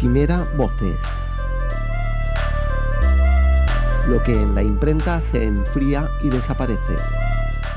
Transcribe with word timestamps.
Quimera 0.00 0.46
Voces. 0.56 0.98
Lo 4.08 4.22
que 4.22 4.40
en 4.40 4.54
la 4.54 4.62
imprenta 4.62 5.20
se 5.20 5.44
enfría 5.44 6.08
y 6.22 6.30
desaparece. 6.30 6.96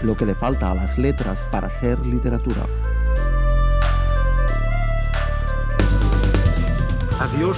Lo 0.04 0.15
que 0.15 0.26
le 0.26 0.33
falta 0.33 0.72
a 0.72 0.76
las 0.76 0.97
letras 0.97 1.40
para 1.51 1.70
ser 1.70 1.99
literatura. 2.06 2.62
Adiós, 7.20 7.58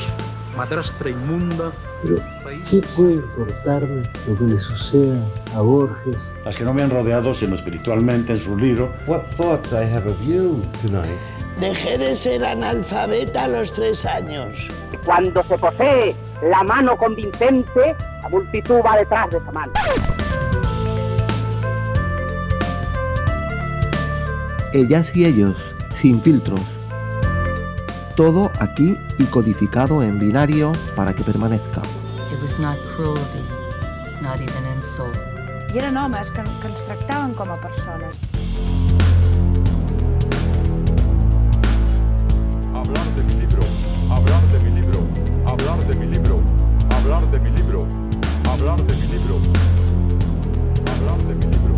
madrastra 0.57 1.11
inmunda. 1.11 1.71
Pero, 2.01 2.17
¿qué 2.67 2.81
puede 2.95 3.13
importarme 3.13 4.01
lo 4.27 4.35
que 4.35 4.43
le 4.45 4.59
suceda 4.59 5.19
a 5.55 5.61
Borges? 5.61 6.17
Las 6.43 6.55
que 6.55 6.63
no 6.63 6.73
me 6.73 6.81
han 6.81 6.89
rodeado, 6.89 7.35
sino 7.35 7.53
espiritualmente 7.53 8.33
en 8.33 8.39
su 8.39 8.57
libro. 8.57 8.91
What 9.05 9.25
thoughts 9.37 9.73
I 9.73 9.85
have 9.93 10.09
of 10.09 10.19
you 10.25 10.63
tonight. 10.81 11.34
Dejé 11.59 11.97
de 11.97 12.15
ser 12.17 12.43
analfabeta 12.43 13.45
a 13.45 13.47
los 13.47 13.71
tres 13.71 14.05
años. 14.05 14.67
Cuando 15.05 15.41
se 15.43 15.57
posee 15.57 16.13
la 16.41 16.63
mano 16.63 16.97
convincente, 16.97 17.95
la 18.21 18.29
multitud 18.29 18.81
va 18.85 18.97
detrás 18.97 19.29
de 19.29 19.37
esa 19.37 19.51
mano. 19.53 19.71
Ellas 24.73 25.15
y 25.15 25.25
ellos, 25.25 25.55
sin 25.93 26.21
filtros. 26.21 26.59
Todo 28.17 28.51
aquí 28.59 28.97
y 29.17 29.23
codificado 29.23 30.03
en 30.03 30.19
binario 30.19 30.73
para 30.93 31.13
que 31.13 31.23
permanezca. 31.23 31.81
It 32.33 32.41
was 32.41 32.59
not 32.59 32.77
cruelty, 32.97 33.43
not 34.21 34.41
even 34.41 34.65
insult. 34.75 35.15
I 35.73 35.77
eren 35.77 35.95
homes 35.95 36.29
que, 36.31 36.43
que 36.61 36.67
ens 36.67 36.83
tractaven 36.85 37.33
com 37.33 37.49
a 37.51 37.59
persones. 37.61 38.19
Hablar 42.85 43.15
de 43.15 43.23
mi 43.23 43.33
libro, 43.41 43.63
hablar 44.11 44.41
de 44.51 44.59
mi 44.59 44.79
libro, 44.79 44.99
hablar 45.47 45.79
de 45.87 45.95
mi 45.95 46.05
libro, 46.05 46.39
hablar 46.95 47.31
de 47.31 47.39
mi 47.39 47.49
libro, 47.49 47.87
hablar 48.47 48.77
de 48.77 48.95
mi 48.95 49.07
libro, 49.07 49.39
hablar 50.93 51.17
de 51.17 51.33
mi 51.33 51.45
libro. 51.45 51.75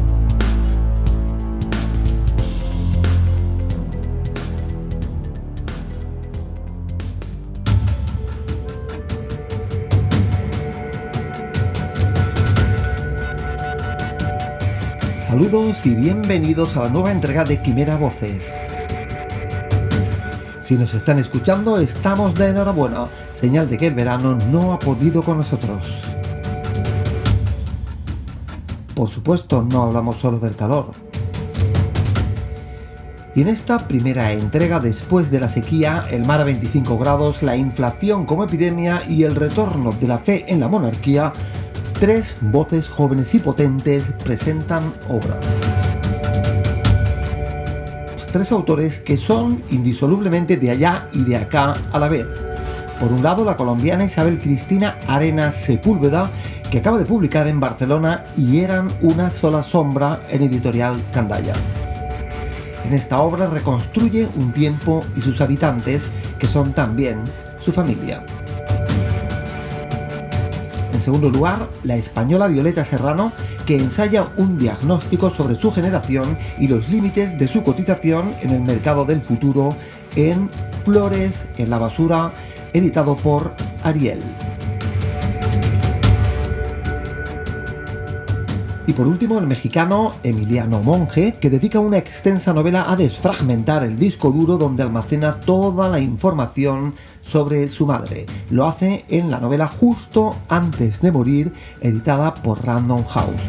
Saludos 15.25 15.85
y 15.85 15.95
bienvenidos 15.95 16.75
a 16.75 16.81
la 16.81 16.89
nueva 16.89 17.13
entrega 17.13 17.45
de 17.45 17.61
Quimera 17.61 17.95
Voces. 17.95 18.51
Si 20.67 20.75
nos 20.75 20.93
están 20.93 21.17
escuchando, 21.17 21.79
estamos 21.79 22.35
de 22.35 22.49
enhorabuena, 22.49 23.07
señal 23.33 23.69
de 23.69 23.77
que 23.77 23.87
el 23.87 23.93
verano 23.93 24.37
no 24.51 24.73
ha 24.73 24.79
podido 24.79 25.23
con 25.23 25.37
nosotros. 25.37 25.87
Por 28.93 29.09
supuesto, 29.09 29.63
no 29.63 29.83
hablamos 29.83 30.17
solo 30.17 30.39
del 30.39 30.57
calor. 30.57 30.91
Y 33.33 33.43
en 33.43 33.47
esta 33.47 33.87
primera 33.87 34.33
entrega 34.33 34.81
después 34.81 35.31
de 35.31 35.39
la 35.39 35.47
sequía, 35.47 36.03
el 36.11 36.25
mar 36.25 36.41
a 36.41 36.43
25 36.43 36.97
grados, 36.97 37.43
la 37.43 37.55
inflación 37.55 38.25
como 38.25 38.43
epidemia 38.43 39.03
y 39.07 39.23
el 39.23 39.35
retorno 39.35 39.93
de 39.93 40.07
la 40.09 40.17
fe 40.17 40.43
en 40.49 40.59
la 40.59 40.67
monarquía, 40.67 41.31
tres 41.97 42.35
voces 42.41 42.89
jóvenes 42.89 43.33
y 43.33 43.39
potentes 43.39 44.03
presentan 44.21 44.93
obra. 45.07 45.39
Tres 48.31 48.51
autores 48.51 48.99
que 48.99 49.17
son 49.17 49.63
indisolublemente 49.71 50.57
de 50.57 50.71
allá 50.71 51.09
y 51.13 51.23
de 51.23 51.37
acá 51.37 51.75
a 51.91 51.99
la 51.99 52.09
vez. 52.09 52.27
Por 52.99 53.11
un 53.11 53.23
lado, 53.23 53.45
la 53.45 53.55
colombiana 53.55 54.05
Isabel 54.05 54.39
Cristina 54.39 54.97
Arenas 55.07 55.55
Sepúlveda, 55.55 56.29
que 56.69 56.79
acaba 56.79 56.97
de 56.97 57.05
publicar 57.05 57.47
en 57.47 57.59
Barcelona 57.59 58.25
y 58.35 58.59
eran 58.59 58.89
una 59.01 59.29
sola 59.29 59.63
sombra 59.63 60.19
en 60.29 60.41
editorial 60.43 61.01
Candaya. 61.13 61.53
En 62.85 62.93
esta 62.93 63.19
obra 63.19 63.47
reconstruye 63.47 64.27
un 64.35 64.51
tiempo 64.51 65.03
y 65.15 65.21
sus 65.21 65.39
habitantes, 65.41 66.03
que 66.39 66.47
son 66.47 66.73
también 66.73 67.19
su 67.63 67.71
familia. 67.71 68.23
Segundo 71.07 71.29
lugar, 71.29 71.69
la 71.83 71.95
española 71.95 72.47
Violeta 72.47 72.83
Serrano, 72.83 73.31
que 73.65 73.77
ensaya 73.77 74.27
un 74.35 74.57
diagnóstico 74.57 75.29
sobre 75.29 75.55
su 75.55 75.71
generación 75.71 76.37
y 76.59 76.67
los 76.67 76.89
límites 76.89 77.37
de 77.37 77.47
su 77.47 77.63
cotización 77.63 78.35
en 78.41 78.49
el 78.49 78.59
mercado 78.59 79.05
del 79.05 79.21
futuro 79.21 79.73
en 80.17 80.49
Flores 80.83 81.45
en 81.57 81.69
la 81.69 81.77
basura, 81.77 82.33
editado 82.73 83.15
por 83.15 83.53
Ariel. 83.83 84.19
Y 88.87 88.93
por 88.93 89.05
último, 89.05 89.37
el 89.37 89.47
mexicano 89.47 90.13
Emiliano 90.23 90.81
Monge, 90.81 91.33
que 91.41 91.49
dedica 91.49 91.81
una 91.81 91.97
extensa 91.97 92.53
novela 92.53 92.89
a 92.89 92.95
desfragmentar 92.95 93.83
el 93.83 93.99
disco 93.99 94.31
duro 94.31 94.57
donde 94.57 94.81
almacena 94.81 95.41
toda 95.41 95.89
la 95.89 95.99
información 95.99 96.95
sobre 97.21 97.67
su 97.67 97.85
madre. 97.85 98.25
Lo 98.49 98.65
hace 98.65 99.03
en 99.09 99.29
la 99.29 99.41
novela 99.41 99.67
Justo 99.67 100.37
antes 100.47 101.01
de 101.01 101.11
morir, 101.11 101.51
editada 101.81 102.33
por 102.33 102.65
Random 102.65 103.03
House. 103.03 103.41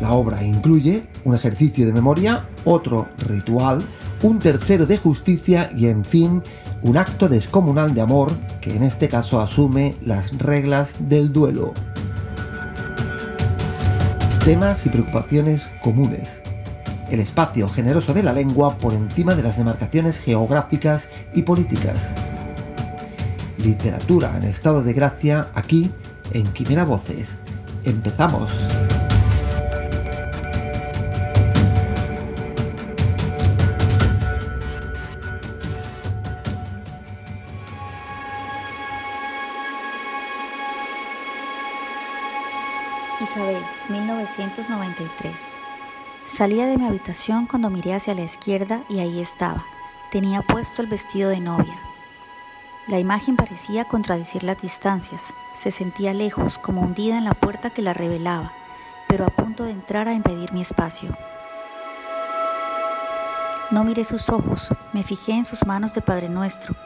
La 0.00 0.12
obra 0.12 0.42
incluye 0.42 1.06
un 1.24 1.34
ejercicio 1.34 1.84
de 1.84 1.92
memoria, 1.92 2.48
otro 2.64 3.08
ritual, 3.28 3.84
un 4.22 4.38
tercero 4.38 4.86
de 4.86 4.96
justicia 4.96 5.70
y, 5.76 5.88
en 5.88 6.02
fin, 6.02 6.42
un 6.80 6.96
acto 6.96 7.28
descomunal 7.28 7.92
de 7.92 8.00
amor 8.00 8.32
que 8.62 8.74
en 8.74 8.84
este 8.84 9.10
caso 9.10 9.38
asume 9.38 9.96
las 10.00 10.38
reglas 10.38 10.94
del 10.98 11.30
duelo 11.30 11.74
temas 14.46 14.86
y 14.86 14.90
preocupaciones 14.90 15.68
comunes. 15.82 16.40
El 17.10 17.18
espacio 17.18 17.68
generoso 17.68 18.14
de 18.14 18.22
la 18.22 18.32
lengua 18.32 18.78
por 18.78 18.92
encima 18.94 19.34
de 19.34 19.42
las 19.42 19.56
demarcaciones 19.56 20.20
geográficas 20.20 21.08
y 21.34 21.42
políticas. 21.42 22.12
Literatura 23.58 24.36
en 24.36 24.44
estado 24.44 24.84
de 24.84 24.92
gracia 24.92 25.48
aquí 25.54 25.90
en 26.30 26.46
Quimera 26.52 26.84
Voces. 26.84 27.30
Empezamos. 27.82 28.52
1993. 44.56 45.54
Salía 46.26 46.66
de 46.66 46.78
mi 46.78 46.86
habitación 46.86 47.46
cuando 47.46 47.70
miré 47.70 47.94
hacia 47.94 48.14
la 48.14 48.22
izquierda 48.22 48.82
y 48.88 49.00
ahí 49.00 49.20
estaba. 49.20 49.64
Tenía 50.10 50.42
puesto 50.42 50.82
el 50.82 50.88
vestido 50.88 51.28
de 51.30 51.40
novia. 51.40 51.78
La 52.88 52.98
imagen 52.98 53.36
parecía 53.36 53.84
contradecir 53.84 54.44
las 54.44 54.62
distancias. 54.62 55.34
Se 55.54 55.70
sentía 55.70 56.14
lejos, 56.14 56.58
como 56.58 56.82
hundida 56.82 57.18
en 57.18 57.24
la 57.24 57.34
puerta 57.34 57.70
que 57.70 57.82
la 57.82 57.92
revelaba, 57.92 58.52
pero 59.08 59.26
a 59.26 59.30
punto 59.30 59.64
de 59.64 59.72
entrar 59.72 60.08
a 60.08 60.14
impedir 60.14 60.52
mi 60.52 60.62
espacio. 60.62 61.10
No 63.70 63.84
miré 63.84 64.04
sus 64.04 64.28
ojos, 64.30 64.68
me 64.92 65.02
fijé 65.02 65.32
en 65.32 65.44
sus 65.44 65.66
manos 65.66 65.92
de 65.92 66.00
Padre 66.00 66.28
Nuestro, 66.28 66.76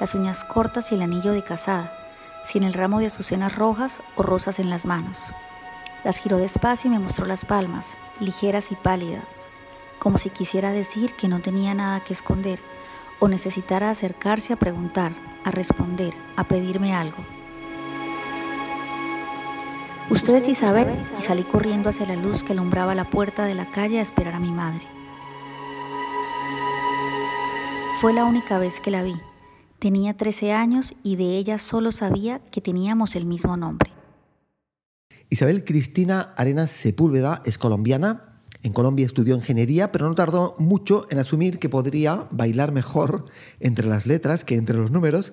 las 0.00 0.14
uñas 0.14 0.44
cortas 0.44 0.92
y 0.92 0.94
el 0.94 1.02
anillo 1.02 1.32
de 1.32 1.42
casada, 1.42 1.92
sin 2.44 2.62
el 2.62 2.74
ramo 2.74 3.00
de 3.00 3.06
azucenas 3.06 3.54
rojas 3.54 4.02
o 4.16 4.22
rosas 4.22 4.60
en 4.60 4.70
las 4.70 4.86
manos. 4.86 5.32
Las 6.04 6.18
giró 6.18 6.38
despacio 6.38 6.88
y 6.88 6.94
me 6.94 7.00
mostró 7.00 7.26
las 7.26 7.44
palmas, 7.44 7.96
ligeras 8.20 8.70
y 8.72 8.76
pálidas, 8.76 9.24
como 9.98 10.18
si 10.18 10.30
quisiera 10.30 10.70
decir 10.70 11.14
que 11.14 11.28
no 11.28 11.40
tenía 11.40 11.74
nada 11.74 12.00
que 12.00 12.12
esconder 12.12 12.60
o 13.20 13.28
necesitara 13.28 13.90
acercarse 13.90 14.52
a 14.52 14.56
preguntar, 14.56 15.12
a 15.44 15.50
responder, 15.50 16.14
a 16.36 16.44
pedirme 16.44 16.94
algo. 16.94 17.24
Usted 20.10 20.36
es 20.36 20.48
Isabel 20.48 20.88
y 21.18 21.20
salí 21.20 21.42
corriendo 21.42 21.90
hacia 21.90 22.06
la 22.06 22.16
luz 22.16 22.42
que 22.42 22.52
alumbraba 22.52 22.94
la 22.94 23.10
puerta 23.10 23.44
de 23.44 23.54
la 23.54 23.70
calle 23.70 23.98
a 23.98 24.02
esperar 24.02 24.34
a 24.34 24.40
mi 24.40 24.52
madre. 24.52 24.82
Fue 28.00 28.12
la 28.12 28.24
única 28.24 28.58
vez 28.58 28.80
que 28.80 28.90
la 28.90 29.02
vi. 29.02 29.20
Tenía 29.78 30.16
13 30.16 30.52
años 30.52 30.94
y 31.02 31.16
de 31.16 31.36
ella 31.36 31.58
solo 31.58 31.92
sabía 31.92 32.38
que 32.38 32.60
teníamos 32.60 33.16
el 33.16 33.26
mismo 33.26 33.56
nombre. 33.56 33.97
Isabel 35.30 35.64
Cristina 35.64 36.32
Arenas 36.36 36.70
Sepúlveda 36.70 37.42
es 37.44 37.58
colombiana, 37.58 38.27
En 38.62 38.72
Colombia 38.72 39.06
estudió 39.06 39.36
ingeniería, 39.36 39.92
pero 39.92 40.08
no 40.08 40.14
tardó 40.14 40.56
mucho 40.58 41.06
en 41.10 41.18
asumir 41.18 41.58
que 41.58 41.68
podría 41.68 42.26
bailar 42.30 42.72
mejor 42.72 43.26
entre 43.60 43.86
las 43.86 44.06
letras 44.06 44.44
que 44.44 44.56
entre 44.56 44.76
los 44.76 44.90
números. 44.90 45.32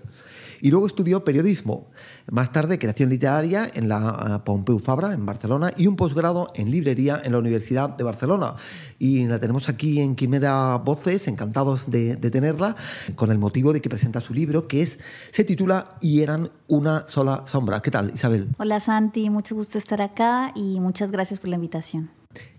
Y 0.61 0.71
luego 0.71 0.87
estudió 0.87 1.23
periodismo, 1.23 1.91
más 2.31 2.51
tarde 2.51 2.79
creación 2.79 3.09
literaria 3.09 3.67
en 3.73 3.89
la 3.89 4.37
eh, 4.37 4.43
Pompeu 4.45 4.79
Fabra, 4.79 5.13
en 5.13 5.25
Barcelona, 5.25 5.71
y 5.75 5.87
un 5.87 5.95
posgrado 5.95 6.51
en 6.55 6.71
librería 6.71 7.21
en 7.23 7.33
la 7.33 7.39
Universidad 7.39 7.89
de 7.89 8.03
Barcelona. 8.03 8.55
Y 8.97 9.25
la 9.25 9.39
tenemos 9.39 9.69
aquí 9.69 9.99
en 9.99 10.15
Quimera 10.15 10.77
Voces, 10.77 11.27
encantados 11.27 11.89
de, 11.91 12.15
de 12.15 12.31
tenerla, 12.31 12.75
con 13.15 13.31
el 13.31 13.37
motivo 13.37 13.73
de 13.73 13.81
que 13.81 13.89
presenta 13.89 14.21
su 14.21 14.33
libro, 14.33 14.67
que 14.67 14.81
es, 14.81 14.99
se 15.31 15.43
titula 15.43 15.89
Y 15.99 16.21
eran 16.21 16.49
una 16.67 17.05
sola 17.07 17.43
sombra. 17.45 17.81
¿Qué 17.81 17.91
tal, 17.91 18.11
Isabel? 18.11 18.49
Hola 18.57 18.79
Santi, 18.79 19.29
mucho 19.29 19.55
gusto 19.55 19.77
estar 19.77 20.01
acá 20.01 20.53
y 20.55 20.79
muchas 20.79 21.11
gracias 21.11 21.39
por 21.39 21.49
la 21.49 21.55
invitación. 21.55 22.09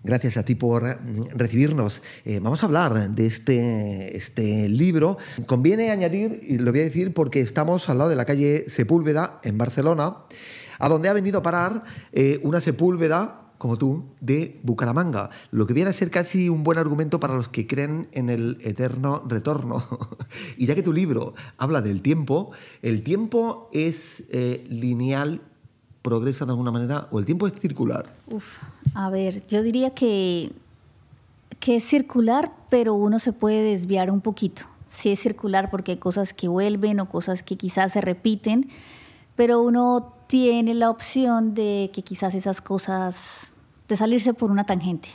Gracias 0.03 0.37
a 0.37 0.45
ti 0.45 0.55
por 0.55 0.85
recibirnos. 1.35 2.03
Eh, 2.25 2.41
vamos 2.41 2.63
a 2.63 2.67
hablar 2.67 3.11
de 3.11 3.27
este, 3.27 4.17
este 4.17 4.69
libro. 4.69 5.19
Conviene 5.47 5.91
añadir, 5.91 6.41
y 6.43 6.59
lo 6.59 6.71
voy 6.71 6.81
a 6.81 6.85
decir 6.85 7.13
porque 7.13 7.41
estamos 7.41 7.89
al 7.89 7.99
lado 7.99 8.11
de 8.11 8.17
la 8.17 8.25
calle 8.25 8.65
Sepúlveda, 8.69 9.41
en 9.43 9.59
Barcelona, 9.59 10.19
a 10.79 10.89
donde 10.89 11.09
ha 11.09 11.13
venido 11.13 11.39
a 11.39 11.43
parar 11.43 11.83
eh, 12.13 12.41
una 12.43 12.61
Sepúlveda 12.61 13.43
como 13.59 13.77
tú, 13.77 14.05
de 14.21 14.61
Bucaramanga, 14.63 15.31
lo 15.51 15.67
que 15.67 15.75
viene 15.75 15.91
a 15.91 15.93
ser 15.93 16.11
casi 16.11 16.49
un 16.49 16.63
buen 16.63 16.79
argumento 16.79 17.21
para 17.21 17.35
los 17.35 17.49
que 17.49 17.67
creen 17.67 18.09
en 18.13 18.29
el 18.29 18.59
eterno 18.63 19.25
retorno. 19.27 19.87
y 20.57 20.67
ya 20.67 20.75
que 20.75 20.83
tu 20.83 20.93
libro 20.93 21.35
habla 21.57 21.81
del 21.81 22.03
tiempo, 22.03 22.53
el 22.83 23.03
tiempo 23.03 23.71
es 23.73 24.25
eh, 24.31 24.65
lineal 24.69 25.41
progresa 26.07 26.45
de 26.45 26.53
alguna 26.53 26.71
manera 26.71 27.09
o 27.11 27.19
el 27.19 27.27
tiempo 27.27 27.49
es 27.49 27.55
circular? 27.55 28.07
Uf, 28.29 28.63
a 28.95 29.11
ver, 29.11 29.45
yo 29.49 29.65
diría 29.65 29.91
que, 29.91 30.53
que 31.59 31.77
es 31.77 31.85
circular, 31.85 32.53
pero 32.71 32.95
uno 32.95 33.19
se 33.19 33.33
puede 33.33 33.63
desviar 33.63 34.13
un 34.13 34.21
poquito. 34.21 34.63
Sí 34.87 35.11
es 35.11 35.19
circular 35.19 35.69
porque 35.69 35.93
hay 35.93 35.99
cosas 35.99 36.33
que 36.33 36.47
vuelven 36.47 37.01
o 37.01 37.09
cosas 37.09 37.43
que 37.43 37.57
quizás 37.57 37.93
se 37.93 38.01
repiten, 38.01 38.69
pero 39.35 39.61
uno 39.61 40.13
tiene 40.29 40.75
la 40.75 40.91
opción 40.91 41.55
de 41.55 41.91
que 41.93 42.03
quizás 42.03 42.37
esas 42.37 42.61
cosas, 42.61 43.55
de 43.89 43.97
salirse 43.97 44.33
por 44.33 44.53
una 44.53 44.65
tangente 44.65 45.09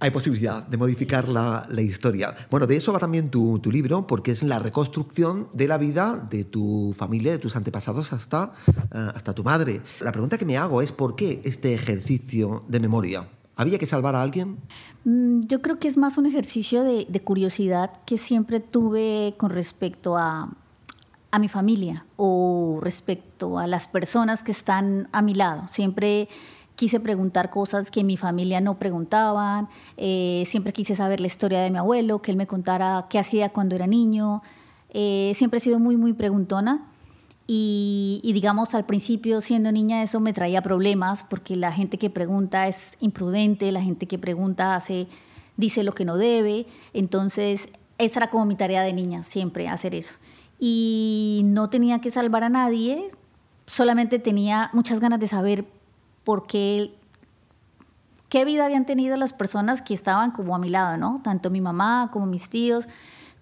hay 0.00 0.10
posibilidad 0.10 0.66
de 0.66 0.76
modificar 0.78 1.28
la, 1.28 1.66
la, 1.68 1.82
historia. 1.82 2.34
Bueno, 2.50 2.66
de 2.66 2.76
eso 2.76 2.92
va 2.92 2.98
también 2.98 3.30
tu, 3.30 3.58
tu, 3.58 3.70
libro, 3.70 4.06
porque 4.06 4.32
es 4.32 4.42
la 4.42 4.58
reconstrucción 4.58 5.48
de 5.52 5.68
la 5.68 5.76
vida 5.76 6.16
de 6.30 6.44
tu 6.44 6.94
familia, 6.96 7.32
de 7.32 7.38
tus 7.38 7.54
antepasados 7.54 8.14
hasta, 8.14 8.52
uh, 8.66 8.96
hasta 9.14 9.34
tu 9.34 9.44
madre. 9.44 9.82
La 10.00 10.10
pregunta 10.10 10.38
que 10.38 10.46
me 10.46 10.56
hago 10.56 10.80
es, 10.80 10.90
¿por 10.90 11.16
qué 11.16 11.42
este 11.44 11.74
ejercicio 11.74 12.64
de 12.66 12.80
memoria? 12.80 13.28
¿Había 13.56 13.78
que 13.78 13.86
salvar 13.86 14.14
a 14.14 14.22
alguien? 14.22 14.56
Mm, 15.04 15.42
yo 15.42 15.60
creo 15.60 15.78
que 15.78 15.88
es 15.88 15.98
más 15.98 16.16
un 16.16 16.24
ejercicio 16.24 16.82
de, 16.82 17.06
de 17.06 17.20
curiosidad 17.20 17.90
que 18.06 18.16
siempre 18.16 18.60
tuve 18.60 19.34
con 19.36 19.50
respecto 19.50 20.16
a, 20.16 20.48
a 21.30 21.38
mi 21.38 21.48
familia 21.48 22.06
o 22.16 22.78
respecto 22.82 23.58
a 23.58 23.66
las 23.66 23.86
personas 23.86 24.42
que 24.42 24.52
están 24.52 25.08
a 25.12 25.20
mi 25.20 25.34
lado. 25.34 25.68
Siempre 25.68 26.28
quise 26.80 26.98
preguntar 26.98 27.50
cosas 27.50 27.90
que 27.90 28.02
mi 28.04 28.16
familia 28.16 28.62
no 28.62 28.78
preguntaban, 28.78 29.68
eh, 29.98 30.44
siempre 30.46 30.72
quise 30.72 30.96
saber 30.96 31.20
la 31.20 31.26
historia 31.26 31.60
de 31.60 31.70
mi 31.70 31.76
abuelo, 31.76 32.22
que 32.22 32.30
él 32.30 32.38
me 32.38 32.46
contara 32.46 33.06
qué 33.10 33.18
hacía 33.18 33.50
cuando 33.50 33.74
era 33.74 33.86
niño, 33.86 34.42
eh, 34.88 35.32
siempre 35.36 35.58
he 35.58 35.60
sido 35.60 35.78
muy, 35.78 35.98
muy 35.98 36.14
preguntona. 36.14 36.86
Y, 37.46 38.22
y, 38.22 38.32
digamos, 38.32 38.74
al 38.74 38.86
principio, 38.86 39.42
siendo 39.42 39.70
niña, 39.72 40.02
eso 40.02 40.20
me 40.20 40.32
traía 40.32 40.62
problemas 40.62 41.22
porque 41.22 41.54
la 41.54 41.70
gente 41.70 41.98
que 41.98 42.08
pregunta 42.08 42.66
es 42.66 42.92
imprudente, 43.00 43.70
la 43.72 43.82
gente 43.82 44.06
que 44.06 44.18
pregunta 44.18 44.74
hace, 44.74 45.06
dice 45.58 45.82
lo 45.82 45.92
que 45.92 46.06
no 46.06 46.16
debe. 46.16 46.64
Entonces, 46.94 47.68
esa 47.98 48.20
era 48.20 48.30
como 48.30 48.46
mi 48.46 48.54
tarea 48.54 48.84
de 48.84 48.94
niña, 48.94 49.22
siempre 49.24 49.68
hacer 49.68 49.94
eso. 49.94 50.14
Y 50.58 51.42
no 51.44 51.68
tenía 51.68 52.00
que 52.00 52.10
salvar 52.10 52.42
a 52.44 52.48
nadie, 52.48 53.10
solamente 53.66 54.18
tenía 54.18 54.70
muchas 54.72 54.98
ganas 54.98 55.20
de 55.20 55.26
saber 55.26 55.66
porque 56.24 56.94
qué 58.28 58.44
vida 58.44 58.64
habían 58.64 58.86
tenido 58.86 59.16
las 59.16 59.32
personas 59.32 59.82
que 59.82 59.94
estaban 59.94 60.30
como 60.30 60.54
a 60.54 60.58
mi 60.58 60.68
lado, 60.68 60.96
¿no? 60.96 61.20
Tanto 61.22 61.50
mi 61.50 61.60
mamá 61.60 62.10
como 62.12 62.26
mis 62.26 62.48
tíos, 62.48 62.88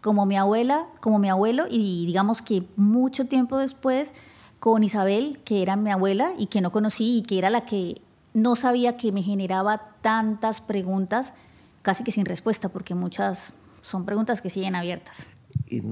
como 0.01 0.27
mi 0.27 0.37
abuela, 0.37 0.87
como 1.01 1.19
mi 1.19 1.29
abuelo, 1.29 1.65
y 1.69 2.07
digamos 2.07 2.43
que 2.43 2.65
mucho 2.77 3.27
tiempo 3.27 3.57
después 3.57 4.13
con 4.61 4.83
Isabel, 4.83 5.41
que 5.45 5.63
era 5.63 5.77
mi 5.77 5.91
abuela 5.91 6.33
y 6.39 6.47
que 6.47 6.61
no 6.61 6.73
conocí 6.73 7.19
y 7.19 7.23
que 7.23 7.39
era 7.39 7.51
la 7.51 7.65
que 7.65 8.01
no 8.35 8.57
sabía 8.57 8.97
que 8.97 9.13
me 9.13 9.23
generaba 9.23 9.91
tantas 10.01 10.61
preguntas, 10.61 11.35
casi 11.83 12.05
que 12.05 12.13
sin 12.13 12.25
respuesta, 12.25 12.69
porque 12.69 12.95
muchas 12.95 13.53
son 13.83 14.05
preguntas 14.05 14.41
que 14.41 14.51
siguen 14.51 14.75
abiertas 14.75 15.29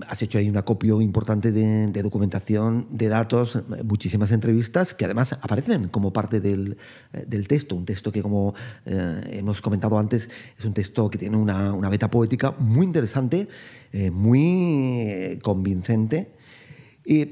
has 0.08 0.22
hecho 0.22 0.38
ahí 0.38 0.48
un 0.48 0.56
acopio 0.56 1.00
importante 1.00 1.52
de, 1.52 2.02
documentación, 2.02 2.86
de 2.90 3.08
datos, 3.08 3.58
muchísimas 3.84 4.32
entrevistas 4.32 4.94
que 4.94 5.04
además 5.04 5.32
aparecen 5.34 5.88
como 5.88 6.12
parte 6.12 6.40
del, 6.40 6.76
eh, 7.12 7.24
del 7.26 7.46
texto, 7.48 7.76
un 7.76 7.84
texto 7.84 8.12
que 8.12 8.22
como 8.22 8.54
eh, 8.84 9.20
hemos 9.32 9.60
comentado 9.60 9.98
antes 9.98 10.28
es 10.58 10.64
un 10.64 10.72
texto 10.74 11.10
que 11.10 11.18
tiene 11.18 11.36
una, 11.36 11.72
una 11.72 11.88
beta 11.88 12.10
poética 12.10 12.52
muy 12.58 12.86
interesante, 12.86 13.48
eh, 13.92 14.10
muy 14.10 15.38
convincente. 15.42 16.32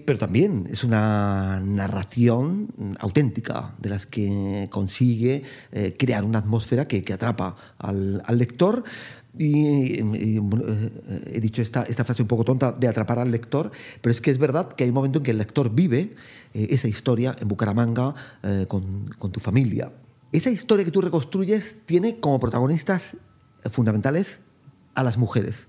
pero 0.06 0.18
también 0.18 0.66
es 0.70 0.84
una 0.84 1.60
narración 1.60 2.68
auténtica 3.00 3.74
de 3.80 3.88
las 3.88 4.06
que 4.06 4.68
consigue 4.70 5.42
crear 5.98 6.24
una 6.24 6.38
atmósfera 6.38 6.86
que, 6.86 7.02
atrapa 7.12 7.56
al 7.78 8.38
lector, 8.38 8.84
y, 9.38 10.00
y, 10.00 10.40
he 11.26 11.40
dicho 11.40 11.62
esta, 11.62 11.82
esta, 11.82 12.04
frase 12.04 12.22
un 12.22 12.28
poco 12.28 12.44
tonta 12.44 12.72
de 12.72 12.88
atrapar 12.88 13.18
al 13.18 13.30
lector, 13.30 13.70
pero 14.00 14.12
es 14.12 14.20
que 14.20 14.30
es 14.30 14.38
verdad 14.38 14.68
que 14.68 14.84
hay 14.84 14.90
un 14.90 14.94
momento 14.94 15.18
en 15.18 15.24
que 15.24 15.30
el 15.32 15.38
lector 15.38 15.70
vive 15.70 16.14
eh, 16.52 16.68
esa 16.70 16.88
historia 16.88 17.36
en 17.40 17.48
Bucaramanga 17.48 18.14
eh, 18.42 18.66
con, 18.68 19.08
con, 19.18 19.32
tu 19.32 19.40
familia. 19.40 19.92
Esa 20.32 20.50
historia 20.50 20.84
que 20.84 20.90
tú 20.90 21.00
reconstruyes 21.00 21.76
tiene 21.86 22.20
como 22.20 22.38
protagonistas 22.40 23.16
fundamentales 23.70 24.40
a 24.94 25.02
las 25.02 25.16
mujeres. 25.16 25.68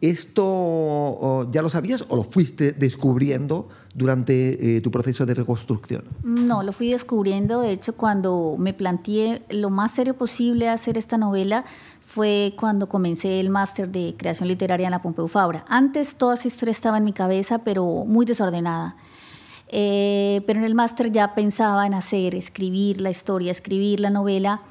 ¿Esto 0.00 1.50
ya 1.50 1.60
lo 1.60 1.70
sabías 1.70 2.04
o 2.08 2.14
lo 2.14 2.22
fuiste 2.22 2.70
descubriendo 2.70 3.68
durante 3.94 4.76
eh, 4.76 4.80
tu 4.80 4.92
proceso 4.92 5.26
de 5.26 5.34
reconstrucción? 5.34 6.04
No, 6.22 6.62
lo 6.62 6.72
fui 6.72 6.92
descubriendo. 6.92 7.60
De 7.62 7.72
hecho, 7.72 7.96
cuando 7.96 8.54
me 8.58 8.74
planteé 8.74 9.42
lo 9.50 9.70
más 9.70 9.92
serio 9.92 10.16
posible 10.16 10.68
hacer 10.68 10.96
esta 10.96 11.18
novela, 11.18 11.64
fue 12.08 12.54
cuando 12.56 12.88
comencé 12.88 13.38
el 13.38 13.50
máster 13.50 13.90
de 13.90 14.14
creación 14.16 14.48
literaria 14.48 14.86
en 14.86 14.92
la 14.92 15.02
Pompeu 15.02 15.28
Fabra. 15.28 15.66
Antes 15.68 16.16
toda 16.16 16.36
esa 16.36 16.48
historia 16.48 16.72
estaba 16.72 16.96
en 16.96 17.04
mi 17.04 17.12
cabeza, 17.12 17.58
pero 17.58 17.84
muy 18.06 18.24
desordenada. 18.24 18.96
Eh, 19.68 20.42
pero 20.46 20.58
en 20.58 20.64
el 20.64 20.74
máster 20.74 21.12
ya 21.12 21.34
pensaba 21.34 21.86
en 21.86 21.92
hacer, 21.92 22.34
escribir 22.34 23.02
la 23.02 23.10
historia, 23.10 23.52
escribir 23.52 24.00
la 24.00 24.08
novela, 24.08 24.62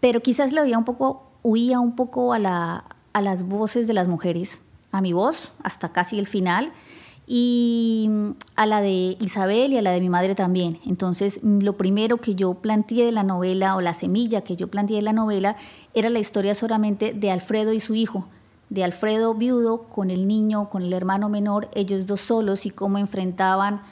pero 0.00 0.22
quizás 0.22 0.52
le 0.52 0.62
oía 0.62 0.78
un 0.78 0.86
poco, 0.86 1.30
huía 1.42 1.78
un 1.78 1.94
poco 1.94 2.32
a, 2.32 2.38
la, 2.38 2.86
a 3.12 3.20
las 3.20 3.42
voces 3.42 3.86
de 3.86 3.92
las 3.92 4.08
mujeres, 4.08 4.62
a 4.90 5.02
mi 5.02 5.12
voz, 5.12 5.52
hasta 5.62 5.90
casi 5.90 6.18
el 6.18 6.26
final 6.26 6.72
y 7.30 8.10
a 8.56 8.64
la 8.64 8.80
de 8.80 9.18
Isabel 9.20 9.74
y 9.74 9.76
a 9.76 9.82
la 9.82 9.90
de 9.90 10.00
mi 10.00 10.08
madre 10.08 10.34
también. 10.34 10.80
Entonces, 10.86 11.40
lo 11.42 11.76
primero 11.76 12.16
que 12.16 12.34
yo 12.34 12.54
planteé 12.54 13.04
de 13.04 13.12
la 13.12 13.22
novela, 13.22 13.76
o 13.76 13.82
la 13.82 13.92
semilla 13.92 14.40
que 14.40 14.56
yo 14.56 14.68
planteé 14.68 14.96
de 14.96 15.02
la 15.02 15.12
novela, 15.12 15.54
era 15.92 16.08
la 16.08 16.20
historia 16.20 16.54
solamente 16.54 17.12
de 17.12 17.30
Alfredo 17.30 17.74
y 17.74 17.80
su 17.80 17.94
hijo, 17.94 18.26
de 18.70 18.82
Alfredo 18.82 19.34
viudo 19.34 19.82
con 19.82 20.10
el 20.10 20.26
niño, 20.26 20.70
con 20.70 20.82
el 20.82 20.92
hermano 20.94 21.28
menor, 21.28 21.68
ellos 21.74 22.06
dos 22.06 22.22
solos 22.22 22.64
y 22.64 22.70
cómo 22.70 22.96
enfrentaban 22.96 23.82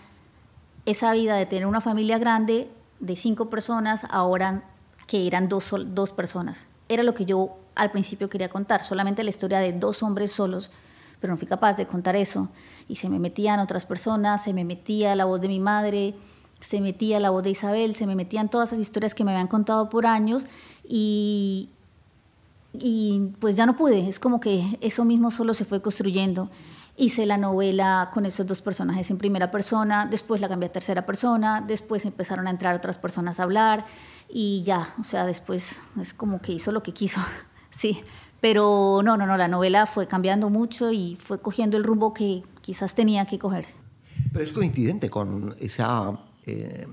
esa 0.87 1.13
vida 1.13 1.37
de 1.37 1.45
tener 1.45 1.67
una 1.67 1.83
familia 1.83 2.17
grande 2.17 2.71
de 3.01 3.17
cinco 3.17 3.51
personas, 3.51 4.05
ahora 4.09 4.63
que 5.07 5.27
eran 5.27 5.51
dos, 5.51 5.75
dos 5.89 6.11
personas. 6.11 6.69
Era 6.89 7.03
lo 7.03 7.13
que 7.13 7.27
yo 7.27 7.59
al 7.75 7.91
principio 7.91 8.31
quería 8.31 8.49
contar, 8.49 8.83
solamente 8.83 9.23
la 9.25 9.31
historia 9.31 9.59
de 9.59 9.75
dos 9.75 10.03
hombres 10.03 10.33
solos 10.33 10.71
pero 11.21 11.33
no 11.33 11.39
fui 11.39 11.47
capaz 11.47 11.77
de 11.77 11.87
contar 11.87 12.17
eso. 12.17 12.49
Y 12.89 12.97
se 12.97 13.09
me 13.09 13.19
metían 13.19 13.61
otras 13.61 13.85
personas, 13.85 14.45
se 14.45 14.53
me 14.53 14.65
metía 14.65 15.15
la 15.15 15.25
voz 15.25 15.41
de 15.41 15.49
mi 15.49 15.61
madre, 15.61 16.15
se 16.61 16.81
metía 16.81 17.21
la 17.21 17.31
voz 17.31 17.43
de 17.43 17.51
Isabel, 17.51 17.95
se 17.95 18.07
me 18.07 18.15
metían 18.15 18.49
todas 18.49 18.71
esas 18.71 18.81
historias 18.81 19.15
que 19.15 19.25
me 19.25 19.33
habían 19.33 19.49
contado 19.49 19.89
por 19.89 20.07
años 20.07 20.45
y, 20.89 21.71
y 22.73 23.33
pues 23.41 23.57
ya 23.57 23.67
no 23.67 23.77
pude, 23.77 24.09
es 24.09 24.19
como 24.19 24.41
que 24.41 24.79
eso 24.81 25.05
mismo 25.05 25.31
solo 25.31 25.55
se 25.55 25.65
fue 25.65 25.83
construyendo. 25.83 26.51
Hice 26.99 27.27
la 27.27 27.37
novela 27.37 28.11
con 28.15 28.25
esos 28.25 28.47
dos 28.47 28.63
personajes 28.63 29.11
en 29.11 29.19
primera 29.19 29.51
persona, 29.51 30.07
después 30.07 30.41
la 30.41 30.49
cambié 30.49 30.71
a 30.71 30.73
tercera 30.73 31.05
persona, 31.05 31.63
después 31.67 32.07
empezaron 32.07 32.47
a 32.47 32.51
entrar 32.51 32.75
otras 32.75 32.97
personas 32.97 33.39
a 33.39 33.43
hablar 33.43 33.85
y 34.31 34.63
ya, 34.65 34.87
o 34.99 35.05
sea, 35.05 35.27
después 35.27 35.83
es 36.01 36.15
como 36.15 36.41
que 36.41 36.53
hizo 36.53 36.73
lo 36.73 36.83
que 36.83 36.93
quiso, 36.93 37.21
sí. 37.71 38.03
Pero 38.41 39.01
no, 39.03 39.17
no, 39.17 39.27
no, 39.27 39.37
la 39.37 39.49
novela 39.49 39.87
fue 39.87 40.07
cambiando 40.07 40.51
mucho 40.51 40.93
y 40.93 41.17
fue 41.17 41.41
cogiendo 41.41 41.77
el 41.77 41.85
rumbo 41.85 42.13
que 42.13 42.43
quizás 42.61 42.95
tenía 42.95 43.27
que 43.27 43.39
coger. 43.39 43.67
Pero 44.33 44.45
es 44.45 44.53
coincidente 44.53 45.11
con 45.11 45.55
esa, 45.59 46.19
eh, 46.45 46.87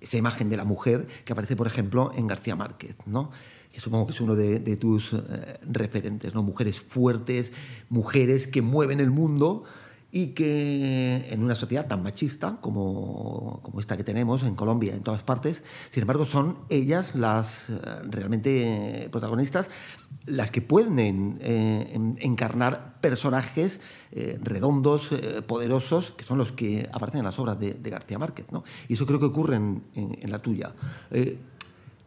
esa 0.00 0.16
imagen 0.16 0.48
de 0.48 0.56
la 0.56 0.64
mujer 0.64 1.06
que 1.24 1.32
aparece, 1.32 1.56
por 1.56 1.66
ejemplo, 1.66 2.10
en 2.14 2.26
García 2.26 2.56
Márquez, 2.56 2.96
¿no? 3.06 3.30
que 3.72 3.80
supongo 3.80 4.06
que 4.06 4.12
es 4.12 4.20
uno 4.20 4.34
de, 4.34 4.76
tus 4.76 5.16
referentes, 5.62 6.34
¿no? 6.34 6.42
Mujeres 6.42 6.78
fuertes, 6.78 7.52
mujeres 7.88 8.46
que 8.46 8.60
mueven 8.60 9.00
el 9.00 9.10
mundo 9.10 9.64
y 10.14 10.28
que 10.28 11.26
en 11.30 11.42
una 11.42 11.54
sociedad 11.54 11.88
tan 11.88 12.02
machista 12.02 12.58
como, 12.60 13.60
como, 13.62 13.80
esta 13.80 13.96
que 13.96 14.04
tenemos 14.04 14.42
en 14.42 14.54
Colombia, 14.54 14.94
en 14.94 15.02
todas 15.02 15.22
partes, 15.22 15.64
sin 15.88 16.02
embargo 16.02 16.26
son 16.26 16.58
ellas 16.68 17.14
las 17.14 17.70
eh, 17.70 17.74
realmente 18.10 19.08
protagonistas, 19.10 19.70
las 20.26 20.50
que 20.50 20.60
pueden 20.60 21.38
eh, 21.40 21.98
encarnar 22.18 23.00
personajes 23.00 23.80
eh, 24.12 24.38
redondos, 24.42 25.08
poderosos, 25.46 26.12
que 26.12 26.24
son 26.24 26.36
los 26.36 26.52
que 26.52 26.88
aparecen 26.92 27.20
en 27.20 27.24
las 27.24 27.38
obras 27.38 27.58
de, 27.58 27.90
García 27.90 28.18
Márquez. 28.18 28.46
¿no? 28.52 28.62
Y 28.88 28.94
eso 28.94 29.06
creo 29.06 29.18
que 29.18 29.26
ocurre 29.26 29.56
en 29.56 30.30
la 30.30 30.40
tuya 30.40 30.74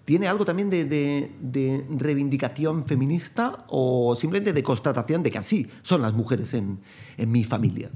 tiene 0.05 0.27
algo 0.27 0.45
también 0.45 0.69
de, 0.69 1.85
reivindicación 1.89 2.85
feminista 2.85 3.65
o 3.67 4.15
simplemente 4.15 4.53
de 4.53 4.63
constatación 4.63 5.23
de 5.23 5.31
que 5.31 5.39
así 5.39 5.67
son 5.81 6.03
las 6.03 6.13
mujeres 6.13 6.53
en, 6.53 6.79
mi 7.17 7.43
familia? 7.43 7.89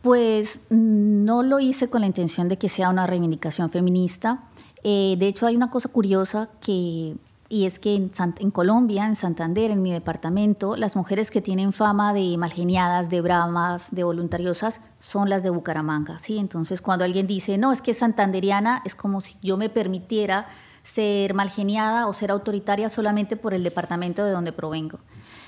Pues 0.00 0.60
no 0.70 1.42
lo 1.42 1.60
hice 1.60 1.88
con 1.88 2.00
la 2.00 2.06
intención 2.06 2.48
de 2.48 2.56
que 2.56 2.68
sea 2.68 2.88
una 2.88 3.06
reivindicación 3.06 3.70
feminista. 3.70 4.44
Eh, 4.82 5.16
de 5.18 5.26
hecho, 5.26 5.46
hay 5.46 5.56
una 5.56 5.68
cosa 5.68 5.88
curiosa 5.88 6.48
que, 6.60 7.16
y 7.48 7.66
es 7.66 7.78
que 7.80 7.96
en, 7.96 8.10
en, 8.38 8.50
Colombia, 8.50 9.04
en 9.04 9.16
Santander, 9.16 9.70
en 9.72 9.82
mi 9.82 9.92
departamento, 9.92 10.76
las 10.76 10.96
mujeres 10.96 11.30
que 11.30 11.42
tienen 11.42 11.72
fama 11.72 12.14
de 12.14 12.36
malgeniadas, 12.38 13.10
de 13.10 13.20
bramas, 13.20 13.88
de 13.90 14.04
voluntariosas, 14.04 14.80
son 15.00 15.28
las 15.28 15.42
de 15.42 15.50
Bucaramanga. 15.50 16.18
¿sí? 16.18 16.38
Entonces, 16.38 16.80
cuando 16.80 17.04
alguien 17.04 17.26
dice, 17.26 17.58
no, 17.58 17.72
es 17.72 17.82
que 17.82 17.90
es 17.90 17.98
santanderiana, 17.98 18.82
es 18.86 18.94
como 18.94 19.20
si 19.20 19.36
yo 19.42 19.56
me 19.56 19.68
permitiera 19.68 20.46
ser 20.86 21.34
malgeniada 21.34 22.06
o 22.06 22.12
ser 22.12 22.30
autoritaria 22.30 22.88
solamente 22.88 23.36
por 23.36 23.54
el 23.54 23.64
departamento 23.64 24.24
de 24.24 24.30
donde 24.30 24.52
provengo. 24.52 25.00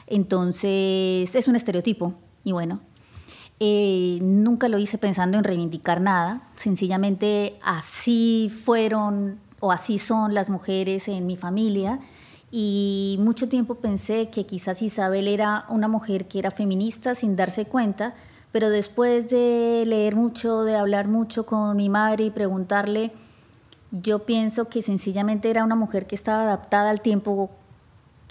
Entonces, 0.09 1.33
es 1.33 1.47
un 1.47 1.55
estereotipo 1.55 2.15
y 2.43 2.51
bueno, 2.51 2.81
eh, 3.61 4.19
nunca 4.21 4.69
lo 4.69 4.79
hice 4.79 4.99
pensando 4.99 5.39
en 5.39 5.45
reivindicar 5.45 6.01
nada, 6.01 6.51
sencillamente 6.57 7.57
así 7.63 8.51
fueron 8.53 9.39
o 9.61 9.71
así 9.71 9.99
son 9.99 10.35
las 10.35 10.51
mujeres 10.51 11.07
en 11.07 11.27
mi 11.27 11.37
familia 11.37 12.01
y 12.51 13.17
mucho 13.21 13.49
tiempo 13.49 13.77
pensé 13.77 14.31
que 14.31 14.45
quizás 14.45 14.83
Isabel 14.83 15.29
era 15.29 15.67
una 15.69 15.87
mujer 15.87 16.27
que 16.27 16.41
era 16.41 16.51
feminista 16.51 17.15
sin 17.15 17.37
darse 17.37 17.67
cuenta, 17.67 18.15
pero 18.51 18.71
después 18.71 19.31
de 19.31 19.85
leer 19.87 20.17
mucho, 20.17 20.65
de 20.65 20.75
hablar 20.75 21.07
mucho 21.07 21.47
con 21.47 21.77
mi 21.77 21.89
madre 21.89 22.25
y 22.25 22.31
preguntarle, 22.33 23.13
yo 23.91 24.21
pienso 24.21 24.69
que 24.69 24.83
sencillamente 24.83 25.51
era 25.51 25.65
una 25.65 25.77
mujer 25.77 26.07
que 26.07 26.15
estaba 26.15 26.43
adaptada 26.43 26.91
al 26.91 27.01
tiempo, 27.01 27.51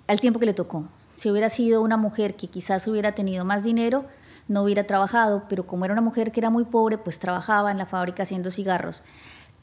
al 0.07 0.19
tiempo 0.19 0.39
que 0.39 0.45
le 0.45 0.53
tocó. 0.53 0.85
Si 1.15 1.31
hubiera 1.31 1.49
sido 1.49 1.81
una 1.81 1.97
mujer 1.97 2.35
que 2.35 2.47
quizás 2.47 2.87
hubiera 2.87 3.13
tenido 3.13 3.43
más 3.43 3.63
dinero, 3.63 4.05
no 4.47 4.63
hubiera 4.63 4.85
trabajado, 4.85 5.43
pero 5.49 5.65
como 5.65 5.85
era 5.85 5.93
una 5.93 6.01
mujer 6.01 6.31
que 6.31 6.39
era 6.39 6.49
muy 6.49 6.63
pobre, 6.63 6.97
pues 6.97 7.19
trabajaba 7.19 7.71
en 7.71 7.77
la 7.77 7.85
fábrica 7.85 8.23
haciendo 8.23 8.51
cigarros. 8.51 9.03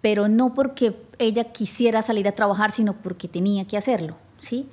Pero 0.01 0.29
no 0.29 0.53
porque 0.53 0.95
ella 1.19 1.45
quisiera 1.45 2.03
salir 2.03 2.29
a 2.29 2.33
trabajar, 2.33 2.73
sino 2.73 2.95
porque 2.95 3.29
tenía 3.29 3.67
que 3.67 3.79
hacerlo, 3.79 4.17
¿sí? 4.39 4.69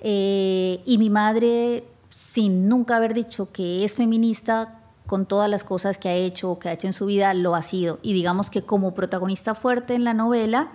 Eh, 0.00 0.80
y 0.84 0.98
mi 0.98 1.10
madre, 1.10 1.84
sin 2.10 2.68
nunca 2.68 2.96
haber 2.96 3.14
dicho 3.14 3.52
que 3.52 3.84
es 3.84 3.94
feminista, 3.94 4.81
con 5.12 5.26
todas 5.26 5.50
las 5.50 5.62
cosas 5.62 5.98
que 5.98 6.08
ha 6.08 6.14
hecho 6.14 6.50
o 6.50 6.58
que 6.58 6.70
ha 6.70 6.72
hecho 6.72 6.86
en 6.86 6.94
su 6.94 7.04
vida, 7.04 7.34
lo 7.34 7.54
ha 7.54 7.62
sido. 7.62 7.98
Y 8.00 8.14
digamos 8.14 8.48
que 8.48 8.62
como 8.62 8.94
protagonista 8.94 9.54
fuerte 9.54 9.92
en 9.92 10.04
la 10.04 10.14
novela, 10.14 10.70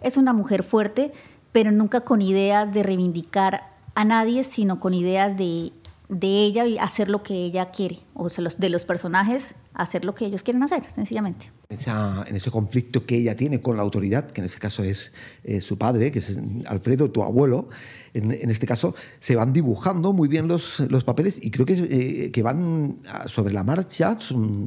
es 0.00 0.16
una 0.16 0.32
mujer 0.32 0.62
fuerte, 0.62 1.12
pero 1.52 1.70
nunca 1.72 2.00
con 2.00 2.22
ideas 2.22 2.72
de 2.72 2.82
reivindicar 2.82 3.68
a 3.94 4.06
nadie, 4.06 4.44
sino 4.44 4.80
con 4.80 4.94
ideas 4.94 5.36
de, 5.36 5.74
de 6.08 6.26
ella 6.26 6.64
y 6.64 6.78
hacer 6.78 7.10
lo 7.10 7.22
que 7.22 7.34
ella 7.34 7.66
quiere, 7.70 7.98
o 8.14 8.30
sea, 8.30 8.42
los, 8.42 8.58
de 8.58 8.70
los 8.70 8.86
personajes 8.86 9.56
hacer 9.74 10.06
lo 10.06 10.14
que 10.14 10.24
ellos 10.24 10.42
quieren 10.42 10.62
hacer, 10.62 10.90
sencillamente. 10.90 11.52
En 11.72 12.36
ese 12.36 12.50
conflicto 12.50 13.04
que 13.06 13.16
ella 13.16 13.36
tiene 13.36 13.60
con 13.60 13.76
la 13.76 13.82
autoridad, 13.82 14.30
que 14.30 14.40
en 14.40 14.44
este 14.44 14.58
caso 14.58 14.82
es 14.84 15.12
eh, 15.44 15.60
su 15.60 15.78
padre, 15.78 16.10
que 16.10 16.18
es 16.18 16.38
Alfredo, 16.66 17.10
tu 17.10 17.22
abuelo, 17.22 17.68
en, 18.14 18.50
este 18.50 18.66
caso 18.66 18.94
se 19.20 19.36
van 19.36 19.54
dibujando 19.54 20.12
muy 20.12 20.28
bien 20.28 20.46
los, 20.46 20.80
los 20.80 21.02
papeles 21.02 21.38
y 21.40 21.50
creo 21.50 21.64
que, 21.64 21.72
eh, 21.72 22.30
que 22.30 22.42
van 22.42 22.98
sobre 23.24 23.54
la 23.54 23.64
marcha, 23.64 24.18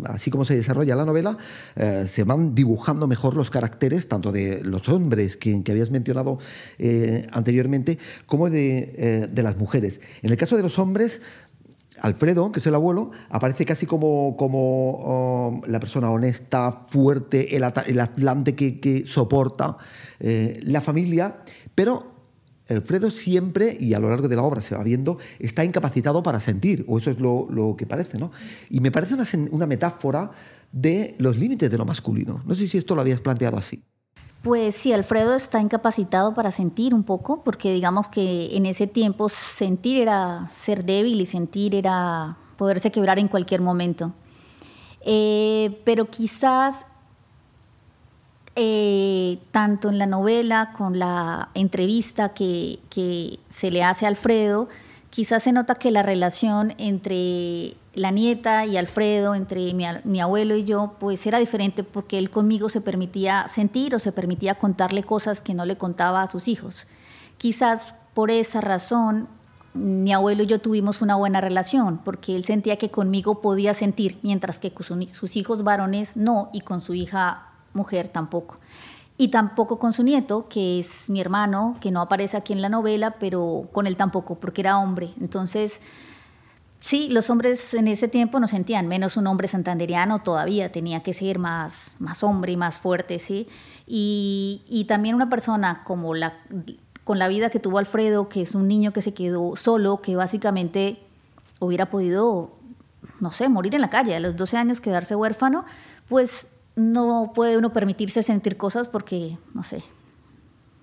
así 0.06 0.32
como 0.32 0.46
se 0.46 0.56
desarrolla 0.56 0.96
la 0.96 1.06
novela, 1.06 1.38
eh, 1.76 2.08
se 2.12 2.24
van 2.24 2.56
dibujando 2.56 3.08
mejor 3.08 3.36
los 3.36 3.52
caracteres, 3.52 4.08
tanto 4.08 4.32
de 4.32 4.64
los 4.64 4.90
hombres 4.90 5.38
que, 5.38 5.62
que 5.62 5.72
habías 5.72 5.92
mencionado 5.92 6.40
anteriormente, 7.32 8.00
como 8.26 8.50
de, 8.50 9.30
de 9.32 9.44
las 9.44 9.58
mujeres. 9.58 10.02
En 10.24 10.32
el 10.32 10.38
caso 10.38 10.58
de 10.58 10.64
los 10.64 10.80
hombres, 10.80 11.22
Alfredo, 12.02 12.52
que 12.52 12.60
es 12.60 12.68
el 12.68 12.76
abuelo, 12.76 13.12
aparece 13.30 13.66
casi 13.66 13.86
como, 13.86 14.36
como 14.38 15.50
um, 15.50 15.62
la 15.68 15.80
persona 15.80 16.12
honesta, 16.12 16.86
fuerte, 16.90 17.56
el, 17.56 17.64
atlante 17.64 18.56
que, 18.56 19.04
soporta 19.08 19.78
eh, 20.20 20.60
la 20.64 20.82
familia, 20.82 21.38
pero 21.74 22.16
Alfredo 22.70 23.12
siempre, 23.12 23.78
y 23.80 23.94
a 23.94 24.00
lo 24.00 24.10
largo 24.10 24.28
de 24.28 24.36
la 24.36 24.44
obra 24.44 24.62
se 24.62 24.76
va 24.76 24.84
viendo, 24.84 25.20
está 25.40 25.64
incapacitado 25.64 26.24
para 26.24 26.40
sentir, 26.40 26.84
o 26.88 26.98
eso 26.98 27.12
es 27.12 27.20
lo, 27.20 27.76
que 27.78 27.86
parece, 27.86 28.18
¿no? 28.18 28.32
Y 28.70 28.80
me 28.80 28.92
parece 28.92 29.14
una, 29.14 29.26
una 29.52 29.68
metáfora 29.68 30.32
de 30.72 31.16
los 31.20 31.38
límites 31.38 31.70
de 31.70 31.78
lo 31.78 31.86
masculino. 31.86 32.44
No 32.46 32.56
sé 32.56 32.68
si 32.68 32.78
esto 32.78 32.96
lo 32.96 33.02
habías 33.02 33.22
planteado 33.22 33.58
así. 33.58 33.84
Pues 34.46 34.76
sí, 34.76 34.94
Alfredo 34.94 35.34
está 35.34 35.60
incapacitado 35.60 36.36
para 36.36 36.52
sentir 36.52 36.94
un 36.94 37.02
poco, 37.02 37.42
porque 37.44 37.74
digamos 37.74 38.08
que 38.10 38.56
en 38.56 38.68
ese 38.68 38.86
tiempo 38.86 39.28
sentir 39.28 39.98
era 39.98 40.48
ser 40.50 40.86
débil 40.86 41.20
y 41.20 41.26
sentir 41.26 41.74
era 41.74 42.38
poderse 42.56 42.92
quebrar 42.92 43.18
en 43.18 43.28
cualquier 43.28 43.62
momento. 43.62 44.14
Eh, 45.02 45.82
pero 45.84 46.12
quizás 46.12 46.86
eh, 48.56 49.40
tanto 49.50 49.90
en 49.90 49.98
la 49.98 50.06
novela 50.06 50.74
con 50.78 51.00
la 51.00 51.50
entrevista 51.56 52.36
que, 52.36 52.78
que 52.92 53.40
se 53.50 53.72
le 53.72 53.82
hace 53.82 54.06
a 54.06 54.10
Alfredo, 54.10 54.70
quizás 55.10 55.42
se 55.42 55.54
nota 55.54 55.74
que 55.74 55.90
la 55.90 56.04
relación 56.04 56.76
entre 56.78 57.78
la 57.96 58.12
nieta 58.12 58.66
y 58.66 58.78
Alfredo, 58.78 59.36
entre 59.36 59.74
mi, 59.74 60.22
abuelo 60.22 60.56
y 60.56 60.64
yo, 60.64 60.96
pues 61.00 61.26
era 61.26 61.40
diferente 61.40 61.84
porque 61.84 62.18
él 62.18 62.30
conmigo 62.30 62.70
se 62.70 62.82
permitía 62.82 63.48
sentir 63.48 63.96
o 63.96 64.00
se 64.00 64.12
permitía 64.12 64.56
contarle 64.56 65.04
cosas 65.04 65.42
que 65.42 65.54
no 65.54 65.66
le 65.66 65.78
contaba 65.78 66.22
a 66.22 66.28
sus 66.28 66.48
hijos. 66.48 66.88
Quizás 67.38 67.86
por 68.14 68.32
esa 68.32 68.62
razón 68.62 69.28
mi 69.74 70.14
abuelo 70.14 70.44
y 70.44 70.46
yo 70.46 70.60
tuvimos 70.60 71.02
una 71.02 71.16
buena 71.16 71.42
relación, 71.42 72.00
porque 72.04 72.36
él 72.36 72.46
sentía 72.46 72.78
que 72.78 72.90
conmigo 72.90 73.42
podía 73.42 73.74
sentir, 73.74 74.20
mientras 74.24 74.60
que 74.60 74.72
con 74.72 74.86
sus 75.08 75.36
hijos 75.36 75.64
varones 75.64 76.16
no, 76.16 76.50
y 76.54 76.62
con 76.62 76.80
su 76.80 76.94
hija 76.94 77.50
mujer 77.74 78.08
tampoco. 78.08 78.58
Y 79.18 79.30
tampoco 79.30 79.80
con 79.80 79.94
su 79.94 80.04
nieto, 80.04 80.48
que 80.50 80.80
es 80.80 81.10
mi 81.10 81.22
hermano, 81.22 81.76
que 81.80 81.92
no 81.92 82.02
aparece 82.02 82.38
aquí 82.38 82.54
en 82.54 82.62
la 82.62 82.70
novela, 82.70 83.16
pero 83.20 83.70
con 83.72 83.88
él 83.88 83.96
tampoco, 83.98 84.36
porque 84.36 84.62
era 84.62 84.78
hombre. 84.78 85.14
Entonces, 85.20 85.82
Sí, 86.86 87.10
los 87.10 87.32
hombres 87.32 87.74
en 87.74 87.88
ese 87.88 88.08
tiempo 88.08 88.40
no 88.40 88.48
sentían, 88.48 88.88
menos 88.88 89.18
un 89.18 89.26
hombre 89.26 89.48
santanderiano 89.48 90.22
todavía 90.22 90.72
tenía 90.72 91.02
que 91.02 91.16
ser 91.16 91.40
más, 91.40 91.96
más 91.98 92.22
hombre 92.22 92.52
y 92.52 92.58
más 92.58 92.78
fuerte, 92.78 93.18
¿sí? 93.18 93.48
Y, 93.88 94.86
también 94.88 95.16
una 95.16 95.28
persona 95.28 95.82
como 95.84 96.14
la, 96.14 96.38
con 97.04 97.18
la 97.18 97.28
vida 97.28 97.50
que 97.50 97.60
tuvo 97.60 97.80
Alfredo, 97.80 98.30
que 98.30 98.44
es 98.44 98.54
un 98.54 98.68
niño 98.68 98.94
que 98.94 99.02
se 99.02 99.16
quedó 99.16 99.56
solo, 99.56 100.00
que 100.04 100.16
básicamente 100.16 101.00
hubiera 101.58 101.90
podido, 101.90 102.52
no 103.20 103.32
sé, 103.32 103.50
morir 103.50 103.74
en 103.74 103.82
la 103.82 103.90
calle, 103.90 104.16
a 104.16 104.20
los 104.20 104.36
12 104.36 104.56
años 104.56 104.80
quedarse 104.80 105.16
huérfano, 105.16 105.66
pues 106.08 106.50
no 106.76 107.32
puede 107.34 107.58
uno 107.58 107.74
permitirse 107.74 108.22
sentir 108.22 108.58
cosas 108.58 108.90
porque, 108.90 109.40
no 109.56 109.64
sé, 109.64 109.82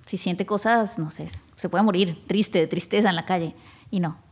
si 0.05 0.17
siente 0.17 0.47
cosas, 0.47 0.99
no 0.99 1.13
sé, 1.13 1.29
se 1.55 1.69
puede 1.69 1.85
morir 1.85 2.27
triste, 2.27 2.59
de 2.59 2.67
tristeza 2.67 3.09
en 3.09 3.15
la 3.15 3.25
calle, 3.25 3.55
y 3.89 4.01
no. 4.01 4.32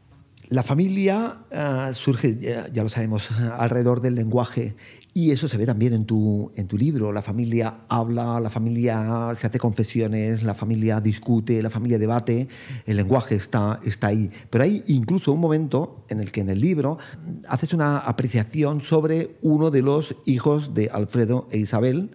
La 0.51 0.65
familia 0.65 1.45
ah, 1.53 1.93
surge, 1.95 2.37
ya, 2.41 2.83
lo 2.83 2.89
sabemos, 2.89 3.29
alrededor 3.57 4.01
del 4.01 4.17
lenguaje 4.17 4.75
y 5.15 5.31
eso 5.31 5.49
se 5.49 5.57
ve 5.57 5.65
también 5.65 5.93
en 5.93 6.07
tu, 6.07 6.51
en 6.57 6.67
tu 6.67 6.77
libro. 6.77 7.13
La 7.13 7.23
familia 7.23 7.83
habla, 7.89 8.41
la 8.41 8.51
familia 8.51 9.33
se 9.37 9.47
hace 9.47 9.61
confesiones, 9.61 10.43
la 10.43 10.55
familia 10.57 11.01
discute, 11.01 11.63
la 11.63 11.71
familia 11.71 11.99
debate, 11.99 12.49
el 12.85 12.97
lenguaje 12.97 13.37
está, 13.37 13.79
está 13.85 14.09
ahí. 14.09 14.29
Pero 14.51 14.65
hay 14.65 14.83
incluso 14.89 15.33
un 15.33 15.39
momento 15.39 16.05
en 16.09 16.19
el 16.19 16.33
que 16.33 16.41
en 16.41 16.49
el 16.49 16.61
libro 16.61 16.99
haces 17.47 17.73
una 17.73 17.99
apreciación 17.99 18.81
sobre 18.81 19.37
uno 19.43 19.71
de 19.71 19.83
los 19.83 20.17
hijos 20.25 20.75
de 20.75 20.91
Alfredo 20.91 21.47
e 21.53 21.59
Isabel, 21.59 22.11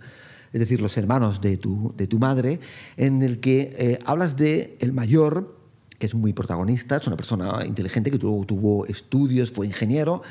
es 0.52 0.60
decir, 0.60 0.82
los 0.82 0.98
hermanos 0.98 1.40
de 1.40 1.56
tu, 1.56 1.94
de 1.96 2.08
tu 2.08 2.20
madre, 2.20 2.60
en 2.98 3.24
el 3.24 3.40
que 3.40 3.74
eh, 3.78 4.00
hablas 4.06 4.36
de 4.36 4.76
el 4.82 4.92
mayor 4.92 5.55
que 6.00 6.08
es 6.08 6.14
muy 6.14 6.34
protagonista, 6.34 6.98
es 6.98 7.08
una 7.08 7.18
persona 7.18 7.66
inteligente 7.66 8.12
que 8.12 8.20
tuvo, 8.20 8.46
tuvo 8.46 8.86
estudios, 8.86 9.52
fue 9.52 9.68
ingeniero, 9.68 10.22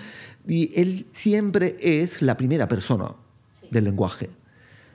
y 0.46 0.78
él 0.78 1.06
siempre 1.12 1.76
es 1.80 2.22
la 2.22 2.36
primera 2.36 2.68
persona 2.68 3.14
del 3.70 3.84
lenguaje. 3.84 4.30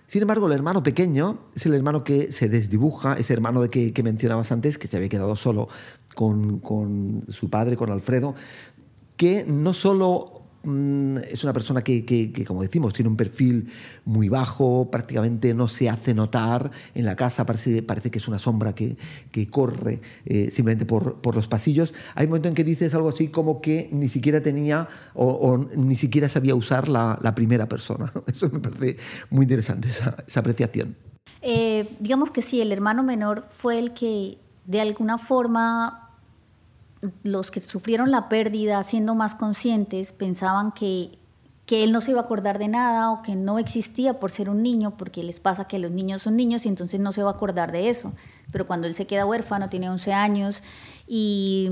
Sin 0.07 0.23
embargo, 0.23 0.47
el 0.47 0.53
hermano 0.53 0.81
pequeño 0.81 1.37
es 1.55 1.67
el 1.67 1.75
hermano 1.75 2.03
que 2.03 2.31
se 2.31 2.49
desdibuja, 2.49 3.13
ese 3.13 3.33
hermano 3.33 3.61
de 3.61 3.69
que, 3.69 3.93
que 3.93 4.01
mencionabas 4.01 4.51
antes, 4.51 4.77
que 4.79 4.87
se 4.87 4.97
había 4.97 5.09
quedado 5.09 5.35
solo 5.35 5.67
con, 6.15 6.59
con 6.59 7.25
su 7.29 7.49
padre, 7.49 7.75
con 7.77 7.91
Alfredo, 7.91 8.33
que 9.17 9.45
no 9.45 9.73
solo 9.73 10.38
es 10.63 11.43
una 11.43 11.53
persona 11.53 11.81
que, 11.81 12.03
que, 12.03 12.45
como 12.45 12.61
decimos, 12.61 12.93
tiene 12.93 13.09
un 13.09 13.15
perfil 13.15 13.71
muy 14.05 14.27
bajo, 14.27 14.91
prácticamente 14.91 15.53
no 15.53 15.67
se 15.67 15.89
hace 15.89 16.13
notar 16.13 16.69
en 16.95 17.05
la 17.05 17.15
casa, 17.15 17.45
parece, 17.45 17.81
parece 17.81 18.11
que 18.11 18.19
es 18.19 18.27
una 18.27 18.39
sombra 18.39 18.73
que, 18.73 18.97
que 19.31 19.49
corre 19.49 20.01
eh, 20.25 20.49
simplemente 20.51 20.85
por, 20.85 21.21
por, 21.21 21.35
los 21.35 21.47
pasillos. 21.47 21.93
Hay 22.15 22.25
un 22.25 22.31
momento 22.31 22.49
en 22.49 22.55
que 22.55 22.63
dices 22.65 22.93
algo 22.93 23.09
así 23.09 23.29
como 23.29 23.61
que 23.61 23.89
ni 23.91 24.09
siquiera 24.09 24.41
tenía 24.41 24.89
o, 25.13 25.65
ni 25.77 25.95
siquiera 25.95 26.27
sabía 26.27 26.55
usar 26.55 26.89
la, 26.89 27.17
la, 27.21 27.33
primera 27.35 27.69
persona. 27.69 28.11
Eso 28.27 28.49
me 28.49 28.59
parece 28.59 28.97
muy 29.29 29.43
interesante, 29.43 29.87
esa, 29.89 30.15
esa 30.27 30.39
apreciación. 30.41 30.95
Eh, 31.41 31.95
digamos 31.99 32.31
que 32.31 32.41
sí, 32.41 32.59
el 32.59 32.73
hermano 32.73 33.03
menor 33.03 33.45
fue 33.49 33.79
el 33.79 33.93
que 33.93 34.37
de 34.65 34.81
alguna 34.81 35.17
forma 35.17 36.08
los 37.23 37.51
que 37.51 37.59
sufrieron 37.61 38.11
la 38.11 38.29
pérdida, 38.29 38.83
siendo 38.83 39.15
más 39.15 39.35
conscientes, 39.35 40.11
pensaban 40.13 40.71
que, 40.71 41.17
que 41.65 41.83
él 41.83 41.91
no 41.91 42.01
se 42.01 42.11
iba 42.11 42.19
a 42.19 42.23
acordar 42.23 42.59
de 42.59 42.67
nada 42.67 43.11
o 43.11 43.21
que 43.21 43.35
no 43.35 43.59
existía 43.59 44.19
por 44.19 44.31
ser 44.31 44.49
un 44.49 44.63
niño, 44.63 44.97
porque 44.97 45.23
les 45.23 45.39
pasa 45.39 45.65
que 45.65 45.79
los 45.79 45.91
niños 45.91 46.23
son 46.23 46.35
niños 46.35 46.65
y 46.65 46.69
entonces 46.69 46.99
no 46.99 47.11
se 47.11 47.23
va 47.23 47.29
a 47.29 47.33
acordar 47.33 47.71
de 47.71 47.89
eso. 47.89 48.13
Pero 48.51 48.65
cuando 48.65 48.87
él 48.87 48.95
se 48.95 49.07
queda 49.07 49.25
huérfano, 49.25 49.69
tiene 49.69 49.89
11 49.89 50.13
años 50.13 50.61
y 51.07 51.69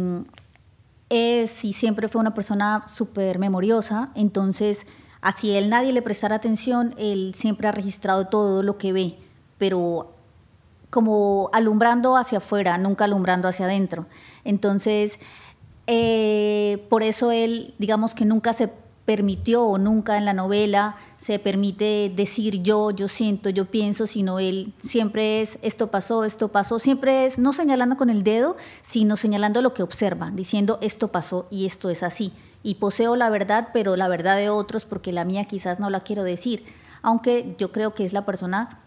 es 1.10 1.64
y 1.64 1.74
siempre 1.74 2.08
fue 2.08 2.22
una 2.22 2.34
persona 2.34 2.84
súper 2.88 3.40
memoriosa, 3.40 4.12
entonces 4.16 4.86
así 5.22 5.52
él 5.52 5.70
nadie 5.70 5.94
le 5.94 6.02
prestara 6.02 6.36
atención, 6.36 6.94
él 6.98 7.34
siempre 7.34 7.68
ha 7.68 7.72
registrado 7.72 8.28
todo 8.28 8.62
lo 8.62 8.78
que 8.78 8.92
ve, 8.94 9.18
pero 9.58 10.17
como 10.90 11.50
alumbrando 11.54 12.16
hacia 12.16 12.38
afuera, 12.38 12.78
nunca 12.78 13.06
alumbrando 13.06 13.48
hacia 13.48 13.66
adentro. 13.66 14.06
Entonces, 14.44 15.20
eh, 15.88 16.86
por 16.90 17.04
eso 17.04 17.32
él, 17.32 17.74
digamos 17.78 18.16
que 18.16 18.26
nunca 18.26 18.54
se 18.54 18.72
permitió 19.08 19.64
o 19.64 19.78
nunca 19.78 20.18
en 20.18 20.26
la 20.26 20.34
novela 20.34 20.98
se 21.16 21.40
permite 21.40 22.12
decir 22.14 22.62
yo, 22.62 22.92
yo 22.92 23.08
siento, 23.08 23.50
yo 23.50 23.64
pienso, 23.64 24.06
sino 24.06 24.38
él 24.40 24.74
siempre 24.80 25.42
es 25.42 25.60
esto 25.62 25.88
pasó, 25.88 26.26
esto 26.26 26.50
pasó, 26.50 26.78
siempre 26.78 27.26
es 27.26 27.40
no 27.40 27.54
señalando 27.54 27.96
con 27.96 28.10
el 28.10 28.24
dedo, 28.24 28.58
sino 28.82 29.16
señalando 29.16 29.62
lo 29.62 29.74
que 29.74 29.82
observa, 29.82 30.30
diciendo 30.32 30.78
esto 30.82 31.08
pasó 31.08 31.48
y 31.50 31.66
esto 31.66 31.90
es 31.90 32.04
así. 32.04 32.34
Y 32.64 32.76
poseo 32.76 33.16
la 33.16 33.30
verdad, 33.30 33.70
pero 33.72 33.96
la 33.96 34.10
verdad 34.10 34.36
de 34.36 34.50
otros 34.50 34.84
porque 34.84 35.14
la 35.14 35.24
mía 35.24 35.46
quizás 35.46 35.80
no 35.80 35.90
la 35.90 36.02
quiero 36.02 36.26
decir, 36.26 36.66
aunque 37.02 37.56
yo 37.58 37.72
creo 37.72 37.94
que 37.94 38.04
es 38.04 38.12
la 38.12 38.26
persona 38.26 38.80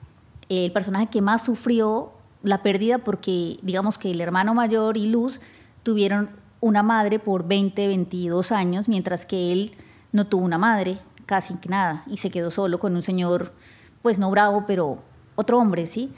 el 0.50 0.72
personaje 0.72 1.06
que 1.06 1.22
más 1.22 1.44
sufrió 1.44 2.12
la 2.42 2.62
pérdida 2.62 2.98
porque 2.98 3.58
digamos 3.62 3.98
que 3.98 4.10
el 4.10 4.20
hermano 4.20 4.54
mayor 4.54 4.96
y 4.96 5.06
Luz 5.06 5.40
tuvieron 5.82 6.30
una 6.60 6.82
madre 6.82 7.18
por 7.18 7.46
20, 7.46 7.86
22 7.86 8.52
años, 8.52 8.88
mientras 8.88 9.24
que 9.24 9.52
él 9.52 9.72
no 10.12 10.26
tuvo 10.26 10.44
una 10.44 10.58
madre, 10.58 10.98
casi 11.24 11.54
nada, 11.68 12.04
y 12.06 12.18
se 12.18 12.30
quedó 12.30 12.50
solo 12.50 12.78
con 12.78 12.94
un 12.94 13.02
señor, 13.02 13.52
pues 14.02 14.18
no 14.18 14.30
bravo, 14.30 14.64
pero 14.66 14.98
otro 15.36 15.58
hombre, 15.58 15.86
¿sí? 15.86 16.12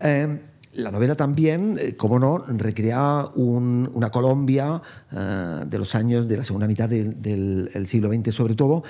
Em, 0.00 0.40
la 0.72 0.90
novela 0.90 1.14
también, 1.14 1.76
eh, 1.78 1.96
como 1.96 2.18
no, 2.18 2.38
recrea 2.38 3.26
una 3.34 4.10
Colombia 4.10 4.80
eh, 5.12 5.60
de 5.66 5.78
los 5.78 5.94
años 5.94 6.26
de 6.26 6.36
la 6.36 6.44
segunda 6.44 6.66
mitad 6.66 6.88
del 6.88 7.86
siglo 7.86 8.12
XX 8.12 8.34
sobre 8.34 8.54
todo, 8.54 8.82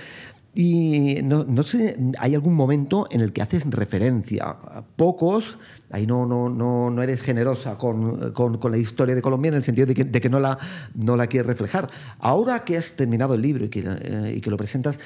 y 0.55 1.21
no, 1.23 1.45
no, 1.45 1.62
sé, 1.62 1.97
hay 2.19 2.35
algún 2.35 2.55
momento 2.55 3.07
en 3.11 3.21
el 3.21 3.33
que 3.33 3.43
haces 3.43 3.64
referencia, 3.71 4.57
pocos, 4.97 5.59
ahí 5.90 6.07
no, 6.07 6.26
no, 6.26 6.49
no, 6.49 6.90
no 6.90 7.02
eres 7.02 7.23
generosa 7.23 7.78
con, 7.78 8.33
con, 8.33 8.59
la 8.71 8.78
historia 8.78 9.14
de 9.14 9.23
Colombia 9.23 9.50
en 9.50 9.55
el 9.55 9.64
sentido 9.64 9.87
de 9.87 9.95
que, 9.95 10.05
de 10.05 10.21
que 10.21 10.28
no, 10.28 10.40
la, 10.40 10.59
no 10.95 11.17
la 11.17 11.26
quieres 11.26 11.47
reflejar. 11.47 11.90
Ahora 12.19 12.64
que 12.64 12.76
has 12.76 12.93
terminado 12.93 13.35
el 13.35 13.43
libro 13.43 13.64
y 13.67 13.69
que, 13.69 13.85
eh, 13.87 14.35
y 14.37 14.40
que 14.40 14.50
lo 14.50 14.57
presentas, 14.57 14.99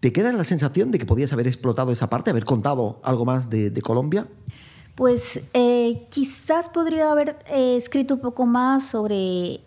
¿te 0.00 0.12
queda 0.12 0.32
la 0.32 0.44
sensación 0.44 0.90
de 0.90 0.98
que 0.98 1.06
podías 1.06 1.32
haber 1.32 1.46
explotado 1.46 1.92
esa 1.92 2.10
parte, 2.10 2.30
haber 2.30 2.44
contado 2.44 3.00
algo 3.04 3.24
más 3.24 3.50
de, 3.50 3.70
de 3.70 3.82
Colombia? 3.82 4.26
Pues 4.94 5.40
eh, 5.54 6.06
quizás 6.10 6.68
podría 6.68 7.12
haber 7.12 7.38
eh, 7.50 7.76
escrito 7.76 8.14
un 8.14 8.20
poco 8.20 8.46
más 8.46 8.86
sobre 8.86 9.60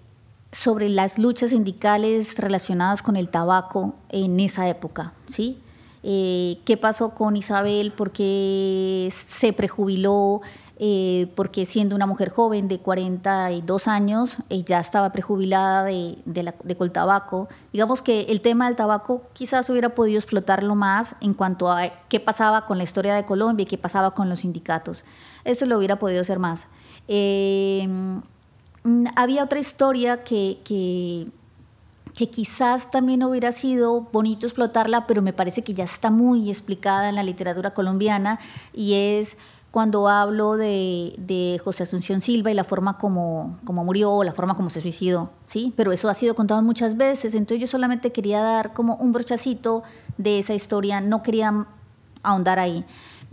sobre 0.54 0.88
las 0.88 1.18
luchas 1.18 1.50
sindicales 1.50 2.38
relacionadas 2.38 3.02
con 3.02 3.18
el 3.18 3.28
tabaco 3.28 3.96
en 4.10 4.40
esa 4.40 4.70
época, 4.70 5.14
¿sí? 5.26 5.60
Eh, 6.04 6.60
¿Qué 6.66 6.78
pasó 6.78 7.16
con 7.16 7.36
Isabel? 7.36 7.92
¿Por 7.92 8.12
qué 8.12 9.12
se 9.16 9.52
prejubiló? 9.52 10.42
Eh, 10.78 11.32
porque 11.36 11.66
siendo 11.66 11.96
una 11.96 12.06
mujer 12.06 12.30
joven 12.30 12.68
de 12.68 12.80
42 12.80 13.88
años, 13.88 14.38
ya 14.50 14.80
estaba 14.80 15.12
prejubilada 15.12 15.84
de, 15.86 16.18
de, 16.26 16.44
la, 16.44 16.56
de 16.64 16.76
Coltabaco. 16.76 17.48
Digamos 17.72 18.02
que 18.02 18.24
el 18.24 18.42
tema 18.42 18.68
del 18.68 18.76
tabaco 18.76 19.24
quizás 19.34 19.70
hubiera 19.70 19.96
podido 19.96 20.20
explotarlo 20.20 20.76
más 20.76 21.16
en 21.22 21.34
cuanto 21.34 21.72
a 21.72 21.90
qué 22.10 22.20
pasaba 22.20 22.66
con 22.66 22.78
la 22.78 22.84
historia 22.84 23.16
de 23.16 23.26
Colombia 23.26 23.64
y 23.64 23.68
qué 23.68 23.78
pasaba 23.78 24.14
con 24.14 24.30
los 24.30 24.42
sindicatos. 24.42 25.06
Eso 25.46 25.66
lo 25.66 25.78
hubiera 25.78 25.98
podido 25.98 26.22
hacer 26.22 26.38
más. 26.38 26.68
Eh, 27.08 27.88
había 29.16 29.44
otra 29.44 29.60
historia 29.60 30.24
que, 30.24 30.60
que, 30.64 31.32
quizás 32.30 32.92
también 32.92 33.24
hubiera 33.24 33.52
sido 33.52 34.02
bonito 34.12 34.46
explotarla, 34.46 35.08
pero 35.08 35.22
me 35.22 35.34
parece 35.34 35.64
que 35.64 35.74
ya 35.74 35.84
está 35.84 36.12
muy 36.12 36.50
explicada 36.50 37.10
en 37.10 37.16
la 37.16 37.24
literatura 37.24 37.74
colombiana 37.74 38.40
y 38.74 38.94
es 38.94 39.36
cuando 39.72 40.08
hablo 40.08 40.56
de, 40.56 41.60
José 41.64 41.84
Asunción 41.84 42.22
Silva 42.22 42.52
y 42.52 42.54
la 42.54 42.64
forma 42.64 42.98
como, 42.98 43.58
como 43.66 43.84
murió, 43.84 44.24
la 44.24 44.32
forma 44.32 44.56
como 44.56 44.70
se 44.70 44.82
suicidó, 44.82 45.32
¿sí? 45.46 45.74
Pero 45.76 45.92
eso 45.92 46.10
ha 46.10 46.14
sido 46.14 46.36
contado 46.36 46.62
muchas 46.62 46.96
veces, 46.96 47.34
entonces 47.34 47.60
yo 47.60 47.68
solamente 47.68 48.12
quería 48.12 48.42
dar 48.42 48.74
como 48.74 48.96
un 48.98 49.12
brochacito 49.12 49.84
de 50.18 50.40
esa 50.40 50.54
historia, 50.54 51.02
no 51.02 51.24
quería 51.24 51.66
ahondar 52.22 52.60
ahí. 52.60 52.86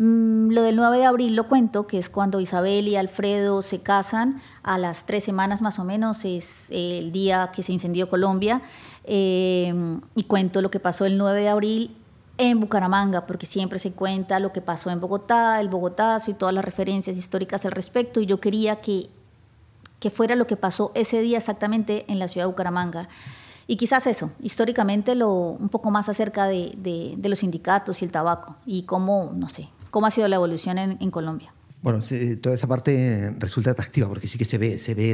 Mm, 0.03 0.53
lo 0.53 0.63
del 0.63 0.77
9 0.77 0.97
de 0.97 1.05
abril 1.05 1.37
lo 1.37 1.47
cuento, 1.47 1.87
que 1.87 1.99
es 1.99 2.09
cuando 2.09 2.41
Isabel 2.41 2.89
y 2.89 2.97
Alfredo 2.97 3.61
se 3.61 3.81
casan, 3.81 4.41
a 4.63 4.79
las 4.79 5.05
tres 5.05 5.25
semanas 5.25 5.61
más 5.61 5.79
o 5.79 5.85
menos, 5.85 6.25
es 6.25 6.69
el 6.71 7.13
día 7.13 7.51
que 7.55 7.63
se 7.63 7.73
incendió 7.73 8.09
Colombia, 8.09 8.63
eh, 9.05 9.75
y 10.15 10.25
cuento 10.25 10.63
lo 10.63 10.71
que 10.71 10.81
pasó 10.81 11.05
el 11.05 11.19
9 11.19 11.43
de 11.43 11.49
abril 11.51 11.97
en 12.39 12.61
Bucaramanga, 12.61 13.27
porque 13.27 13.45
siempre 13.45 13.79
se 13.79 13.93
cuenta 13.93 14.41
lo 14.41 14.55
que 14.55 14.63
pasó 14.63 14.89
en 14.89 15.01
Bogotá, 15.03 15.61
el 15.61 15.69
Bogotazo 15.69 16.31
y 16.31 16.35
todas 16.35 16.55
las 16.55 16.65
referencias 16.65 17.19
históricas 17.19 17.67
al 17.67 17.73
respecto, 17.73 18.23
y 18.23 18.27
yo 18.27 18.41
quería 18.41 18.77
que, 18.77 19.11
que 19.99 20.09
fuera 20.09 20.35
lo 20.35 20.47
que 20.47 20.57
pasó 20.57 20.93
ese 20.95 21.21
día 21.21 21.37
exactamente 21.37 22.07
en 22.09 22.19
la 22.19 22.29
ciudad 22.29 22.47
de 22.47 22.53
Bucaramanga. 22.53 23.07
Y 23.67 23.77
quizás 23.77 24.07
eso, 24.07 24.31
históricamente 24.41 25.15
lo, 25.15 25.31
un 25.31 25.69
poco 25.69 25.91
más 25.91 26.09
acerca 26.09 26.47
de, 26.47 26.73
de 26.79 27.29
los 27.29 27.41
sindicatos 27.41 28.01
y 28.01 28.07
el 28.07 28.11
tabaco, 28.11 28.57
y 28.65 28.85
cómo, 28.85 29.33
no 29.35 29.51
sé, 29.51 29.69
¿Cómo 29.91 30.07
ha 30.07 30.11
sido 30.11 30.29
la 30.29 30.37
evolución 30.37 30.79
en, 30.79 31.11
Colombia? 31.11 31.53
Bueno, 31.83 32.03
toda 32.43 32.55
esa 32.55 32.67
parte 32.67 33.35
resulta 33.39 33.71
atractiva 33.71 34.07
porque 34.07 34.29
sí 34.29 34.37
que 34.37 34.45
se 34.45 34.59
ve, 34.59 34.79
se 34.79 34.95
ve 34.95 35.13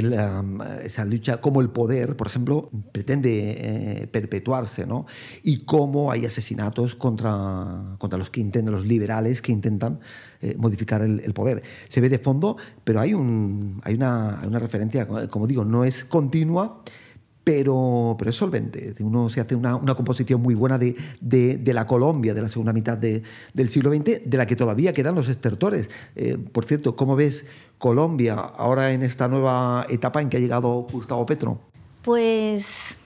esa 0.83 1.05
lucha, 1.05 1.39
cómo 1.39 1.61
el 1.61 1.69
poder, 1.69 2.17
por 2.17 2.27
ejemplo, 2.27 2.69
pretende 2.91 4.01
eh, 4.01 4.07
perpetuarse, 4.07 4.85
¿no? 4.85 5.05
Y 5.43 5.63
cómo 5.63 6.11
hay 6.11 6.25
asesinatos 6.25 6.95
contra, 6.95 7.95
contra 7.97 8.19
los 8.19 8.29
que 8.29 8.41
intentan, 8.41 8.73
los 8.73 8.85
liberales 8.85 9.41
que 9.41 9.53
intentan 9.53 10.01
eh, 10.41 10.55
modificar 10.57 11.01
el, 11.01 11.21
el, 11.21 11.33
poder. 11.33 11.63
Se 11.87 12.01
ve 12.01 12.09
de 12.09 12.19
fondo, 12.19 12.57
pero 12.83 12.99
hay, 12.99 13.13
un, 13.13 13.79
hay, 13.83 13.95
una, 13.95 14.41
hay 14.41 14.47
una 14.47 14.59
referencia, 14.59 15.07
como 15.29 15.47
digo, 15.47 15.63
no 15.63 15.85
es 15.85 16.03
continua, 16.03 16.83
pero, 17.47 18.17
pero 18.19 18.31
es 18.31 18.35
solvente. 18.35 18.93
Uno 18.99 19.29
se 19.29 19.39
hace 19.39 19.55
una, 19.55 19.77
una 19.77 19.95
composición 19.95 20.41
muy 20.41 20.53
buena 20.53 20.77
de, 20.77 20.97
de, 21.21 21.73
la 21.73 21.87
Colombia 21.87 22.33
de 22.33 22.41
la 22.41 22.49
segunda 22.49 22.73
mitad 22.73 22.97
de, 22.97 23.23
del 23.53 23.69
siglo 23.69 23.89
XX, 23.89 24.29
de 24.29 24.37
la 24.37 24.45
que 24.45 24.57
todavía 24.57 24.91
quedan 24.91 25.15
los 25.15 25.29
estertores. 25.29 25.89
Eh, 26.17 26.37
por 26.37 26.65
cierto, 26.65 26.97
¿cómo 26.97 27.15
ves 27.15 27.45
Colombia 27.77 28.33
ahora 28.33 28.91
en 28.91 29.01
esta 29.01 29.29
nueva 29.29 29.85
etapa 29.87 30.21
en 30.21 30.27
que 30.27 30.35
ha 30.35 30.39
llegado 30.41 30.87
Gustavo 30.91 31.25
Petro? 31.25 31.61
Pues, 32.01 32.97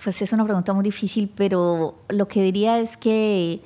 pues 0.00 0.22
es 0.22 0.32
una 0.32 0.44
pregunta 0.44 0.72
muy 0.74 0.84
difícil, 0.84 1.28
pero 1.34 1.96
lo 2.08 2.28
que 2.28 2.40
diría 2.40 2.78
es 2.78 2.96
que, 2.96 3.62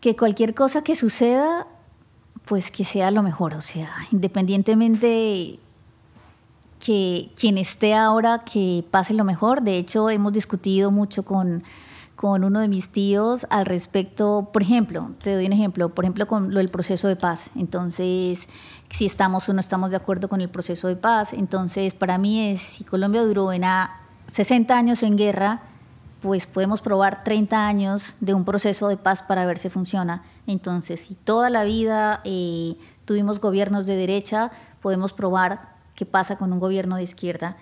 que 0.00 0.16
cualquier 0.16 0.52
cosa 0.52 0.82
que 0.82 0.96
suceda, 0.96 1.68
pues 2.44 2.72
que 2.72 2.84
sea 2.84 3.12
lo 3.12 3.22
mejor, 3.22 3.54
o 3.54 3.60
sea, 3.60 3.88
independientemente 4.10 5.60
que 6.86 7.32
quien 7.34 7.58
esté 7.58 7.94
ahora 7.94 8.44
que 8.44 8.84
pase 8.92 9.12
lo 9.12 9.24
mejor. 9.24 9.62
De 9.62 9.76
hecho, 9.76 10.08
hemos 10.08 10.32
discutido 10.32 10.92
mucho 10.92 11.24
con, 11.24 11.64
con 12.14 12.44
uno 12.44 12.60
de 12.60 12.68
mis 12.68 12.90
tíos 12.90 13.44
al 13.50 13.66
respecto, 13.66 14.50
por 14.52 14.62
ejemplo, 14.62 15.10
te 15.18 15.34
doy 15.34 15.46
un 15.46 15.52
ejemplo, 15.52 15.88
por 15.88 16.04
ejemplo, 16.04 16.28
con 16.28 16.54
lo 16.54 16.58
del 16.58 16.68
proceso 16.68 17.08
de 17.08 17.16
paz. 17.16 17.50
Entonces, 17.56 18.46
si 18.88 19.04
estamos 19.04 19.48
o 19.48 19.52
no 19.52 19.58
estamos 19.58 19.90
de 19.90 19.96
acuerdo 19.96 20.28
con 20.28 20.40
el 20.40 20.48
proceso 20.48 20.86
de 20.86 20.94
paz, 20.94 21.32
entonces 21.32 21.92
para 21.92 22.18
mí 22.18 22.52
es, 22.52 22.60
si 22.60 22.84
Colombia 22.84 23.24
duró 23.24 23.52
en 23.52 23.64
a 23.64 24.02
60 24.28 24.78
años 24.78 25.02
en 25.02 25.16
guerra, 25.16 25.62
pues 26.22 26.46
podemos 26.46 26.82
probar 26.82 27.24
30 27.24 27.66
años 27.66 28.14
de 28.20 28.32
un 28.32 28.44
proceso 28.44 28.86
de 28.86 28.96
paz 28.96 29.22
para 29.22 29.44
ver 29.44 29.58
si 29.58 29.70
funciona. 29.70 30.22
Entonces, 30.46 31.00
si 31.00 31.16
toda 31.16 31.50
la 31.50 31.64
vida 31.64 32.20
eh, 32.22 32.76
tuvimos 33.06 33.40
gobiernos 33.40 33.86
de 33.86 33.96
derecha, 33.96 34.52
podemos 34.80 35.12
probar 35.12 35.75
qué 35.96 36.06
pasa 36.06 36.36
con 36.36 36.52
un 36.52 36.60
gobierno 36.60 36.96
de 36.96 37.02
izquierda 37.02 37.56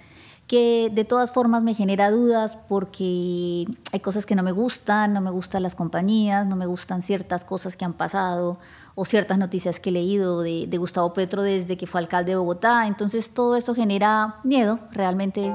que 0.47 0.91
de 0.93 1.05
todas 1.05 1.33
formas 1.33 1.63
me 1.63 1.75
genera 1.75 2.11
dudas 2.11 2.59
porque 2.69 3.67
hay 3.93 4.01
cosas 4.01 4.27
que 4.27 4.35
no 4.35 4.43
me 4.43 4.53
gustan, 4.53 5.15
no 5.15 5.21
me 5.21 5.31
gustan 5.31 5.63
las 5.63 5.75
compañías, 5.75 6.47
no 6.47 6.57
me 6.57 6.67
gustan 6.67 7.01
ciertas 7.01 7.45
cosas 7.45 7.77
que 7.77 7.85
han 7.85 7.95
pasado 7.95 8.59
o 8.95 9.05
ciertas 9.05 9.39
noticias 9.39 9.81
que 9.81 9.89
he 9.89 9.93
leído 9.93 10.43
de, 10.43 10.67
de 10.67 10.79
Gustavo 10.79 11.15
Petro 11.15 11.43
desde 11.43 11.77
que 11.77 11.87
fue 11.87 12.01
alcalde 12.01 12.33
de 12.33 12.37
Bogotá. 12.37 12.87
Entonces 12.87 13.31
todo 13.31 13.57
eso 13.57 13.75
genera 13.75 14.41
miedo 14.45 14.81
realmente. 14.93 15.53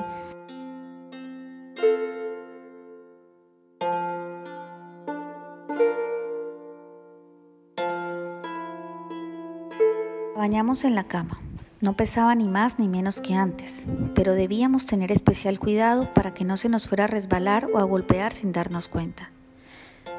Bañamos 10.35 10.83
en 10.85 10.95
la 10.95 11.03
cama. 11.03 11.48
No 11.81 11.95
pesaba 11.95 12.35
ni 12.35 12.49
más 12.49 12.77
ni 12.77 12.89
menos 12.89 13.21
que 13.21 13.35
antes, 13.35 13.85
pero 14.13 14.33
debíamos 14.33 14.85
tener 14.85 15.13
especial 15.13 15.59
cuidado 15.59 16.13
para 16.13 16.33
que 16.33 16.43
no 16.43 16.57
se 16.57 16.67
nos 16.67 16.89
fuera 16.89 17.05
a 17.05 17.07
resbalar 17.07 17.69
o 17.73 17.79
a 17.79 17.83
golpear 17.83 18.33
sin 18.33 18.51
darnos 18.51 18.89
cuenta. 18.89 19.31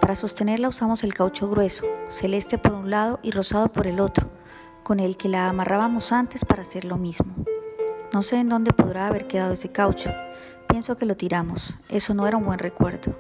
Para 0.01 0.15
sostenerla 0.15 0.71
usamos 0.71 1.05
el 1.05 1.13
caucho 1.13 1.51
grueso, 1.51 1.85
celeste 2.09 2.57
por 2.57 2.73
un 2.73 2.89
lado 2.89 3.21
y 3.23 3.31
rosado 3.33 3.71
por 3.71 3.87
el 3.87 4.01
otro, 4.01 4.31
con 4.83 5.01
el 5.01 5.19
que 5.19 5.29
la 5.29 5.51
amarrábamos 5.51 6.13
antes 6.13 6.47
para 6.47 6.63
hacer 6.63 6.87
lo 6.87 6.97
mismo. 6.97 7.35
No 8.11 8.23
sé 8.23 8.39
en 8.39 8.49
dónde 8.49 8.73
podrá 8.73 9.09
haber 9.09 9.27
quedado 9.27 9.53
ese 9.53 9.71
caucho. 9.71 10.11
Pienso 10.67 10.97
que 10.97 11.05
lo 11.05 11.15
tiramos. 11.15 11.77
Eso 11.91 12.15
no 12.15 12.27
era 12.27 12.39
un 12.39 12.47
buen 12.47 12.59
recuerdo. 12.59 13.15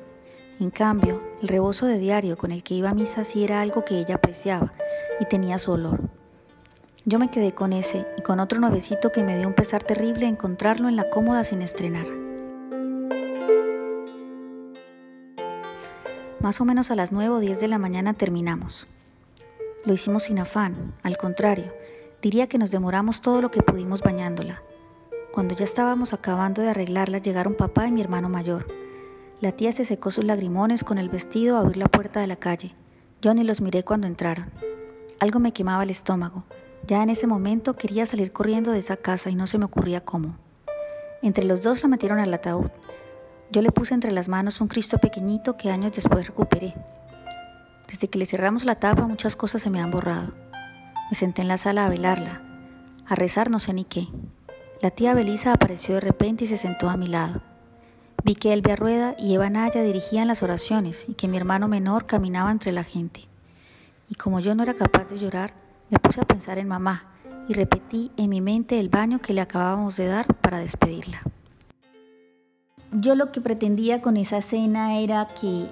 En 0.58 0.70
cambio, 0.70 1.22
el 1.42 1.48
rebozo 1.48 1.84
de 1.84 1.98
diario 1.98 2.38
con 2.38 2.52
el 2.52 2.62
que 2.62 2.74
iba 2.74 2.88
a 2.88 2.94
misa 2.94 3.26
sí 3.26 3.44
era 3.44 3.60
algo 3.60 3.84
que 3.84 3.98
ella 3.98 4.14
apreciaba 4.14 4.72
y 5.20 5.26
tenía 5.26 5.58
su 5.58 5.72
olor. 5.72 6.19
Yo 7.06 7.18
me 7.18 7.30
quedé 7.30 7.54
con 7.54 7.72
ese 7.72 8.06
y 8.18 8.22
con 8.22 8.40
otro 8.40 8.60
nuevecito 8.60 9.10
que 9.10 9.22
me 9.22 9.38
dio 9.38 9.48
un 9.48 9.54
pesar 9.54 9.82
terrible 9.82 10.26
encontrarlo 10.26 10.86
en 10.86 10.96
la 10.96 11.08
cómoda 11.08 11.44
sin 11.44 11.62
estrenar. 11.62 12.06
Más 16.40 16.60
o 16.60 16.66
menos 16.66 16.90
a 16.90 16.96
las 16.96 17.10
9 17.10 17.36
o 17.36 17.38
10 17.40 17.58
de 17.58 17.68
la 17.68 17.78
mañana 17.78 18.12
terminamos. 18.12 18.86
Lo 19.86 19.94
hicimos 19.94 20.24
sin 20.24 20.40
afán, 20.40 20.94
al 21.02 21.16
contrario, 21.16 21.72
diría 22.20 22.48
que 22.48 22.58
nos 22.58 22.70
demoramos 22.70 23.22
todo 23.22 23.40
lo 23.40 23.50
que 23.50 23.62
pudimos 23.62 24.02
bañándola. 24.02 24.62
Cuando 25.32 25.54
ya 25.54 25.64
estábamos 25.64 26.12
acabando 26.12 26.60
de 26.60 26.68
arreglarla 26.68 27.16
llegaron 27.16 27.54
papá 27.54 27.86
y 27.86 27.92
mi 27.92 28.02
hermano 28.02 28.28
mayor. 28.28 28.66
La 29.40 29.52
tía 29.52 29.72
se 29.72 29.86
secó 29.86 30.10
sus 30.10 30.24
lagrimones 30.24 30.84
con 30.84 30.98
el 30.98 31.08
vestido 31.08 31.56
a 31.56 31.60
abrir 31.60 31.78
la 31.78 31.88
puerta 31.88 32.20
de 32.20 32.26
la 32.26 32.36
calle. 32.36 32.74
Yo 33.22 33.32
ni 33.32 33.42
los 33.42 33.62
miré 33.62 33.84
cuando 33.84 34.06
entraron. 34.06 34.50
Algo 35.18 35.38
me 35.40 35.52
quemaba 35.52 35.82
el 35.82 35.90
estómago. 35.90 36.44
Ya 36.90 37.04
en 37.04 37.10
ese 37.10 37.28
momento 37.28 37.74
quería 37.74 38.04
salir 38.04 38.32
corriendo 38.32 38.72
de 38.72 38.80
esa 38.80 38.96
casa 38.96 39.30
y 39.30 39.36
no 39.36 39.46
se 39.46 39.58
me 39.58 39.66
ocurría 39.66 40.04
cómo. 40.04 40.36
Entre 41.22 41.44
los 41.44 41.62
dos 41.62 41.84
la 41.84 41.88
metieron 41.88 42.18
al 42.18 42.34
ataúd. 42.34 42.68
Yo 43.52 43.62
le 43.62 43.70
puse 43.70 43.94
entre 43.94 44.10
las 44.10 44.26
manos 44.26 44.60
un 44.60 44.66
Cristo 44.66 44.98
pequeñito 44.98 45.56
que 45.56 45.70
años 45.70 45.92
después 45.92 46.26
recuperé. 46.26 46.74
Desde 47.86 48.08
que 48.08 48.18
le 48.18 48.26
cerramos 48.26 48.64
la 48.64 48.74
tapa 48.74 49.06
muchas 49.06 49.36
cosas 49.36 49.62
se 49.62 49.70
me 49.70 49.80
han 49.80 49.92
borrado. 49.92 50.32
Me 51.10 51.16
senté 51.16 51.42
en 51.42 51.46
la 51.46 51.58
sala 51.58 51.86
a 51.86 51.88
velarla, 51.88 52.42
a 53.06 53.14
rezar 53.14 53.50
no 53.50 53.60
sé 53.60 53.72
ni 53.72 53.84
qué. 53.84 54.08
La 54.82 54.90
tía 54.90 55.14
Belisa 55.14 55.52
apareció 55.52 55.94
de 55.94 56.00
repente 56.00 56.42
y 56.42 56.48
se 56.48 56.56
sentó 56.56 56.90
a 56.90 56.96
mi 56.96 57.06
lado. 57.06 57.40
Vi 58.24 58.34
que 58.34 58.52
Elvia 58.52 58.74
Rueda 58.74 59.14
y 59.16 59.32
Eva 59.32 59.48
Naya 59.48 59.82
dirigían 59.82 60.26
las 60.26 60.42
oraciones 60.42 61.08
y 61.08 61.14
que 61.14 61.28
mi 61.28 61.36
hermano 61.36 61.68
menor 61.68 62.06
caminaba 62.06 62.50
entre 62.50 62.72
la 62.72 62.82
gente. 62.82 63.28
Y 64.08 64.16
como 64.16 64.40
yo 64.40 64.56
no 64.56 64.64
era 64.64 64.74
capaz 64.74 65.04
de 65.04 65.20
llorar, 65.20 65.69
me 65.90 65.98
puse 65.98 66.20
a 66.20 66.24
pensar 66.24 66.58
en 66.58 66.68
mamá 66.68 67.04
y 67.48 67.54
repetí 67.54 68.10
en 68.16 68.30
mi 68.30 68.40
mente 68.40 68.78
el 68.78 68.88
baño 68.88 69.20
que 69.20 69.34
le 69.34 69.40
acabábamos 69.40 69.96
de 69.96 70.06
dar 70.06 70.26
para 70.36 70.58
despedirla. 70.58 71.22
Yo 72.92 73.14
lo 73.14 73.32
que 73.32 73.40
pretendía 73.40 74.02
con 74.02 74.16
esa 74.16 74.38
escena 74.38 74.98
era 74.98 75.28
que 75.28 75.68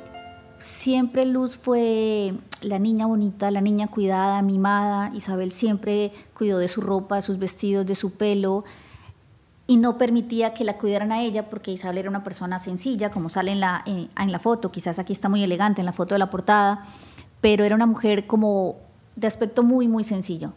siempre 0.59 1.25
Luz 1.25 1.57
fue 1.57 2.35
la 2.63 2.79
niña 2.79 3.07
bonita, 3.07 3.51
la 3.51 3.61
niña 3.61 3.89
cuidada, 3.89 4.43
mimada. 4.43 5.13
Isabel 5.15 5.53
siempre 5.53 6.13
cuidó 6.35 6.59
de 6.59 6.69
su 6.69 6.81
ropa, 6.81 7.17
de 7.17 7.23
sus 7.23 7.39
vestidos, 7.39 7.87
de 7.87 7.95
su 7.95 8.17
pelo 8.17 8.65
y 9.67 9.77
no 9.77 9.99
permitía 9.99 10.55
que 10.55 10.65
la 10.65 10.79
cuidaran 10.79 11.13
a 11.13 11.21
ella 11.21 11.51
porque 11.51 11.71
Isabel 11.71 11.99
era 11.99 12.09
una 12.09 12.25
persona 12.25 12.59
sencilla, 12.59 13.11
como 13.11 13.29
sale 13.29 13.53
en 13.53 13.61
la, 13.61 13.83
eh, 13.87 14.09
en 14.19 14.33
la 14.33 14.39
foto, 14.39 14.73
quizás 14.73 14.99
aquí 14.99 15.13
está 15.13 15.29
muy 15.29 15.43
elegante 15.43 15.83
en 15.83 15.87
la 15.87 15.93
foto 15.93 16.15
de 16.15 16.19
la 16.19 16.31
portada, 16.31 16.87
pero 17.43 17.65
era 17.65 17.75
una 17.75 17.87
mujer 17.87 18.27
como 18.27 18.88
de 19.19 19.27
aspecto 19.27 19.63
muy, 19.63 19.89
muy 19.89 20.05
sencillo. 20.05 20.53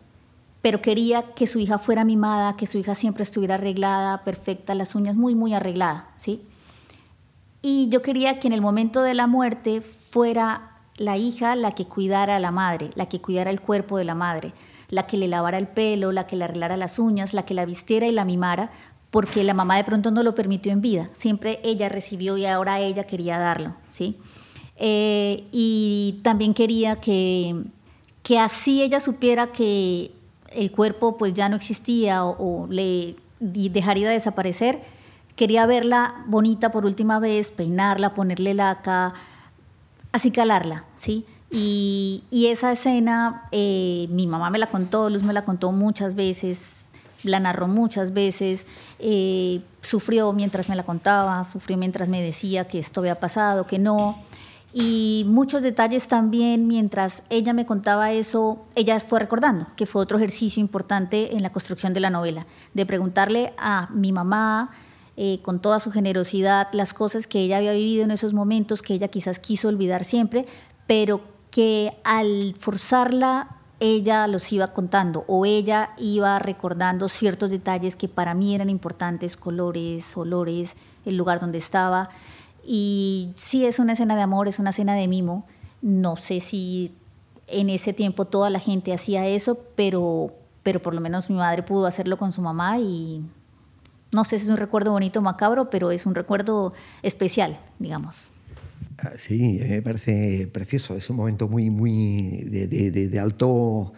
Pero 0.61 0.81
quería 0.81 1.33
que 1.33 1.47
su 1.47 1.57
hija 1.57 1.79
fuera 1.79 2.05
mimada, 2.05 2.55
que 2.55 2.67
su 2.67 2.77
hija 2.77 2.93
siempre 2.93 3.23
estuviera 3.23 3.55
arreglada, 3.55 4.23
perfecta, 4.23 4.75
las 4.75 4.93
uñas 4.93 5.15
muy, 5.15 5.33
muy 5.33 5.53
arreglada, 5.55 6.09
¿sí? 6.17 6.43
Y 7.63 7.89
yo 7.89 8.01
quería 8.03 8.39
que 8.39 8.47
en 8.47 8.53
el 8.53 8.61
momento 8.61 9.01
de 9.01 9.15
la 9.15 9.25
muerte 9.25 9.81
fuera 9.81 10.77
la 10.97 11.17
hija 11.17 11.55
la 11.55 11.71
que 11.73 11.85
cuidara 11.85 12.35
a 12.35 12.39
la 12.39 12.51
madre, 12.51 12.91
la 12.93 13.07
que 13.07 13.21
cuidara 13.21 13.49
el 13.49 13.61
cuerpo 13.61 13.97
de 13.97 14.03
la 14.03 14.13
madre, 14.13 14.53
la 14.89 15.07
que 15.07 15.17
le 15.17 15.27
lavara 15.27 15.57
el 15.57 15.67
pelo, 15.67 16.11
la 16.11 16.27
que 16.27 16.35
le 16.35 16.43
arreglara 16.43 16.77
las 16.77 16.99
uñas, 16.99 17.33
la 17.33 17.45
que 17.45 17.55
la 17.55 17.65
vistiera 17.65 18.05
y 18.05 18.11
la 18.11 18.25
mimara, 18.25 18.71
porque 19.09 19.43
la 19.43 19.55
mamá 19.55 19.77
de 19.77 19.83
pronto 19.83 20.11
no 20.11 20.21
lo 20.21 20.35
permitió 20.35 20.71
en 20.71 20.81
vida. 20.81 21.09
Siempre 21.15 21.59
ella 21.63 21.89
recibió 21.89 22.37
y 22.37 22.45
ahora 22.45 22.79
ella 22.79 23.05
quería 23.05 23.39
darlo, 23.39 23.75
¿sí? 23.89 24.17
Eh, 24.77 25.47
y 25.51 26.19
también 26.23 26.53
quería 26.53 26.97
que 26.97 27.63
que 28.23 28.39
así 28.39 28.81
ella 28.81 28.99
supiera 28.99 29.47
que 29.47 30.11
el 30.51 30.71
cuerpo 30.71 31.17
pues 31.17 31.33
ya 31.33 31.49
no 31.49 31.55
existía 31.55 32.25
o, 32.25 32.67
le 32.69 33.15
dejaría 33.39 34.07
de 34.07 34.13
desaparecer, 34.15 34.79
quería 35.35 35.65
verla 35.65 36.23
bonita 36.27 36.71
por 36.71 36.85
última 36.85 37.19
vez, 37.19 37.51
peinarla, 37.51 38.13
ponerle 38.13 38.53
laca, 38.53 39.13
acicalarla, 40.11 40.85
¿sí? 40.95 41.25
Y, 41.49 42.23
y 42.29 42.47
esa 42.47 42.71
escena 42.71 43.47
eh, 43.51 44.07
mi 44.09 44.27
mamá 44.27 44.49
me 44.49 44.59
la 44.59 44.67
contó, 44.69 45.09
Luz 45.09 45.23
me 45.23 45.33
la 45.33 45.43
contó 45.43 45.71
muchas 45.71 46.15
veces, 46.15 46.85
la 47.23 47.39
narró 47.39 47.67
muchas 47.67 48.13
veces, 48.13 48.65
eh, 48.99 49.61
sufrió 49.81 50.31
mientras 50.33 50.69
me 50.69 50.75
la 50.75 50.83
contaba, 50.83 51.43
sufrió 51.43 51.77
mientras 51.77 52.09
me 52.09 52.21
decía 52.21 52.67
que 52.67 52.79
esto 52.79 53.01
había 53.01 53.19
pasado, 53.19 53.65
que 53.65 53.79
no 53.79 54.19
y 54.73 55.25
muchos 55.27 55.61
detalles 55.61 56.07
también 56.07 56.67
mientras 56.67 57.23
ella 57.29 57.53
me 57.53 57.65
contaba 57.65 58.11
eso, 58.11 58.65
ella 58.75 58.99
fue 58.99 59.19
recordando, 59.19 59.67
que 59.75 59.85
fue 59.85 60.01
otro 60.01 60.17
ejercicio 60.17 60.61
importante 60.61 61.35
en 61.35 61.43
la 61.43 61.51
construcción 61.51 61.93
de 61.93 61.99
la 61.99 62.09
novela, 62.09 62.47
de 62.73 62.85
preguntarle 62.85 63.53
a 63.57 63.89
mi 63.91 64.11
mamá 64.11 64.71
eh, 65.17 65.39
con 65.41 65.59
toda 65.59 65.81
su 65.81 65.91
generosidad 65.91 66.69
las 66.71 66.93
cosas 66.93 67.27
que 67.27 67.41
ella 67.41 67.57
había 67.57 67.73
vivido 67.73 68.05
en 68.05 68.11
esos 68.11 68.33
momentos, 68.33 68.81
que 68.81 68.93
ella 68.93 69.09
quizás 69.09 69.39
quiso 69.39 69.67
olvidar 69.67 70.05
siempre, 70.05 70.45
pero 70.87 71.21
que 71.51 71.97
al 72.05 72.55
forzarla 72.57 73.57
ella 73.81 74.27
los 74.27 74.53
iba 74.53 74.67
contando 74.67 75.25
o 75.27 75.45
ella 75.45 75.89
iba 75.97 76.37
recordando 76.39 77.09
ciertos 77.09 77.49
detalles 77.49 77.95
que 77.95 78.07
para 78.07 78.33
mí 78.35 78.55
eran 78.55 78.69
importantes, 78.69 79.35
colores, 79.35 80.15
olores, 80.15 80.75
el 81.03 81.17
lugar 81.17 81.39
donde 81.39 81.57
estaba. 81.57 82.09
Y 82.65 83.31
sí 83.35 83.65
es 83.65 83.79
una 83.79 83.93
escena 83.93 84.15
de 84.15 84.21
amor, 84.21 84.47
es 84.47 84.59
una 84.59 84.69
escena 84.69 84.93
de 84.95 85.07
mimo. 85.07 85.45
No 85.81 86.17
sé 86.17 86.39
si 86.39 86.93
en 87.47 87.69
ese 87.69 87.93
tiempo 87.93 88.25
toda 88.25 88.49
la 88.49 88.59
gente 88.59 88.93
hacía 88.93 89.27
eso, 89.27 89.59
pero, 89.75 90.33
pero 90.63 90.81
por 90.81 90.93
lo 90.93 91.01
menos 91.01 91.29
mi 91.29 91.35
madre 91.35 91.63
pudo 91.63 91.85
hacerlo 91.85 92.17
con 92.17 92.31
su 92.31 92.41
mamá 92.41 92.79
y 92.79 93.21
no 94.13 94.25
sé 94.25 94.39
si 94.39 94.45
es 94.45 94.51
un 94.51 94.57
recuerdo 94.57 94.91
bonito 94.91 95.19
o 95.19 95.21
macabro, 95.21 95.69
pero 95.69 95.91
es 95.91 96.05
un 96.05 96.15
recuerdo 96.15 96.73
especial, 97.01 97.59
digamos. 97.79 98.29
Ah, 98.99 99.11
sí, 99.17 99.59
me 99.67 99.81
parece 99.81 100.47
precioso, 100.51 100.95
es 100.95 101.09
un 101.09 101.15
momento 101.15 101.47
muy, 101.47 101.69
muy 101.69 102.43
de, 102.43 102.67
de, 102.67 102.91
de 102.91 103.19
alto 103.19 103.93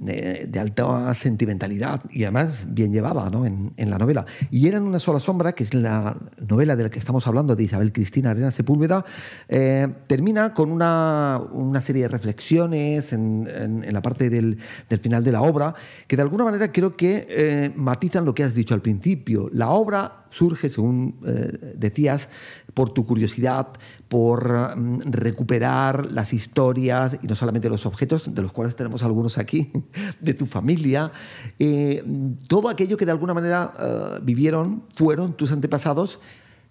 de, 0.00 0.58
alta 0.58 1.12
sentimentalidad 1.14 2.02
y 2.10 2.24
además 2.24 2.64
bien 2.66 2.92
llevada 2.92 3.30
¿no? 3.30 3.44
en, 3.44 3.72
la 3.76 3.98
novela. 3.98 4.24
Y 4.50 4.66
era 4.66 4.78
en 4.78 4.84
una 4.84 4.98
sola 4.98 5.20
sombra, 5.20 5.52
que 5.52 5.62
es 5.62 5.74
la 5.74 6.16
novela 6.48 6.74
de 6.74 6.84
la 6.84 6.90
que 6.90 6.98
estamos 6.98 7.26
hablando, 7.26 7.54
de 7.54 7.64
Isabel 7.64 7.92
Cristina 7.92 8.30
Arena 8.30 8.50
Sepúlveda, 8.50 9.04
eh, 9.48 9.86
termina 10.06 10.54
con 10.54 10.72
una, 10.72 11.40
una, 11.52 11.80
serie 11.80 12.02
de 12.02 12.08
reflexiones 12.08 13.12
en, 13.12 13.46
en, 13.46 13.92
la 13.92 14.02
parte 14.02 14.30
del, 14.30 14.58
del, 14.88 14.98
final 15.00 15.22
de 15.22 15.32
la 15.32 15.42
obra, 15.42 15.74
que 16.06 16.16
de 16.16 16.22
alguna 16.22 16.44
manera 16.44 16.72
creo 16.72 16.96
que 16.96 17.26
eh, 17.28 17.72
matizan 17.74 18.24
lo 18.24 18.34
que 18.34 18.44
has 18.44 18.54
dicho 18.54 18.74
al 18.74 18.82
principio. 18.82 19.50
La 19.52 19.70
obra 19.70 20.20
surge, 20.30 20.70
según 20.70 21.16
eh, 21.26 21.74
decías, 21.76 22.28
por 22.74 22.92
tu 22.92 23.04
curiosidad, 23.04 23.68
por 24.08 24.76
mm, 24.76 25.00
recuperar 25.10 26.10
las 26.10 26.32
historias 26.32 27.18
y 27.22 27.26
no 27.26 27.36
solamente 27.36 27.68
los 27.68 27.86
objetos, 27.86 28.34
de 28.34 28.42
los 28.42 28.52
cuales 28.52 28.76
tenemos 28.76 29.02
algunos 29.02 29.38
aquí, 29.38 29.72
de 30.20 30.34
tu 30.34 30.46
familia, 30.46 31.12
eh, 31.58 32.02
todo 32.46 32.68
aquello 32.68 32.96
que 32.96 33.06
de 33.06 33.12
alguna 33.12 33.34
manera 33.34 33.72
eh, 33.78 34.20
vivieron, 34.22 34.84
fueron 34.94 35.34
tus 35.34 35.52
antepasados 35.52 36.20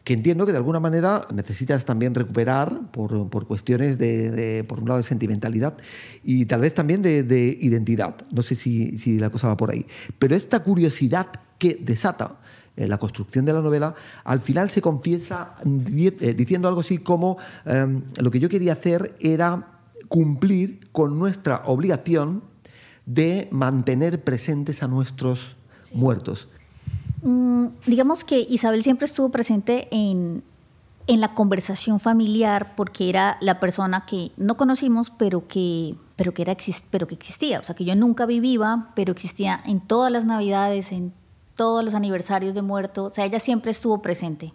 que 0.04 0.14
entiendo 0.14 0.46
que 0.46 0.52
de 0.52 0.58
alguna 0.58 0.80
manera 0.80 1.24
necesitas 1.36 1.86
también 1.86 2.16
recuperar 2.16 2.90
por, 2.92 3.30
por 3.30 3.46
cuestiones 3.46 3.98
de, 4.00 4.66
por 4.68 4.80
un 4.80 4.88
lado, 4.88 4.98
de 4.98 5.04
sentimentalidad 5.04 5.78
y 6.24 6.46
tal 6.46 6.62
vez 6.62 6.74
también 6.74 7.02
de, 7.02 7.22
de 7.22 7.58
identidad. 7.62 8.16
No 8.32 8.42
sé 8.42 8.56
si, 8.56 8.98
si, 8.98 9.20
la 9.20 9.30
cosa 9.30 9.50
va 9.50 9.58
por 9.58 9.70
ahí. 9.70 9.86
Pero 10.18 10.36
esta 10.36 10.64
curiosidad 10.64 11.28
que 11.60 11.78
desata 11.80 12.39
eh, 12.80 12.88
la 12.88 12.98
construcción 12.98 13.44
de 13.44 13.52
la 13.52 13.62
novela, 13.62 13.94
al 14.24 14.40
final 14.40 14.70
se 14.70 14.82
confiesa 14.82 15.56
eh, 15.66 16.34
diciendo 16.34 16.70
algo 16.70 16.80
así 16.80 16.98
como 16.98 17.38
eh, 17.66 18.02
lo 18.22 18.32
que 18.32 18.40
yo 18.40 18.48
quería 18.48 18.72
hacer 18.72 19.18
era 19.20 19.68
cumplir 20.08 20.90
con 20.94 21.20
nuestra 21.20 21.64
obligación 21.66 22.42
de 23.06 23.50
mantener 23.52 24.24
presentes 24.24 24.82
a 24.82 24.88
nuestros 24.88 25.58
muertos. 25.94 26.48
Mm, 27.22 27.66
digamos 27.86 28.24
que 28.24 28.48
Isabel 28.50 28.82
siempre 28.82 29.08
estuvo 29.08 29.28
presente 29.28 29.90
en, 29.92 30.42
en, 31.08 31.20
la 31.20 31.34
conversación 31.34 32.00
familiar 32.00 32.76
porque 32.78 33.10
era 33.10 33.38
la 33.42 33.60
persona 33.60 34.06
que 34.06 34.32
no 34.38 34.56
conocimos, 34.56 35.10
pero 35.10 35.50
que, 35.50 35.96
pero, 36.16 36.34
que 36.34 36.44
era, 36.44 36.56
pero 36.92 37.08
que 37.08 37.16
existía. 37.16 37.60
O 37.60 37.64
sea, 37.66 37.76
que 37.76 37.84
yo 37.84 37.94
nunca 37.98 38.26
vi 38.26 38.40
viva, 38.40 38.94
pero 38.96 39.12
existía 39.12 39.60
en 39.66 39.82
todas 39.82 40.14
las 40.14 40.24
navidades, 40.24 40.94
en 40.94 41.19
todos 41.60 41.84
los 41.84 41.94
aniversarios 41.94 42.56
de 42.56 42.62
muerto. 42.62 43.04
O 43.04 43.10
sea, 43.10 43.26
ella 43.26 43.42
siempre 43.42 43.72
estuvo 43.72 44.02
presente. 44.02 44.54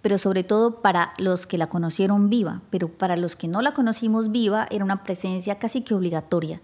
Pero 0.00 0.18
sobre 0.18 0.42
todo 0.42 0.82
para 0.82 1.12
los 1.18 1.46
que 1.46 1.56
la 1.56 1.68
conocieron 1.68 2.30
viva. 2.30 2.62
Pero 2.68 2.88
para 2.88 3.16
los 3.16 3.36
que 3.36 3.46
no 3.46 3.62
la 3.62 3.74
conocimos 3.74 4.32
viva, 4.32 4.66
era 4.72 4.84
una 4.84 5.04
presencia 5.04 5.60
casi 5.60 5.82
que 5.82 5.94
obligatoria. 5.94 6.60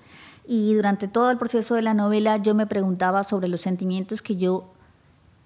Y 0.48 0.74
durante 0.74 1.06
todo 1.06 1.30
el 1.30 1.38
proceso 1.38 1.76
de 1.76 1.82
la 1.82 1.94
novela 1.94 2.38
yo 2.38 2.56
me 2.56 2.66
preguntaba 2.66 3.22
sobre 3.22 3.46
los 3.46 3.60
sentimientos 3.60 4.20
que 4.20 4.34
yo 4.34 4.64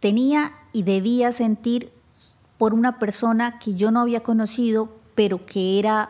tenía 0.00 0.52
y 0.72 0.84
debía 0.84 1.30
sentir 1.32 1.92
por 2.56 2.72
una 2.72 2.98
persona 2.98 3.58
que 3.58 3.74
yo 3.74 3.90
no 3.90 4.00
había 4.00 4.22
conocido, 4.22 4.88
pero 5.14 5.44
que 5.44 5.78
era 5.78 6.08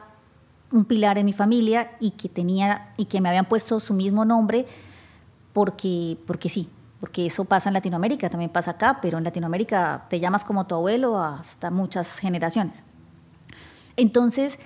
un 0.70 0.84
pilar 0.84 1.18
en 1.18 1.26
mi 1.26 1.32
familia 1.32 1.90
y 1.98 2.12
que 2.12 2.28
tenía 2.28 2.92
y 2.96 3.06
que 3.06 3.20
me 3.20 3.30
habían 3.30 3.48
puesto 3.48 3.80
su 3.80 3.94
mismo 3.94 4.24
nombre 4.24 4.64
porque 5.52 6.16
porque 6.24 6.48
sí, 6.48 6.68
porque 7.02 7.26
eso 7.26 7.44
pasa 7.46 7.68
en 7.68 7.72
Latinoamérica, 7.72 8.30
también 8.30 8.52
pasa 8.52 8.70
acá, 8.70 9.00
pero 9.02 9.18
en 9.18 9.24
Latinoamérica 9.24 10.06
te 10.08 10.20
llamas 10.20 10.44
como 10.44 10.68
tu 10.68 10.76
abuelo 10.76 11.18
hasta 11.18 11.72
muchas 11.72 12.20
generaciones. 12.20 12.84
Entonces, 13.96 14.60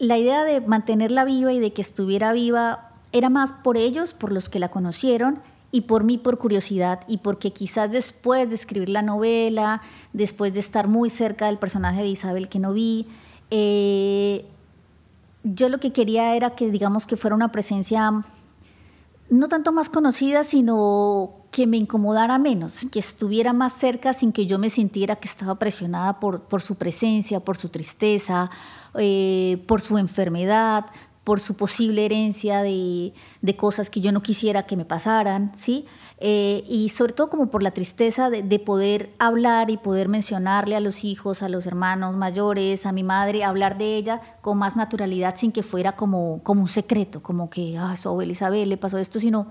la 0.00 0.18
idea 0.18 0.42
de 0.42 0.60
mantenerla 0.60 1.24
viva 1.24 1.52
y 1.52 1.60
de 1.60 1.72
que 1.72 1.80
estuviera 1.80 2.32
viva 2.32 2.90
era 3.12 3.30
más 3.30 3.52
por 3.52 3.76
ellos, 3.76 4.12
por 4.12 4.32
los 4.32 4.48
que 4.48 4.58
la 4.58 4.70
conocieron, 4.70 5.38
y 5.70 5.82
por 5.82 6.02
mí 6.02 6.18
por 6.18 6.36
curiosidad 6.36 7.04
y 7.06 7.18
porque 7.18 7.52
quizás 7.52 7.92
después 7.92 8.48
de 8.48 8.56
escribir 8.56 8.88
la 8.88 9.02
novela, 9.02 9.82
después 10.12 10.52
de 10.52 10.58
estar 10.58 10.88
muy 10.88 11.10
cerca 11.10 11.46
del 11.46 11.58
personaje 11.58 12.02
de 12.02 12.08
Isabel 12.08 12.48
que 12.48 12.58
no 12.58 12.72
vi, 12.72 13.06
eh, 13.52 14.46
yo 15.44 15.68
lo 15.68 15.78
que 15.78 15.92
quería 15.92 16.34
era 16.34 16.56
que 16.56 16.72
digamos 16.72 17.06
que 17.06 17.16
fuera 17.16 17.36
una 17.36 17.52
presencia 17.52 18.24
no 19.32 19.48
tanto 19.48 19.72
más 19.72 19.88
conocida, 19.88 20.44
sino 20.44 21.46
que 21.50 21.66
me 21.66 21.78
incomodara 21.78 22.38
menos, 22.38 22.80
que 22.90 22.98
estuviera 22.98 23.54
más 23.54 23.72
cerca 23.72 24.12
sin 24.12 24.30
que 24.30 24.44
yo 24.44 24.58
me 24.58 24.68
sintiera 24.68 25.16
que 25.16 25.26
estaba 25.26 25.58
presionada 25.58 26.20
por, 26.20 26.42
por 26.42 26.60
su 26.60 26.74
presencia, 26.74 27.40
por 27.40 27.56
su 27.56 27.70
tristeza, 27.70 28.50
eh, 28.94 29.62
por 29.66 29.80
su 29.80 29.96
enfermedad, 29.96 30.84
por 31.24 31.40
su 31.40 31.54
posible 31.54 32.04
herencia 32.04 32.62
de, 32.62 33.14
de, 33.40 33.56
cosas 33.56 33.88
que 33.88 34.02
yo 34.02 34.12
no 34.12 34.22
quisiera 34.22 34.66
que 34.66 34.76
me 34.76 34.84
pasaran, 34.84 35.50
¿sí? 35.54 35.86
Eh, 36.24 36.62
y 36.68 36.90
sobre 36.90 37.14
todo 37.14 37.28
como 37.28 37.50
por 37.50 37.64
la 37.64 37.72
tristeza 37.72 38.30
de, 38.30 38.44
de, 38.44 38.58
poder 38.60 39.12
hablar 39.18 39.72
y 39.72 39.76
poder 39.76 40.08
mencionarle 40.08 40.76
a 40.76 40.80
los 40.80 41.02
hijos, 41.02 41.42
a 41.42 41.48
los 41.48 41.66
hermanos 41.66 42.16
mayores, 42.16 42.86
a 42.86 42.92
mi 42.92 43.02
madre, 43.02 43.42
hablar 43.42 43.76
de 43.76 43.96
ella 43.96 44.20
con 44.40 44.56
más 44.56 44.76
naturalidad 44.76 45.34
sin 45.36 45.50
que 45.50 45.64
fuera 45.64 45.96
como, 45.96 46.40
como 46.44 46.60
un 46.60 46.68
secreto, 46.68 47.24
como 47.24 47.50
que, 47.50 47.76
ah, 47.76 47.96
su 47.96 48.08
abuela 48.08 48.30
Isabel 48.30 48.68
le 48.68 48.76
pasó 48.76 48.98
esto, 48.98 49.18
sino 49.18 49.48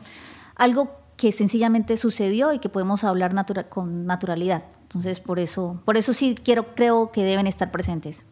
algo 0.55 0.91
que 1.17 1.33
sencillamente 1.33 1.97
sucedió 1.97 2.53
y 2.53 2.59
que 2.59 2.69
podemos 2.69 3.03
hablar 3.03 3.35
con 3.67 4.05
naturalidad. 4.05 4.63
Entonces, 4.83 5.19
por 5.19 5.39
eso, 5.39 5.81
por 5.85 5.97
eso 5.97 6.13
sí 6.13 6.35
quiero, 6.41 6.73
creo 6.73 7.11
que 7.11 7.23
deben 7.23 7.47
estar 7.47 7.69
presentes. 7.69 8.25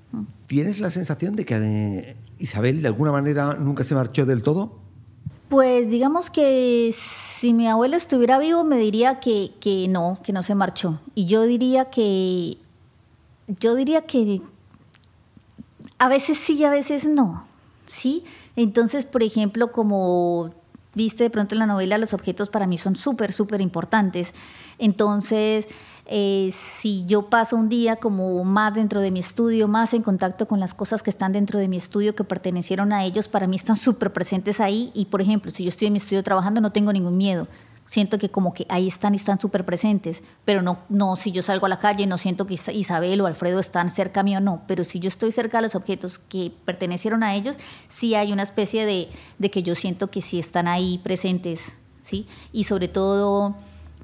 ¿Tienes 0.48 0.80
la 0.80 0.92
sensación 0.92 1.36
de 1.36 1.46
que 1.46 1.56
eh, 1.56 2.18
Isabel 2.38 2.82
de 2.82 2.88
alguna 2.88 3.12
manera 3.12 3.58
nunca 3.60 3.84
se 3.84 3.96
marchó 3.96 4.26
del 4.26 4.44
todo? 4.44 4.80
Pues 5.50 5.90
digamos 5.90 6.30
que 6.30 6.94
si 6.94 7.54
mi 7.54 7.68
abuelo 7.68 7.98
estuviera 7.98 8.38
vivo 8.38 8.64
me 8.64 8.78
diría 8.78 9.20
que, 9.20 9.52
que 9.60 9.88
no, 9.88 10.20
que 10.24 10.32
no 10.32 10.44
se 10.44 10.54
marchó. 10.54 11.00
Y 11.16 11.26
yo 11.26 11.44
diría 11.44 11.86
que, 11.86 12.58
yo 13.48 13.74
diría 13.74 14.04
que 14.04 14.42
a 15.98 16.08
veces 16.08 16.38
sí 16.38 16.58
y 16.58 16.64
a 16.66 16.70
veces 16.70 17.06
no, 17.06 17.46
¿sí? 17.88 18.24
Entonces, 18.56 19.06
por 19.06 19.24
ejemplo, 19.24 19.72
como 19.72 20.54
viste 20.94 21.24
de 21.24 21.30
pronto 21.30 21.56
en 21.56 21.60
la 21.60 21.66
novela, 21.66 21.98
los 21.98 22.14
objetos 22.14 22.50
para 22.50 22.68
mí 22.68 22.78
son 22.78 22.96
súper, 22.96 23.34
súper 23.34 23.62
importantes. 23.62 24.34
Entonces, 24.78 25.68
eh, 26.12 26.52
si 26.52 27.06
yo 27.06 27.30
paso 27.30 27.56
un 27.56 27.70
día 27.70 27.98
como 27.98 28.44
más 28.44 28.74
dentro 28.74 29.00
de 29.00 29.12
mi 29.12 29.20
estudio, 29.20 29.68
más 29.68 29.94
en 29.94 30.02
contacto 30.02 30.48
con 30.48 30.60
las 30.60 30.74
cosas 30.74 31.04
que 31.04 31.12
están 31.12 31.34
dentro 31.34 31.60
de 31.60 31.68
mi 31.68 31.78
estudio, 31.78 32.16
que 32.16 32.24
pertenecieron 32.24 32.92
a 32.94 33.06
ellos, 33.06 33.28
para 33.28 33.46
mí 33.46 33.56
están 33.56 33.76
súper 33.76 34.12
presentes 34.12 34.60
ahí. 34.60 34.92
Y, 34.96 35.06
por 35.06 35.22
ejemplo, 35.22 35.52
si 35.52 35.64
yo 35.64 35.70
estoy 35.70 35.86
en 35.86 35.94
mi 35.94 35.98
estudio 35.98 36.24
trabajando, 36.24 36.62
no 36.62 36.72
tengo 36.72 36.92
ningún 36.92 37.16
miedo. 37.16 37.48
Siento 37.86 38.18
que 38.18 38.30
como 38.30 38.56
que 38.56 38.66
ahí 38.70 38.88
están 38.88 39.14
y 39.14 39.18
están 39.18 39.40
súper 39.40 39.66
presentes, 39.66 40.24
pero 40.46 40.64
no, 40.64 40.80
no, 40.90 41.16
si 41.16 41.32
yo 41.32 41.44
salgo 41.44 41.68
a 41.68 41.70
la 41.70 41.80
calle 41.80 42.06
no 42.08 42.18
siento 42.18 42.48
que 42.48 42.56
Isabel 42.74 43.22
o 43.22 43.28
Alfredo 43.28 43.60
están 43.60 43.90
cerca 43.90 44.22
mío, 44.24 44.40
no, 44.40 44.62
pero 44.68 44.84
si 44.84 45.00
yo 45.00 45.08
estoy 45.08 45.32
cerca 45.32 45.58
de 45.58 45.64
los 45.64 45.76
objetos 45.76 46.20
que 46.20 46.52
pertenecieron 46.66 47.24
a 47.24 47.34
ellos, 47.34 47.58
sí 47.88 48.14
hay 48.14 48.32
una 48.32 48.44
especie 48.44 48.86
de, 48.86 49.10
de 49.40 49.50
que 49.50 49.64
yo 49.64 49.74
siento 49.74 50.12
que 50.12 50.22
sí 50.22 50.38
están 50.38 50.68
ahí 50.68 51.00
presentes, 51.00 51.74
¿sí? 52.02 52.28
Y 52.52 52.66
sobre 52.66 52.90
todo 52.90 53.56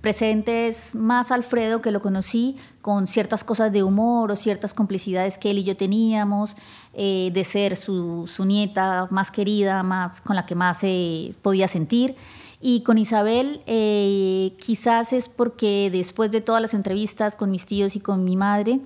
presentes 0.06 0.94
más 0.94 1.32
Alfredo, 1.32 1.82
que 1.82 1.90
lo 1.90 2.00
conocí, 2.00 2.58
con 2.84 3.08
ciertas 3.08 3.44
cosas 3.44 3.72
de 3.72 3.82
humor 3.82 4.30
o 4.30 4.36
ciertas 4.36 4.76
complicidades 4.76 5.40
que 5.40 5.50
él 5.50 5.58
y 5.58 5.64
yo 5.64 5.76
teníamos, 5.76 6.56
eh, 6.94 7.32
de 7.34 7.44
ser 7.44 7.76
su, 7.76 8.28
su, 8.28 8.46
nieta 8.46 9.08
más 9.10 9.32
querida, 9.32 9.82
más, 9.82 10.22
con 10.22 10.36
la 10.36 10.46
que 10.46 10.54
más 10.54 10.78
se 10.78 11.32
podía 11.42 11.68
sentir. 11.68 12.14
Y 12.62 12.82
con 12.82 13.00
Isabel 13.00 13.62
eh, 13.66 14.56
quizás 14.60 15.12
es 15.12 15.28
porque 15.28 15.90
después 15.92 16.30
de 16.30 16.42
todas 16.42 16.62
las 16.62 16.76
entrevistas 16.76 17.36
con 17.36 17.50
mis 17.50 17.66
tíos 17.66 17.96
y 17.96 18.00
con 18.00 18.24
mi 18.24 18.36
madre, 18.36 18.82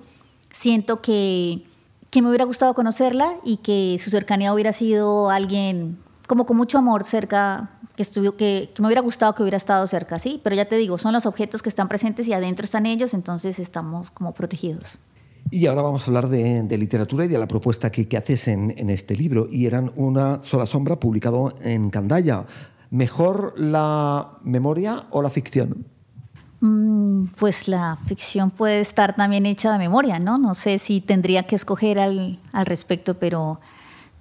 siento 0.54 1.02
que, 1.02 1.66
que 2.08 2.22
me 2.22 2.30
hubiera 2.30 2.46
gustado 2.46 2.72
conocerla 2.72 3.34
y 3.44 3.58
que 3.58 4.00
su 4.02 4.08
cercanía 4.08 4.54
hubiera 4.54 4.72
sido 4.72 5.28
alguien 5.28 5.98
como 6.26 6.46
con 6.46 6.56
mucho 6.56 6.78
amor 6.78 7.04
cerca 7.04 7.68
que, 8.00 8.04
estuvo, 8.04 8.32
que, 8.32 8.70
que, 8.74 8.80
me 8.80 8.88
hubiera 8.88 9.02
gustado 9.02 9.34
que 9.34 9.42
hubiera 9.42 9.58
estado 9.58 9.86
cerca, 9.86 10.18
sí, 10.18 10.40
pero 10.42 10.56
ya 10.56 10.64
te 10.64 10.78
digo, 10.78 10.96
son 10.96 11.12
los 11.12 11.26
objetos 11.26 11.60
que 11.60 11.68
están 11.68 11.86
presentes 11.86 12.26
y 12.28 12.32
adentro 12.32 12.64
están 12.64 12.86
ellos, 12.86 13.12
entonces 13.12 13.58
estamos 13.58 14.10
como 14.10 14.32
protegidos. 14.32 14.98
Y 15.50 15.66
ahora 15.66 15.82
vamos 15.82 16.02
a 16.02 16.06
hablar 16.06 16.28
de, 16.28 16.62
de 16.62 16.78
literatura 16.78 17.26
y 17.26 17.28
de 17.28 17.36
la 17.36 17.46
propuesta 17.46 17.90
que, 17.92 18.08
que 18.08 18.16
haces 18.16 18.48
en, 18.48 18.72
en, 18.78 18.88
este 18.88 19.14
libro. 19.16 19.48
Y 19.50 19.66
eran 19.66 19.92
Una 19.96 20.40
sola 20.44 20.64
sombra, 20.64 20.98
publicado 20.98 21.52
en 21.62 21.90
Candaya. 21.90 22.46
¿Mejor 22.90 23.52
la 23.58 24.38
memoria 24.42 25.04
o 25.10 25.20
la 25.20 25.28
ficción? 25.28 25.84
Mm, 26.60 27.26
pues 27.36 27.68
la 27.68 27.98
ficción 28.06 28.50
puede 28.50 28.80
estar 28.80 29.14
también 29.14 29.44
hecha 29.44 29.72
de 29.72 29.78
memoria, 29.78 30.18
¿no? 30.18 30.38
No 30.38 30.54
sé 30.54 30.78
si 30.78 31.02
tendría 31.02 31.42
que 31.42 31.56
escoger 31.56 31.98
al, 31.98 32.40
al 32.52 32.64
respecto, 32.64 33.18
pero 33.18 33.60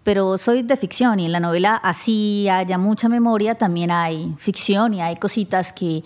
pero 0.03 0.37
soy 0.37 0.63
de 0.63 0.77
ficción 0.77 1.19
y 1.19 1.25
en 1.25 1.31
la 1.31 1.39
novela 1.39 1.75
así 1.75 2.47
haya 2.49 2.77
mucha 2.77 3.09
memoria, 3.09 3.55
también 3.55 3.91
hay 3.91 4.33
ficción 4.37 4.93
y 4.93 5.01
hay 5.01 5.17
cositas 5.17 5.73
que 5.73 6.03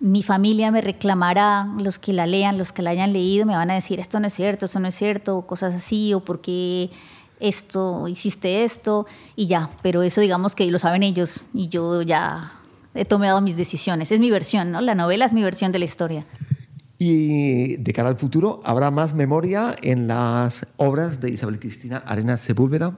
mi 0.00 0.22
familia 0.22 0.70
me 0.70 0.80
reclamará, 0.80 1.66
los 1.78 1.98
que 1.98 2.12
la 2.12 2.26
lean, 2.26 2.58
los 2.58 2.72
que 2.72 2.82
la 2.82 2.90
hayan 2.90 3.12
leído, 3.12 3.46
me 3.46 3.54
van 3.54 3.70
a 3.70 3.74
decir 3.74 4.00
esto 4.00 4.20
no 4.20 4.26
es 4.26 4.34
cierto, 4.34 4.66
esto 4.66 4.80
no 4.80 4.88
es 4.88 4.94
cierto, 4.94 5.46
cosas 5.46 5.74
así, 5.74 6.12
o 6.14 6.20
por 6.20 6.40
qué 6.40 6.90
esto, 7.40 8.08
hiciste 8.08 8.64
esto, 8.64 9.06
y 9.36 9.46
ya, 9.46 9.70
pero 9.82 10.02
eso 10.02 10.20
digamos 10.20 10.54
que 10.54 10.70
lo 10.70 10.78
saben 10.78 11.02
ellos 11.02 11.44
y 11.54 11.68
yo 11.68 12.02
ya 12.02 12.52
he 12.94 13.04
tomado 13.04 13.40
mis 13.40 13.56
decisiones, 13.56 14.12
es 14.12 14.20
mi 14.20 14.30
versión, 14.30 14.72
¿no? 14.72 14.80
La 14.80 14.94
novela 14.94 15.24
es 15.24 15.32
mi 15.32 15.42
versión 15.42 15.72
de 15.72 15.78
la 15.78 15.84
historia. 15.84 16.26
Y 16.98 17.76
de 17.78 17.92
cara 17.92 18.08
al 18.08 18.16
futuro, 18.16 18.60
¿habrá 18.64 18.90
más 18.90 19.14
memoria 19.14 19.74
en 19.82 20.06
las 20.06 20.66
obras 20.76 21.20
de 21.20 21.30
Isabel 21.30 21.58
Cristina 21.58 21.98
Arenas 22.06 22.40
Sepúlveda? 22.40 22.96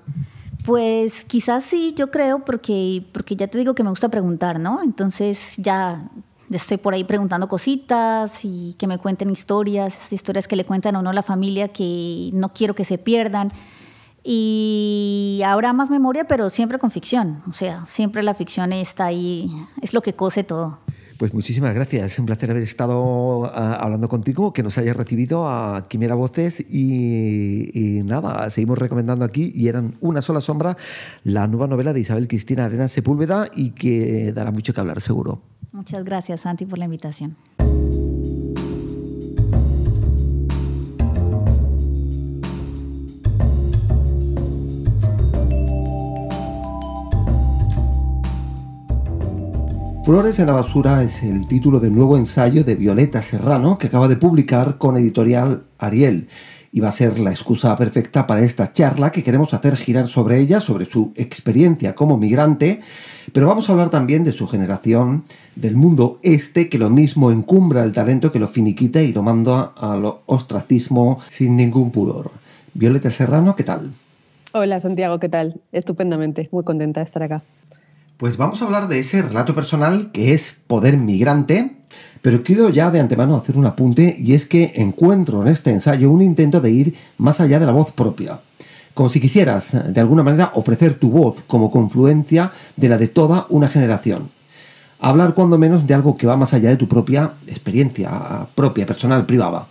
Pues 0.67 1.25
quizás 1.25 1.63
sí, 1.63 1.95
yo 1.97 2.11
creo, 2.11 2.45
porque, 2.45 3.07
porque 3.13 3.37
ya 3.37 3.47
te 3.47 3.57
digo 3.57 3.77
que 3.77 3.85
me 3.85 3.91
gusta 3.91 4.09
preguntar, 4.09 4.59
¿no? 4.59 4.83
Entonces 4.83 5.55
ya 5.59 6.11
estoy 6.51 6.77
por 6.77 6.93
ahí 6.93 7.05
preguntando 7.05 7.47
cositas 7.47 8.45
y 8.45 8.75
que 8.77 8.89
me 8.89 8.99
cuenten 8.99 9.31
historias, 9.31 10.13
historias 10.13 10.49
que 10.49 10.57
le 10.57 10.65
cuentan 10.65 10.97
o 10.97 11.03
no 11.03 11.11
a 11.11 11.13
la 11.13 11.23
familia 11.23 11.69
que 11.69 12.31
no 12.33 12.49
quiero 12.49 12.75
que 12.75 12.85
se 12.85 12.99
pierdan. 12.99 13.53
Y 14.25 15.41
habrá 15.47 15.73
más 15.73 15.89
memoria, 15.89 16.27
pero 16.27 16.51
siempre 16.51 16.81
con 16.81 16.91
ficción. 16.91 17.45
O 17.49 17.53
sea, 17.53 17.87
siempre 17.87 18.25
la 18.25 18.35
ficción 18.35 18.73
está 18.73 19.05
ahí, 19.05 19.49
es 19.83 19.95
lo 19.95 20.03
que 20.03 20.15
cose 20.15 20.43
todo. 20.43 20.81
Pues 21.19 21.33
muchísimas 21.33 21.75
gracias. 21.75 22.13
Es 22.13 22.19
un 22.19 22.27
placer 22.27 22.51
haber 22.51 22.63
estado 22.63 23.47
ah, 23.47 23.79
hablando 23.81 24.09
contigo, 24.09 24.53
que 24.53 24.63
nos 24.63 24.77
hayas 24.77 24.97
recibido 24.97 25.49
a 25.49 25.89
Quimera 25.89 26.15
Voces 26.15 26.61
y, 26.61 27.71
y, 27.73 28.03
nada, 28.03 28.51
seguimos 28.51 28.79
recomendando 28.79 29.25
aquí 29.25 29.51
y 29.55 29.69
eran 29.69 29.97
Una 30.01 30.21
sola 30.21 30.41
sombra, 30.41 30.77
la 31.25 31.47
nueva 31.49 31.69
novela 31.69 31.93
de 31.93 32.01
Isabel 32.01 32.29
Cristina 32.29 32.67
Arena 32.67 32.89
Sepúlveda 32.89 33.49
y 33.55 33.71
que 33.71 34.33
dará 34.33 34.51
mucho 34.51 34.75
que 34.75 34.81
hablar 34.81 35.01
seguro. 35.01 35.43
Muchas 35.73 36.05
gracias 36.05 36.43
Santi 36.43 36.67
por 36.67 36.79
la 36.79 36.85
invitación. 36.85 37.37
Flores 50.07 50.39
en 50.39 50.47
la 50.47 50.53
basura 50.53 51.03
es 51.03 51.25
el 51.25 51.49
título 51.49 51.81
del 51.81 51.93
nuevo 51.93 52.17
ensayo 52.17 52.63
de 52.63 52.77
Violeta 52.77 53.25
Serrano 53.25 53.77
que 53.77 53.89
acaba 53.89 54.07
de 54.07 54.15
publicar 54.15 54.79
con 54.79 54.97
editorial 54.97 55.65
Ariel 55.79 56.29
y 56.71 56.79
va 56.79 56.91
a 56.91 56.93
ser 56.93 57.19
la 57.19 57.33
excusa 57.33 57.75
perfecta 57.75 58.25
para 58.25 58.43
esta 58.43 58.73
charla 58.73 59.11
que 59.11 59.25
queremos 59.25 59.53
hacer 59.53 59.75
girar 59.75 60.07
sobre 60.07 60.39
ella, 60.39 60.61
sobre 60.61 60.85
su 60.85 61.13
experiencia 61.17 61.97
como 61.97 62.19
migrante, 62.19 62.83
pero 63.33 63.49
vamos 63.49 63.69
a 63.69 63.73
hablar 63.73 63.91
también 63.91 64.23
de 64.23 64.31
su 64.31 64.47
generación, 64.47 65.25
del 65.57 65.75
mundo 65.75 66.21
este 66.23 66.69
que 66.69 66.79
lo 66.79 66.89
mismo 66.89 67.33
encumbra 67.33 67.83
el 67.83 67.91
talento 67.91 68.31
que 68.31 68.39
lo 68.39 68.47
finiquita 68.47 69.03
y 69.03 69.13
lo 69.13 69.25
manda 69.25 69.75
al 69.77 70.05
ostracismo 70.27 71.19
sin 71.33 71.57
ningún 71.57 71.91
pudor. 71.91 72.31
Violeta 72.75 73.11
Serrano, 73.11 73.57
¿qué 73.57 73.65
tal? 73.65 73.91
Hola 74.53 74.79
Santiago, 74.79 75.19
¿qué 75.19 75.29
tal? 75.29 75.61
Estupendamente, 75.73 76.49
muy 76.53 76.63
contenta 76.63 77.01
de 77.01 77.05
estar 77.07 77.25
acá. 77.25 77.43
Pues 78.17 78.39
vamos 78.39 78.63
a 78.63 78.65
hablar 78.65 78.89
de 78.89 78.99
ese 78.99 79.21
relato 79.21 79.55
personal 79.55 80.11
que 80.11 80.33
es 80.33 80.57
Poder 80.67 80.97
Migrante, 80.97 81.77
pero 82.23 82.43
quiero 82.43 82.71
ya 82.71 82.91
de 82.91 82.99
antemano 82.99 83.37
hacer 83.37 83.59
un 83.59 83.67
apunte 83.67 84.17
y 84.19 84.33
es 84.33 84.47
que 84.47 84.73
encuentro 84.77 85.43
en 85.43 85.49
este 85.49 85.71
ensayo 85.71 86.11
un 86.11 86.23
intento 86.23 86.63
de 86.63 86.71
ir 86.71 86.95
más 87.19 87.41
allá 87.41 87.61
de 87.61 87.67
la 87.67 87.73
voz 87.73 87.93
propia. 87.93 88.41
Como 88.95 89.11
si 89.11 89.21
quisieras, 89.21 89.93
de 89.93 90.01
alguna 90.01 90.23
manera, 90.23 90.51
ofrecer 90.55 90.95
tu 90.95 91.11
voz 91.11 91.45
como 91.47 91.71
confluencia 91.71 92.53
de 92.77 92.89
la 92.89 92.97
de 92.97 93.09
toda 93.09 93.47
una 93.51 93.69
generación. 93.69 94.31
Hablar 94.99 95.35
cuando 95.35 95.59
menos 95.59 95.87
de 95.87 95.93
algo 95.93 96.17
que 96.17 96.27
va 96.27 96.39
más 96.39 96.55
allá 96.55 96.71
de 96.71 96.77
tu 96.77 96.89
propia 96.89 97.35
experiencia 97.47 98.49
propia, 98.55 98.87
personal, 98.87 99.27
privada. 99.27 99.67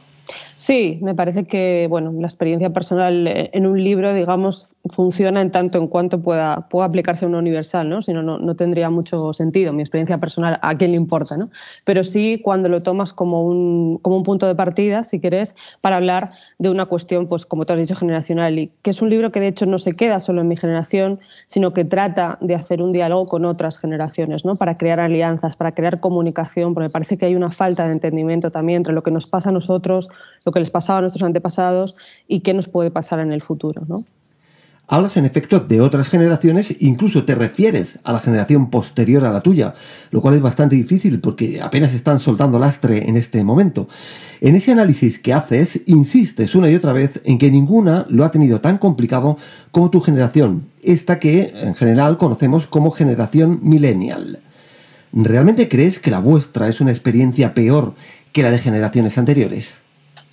Sí, 0.57 0.99
me 1.01 1.13
parece 1.13 1.45
que 1.45 1.87
bueno, 1.89 2.13
la 2.17 2.27
experiencia 2.27 2.71
personal 2.71 3.27
eh, 3.27 3.49
en 3.53 3.65
un 3.65 3.83
libro, 3.83 4.13
digamos, 4.13 4.75
funciona 4.89 5.41
en 5.41 5.51
tanto 5.51 5.77
en 5.77 5.87
cuanto 5.87 6.21
pueda, 6.21 6.69
pueda 6.69 6.85
aplicarse 6.85 7.25
a 7.25 7.27
una 7.27 7.39
universal, 7.39 7.89
¿no? 7.89 8.01
Si 8.01 8.13
no, 8.13 8.21
no, 8.23 8.55
tendría 8.55 8.89
mucho 8.89 9.33
sentido. 9.33 9.73
Mi 9.73 9.81
experiencia 9.81 10.17
personal, 10.17 10.57
¿a 10.61 10.77
quién 10.77 10.91
le 10.91 10.97
importa? 10.97 11.35
¿no? 11.35 11.49
Pero 11.83 12.03
sí 12.03 12.39
cuando 12.41 12.69
lo 12.69 12.81
tomas 12.83 13.11
como 13.11 13.43
un, 13.43 13.97
como 13.97 14.15
un 14.15 14.23
punto 14.23 14.47
de 14.47 14.55
partida, 14.55 15.03
si 15.03 15.19
quieres, 15.19 15.55
para 15.81 15.97
hablar 15.97 16.29
de 16.57 16.69
una 16.69 16.85
cuestión, 16.85 17.27
pues 17.27 17.45
como 17.45 17.65
te 17.65 17.73
has 17.73 17.79
dicho, 17.79 17.95
generacional, 17.95 18.57
y 18.57 18.71
que 18.81 18.91
es 18.91 19.01
un 19.01 19.09
libro 19.09 19.31
que 19.31 19.41
de 19.41 19.47
hecho 19.47 19.65
no 19.65 19.77
se 19.77 19.93
queda 19.93 20.19
solo 20.21 20.41
en 20.41 20.47
mi 20.47 20.55
generación, 20.55 21.19
sino 21.47 21.73
que 21.73 21.83
trata 21.83 22.37
de 22.39 22.55
hacer 22.55 22.81
un 22.81 22.93
diálogo 22.93 23.25
con 23.25 23.43
otras 23.43 23.77
generaciones, 23.77 24.45
¿no? 24.45 24.55
Para 24.55 24.77
crear 24.77 25.01
alianzas, 25.01 25.57
para 25.57 25.73
crear 25.73 25.99
comunicación, 25.99 26.73
porque 26.73 26.85
me 26.85 26.91
parece 26.91 27.17
que 27.17 27.25
hay 27.25 27.35
una 27.35 27.51
falta 27.51 27.85
de 27.85 27.91
entendimiento 27.91 28.51
también 28.51 28.77
entre 28.77 28.93
lo 28.93 29.03
que 29.03 29.11
nos 29.11 29.27
pasa 29.27 29.49
a 29.49 29.51
nosotros, 29.51 30.09
lo 30.45 30.51
que 30.51 30.59
les 30.59 30.69
pasaba 30.69 30.99
a 30.99 31.01
nuestros 31.01 31.23
antepasados 31.23 31.95
y 32.27 32.41
qué 32.41 32.53
nos 32.53 32.69
puede 32.69 32.91
pasar 32.91 33.19
en 33.19 33.33
el 33.33 33.41
futuro. 33.41 33.85
Hablas 34.87 35.17
en 35.17 35.25
efecto 35.25 35.59
de 35.59 35.81
otras 35.81 36.09
generaciones, 36.09 36.75
incluso 36.79 37.25
te 37.25 37.33
refieres 37.33 37.97
a 38.03 38.13
la 38.13 38.19
generación 38.19 38.69
posterior 38.69 39.25
a 39.25 39.31
la 39.31 39.41
tuya, 39.41 39.73
lo 40.11 40.21
cual 40.21 40.35
es 40.35 40.41
bastante 40.41 40.75
difícil 40.75 41.19
porque 41.19 41.59
apenas 41.59 41.91
están 41.95 42.19
soltando 42.19 42.59
lastre 42.59 43.09
en 43.09 43.17
este 43.17 43.43
momento. 43.43 43.89
En 44.41 44.55
ese 44.55 44.73
análisis 44.73 45.17
que 45.17 45.33
haces, 45.33 45.81
insistes 45.87 46.53
una 46.53 46.69
y 46.69 46.75
otra 46.75 46.93
vez 46.93 47.19
en 47.23 47.39
que 47.39 47.49
ninguna 47.49 48.05
lo 48.09 48.25
ha 48.25 48.31
tenido 48.31 48.61
tan 48.61 48.77
complicado 48.77 49.39
como 49.71 49.89
tu 49.89 50.01
generación, 50.01 50.67
esta 50.83 51.19
que 51.19 51.51
en 51.55 51.73
general 51.73 52.17
conocemos 52.17 52.67
como 52.67 52.91
generación 52.91 53.61
millennial. 53.63 54.39
¿Realmente 55.13 55.67
crees 55.67 55.97
que 55.97 56.11
la 56.11 56.19
vuestra 56.19 56.67
es 56.67 56.79
una 56.79 56.91
experiencia 56.91 57.55
peor 57.55 57.95
que 58.33 58.43
la 58.43 58.51
de 58.51 58.59
generaciones 58.59 59.17
anteriores? 59.17 59.84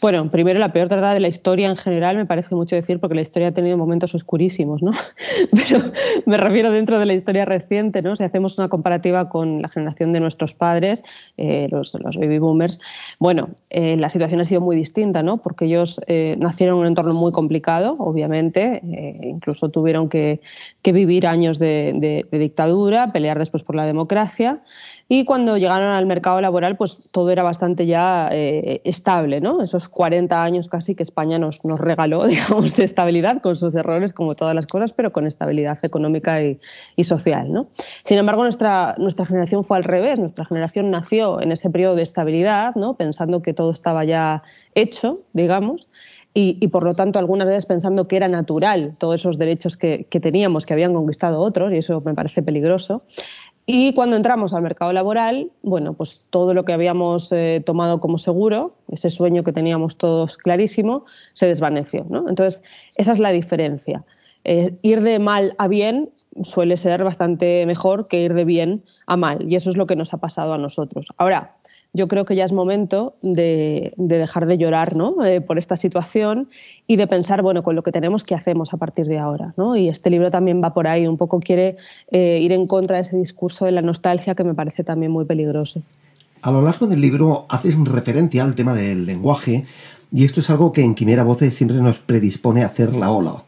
Bueno, 0.02 0.28
primero 0.32 0.58
la 0.58 0.72
peor 0.72 0.88
tratada 0.88 1.14
de 1.14 1.20
la 1.20 1.28
historia 1.28 1.70
en 1.70 1.76
general 1.76 2.16
me 2.16 2.26
parece 2.26 2.56
mucho 2.56 2.74
decir 2.74 2.98
porque 2.98 3.14
la 3.14 3.20
historia 3.20 3.48
ha 3.48 3.52
tenido 3.52 3.78
momentos 3.78 4.12
oscurísimos, 4.16 4.82
¿no? 4.82 4.90
Pero 5.52 5.92
me 6.26 6.36
refiero 6.36 6.72
dentro 6.72 6.98
de 6.98 7.06
la 7.06 7.14
historia 7.14 7.44
reciente, 7.44 8.02
¿no? 8.02 8.16
Si 8.16 8.24
hacemos 8.24 8.58
una 8.58 8.68
comparativa 8.68 9.28
con 9.28 9.62
la 9.62 9.68
generación 9.68 10.12
de 10.12 10.18
nuestros 10.18 10.54
padres, 10.54 11.04
eh, 11.36 11.68
los, 11.70 11.96
baby 12.18 12.40
boomers, 12.40 12.80
bueno, 13.20 13.50
eh, 13.70 13.96
la 13.96 14.10
situación 14.10 14.40
ha 14.40 14.44
sido 14.44 14.60
muy 14.60 14.74
distinta, 14.74 15.22
¿no? 15.22 15.36
Porque 15.36 15.66
ellos 15.66 16.00
eh, 16.08 16.34
nacieron 16.36 16.74
en 16.74 16.80
un 16.80 16.86
entorno 16.88 17.14
muy 17.14 17.30
complicado, 17.30 17.94
obviamente, 18.00 18.82
incluso 19.22 19.68
tuvieron 19.68 20.08
que, 20.08 20.40
vivir 20.82 21.28
años 21.28 21.60
de 21.60 22.26
dictadura, 22.32 23.12
pelear 23.12 23.38
después 23.38 23.62
por 23.62 23.76
la 23.76 23.86
democracia. 23.86 24.62
Y 25.14 25.26
cuando 25.26 25.58
llegaron 25.58 25.88
al 25.88 26.06
mercado 26.06 26.40
laboral, 26.40 26.78
pues 26.78 26.96
todo 27.10 27.30
era 27.30 27.42
bastante 27.42 27.84
ya 27.84 28.30
eh, 28.32 28.80
estable, 28.84 29.42
¿no? 29.42 29.60
Esos 29.62 29.90
40 29.90 30.42
años 30.42 30.68
casi 30.68 30.94
que 30.94 31.02
España 31.02 31.38
nos, 31.38 31.62
nos 31.66 31.78
regaló, 31.78 32.24
digamos, 32.28 32.76
de 32.76 32.84
estabilidad, 32.84 33.42
con 33.42 33.54
sus 33.54 33.74
errores, 33.74 34.14
como 34.14 34.36
todas 34.36 34.54
las 34.54 34.66
cosas, 34.66 34.94
pero 34.94 35.12
con 35.12 35.26
estabilidad 35.26 35.78
económica 35.82 36.40
y, 36.42 36.58
social, 37.04 37.52
¿no? 37.52 37.66
Sin 38.04 38.16
embargo, 38.16 38.42
nuestra, 38.42 38.94
nuestra 38.96 39.26
generación 39.26 39.64
fue 39.64 39.76
al 39.76 39.84
revés. 39.84 40.18
Nuestra 40.18 40.46
generación 40.46 40.90
nació 40.90 41.42
en 41.42 41.52
ese 41.52 41.68
periodo 41.68 41.94
de 41.94 42.04
estabilidad, 42.04 42.74
¿no? 42.74 42.96
Pensando 42.96 43.42
que 43.42 43.52
todo 43.52 43.70
estaba 43.70 44.04
ya 44.04 44.42
hecho, 44.74 45.20
digamos. 45.34 45.88
Y, 46.34 46.66
por 46.68 46.82
lo 46.84 46.94
tanto 46.94 47.18
algunas 47.18 47.46
veces 47.46 47.66
pensando 47.66 48.08
que 48.08 48.16
era 48.16 48.26
natural 48.26 48.96
todos 48.96 49.16
esos 49.16 49.36
derechos 49.36 49.76
que, 49.76 50.06
teníamos, 50.08 50.64
que 50.64 50.72
habían 50.72 50.94
conquistado 50.94 51.40
otros, 51.40 51.74
y 51.74 51.76
eso 51.76 52.00
me 52.00 52.14
parece 52.14 52.42
peligroso. 52.42 53.02
Y 53.64 53.94
cuando 53.94 54.16
entramos 54.16 54.54
al 54.54 54.62
mercado 54.62 54.92
laboral, 54.92 55.50
bueno, 55.62 55.92
pues 55.92 56.26
todo 56.30 56.52
lo 56.52 56.64
que 56.64 56.72
habíamos 56.72 57.30
eh, 57.30 57.62
tomado 57.64 58.00
como 58.00 58.18
seguro, 58.18 58.74
ese 58.88 59.08
sueño 59.08 59.44
que 59.44 59.52
teníamos 59.52 59.96
todos 59.96 60.36
clarísimo, 60.36 61.04
se 61.34 61.46
desvaneció. 61.46 62.04
¿no? 62.08 62.28
Entonces, 62.28 62.62
esa 62.96 63.12
es 63.12 63.20
la 63.20 63.30
diferencia. 63.30 64.04
Eh, 64.44 64.76
ir 64.82 65.02
de 65.02 65.20
mal 65.20 65.54
a 65.58 65.68
bien 65.68 66.10
suele 66.42 66.76
ser 66.76 67.04
bastante 67.04 67.64
mejor 67.66 68.08
que 68.08 68.22
ir 68.22 68.34
de 68.34 68.44
bien 68.44 68.82
a 69.06 69.16
mal, 69.16 69.46
y 69.48 69.54
eso 69.54 69.70
es 69.70 69.76
lo 69.76 69.86
que 69.86 69.94
nos 69.94 70.12
ha 70.14 70.16
pasado 70.16 70.54
a 70.54 70.58
nosotros. 70.58 71.08
Ahora, 71.16 71.56
yo 71.92 72.08
creo 72.08 72.24
que 72.24 72.34
ya 72.34 72.44
es 72.44 72.52
momento 72.52 73.16
de, 73.22 73.92
dejar 73.96 74.46
de 74.46 74.56
llorar 74.56 74.96
¿no? 74.96 75.24
Eh, 75.24 75.40
por 75.40 75.58
esta 75.58 75.76
situación 75.76 76.48
y 76.86 76.96
de 76.96 77.06
pensar, 77.06 77.42
bueno, 77.42 77.62
con 77.62 77.76
lo 77.76 77.82
que 77.82 77.92
tenemos, 77.92 78.24
¿qué 78.24 78.34
hacemos 78.34 78.72
a 78.72 78.78
partir 78.78 79.06
de 79.06 79.18
ahora? 79.18 79.52
¿no? 79.56 79.76
Y 79.76 79.88
este 79.88 80.08
libro 80.08 80.30
también 80.30 80.62
va 80.62 80.72
por 80.72 80.86
ahí, 80.86 81.06
un 81.06 81.18
poco 81.18 81.40
quiere 81.40 81.76
eh, 82.10 82.38
ir 82.40 82.52
en 82.52 82.66
contra 82.66 82.96
de 82.96 83.02
ese 83.02 83.16
discurso 83.16 83.66
de 83.66 83.72
la 83.72 83.82
nostalgia 83.82 84.34
que 84.34 84.44
me 84.44 84.54
parece 84.54 84.84
también 84.84 85.12
muy 85.12 85.26
peligroso. 85.26 85.82
A 86.40 86.50
lo 86.50 86.62
largo 86.62 86.86
del 86.86 87.00
libro 87.00 87.46
haces 87.48 87.76
referencia 87.84 88.42
al 88.42 88.54
tema 88.54 88.72
del 88.72 89.06
lenguaje 89.06 89.64
y 90.10 90.24
esto 90.24 90.40
es 90.40 90.50
algo 90.50 90.72
que 90.72 90.82
en 90.82 90.94
Quimera 90.94 91.24
Voces 91.24 91.54
siempre 91.54 91.78
nos 91.78 91.98
predispone 91.98 92.62
a 92.62 92.66
hacer 92.66 92.94
la 92.94 93.10
ola. 93.10 93.44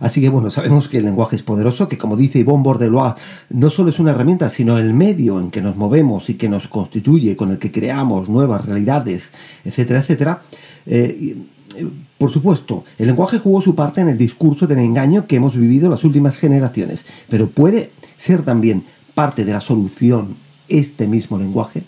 Así 0.00 0.20
que 0.20 0.28
bueno, 0.28 0.50
sabemos 0.50 0.88
que 0.88 0.98
el 0.98 1.04
lenguaje 1.04 1.36
es 1.36 1.42
poderoso, 1.42 1.88
que 1.88 1.98
como 1.98 2.16
dice 2.16 2.40
Yvonne 2.40 2.62
Bordelois, 2.62 3.14
no 3.50 3.70
solo 3.70 3.90
es 3.90 3.98
una 3.98 4.12
herramienta, 4.12 4.48
sino 4.48 4.78
el 4.78 4.94
medio 4.94 5.40
en 5.40 5.50
que 5.50 5.60
nos 5.60 5.76
movemos 5.76 6.30
y 6.30 6.34
que 6.34 6.48
nos 6.48 6.68
constituye, 6.68 7.36
con 7.36 7.50
el 7.50 7.58
que 7.58 7.72
creamos 7.72 8.28
nuevas 8.28 8.64
realidades, 8.64 9.32
etcétera, 9.64 10.00
etcétera. 10.00 10.42
Eh, 10.86 11.36
eh, 11.76 11.88
por 12.16 12.32
supuesto, 12.32 12.84
el 12.98 13.06
lenguaje 13.06 13.38
jugó 13.38 13.62
su 13.62 13.74
parte 13.74 14.00
en 14.00 14.08
el 14.08 14.18
discurso 14.18 14.66
del 14.66 14.78
engaño 14.78 15.26
que 15.26 15.36
hemos 15.36 15.56
vivido 15.56 15.90
las 15.90 16.04
últimas 16.04 16.36
generaciones, 16.36 17.04
pero 17.28 17.50
puede 17.50 17.92
ser 18.16 18.42
también 18.42 18.84
parte 19.14 19.44
de 19.44 19.52
la 19.52 19.60
solución 19.60 20.36
este 20.68 21.06
mismo 21.06 21.38
lenguaje. 21.38 21.84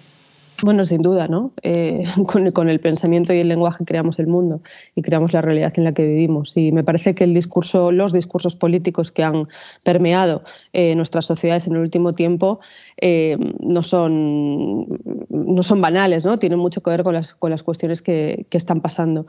Bueno, 0.62 0.84
sin 0.84 1.00
duda, 1.00 1.26
¿no? 1.26 1.52
Eh, 1.62 2.04
con, 2.52 2.68
el 2.68 2.80
pensamiento 2.80 3.32
y 3.32 3.40
el 3.40 3.48
lenguaje 3.48 3.84
creamos 3.84 4.18
el 4.18 4.26
mundo 4.26 4.60
y 4.94 5.02
creamos 5.02 5.32
la 5.32 5.40
realidad 5.40 5.72
en 5.76 5.84
la 5.84 5.92
que 5.92 6.06
vivimos. 6.06 6.56
Y 6.56 6.70
me 6.72 6.84
parece 6.84 7.14
que 7.14 7.24
el 7.24 7.32
discurso, 7.32 7.92
los 7.92 8.12
discursos 8.12 8.56
políticos 8.56 9.10
que 9.10 9.22
han 9.22 9.48
permeado 9.82 10.42
eh, 10.72 10.94
nuestras 10.96 11.26
sociedades 11.26 11.66
en 11.66 11.74
el 11.74 11.80
último 11.80 12.14
tiempo 12.14 12.60
eh, 13.00 13.38
no, 13.60 13.82
son, 13.82 14.86
no 15.30 15.62
son 15.62 15.80
banales, 15.80 16.26
¿no? 16.26 16.38
Tienen 16.38 16.58
mucho 16.58 16.82
que 16.82 16.90
ver 16.90 17.04
con 17.04 17.14
las, 17.14 17.34
con 17.34 17.50
las 17.50 17.62
cuestiones 17.62 18.02
que, 18.02 18.46
que 18.50 18.58
están 18.58 18.82
pasando. 18.82 19.26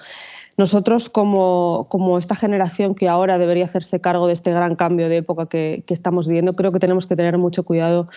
Nosotros, 0.58 1.10
como, 1.10 1.88
como, 1.90 2.18
esta 2.18 2.36
generación 2.36 2.96
que 2.96 3.08
ahora 3.08 3.38
debería 3.38 3.66
hacerse 3.66 4.02
cargo 4.02 4.28
de 4.28 4.34
este 4.34 4.52
gran 4.52 4.76
cambio 4.76 5.10
de 5.10 5.18
época 5.18 5.48
que, 5.48 5.84
que 5.88 5.94
estamos 5.94 6.28
viviendo, 6.28 6.56
creo 6.56 6.72
que 6.72 6.80
tenemos 6.80 7.08
que 7.08 7.16
tener 7.16 7.38
mucho 7.38 7.64
cuidado 7.64 8.10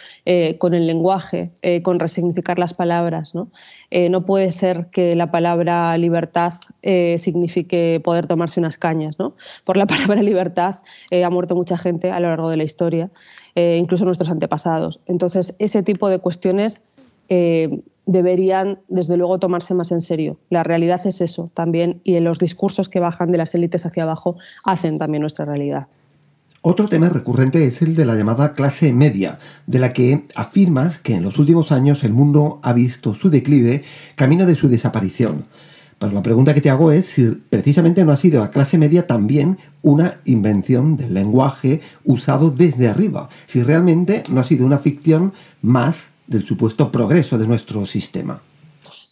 con 0.58 0.74
el 0.74 0.86
lenguaje, 0.86 1.52
con 1.82 2.00
resignificar 2.00 2.58
las 2.58 2.74
palabras 2.74 3.34
¿no? 3.34 3.48
Eh, 3.90 4.08
no 4.08 4.24
puede 4.24 4.52
ser 4.52 4.88
que 4.90 5.14
la 5.16 5.30
palabra 5.30 5.96
libertad 5.96 6.54
eh, 6.82 7.16
signifique 7.18 8.00
poder 8.02 8.26
tomarse 8.26 8.60
unas 8.60 8.78
cañas. 8.78 9.18
¿no? 9.18 9.34
Por 9.64 9.76
la 9.76 9.86
palabra 9.94 10.22
libertad 10.22 10.76
eh, 11.10 11.24
ha 11.24 11.30
muerto 11.30 11.54
mucha 11.54 11.78
gente 11.78 12.10
a 12.10 12.20
lo 12.20 12.28
largo 12.28 12.50
de 12.50 12.56
la 12.56 12.64
historia, 12.64 13.10
incluso 13.54 14.04
nuestros 14.04 14.30
antepasados. 14.30 15.00
Entonces, 15.06 15.54
ese 15.60 15.84
tipo 15.84 16.08
de 16.08 16.18
cuestiones 16.18 16.82
eh, 17.28 17.80
deberían, 18.06 18.80
desde 18.88 19.16
luego, 19.16 19.38
tomarse 19.38 19.74
más 19.74 19.92
en 19.92 20.00
serio. 20.00 20.38
La 20.50 20.62
realidad 20.62 21.00
es 21.06 21.20
eso 21.20 21.50
también 21.54 22.00
y 22.04 22.18
los 22.20 22.38
discursos 22.38 22.88
que 22.88 23.00
bajan 23.00 23.32
de 23.32 23.38
las 23.38 23.54
élites 23.54 23.86
hacia 23.86 24.02
abajo 24.02 24.36
hacen 24.64 24.98
también 24.98 25.22
nuestra 25.22 25.44
realidad. 25.44 25.88
Otro 26.66 26.88
tema 26.88 27.10
recurrente 27.10 27.66
es 27.66 27.82
el 27.82 27.94
de 27.94 28.06
la 28.06 28.14
llamada 28.14 28.54
clase 28.54 28.94
media, 28.94 29.38
de 29.66 29.78
la 29.78 29.92
que 29.92 30.24
afirmas 30.34 30.98
que 30.98 31.14
en 31.14 31.22
los 31.22 31.38
últimos 31.38 31.72
años 31.72 32.04
el 32.04 32.14
mundo 32.14 32.58
ha 32.62 32.72
visto 32.72 33.14
su 33.14 33.28
declive 33.28 33.84
camino 34.16 34.46
de 34.46 34.56
su 34.56 34.68
desaparición. 34.68 35.44
Pero 35.98 36.12
la 36.12 36.22
pregunta 36.22 36.54
que 36.54 36.62
te 36.62 36.70
hago 36.70 36.90
es 36.90 37.06
si 37.06 37.26
precisamente 37.50 38.02
no 38.04 38.12
ha 38.12 38.16
sido 38.16 38.40
la 38.40 38.50
clase 38.50 38.78
media 38.78 39.06
también 39.06 39.58
una 39.82 40.20
invención 40.24 40.96
del 40.96 41.12
lenguaje 41.12 41.82
usado 42.02 42.50
desde 42.50 42.88
arriba, 42.88 43.28
si 43.44 43.62
realmente 43.62 44.22
no 44.30 44.40
ha 44.40 44.44
sido 44.44 44.64
una 44.64 44.78
ficción 44.78 45.34
más 45.60 46.08
del 46.26 46.44
supuesto 46.44 46.90
progreso 46.90 47.38
de 47.38 47.46
nuestro 47.46 47.86
sistema. 47.86 48.42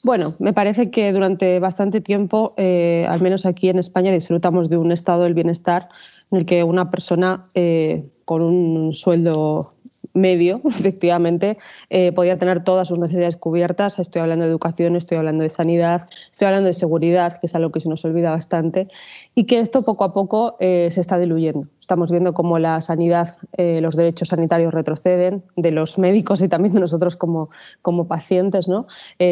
Bueno, 0.04 0.34
me 0.40 0.52
parece 0.52 0.90
que 0.90 1.12
durante 1.12 1.60
bastante 1.60 2.00
tiempo, 2.00 2.54
eh, 2.56 3.06
al 3.08 3.20
menos 3.20 3.46
aquí 3.46 3.68
en 3.68 3.78
España, 3.78 4.10
disfrutamos 4.10 4.68
de 4.68 4.76
un 4.76 4.90
estado 4.90 5.22
del 5.22 5.34
bienestar 5.34 5.88
en 6.32 6.38
el 6.38 6.46
que 6.46 6.64
una 6.64 6.90
persona 6.90 7.46
eh, 7.54 8.04
con 8.24 8.42
un 8.42 8.94
sueldo 8.94 9.74
medio, 10.12 10.60
efectivamente, 10.68 11.56
eh, 11.88 12.10
podía 12.10 12.36
tener 12.36 12.64
todas 12.64 12.88
sus 12.88 12.98
necesidades 12.98 13.36
cubiertas. 13.36 14.00
Estoy 14.00 14.22
hablando 14.22 14.44
de 14.44 14.50
educación, 14.50 14.96
estoy 14.96 15.18
hablando 15.18 15.44
de 15.44 15.50
sanidad, 15.50 16.08
estoy 16.32 16.46
hablando 16.46 16.66
de 16.66 16.74
seguridad, 16.74 17.38
que 17.38 17.46
es 17.46 17.54
algo 17.54 17.70
que 17.70 17.78
se 17.78 17.88
nos 17.88 18.04
olvida 18.04 18.32
bastante, 18.32 18.88
y 19.36 19.44
que 19.44 19.60
esto 19.60 19.82
poco 19.82 20.02
a 20.02 20.12
poco 20.12 20.56
se 20.58 21.00
está 21.00 21.16
diluyendo. 21.16 21.68
Estamos 21.93 22.11
viendo 22.11 22.32
cómo 22.32 22.59
la 22.59 22.80
sanidad, 22.80 23.28
eh, 23.59 23.82
los 23.82 23.97
derechos 23.97 24.28
sanitarios 24.28 24.72
retroceden, 24.72 25.43
de 25.57 25.72
los 25.72 25.99
médicos 25.99 26.40
y 26.40 26.49
también 26.49 26.72
de 26.72 26.80
nosotros 26.80 27.16
como, 27.16 27.51
como 27.82 28.09
pacientes. 28.09 28.66
¿no? 28.66 28.86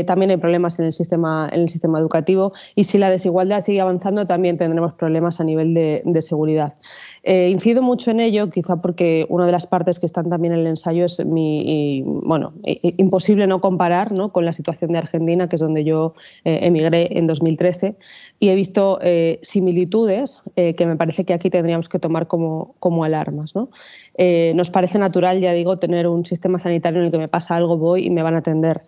también 0.07 0.31
hay 0.31 0.37
problemas 0.37 0.79
en 0.79 0.85
el, 0.85 0.93
sistema, 0.93 1.49
en 1.51 1.63
el 1.63 1.69
sistema 1.71 1.99
educativo 1.99 2.53
y 2.75 2.85
si 2.85 2.99
la 2.99 3.11
desigualdad 3.11 3.63
sigue 3.63 3.81
avanzando, 3.81 4.27
también 4.27 4.59
tendremos 4.59 4.93
problemas 4.95 5.41
a 5.41 5.45
nivel 5.45 5.73
de, 5.73 6.03
de 6.05 6.23
seguridad. 6.23 6.75
Eh, 7.23 7.51
incido 7.51 7.83
mucho 7.83 8.11
en 8.11 8.21
ello, 8.21 8.49
quizá 8.49 8.81
porque 8.81 9.27
una 9.29 9.45
de 9.45 9.53
las 9.53 9.67
partes 9.67 9.99
que 9.99 10.07
están 10.07 10.31
también 10.31 10.55
en 10.55 10.61
el 10.61 10.67
ensayo 10.69 11.05
es 11.05 11.25
mi, 11.25 12.03
bueno, 12.05 12.55
imposible 12.65 13.47
no 13.47 13.61
comparar 13.61 14.13
¿no? 14.13 14.33
con 14.33 14.45
la 14.47 14.53
situación 14.53 14.93
de 14.93 14.99
Argentina, 14.99 15.49
que 15.49 15.57
es 15.57 15.61
donde 15.61 15.85
yo 15.85 16.15
eh, 16.45 16.61
emigré 16.63 17.19
en 17.19 17.27
2013, 17.27 17.97
y 18.39 18.49
he 18.49 18.55
visto 18.55 18.99
eh, 19.03 19.39
similitudes 19.43 20.43
que 20.55 20.87
me 20.87 20.97
parece 20.97 21.25
que 21.25 21.33
aquí 21.33 21.49
tendríamos 21.49 21.89
que 21.89 21.99
tomar 21.99 22.27
como, 22.27 22.50
como 22.79 23.05
alarmas. 23.05 23.55
¿no? 23.55 23.71
nos 24.55 24.71
parece 24.71 24.99
natural, 24.99 25.41
ya 25.41 25.53
digo, 25.53 25.79
tener 25.79 26.07
un 26.07 26.27
sistema 26.27 26.59
sanitario 26.59 27.01
en 27.01 27.07
el 27.07 27.13
que 27.13 27.19
me 27.19 27.29
pasa 27.29 27.57
algo, 27.57 27.79
voy 27.79 28.07
y 28.07 28.11
me 28.11 28.23
van 28.23 28.35
a 28.35 28.39
atender. 28.39 28.83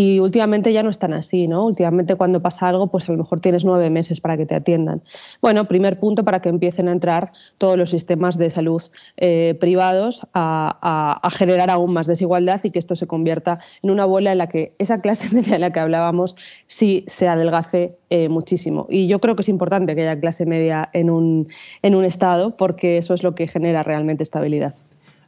Y 0.00 0.20
últimamente 0.20 0.72
ya 0.72 0.84
no 0.84 0.90
están 0.90 1.12
así, 1.12 1.48
¿no? 1.48 1.66
Últimamente 1.66 2.14
cuando 2.14 2.40
pasa 2.40 2.68
algo, 2.68 2.86
pues 2.86 3.08
a 3.08 3.12
lo 3.12 3.18
mejor 3.18 3.40
tienes 3.40 3.64
nueve 3.64 3.90
meses 3.90 4.20
para 4.20 4.36
que 4.36 4.46
te 4.46 4.54
atiendan. 4.54 5.02
Bueno, 5.42 5.66
primer 5.66 5.98
punto 5.98 6.24
para 6.24 6.40
que 6.40 6.48
empiecen 6.48 6.86
a 6.86 6.92
entrar 6.92 7.32
todos 7.58 7.76
los 7.76 7.90
sistemas 7.90 8.38
de 8.38 8.48
salud 8.50 8.80
eh, 9.16 9.56
privados 9.58 10.24
a, 10.34 11.28
generar 11.36 11.68
aún 11.70 11.92
más 11.92 12.06
desigualdad 12.06 12.60
y 12.62 12.70
que 12.70 12.78
esto 12.78 12.94
se 12.94 13.08
convierta 13.08 13.58
en 13.82 13.90
una 13.90 14.04
bola 14.04 14.30
en 14.30 14.38
la 14.38 14.48
que 14.48 14.72
esa 14.78 15.00
clase 15.00 15.30
media 15.34 15.54
de 15.54 15.58
la 15.58 15.72
que 15.72 15.80
hablábamos 15.80 16.36
sí 16.68 17.04
se 17.08 17.26
adelgace 17.26 17.96
eh, 18.08 18.28
muchísimo. 18.28 18.86
Y 18.88 19.08
yo 19.08 19.18
creo 19.18 19.34
que 19.34 19.42
es 19.42 19.48
importante 19.48 19.96
que 19.96 20.02
haya 20.02 20.20
clase 20.20 20.46
media 20.46 20.88
en 20.92 21.10
un, 21.10 21.48
en 21.82 21.96
un 21.96 22.04
Estado 22.04 22.56
porque 22.56 22.98
eso 22.98 23.14
es 23.14 23.24
lo 23.24 23.34
que 23.34 23.48
genera 23.48 23.82
realmente 23.82 24.22
estabilidad. 24.22 24.76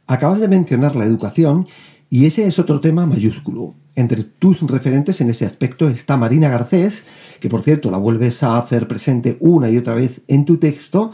Acabas 0.07 0.39
de 0.39 0.47
mencionar 0.47 0.95
la 0.95 1.03
educación 1.03 1.67
y 2.09 2.25
ese 2.25 2.47
es 2.47 2.57
otro 2.57 2.79
tema 2.79 3.05
mayúsculo. 3.05 3.75
Entre 3.95 4.23
tus 4.23 4.61
referentes 4.61 5.19
en 5.19 5.29
ese 5.29 5.45
aspecto 5.45 5.89
está 5.89 6.15
Marina 6.15 6.49
Garcés, 6.49 7.03
que 7.39 7.49
por 7.49 7.61
cierto 7.61 7.91
la 7.91 7.97
vuelves 7.97 8.41
a 8.41 8.57
hacer 8.57 8.87
presente 8.87 9.37
una 9.41 9.69
y 9.69 9.77
otra 9.77 9.95
vez 9.95 10.21
en 10.27 10.45
tu 10.45 10.57
texto, 10.57 11.11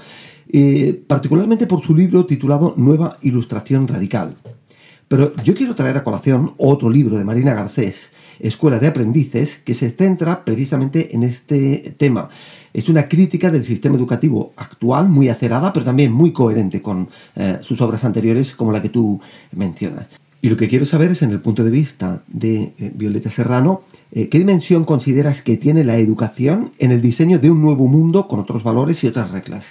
eh, 0.49 1.03
particularmente 1.07 1.65
por 1.65 1.81
su 1.81 1.95
libro 1.95 2.25
titulado 2.25 2.75
Nueva 2.77 3.17
Ilustración 3.21 3.87
Radical. 3.87 4.37
Pero 5.07 5.33
yo 5.37 5.55
quiero 5.55 5.73
traer 5.73 5.97
a 5.97 6.03
colación 6.03 6.53
otro 6.57 6.89
libro 6.89 7.17
de 7.17 7.25
Marina 7.25 7.53
Garcés, 7.53 8.11
Escuela 8.39 8.77
de 8.77 8.87
Aprendices, 8.87 9.57
que 9.57 9.73
se 9.73 9.89
centra 9.91 10.43
precisamente 10.45 11.15
en 11.15 11.23
este 11.23 11.95
tema. 11.97 12.29
Es 12.73 12.89
una 12.89 13.07
crítica 13.07 13.49
del 13.49 13.63
sistema 13.63 13.95
educativo 13.95 14.53
actual, 14.57 15.09
muy 15.09 15.29
acerada, 15.29 15.73
pero 15.73 15.85
también 15.85 16.11
muy 16.11 16.31
coherente 16.31 16.81
con 16.81 17.09
eh, 17.35 17.57
sus 17.61 17.81
obras 17.81 18.03
anteriores, 18.03 18.53
como 18.53 18.71
la 18.71 18.81
que 18.81 18.89
tú 18.89 19.19
mencionas. 19.53 20.07
Y 20.41 20.49
lo 20.49 20.57
que 20.57 20.67
quiero 20.67 20.85
saber 20.85 21.11
es, 21.11 21.21
en 21.21 21.31
el 21.31 21.41
punto 21.41 21.63
de 21.63 21.71
vista 21.71 22.21
de 22.27 22.73
eh, 22.77 22.91
Violeta 22.93 23.29
Serrano, 23.29 23.81
eh, 24.11 24.29
¿qué 24.29 24.37
dimensión 24.37 24.85
consideras 24.85 25.41
que 25.41 25.57
tiene 25.57 25.83
la 25.83 25.97
educación 25.97 26.71
en 26.77 26.91
el 26.91 27.01
diseño 27.01 27.39
de 27.39 27.49
un 27.49 27.61
nuevo 27.61 27.87
mundo 27.87 28.27
con 28.27 28.39
otros 28.39 28.63
valores 28.63 29.03
y 29.03 29.07
otras 29.07 29.31
reglas? 29.31 29.65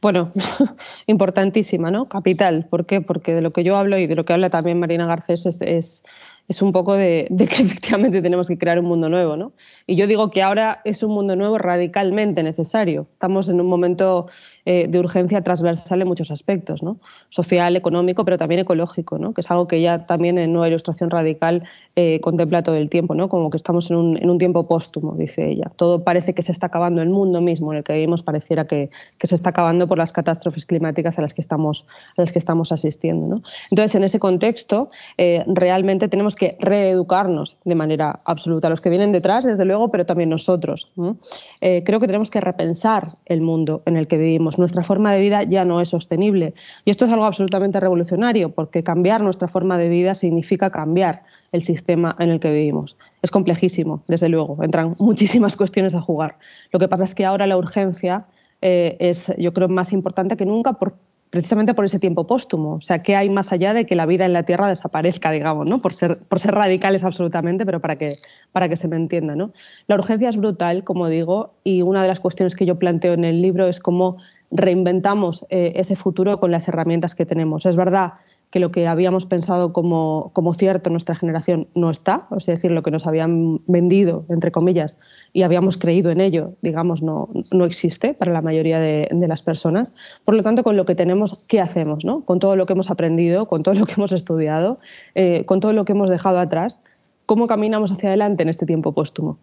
Bueno, 0.00 0.32
importantísima, 1.06 1.90
¿no? 1.90 2.08
Capital. 2.08 2.66
¿Por 2.68 2.86
qué? 2.86 3.00
Porque 3.00 3.34
de 3.34 3.42
lo 3.42 3.52
que 3.52 3.64
yo 3.64 3.76
hablo 3.76 3.98
y 3.98 4.06
de 4.06 4.16
lo 4.16 4.24
que 4.24 4.32
habla 4.32 4.50
también 4.50 4.80
Marina 4.80 5.06
Garcés 5.06 5.46
es, 5.46 6.04
es, 6.48 6.62
un 6.62 6.72
poco 6.72 6.94
de, 6.94 7.26
de, 7.30 7.46
que 7.46 7.62
efectivamente 7.62 8.22
tenemos 8.22 8.48
que 8.48 8.58
crear 8.58 8.78
un 8.78 8.86
mundo 8.86 9.08
nuevo, 9.08 9.36
¿no? 9.36 9.52
Y 9.86 9.96
yo 9.96 10.06
digo 10.06 10.30
que 10.30 10.42
ahora 10.42 10.80
es 10.84 11.02
un 11.02 11.12
mundo 11.12 11.36
nuevo 11.36 11.58
radicalmente 11.58 12.42
necesario. 12.42 13.06
Estamos 13.12 13.48
en 13.48 13.60
un 13.60 13.66
momento 13.66 14.26
eh, 14.64 14.86
de 14.88 15.00
urgencia 15.00 15.42
transversal 15.42 16.02
en 16.02 16.06
muchos 16.06 16.30
aspectos, 16.30 16.84
¿no? 16.84 16.98
social, 17.30 17.74
económico, 17.74 18.24
pero 18.24 18.38
también 18.38 18.60
ecológico, 18.60 19.18
¿no? 19.18 19.34
que 19.34 19.40
es 19.40 19.50
algo 19.50 19.66
que 19.66 19.80
ya 19.80 20.06
también 20.06 20.38
en 20.38 20.52
Nueva 20.52 20.68
Ilustración 20.68 21.10
Radical 21.10 21.64
eh, 21.96 22.20
contempla 22.20 22.62
todo 22.62 22.76
el 22.76 22.88
tiempo, 22.88 23.16
¿no? 23.16 23.28
como 23.28 23.50
que 23.50 23.56
estamos 23.56 23.90
en 23.90 23.96
un, 23.96 24.22
en 24.22 24.30
un, 24.30 24.38
tiempo 24.38 24.68
póstumo, 24.68 25.16
dice 25.16 25.50
ella. 25.50 25.72
Todo 25.74 26.04
parece 26.04 26.32
que 26.32 26.44
se 26.44 26.52
está 26.52 26.66
acabando, 26.66 27.02
el 27.02 27.08
mundo 27.08 27.40
mismo 27.40 27.72
en 27.72 27.78
el 27.78 27.82
que 27.82 27.94
vivimos 27.94 28.22
pareciera 28.22 28.64
que, 28.68 28.90
que 29.18 29.26
se 29.26 29.34
está 29.34 29.50
acabando 29.50 29.88
por 29.88 29.98
las 29.98 30.12
catástrofes 30.12 30.64
climáticas 30.64 31.18
a 31.18 31.22
las 31.22 31.34
que 31.34 31.40
estamos, 31.40 31.84
a 32.16 32.20
las 32.20 32.30
que 32.30 32.38
estamos 32.38 32.70
asistiendo. 32.70 33.26
¿no? 33.26 33.42
Entonces, 33.68 33.96
en 33.96 34.04
ese 34.04 34.20
contexto, 34.20 34.90
eh, 35.18 35.42
realmente 35.48 36.06
tenemos 36.06 36.36
que 36.36 36.56
reeducarnos 36.60 37.56
de 37.64 37.74
manera 37.74 38.20
absoluta, 38.24 38.70
los 38.70 38.80
que 38.80 38.90
vienen 38.90 39.10
detrás, 39.10 39.44
desde 39.44 39.64
luego, 39.64 39.90
pero 39.90 40.06
también 40.06 40.30
nosotros. 40.30 40.92
creo 40.94 42.00
que 42.00 42.06
tenemos 42.06 42.30
que 42.30 42.40
repensar 42.40 43.16
el 43.26 43.40
mundo 43.40 43.82
en 43.86 43.96
el 43.96 44.06
que 44.06 44.18
vivimos 44.18 44.51
nuestra 44.58 44.82
forma 44.84 45.12
de 45.12 45.20
vida 45.20 45.42
ya 45.42 45.64
no 45.64 45.80
es 45.80 45.90
sostenible. 45.90 46.54
Y 46.84 46.90
esto 46.90 47.04
es 47.04 47.12
algo 47.12 47.24
absolutamente 47.24 47.80
revolucionario, 47.80 48.50
porque 48.50 48.82
cambiar 48.82 49.20
nuestra 49.20 49.48
forma 49.48 49.78
de 49.78 49.88
vida 49.88 50.14
significa 50.14 50.70
cambiar 50.70 51.22
el 51.52 51.62
sistema 51.62 52.16
en 52.18 52.30
el 52.30 52.40
que 52.40 52.52
vivimos. 52.52 52.96
Es 53.22 53.30
complejísimo, 53.30 54.02
desde 54.08 54.28
luego, 54.28 54.58
entran 54.62 54.94
muchísimas 54.98 55.56
cuestiones 55.56 55.94
a 55.94 56.00
jugar. 56.00 56.38
Lo 56.72 56.78
que 56.78 56.88
pasa 56.88 57.04
es 57.04 57.14
que 57.14 57.24
ahora 57.24 57.46
la 57.46 57.56
urgencia 57.56 58.26
eh, 58.60 58.96
es, 59.00 59.32
yo 59.38 59.52
creo, 59.52 59.68
más 59.68 59.92
importante 59.92 60.36
que 60.36 60.46
nunca 60.46 60.74
por, 60.74 60.94
precisamente 61.32 61.72
por 61.72 61.86
ese 61.86 61.98
tiempo 61.98 62.26
póstumo. 62.26 62.74
O 62.74 62.80
sea, 62.82 63.02
¿qué 63.02 63.16
hay 63.16 63.30
más 63.30 63.52
allá 63.52 63.72
de 63.72 63.86
que 63.86 63.96
la 63.96 64.04
vida 64.04 64.26
en 64.26 64.34
la 64.34 64.42
Tierra 64.42 64.68
desaparezca, 64.68 65.30
digamos, 65.30 65.66
¿no? 65.66 65.80
por, 65.80 65.94
ser, 65.94 66.18
por 66.28 66.38
ser 66.38 66.54
radicales 66.54 67.04
absolutamente, 67.04 67.64
pero 67.64 67.80
para 67.80 67.96
que, 67.96 68.16
para 68.52 68.68
que 68.68 68.76
se 68.76 68.86
me 68.86 68.96
entienda? 68.96 69.34
¿no? 69.34 69.50
La 69.86 69.94
urgencia 69.94 70.28
es 70.28 70.36
brutal, 70.36 70.84
como 70.84 71.08
digo, 71.08 71.54
y 71.64 71.80
una 71.80 72.02
de 72.02 72.08
las 72.08 72.20
cuestiones 72.20 72.54
que 72.54 72.66
yo 72.66 72.78
planteo 72.78 73.14
en 73.14 73.24
el 73.24 73.40
libro 73.40 73.66
es 73.66 73.80
cómo 73.80 74.18
reinventamos 74.52 75.46
eh, 75.48 75.72
ese 75.76 75.96
futuro 75.96 76.38
con 76.38 76.50
las 76.50 76.68
herramientas 76.68 77.14
que 77.14 77.26
tenemos. 77.26 77.66
Es 77.66 77.74
verdad 77.74 78.12
que 78.50 78.60
lo 78.60 78.70
que 78.70 78.86
habíamos 78.86 79.24
pensado 79.24 79.72
como, 79.72 80.30
como, 80.34 80.52
cierto 80.52 80.90
nuestra 80.90 81.14
generación 81.14 81.68
no 81.74 81.88
está, 81.88 82.26
es 82.36 82.44
decir, 82.44 82.70
lo 82.70 82.82
que 82.82 82.90
nos 82.90 83.06
habían 83.06 83.62
vendido, 83.66 84.26
entre 84.28 84.52
comillas, 84.52 84.98
y 85.32 85.42
habíamos 85.42 85.78
creído 85.78 86.10
en 86.10 86.20
ello, 86.20 86.52
digamos, 86.60 87.02
no, 87.02 87.30
no 87.50 87.64
existe 87.64 88.12
para 88.12 88.30
la 88.30 88.42
mayoría 88.42 88.78
de, 88.78 89.08
las 89.26 89.42
personas. 89.42 89.94
Por 90.26 90.34
lo 90.34 90.42
tanto, 90.42 90.62
con 90.64 90.76
lo 90.76 90.84
que 90.84 90.94
tenemos, 90.94 91.38
¿qué 91.48 91.60
hacemos? 91.60 92.04
No? 92.04 92.26
Con 92.26 92.40
todo 92.40 92.54
lo 92.54 92.66
que 92.66 92.74
hemos 92.74 92.90
aprendido, 92.90 93.46
con 93.48 93.62
todo 93.62 93.74
lo 93.74 93.86
que 93.86 93.94
hemos 93.94 94.12
estudiado, 94.12 94.78
eh, 95.14 95.46
con 95.46 95.60
todo 95.60 95.72
lo 95.72 95.86
que 95.86 95.92
hemos 95.92 96.10
dejado 96.10 96.38
atrás, 96.38 96.82
¿cómo 97.24 97.46
caminamos 97.46 97.90
hacia 97.90 98.10
adelante 98.10 98.42
en 98.42 98.50
este 98.50 98.66
tiempo 98.66 98.92
póstumo? 98.92 99.38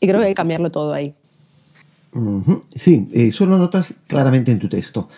Y 0.00 0.06
creo 0.06 0.20
que 0.20 0.26
hay 0.26 0.30
que 0.30 0.36
cambiarlo 0.36 0.70
todo 0.70 0.94
ahí. 0.94 1.12
Sí, 2.74 3.08
eso 3.12 3.46
lo 3.46 3.58
notas 3.58 3.94
claramente 4.06 4.50
en 4.50 4.58
tu 4.58 4.68
texto. 4.68 5.08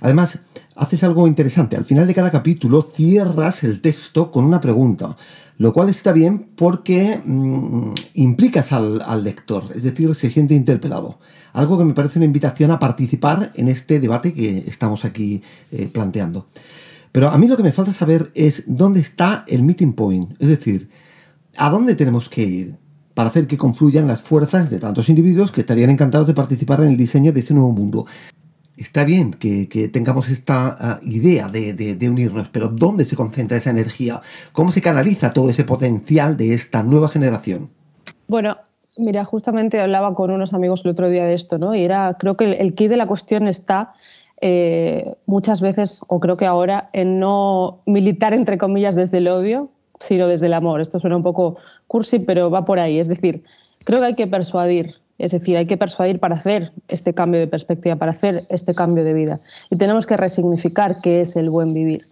Además, 0.00 0.38
haces 0.76 1.02
algo 1.02 1.26
interesante. 1.26 1.76
Al 1.76 1.84
final 1.84 2.06
de 2.06 2.14
cada 2.14 2.30
capítulo 2.30 2.82
cierras 2.82 3.64
el 3.64 3.80
texto 3.80 4.30
con 4.30 4.44
una 4.44 4.60
pregunta, 4.60 5.16
lo 5.56 5.72
cual 5.72 5.88
está 5.88 6.12
bien 6.12 6.50
porque 6.54 7.20
mm, 7.24 7.92
implicas 8.14 8.72
al, 8.72 9.24
lector, 9.24 9.64
es 9.74 9.82
decir, 9.82 10.14
se 10.14 10.30
siente 10.30 10.54
interpelado. 10.54 11.18
Algo 11.52 11.78
que 11.78 11.84
me 11.84 11.94
parece 11.94 12.18
una 12.18 12.26
invitación 12.26 12.70
a 12.70 12.78
participar 12.78 13.50
en 13.54 13.68
este 13.68 13.98
debate 13.98 14.32
que 14.32 14.58
estamos 14.58 15.04
aquí 15.04 15.42
eh, 15.72 15.88
planteando. 15.88 16.46
Pero 17.10 17.30
a 17.30 17.38
mí 17.38 17.48
lo 17.48 17.56
que 17.56 17.62
me 17.62 17.72
falta 17.72 17.92
saber 17.92 18.30
es 18.34 18.64
dónde 18.66 19.00
está 19.00 19.44
el 19.48 19.62
meeting 19.62 19.94
point, 19.94 20.32
es 20.38 20.48
decir, 20.48 20.90
a 21.56 21.70
dónde 21.70 21.96
tenemos 21.96 22.28
que 22.28 22.42
ir 22.42 22.78
para 23.18 23.30
hacer 23.30 23.48
que 23.48 23.58
confluyan 23.58 24.06
las 24.06 24.22
fuerzas 24.22 24.70
de 24.70 24.78
tantos 24.78 25.08
individuos 25.08 25.50
que 25.50 25.62
estarían 25.62 25.90
encantados 25.90 26.28
de 26.28 26.34
participar 26.34 26.82
en 26.82 26.90
el 26.90 26.96
diseño 26.96 27.32
de 27.32 27.40
ese 27.40 27.52
nuevo 27.52 27.72
mundo. 27.72 28.06
está 28.76 29.02
bien 29.02 29.32
que, 29.32 29.66
tengamos 29.92 30.28
esta 30.28 30.76
ah, 30.78 31.00
idea 31.02 31.48
de, 31.48 32.08
unirnos, 32.08 32.48
pero 32.50 32.68
¿dónde 32.68 33.04
se 33.04 33.16
concentra 33.16 33.56
esa 33.56 33.70
energía? 33.70 34.20
¿Cómo 34.52 34.70
se 34.70 34.80
canaliza 34.82 35.32
todo 35.32 35.50
ese 35.50 35.64
potencial 35.64 36.36
de 36.36 36.54
esta 36.54 36.84
nueva 36.84 37.08
generación? 37.08 37.70
Bueno, 38.28 38.56
mira, 38.96 39.24
justamente 39.24 39.80
hablaba 39.80 40.14
con 40.14 40.30
unos 40.30 40.54
amigos 40.54 40.82
el 40.84 40.92
otro 40.92 41.08
día 41.08 41.24
de 41.24 41.34
esto, 41.34 41.58
¿no? 41.58 41.74
Y 41.74 41.82
era, 41.82 42.16
creo 42.20 42.36
que 42.36 42.44
el, 42.44 42.52
el 42.54 42.74
key 42.74 42.86
de 42.86 42.98
la 42.98 43.08
cuestión 43.08 43.48
está 43.48 43.94
eh, 44.40 45.12
muchas 45.26 45.60
veces, 45.60 46.02
o 46.06 46.20
creo 46.20 46.36
que 46.36 46.46
ahora, 46.46 46.88
en 46.92 47.18
no 47.18 47.80
militar, 47.84 48.32
entre 48.32 48.58
comillas, 48.58 48.94
desde 48.94 49.18
el 49.18 49.26
odio, 49.26 49.72
sino 50.00 50.28
desde 50.28 50.46
el 50.46 50.54
amor. 50.54 50.80
Esto 50.80 51.00
suena 51.00 51.16
un 51.16 51.22
poco 51.22 51.56
cursi, 51.86 52.18
pero 52.18 52.50
va 52.50 52.64
por 52.64 52.78
ahí. 52.78 52.98
Es 52.98 53.08
decir, 53.08 53.42
creo 53.84 54.00
que 54.00 54.06
hay 54.06 54.14
que 54.14 54.26
persuadir 54.26 54.94
es 55.18 55.32
decir, 55.32 55.56
hay 55.56 55.66
que 55.66 55.76
persuadir 55.76 56.20
para 56.20 56.36
hacer 56.36 56.72
este 56.86 57.12
cambio 57.12 57.40
de 57.40 57.48
perspectiva, 57.48 57.96
para 57.96 58.12
hacer 58.12 58.46
este 58.48 58.74
cambio 58.74 59.02
de 59.02 59.14
vida. 59.14 59.40
Y 59.68 59.76
tenemos 59.76 60.06
que 60.06 60.16
resignificar 60.16 61.00
qué 61.00 61.20
es 61.20 61.34
el 61.34 61.50
buen 61.50 61.74
vivir. 61.74 62.06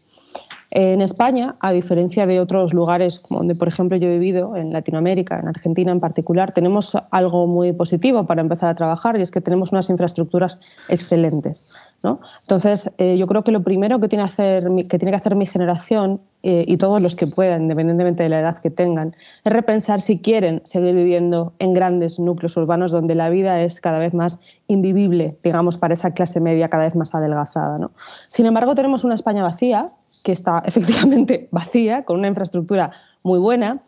En 0.78 1.00
España, 1.00 1.56
a 1.60 1.72
diferencia 1.72 2.26
de 2.26 2.38
otros 2.38 2.74
lugares 2.74 3.22
donde, 3.30 3.54
por 3.54 3.66
ejemplo, 3.66 3.96
yo 3.96 4.08
he 4.08 4.18
vivido, 4.18 4.56
en 4.56 4.74
Latinoamérica, 4.74 5.40
en 5.40 5.48
Argentina 5.48 5.90
en 5.90 6.00
particular, 6.00 6.52
tenemos 6.52 6.94
algo 7.10 7.46
muy 7.46 7.72
positivo 7.72 8.26
para 8.26 8.42
empezar 8.42 8.68
a 8.68 8.74
trabajar 8.74 9.18
y 9.18 9.22
es 9.22 9.30
que 9.30 9.40
tenemos 9.40 9.72
unas 9.72 9.88
infraestructuras 9.88 10.60
excelentes. 10.90 11.66
Entonces, 12.42 12.90
eh, 12.98 13.16
yo 13.16 13.26
creo 13.26 13.42
que 13.42 13.52
lo 13.52 13.62
primero 13.62 14.00
que 14.00 14.08
tiene, 14.08 14.26
que, 14.26 15.14
hacer 15.14 15.34
mi 15.34 15.46
generación 15.46 16.20
eh, 16.42 16.66
y 16.68 16.76
todos 16.76 17.00
los 17.00 17.16
que 17.16 17.26
puedan, 17.26 17.62
independientemente 17.62 18.22
de 18.22 18.28
la 18.28 18.40
edad 18.40 18.58
que 18.58 18.68
tengan, 18.68 19.16
es 19.44 19.52
repensar 19.52 20.02
si 20.02 20.18
quieren 20.18 20.60
seguir 20.64 20.94
viviendo 20.94 21.54
en 21.58 21.72
grandes 21.72 22.20
núcleos 22.20 22.54
urbanos 22.58 22.90
donde 22.90 23.14
la 23.14 23.30
vida 23.30 23.62
es 23.62 23.80
cada 23.80 23.98
vez 23.98 24.12
más 24.12 24.38
invivible, 24.68 25.38
digamos, 25.42 25.78
para 25.78 25.94
esa 25.94 26.12
clase 26.12 26.38
media 26.38 26.68
cada 26.68 26.84
vez 26.84 26.96
más 26.96 27.14
adelgazada. 27.14 27.78
Sin 28.28 28.44
embargo, 28.44 28.74
tenemos 28.74 29.04
una 29.04 29.14
España 29.14 29.42
vacía 29.42 29.90
que 30.26 30.32
está 30.32 30.60
efectivamente 30.66 31.48
vacía, 31.52 32.04
con 32.04 32.18
una 32.18 32.26
infraestructura 32.26 32.90
muy 33.22 33.38
buena 33.38 33.84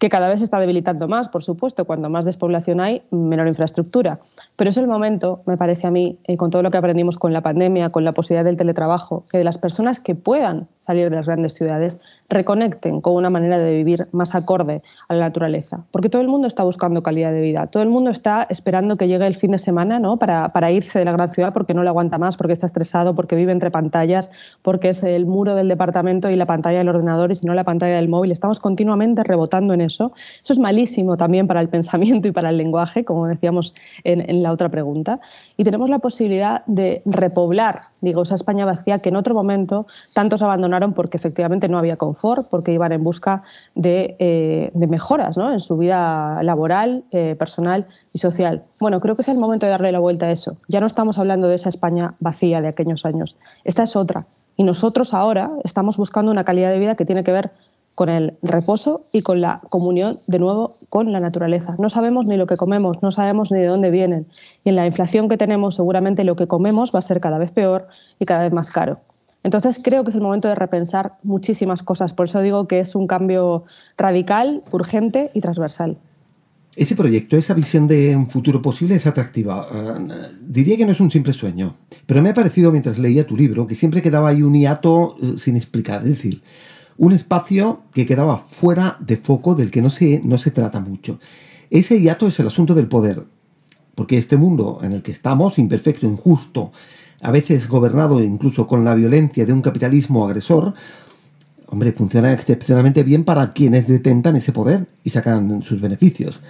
que 0.00 0.08
cada 0.08 0.28
vez 0.28 0.38
se 0.38 0.46
está 0.46 0.58
debilitando 0.58 1.08
más, 1.08 1.28
por 1.28 1.42
supuesto, 1.42 1.84
cuando 1.84 2.08
más 2.08 2.24
despoblación 2.24 2.80
hay, 2.80 3.02
menor 3.10 3.46
infraestructura. 3.48 4.18
Pero 4.56 4.70
es 4.70 4.78
el 4.78 4.86
momento, 4.86 5.42
me 5.44 5.58
parece 5.58 5.86
a 5.86 5.90
mí, 5.90 6.18
y 6.26 6.38
con 6.38 6.48
todo 6.48 6.62
lo 6.62 6.70
que 6.70 6.78
aprendimos 6.78 7.18
con 7.18 7.34
la 7.34 7.42
pandemia, 7.42 7.90
con 7.90 8.02
la 8.04 8.12
posibilidad 8.12 8.46
del 8.46 8.56
teletrabajo, 8.56 9.24
que 9.30 9.36
de 9.36 9.44
las 9.44 9.58
personas 9.58 10.00
que 10.00 10.14
puedan 10.14 10.68
salir 10.78 11.10
de 11.10 11.16
las 11.16 11.26
grandes 11.26 11.52
ciudades 11.52 12.00
reconecten 12.30 13.02
con 13.02 13.14
una 13.14 13.28
manera 13.28 13.58
de 13.58 13.74
vivir 13.74 14.08
más 14.12 14.34
acorde 14.34 14.82
a 15.08 15.14
la 15.14 15.20
naturaleza. 15.20 15.84
Porque 15.90 16.08
todo 16.08 16.22
el 16.22 16.28
mundo 16.28 16.46
está 16.46 16.62
buscando 16.62 17.02
calidad 17.02 17.32
de 17.32 17.42
vida, 17.42 17.66
todo 17.66 17.82
el 17.82 17.90
mundo 17.90 18.10
está 18.10 18.46
esperando 18.48 18.96
que 18.96 19.06
llegue 19.06 19.26
el 19.26 19.36
fin 19.36 19.50
de 19.50 19.58
semana 19.58 19.98
¿no? 19.98 20.16
para, 20.16 20.48
para 20.54 20.70
irse 20.70 20.98
de 20.98 21.04
la 21.04 21.12
gran 21.12 21.30
ciudad 21.30 21.52
porque 21.52 21.74
no 21.74 21.82
le 21.82 21.90
aguanta 21.90 22.16
más, 22.16 22.38
porque 22.38 22.54
está 22.54 22.64
estresado, 22.64 23.14
porque 23.14 23.36
vive 23.36 23.52
entre 23.52 23.70
pantallas, 23.70 24.30
porque 24.62 24.88
es 24.88 25.02
el 25.02 25.26
muro 25.26 25.54
del 25.54 25.68
departamento 25.68 26.30
y 26.30 26.36
la 26.36 26.46
pantalla 26.46 26.78
del 26.78 26.88
ordenador 26.88 27.32
y 27.32 27.34
si 27.34 27.46
no 27.46 27.52
la 27.52 27.64
pantalla 27.64 27.96
del 27.96 28.08
móvil. 28.08 28.32
Estamos 28.32 28.60
continuamente 28.60 29.22
rebotando 29.24 29.74
en 29.74 29.82
eso 29.82 29.89
eso. 29.90 30.12
es 30.48 30.58
malísimo 30.58 31.16
también 31.16 31.46
para 31.46 31.60
el 31.60 31.68
pensamiento 31.68 32.28
y 32.28 32.32
para 32.32 32.50
el 32.50 32.56
lenguaje, 32.56 33.04
como 33.04 33.26
decíamos 33.26 33.74
en, 34.04 34.42
la 34.42 34.52
otra 34.52 34.68
pregunta. 34.68 35.20
Y 35.56 35.64
tenemos 35.64 35.90
la 35.90 35.98
posibilidad 35.98 36.64
de 36.66 37.02
repoblar, 37.04 37.82
digo, 38.00 38.22
esa 38.22 38.34
España 38.34 38.64
vacía 38.64 39.00
que 39.00 39.08
en 39.10 39.16
otro 39.16 39.34
momento 39.34 39.86
tantos 40.14 40.42
abandonaron 40.42 40.94
porque 40.94 41.16
efectivamente 41.16 41.68
no 41.68 41.78
había 41.78 41.96
confort, 41.96 42.48
porque 42.48 42.72
iban 42.72 42.92
en 42.92 43.04
busca 43.04 43.42
de, 43.74 44.16
eh, 44.18 44.70
mejoras 44.74 45.36
en 45.36 45.60
su 45.60 45.76
vida 45.76 46.42
laboral, 46.42 47.04
eh, 47.10 47.36
personal 47.38 47.86
y 48.12 48.18
social. 48.18 48.64
Bueno, 48.78 49.00
creo 49.00 49.16
que 49.16 49.22
es 49.22 49.28
el 49.28 49.38
momento 49.38 49.66
de 49.66 49.72
darle 49.72 49.92
la 49.92 49.98
vuelta 49.98 50.26
a 50.26 50.30
eso. 50.30 50.56
Ya 50.68 50.80
no 50.80 50.86
estamos 50.86 51.18
hablando 51.18 51.48
de 51.48 51.56
esa 51.56 51.68
España 51.68 52.14
vacía 52.18 52.60
de 52.60 52.68
aquellos 52.68 53.04
años. 53.04 53.36
Esta 53.64 53.82
es 53.82 53.96
otra. 53.96 54.26
Y 54.56 54.64
nosotros 54.64 55.14
ahora 55.14 55.50
estamos 55.64 55.96
buscando 55.96 56.30
una 56.30 56.44
calidad 56.44 56.70
de 56.70 56.78
vida 56.78 56.94
que 56.94 57.06
tiene 57.06 57.24
que 57.24 57.32
ver 57.32 57.50
con 57.94 58.08
el 58.08 58.34
reposo 58.42 59.06
y 59.12 59.22
con 59.22 59.40
la 59.40 59.60
comunión 59.68 60.20
de 60.26 60.38
nuevo 60.38 60.78
con 60.88 61.12
la 61.12 61.20
naturaleza. 61.20 61.76
No 61.78 61.88
sabemos 61.88 62.26
ni 62.26 62.36
lo 62.36 62.46
que 62.46 62.56
comemos, 62.56 63.02
no 63.02 63.10
sabemos 63.10 63.52
ni 63.52 63.60
de 63.60 63.66
dónde 63.66 63.90
vienen. 63.90 64.26
Y 64.64 64.70
en 64.70 64.76
la 64.76 64.86
inflación 64.86 65.28
que 65.28 65.36
tenemos 65.36 65.76
seguramente 65.76 66.24
lo 66.24 66.36
que 66.36 66.46
comemos 66.46 66.92
va 66.94 67.00
a 67.00 67.02
ser 67.02 67.20
cada 67.20 67.38
vez 67.38 67.50
peor 67.50 67.88
y 68.18 68.26
cada 68.26 68.42
vez 68.42 68.52
más 68.52 68.70
caro. 68.70 69.00
Entonces 69.42 69.80
creo 69.82 70.04
que 70.04 70.10
es 70.10 70.16
el 70.16 70.22
momento 70.22 70.48
de 70.48 70.54
repensar 70.54 71.18
muchísimas 71.22 71.82
cosas. 71.82 72.12
Por 72.12 72.26
eso 72.26 72.40
digo 72.40 72.68
que 72.68 72.80
es 72.80 72.94
un 72.94 73.06
cambio 73.06 73.64
radical, 73.96 74.62
urgente 74.70 75.30
y 75.34 75.40
transversal. 75.40 75.96
Ese 76.76 76.94
proyecto, 76.94 77.36
esa 77.36 77.52
visión 77.52 77.88
de 77.88 78.14
un 78.14 78.30
futuro 78.30 78.62
posible 78.62 78.94
es 78.94 79.06
atractiva. 79.06 79.66
Ah, 79.70 79.98
diría 80.40 80.76
que 80.76 80.86
no 80.86 80.92
es 80.92 81.00
un 81.00 81.10
simple 81.10 81.32
sueño, 81.32 81.76
pero 82.06 82.22
me 82.22 82.30
ha 82.30 82.34
parecido 82.34 82.70
mientras 82.70 82.96
leía 82.96 83.26
tu 83.26 83.36
libro 83.36 83.66
que 83.66 83.74
siempre 83.74 84.02
quedaba 84.02 84.28
ahí 84.28 84.42
un 84.42 84.54
hiato 84.54 85.16
eh, 85.20 85.34
sin 85.36 85.56
explicar. 85.56 86.02
Es 86.02 86.10
decir, 86.10 86.42
un 87.00 87.14
espacio 87.14 87.80
que 87.94 88.04
quedaba 88.04 88.36
fuera 88.36 88.98
de 89.00 89.16
foco 89.16 89.54
del 89.54 89.70
que 89.70 89.80
no 89.80 89.88
se, 89.88 90.20
no 90.22 90.36
se 90.36 90.50
trata 90.50 90.80
mucho. 90.80 91.18
Ese 91.70 91.98
hiato 91.98 92.28
es 92.28 92.38
el 92.40 92.46
asunto 92.46 92.74
del 92.74 92.88
poder, 92.88 93.24
porque 93.94 94.18
este 94.18 94.36
mundo 94.36 94.80
en 94.82 94.92
el 94.92 95.00
que 95.00 95.10
estamos, 95.10 95.58
imperfecto, 95.58 96.06
injusto, 96.06 96.72
a 97.22 97.30
veces 97.30 97.68
gobernado 97.68 98.22
incluso 98.22 98.66
con 98.66 98.84
la 98.84 98.94
violencia 98.94 99.46
de 99.46 99.52
un 99.54 99.62
capitalismo 99.62 100.26
agresor, 100.26 100.74
hombre, 101.68 101.92
funciona 101.92 102.34
excepcionalmente 102.34 103.02
bien 103.02 103.24
para 103.24 103.54
quienes 103.54 103.88
detentan 103.88 104.36
ese 104.36 104.52
poder 104.52 104.86
y 105.02 105.08
sacan 105.08 105.62
sus 105.62 105.80
beneficios. 105.80 106.40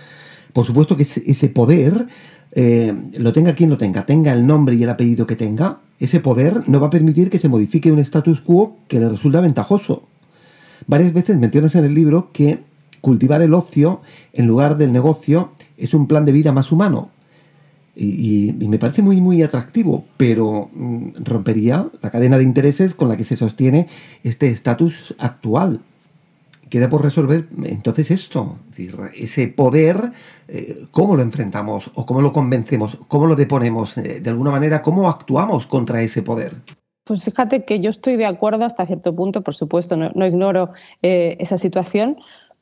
Por 0.53 0.67
supuesto 0.67 0.97
que 0.97 1.05
ese 1.05 1.49
poder, 1.49 2.09
eh, 2.51 2.93
lo 3.19 3.33
tenga 3.33 3.55
quien 3.55 3.71
lo 3.71 3.79
tenga, 3.79 4.05
tenga 4.05 4.33
el 4.33 4.45
nombre 4.45 4.75
y 4.75 4.83
el 4.83 4.89
apellido 4.89 5.29
que 5.29 5.37
tenga, 5.37 5.79
ese 6.01 6.19
poder 6.19 6.69
no 6.69 6.81
va 6.81 6.89
a 6.89 6.91
permitir 6.91 7.31
que 7.31 7.39
se 7.39 7.49
modifique 7.49 7.93
un 7.93 8.01
status 8.01 8.41
quo 8.41 8.79
que 8.89 8.99
le 8.99 9.09
resulta 9.09 9.41
ventajoso. 9.41 10.10
Varias 10.87 11.13
veces 11.13 11.39
mencionas 11.39 11.75
en 11.75 11.85
el 11.85 11.95
libro 11.95 12.31
que 12.33 12.63
cultivar 13.01 13.43
el 13.43 13.55
ocio 13.55 14.03
en 14.33 14.47
lugar 14.47 14.77
del 14.77 14.93
negocio 14.93 15.53
es 15.77 15.95
un 15.95 16.07
plan 16.07 16.25
de 16.25 16.33
vida 16.33 16.53
más 16.53 16.73
humano. 16.73 17.11
Y, 17.97 18.55
me 18.67 18.79
parece 18.79 19.03
muy, 19.03 19.21
muy 19.21 19.43
atractivo, 19.43 20.07
pero 20.17 20.71
mm, 20.73 21.25
rompería 21.25 21.91
la 22.01 22.11
cadena 22.11 22.39
de 22.39 22.45
intereses 22.45 22.95
con 22.95 23.09
la 23.09 23.17
que 23.17 23.25
se 23.25 23.37
sostiene 23.37 23.89
este 24.23 24.49
estatus 24.49 25.15
actual. 25.19 25.83
Queda 26.71 26.89
por 26.89 27.03
resolver 27.03 27.49
entonces 27.65 28.13
esto, 28.13 28.59
ese 29.15 29.49
poder, 29.49 30.13
eh, 30.47 30.87
cómo 30.93 31.17
lo 31.17 31.23
enfrentamos 31.23 31.91
o 31.95 32.07
cómo 32.07 32.23
lo 32.23 32.33
convencemos, 32.33 32.97
cómo 33.09 33.27
lo 33.27 33.35
deponemos, 33.35 33.99
eh, 33.99 34.21
de 34.21 34.31
alguna 34.31 34.53
manera, 34.53 34.81
cómo 34.81 35.09
actuamos 35.09 35.67
contra 35.67 36.01
ese 36.01 36.23
poder. 36.23 36.63
Pues 37.11 37.25
fíjate 37.25 37.65
que 37.65 37.81
yo 37.81 37.91
estoy 37.91 38.15
de 38.15 38.25
acuerdo 38.25 38.65
hasta 38.65 38.87
cierto 38.87 39.17
punto, 39.17 39.43
por 39.43 39.53
supuesto, 39.53 39.97
no, 39.97 40.27
ignoro 40.27 40.71
eh, 41.03 41.37
esa 41.41 41.59
situación, 41.59 42.19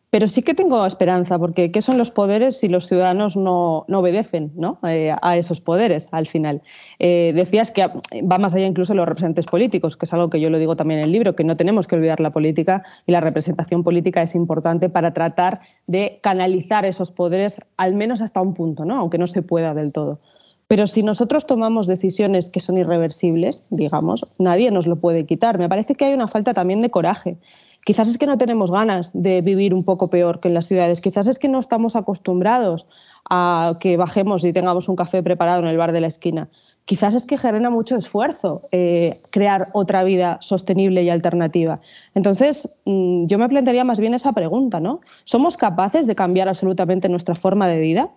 pero 0.08 0.26
sí 0.26 0.40
que 0.40 0.54
tengo 0.54 0.86
esperanza, 0.86 1.38
porque 1.38 1.70
¿qué 1.70 1.82
son 1.82 1.98
los 1.98 2.10
poderes 2.10 2.58
si 2.58 2.68
los 2.68 2.86
ciudadanos 2.86 3.36
no, 3.36 3.84
obedecen 3.92 4.50
eh, 4.88 5.14
a 5.20 5.36
esos 5.36 5.60
poderes 5.60 6.08
al 6.12 6.26
final? 6.26 6.62
Eh, 6.98 7.32
decías 7.34 7.70
que 7.70 7.88
va 8.22 8.38
más 8.38 8.54
allá 8.54 8.64
incluso 8.64 8.94
de 8.94 8.96
los 8.96 9.06
representantes 9.06 9.44
políticos, 9.44 9.98
que 9.98 10.06
es 10.06 10.14
algo 10.14 10.30
que 10.30 10.40
yo 10.40 10.48
lo 10.48 10.58
digo 10.58 10.76
también 10.76 11.00
en 11.00 11.04
el 11.04 11.12
libro, 11.12 11.36
que 11.36 11.44
no 11.44 11.58
tenemos 11.58 11.86
que 11.86 11.96
olvidar 11.96 12.18
la 12.18 12.30
política 12.30 12.82
y 13.04 13.12
la 13.12 13.20
representación 13.20 13.84
política 13.84 14.22
es 14.22 14.34
importante 14.34 14.88
para 14.88 15.12
tratar 15.12 15.60
de 15.86 16.20
canalizar 16.22 16.86
esos 16.86 17.12
poderes 17.12 17.60
al 17.76 17.94
menos 17.96 18.22
hasta 18.22 18.40
un 18.40 18.54
punto, 18.54 18.86
¿no? 18.86 18.98
aunque 18.98 19.18
no 19.18 19.26
se 19.26 19.42
pueda 19.42 19.74
del 19.74 19.92
todo. 19.92 20.20
Pero 20.68 20.86
si 20.86 21.02
nosotros 21.02 21.46
tomamos 21.46 21.86
decisiones 21.86 22.50
que 22.50 22.60
son 22.60 22.76
irreversibles, 22.76 23.64
digamos, 23.70 24.26
nadie 24.38 24.70
nos 24.70 24.86
lo 24.86 24.96
puede 24.96 25.24
quitar. 25.24 25.58
Me 25.58 25.68
parece 25.68 25.94
que 25.94 26.04
hay 26.04 26.12
una 26.12 26.28
falta 26.28 26.52
también 26.52 26.80
de 26.80 26.90
coraje. 26.90 27.38
Quizás 27.86 28.06
es 28.06 28.18
que 28.18 28.26
no 28.26 28.36
tenemos 28.36 28.70
ganas 28.70 29.10
de 29.14 29.40
vivir 29.40 29.72
un 29.72 29.82
poco 29.82 30.10
peor 30.10 30.40
que 30.40 30.48
en 30.48 30.54
las 30.54 30.66
ciudades. 30.66 31.00
Quizás 31.00 31.26
es 31.26 31.38
que 31.38 31.48
no 31.48 31.58
estamos 31.58 31.96
acostumbrados 31.96 32.86
a 33.30 33.78
que 33.80 33.96
bajemos 33.96 34.44
y 34.44 34.52
tengamos 34.52 34.90
un 34.90 34.96
café 34.96 35.22
preparado 35.22 35.60
en 35.60 35.68
el 35.68 35.78
bar 35.78 35.92
de 35.92 36.02
la 36.02 36.06
esquina. 36.06 36.50
Quizás 36.84 37.14
es 37.14 37.24
que 37.24 37.38
genera 37.38 37.70
mucho 37.70 37.96
esfuerzo 37.96 38.68
eh, 38.70 39.14
crear 39.30 39.68
otra 39.72 40.04
vida 40.04 40.36
sostenible 40.42 41.02
y 41.02 41.08
alternativa. 41.08 41.80
Entonces, 42.14 42.68
mm, 42.84 43.24
yo 43.24 43.38
me 43.38 43.48
plantearía 43.48 43.84
más 43.84 44.00
bien 44.00 44.12
esa 44.12 44.32
pregunta, 44.32 44.80
¿no? 44.80 45.00
¿Somos 45.24 45.56
capaces 45.56 46.06
de 46.06 46.14
cambiar 46.14 46.50
absolutamente 46.50 47.08
nuestra 47.08 47.36
forma 47.36 47.68
de 47.68 47.80
vida? 47.80 48.10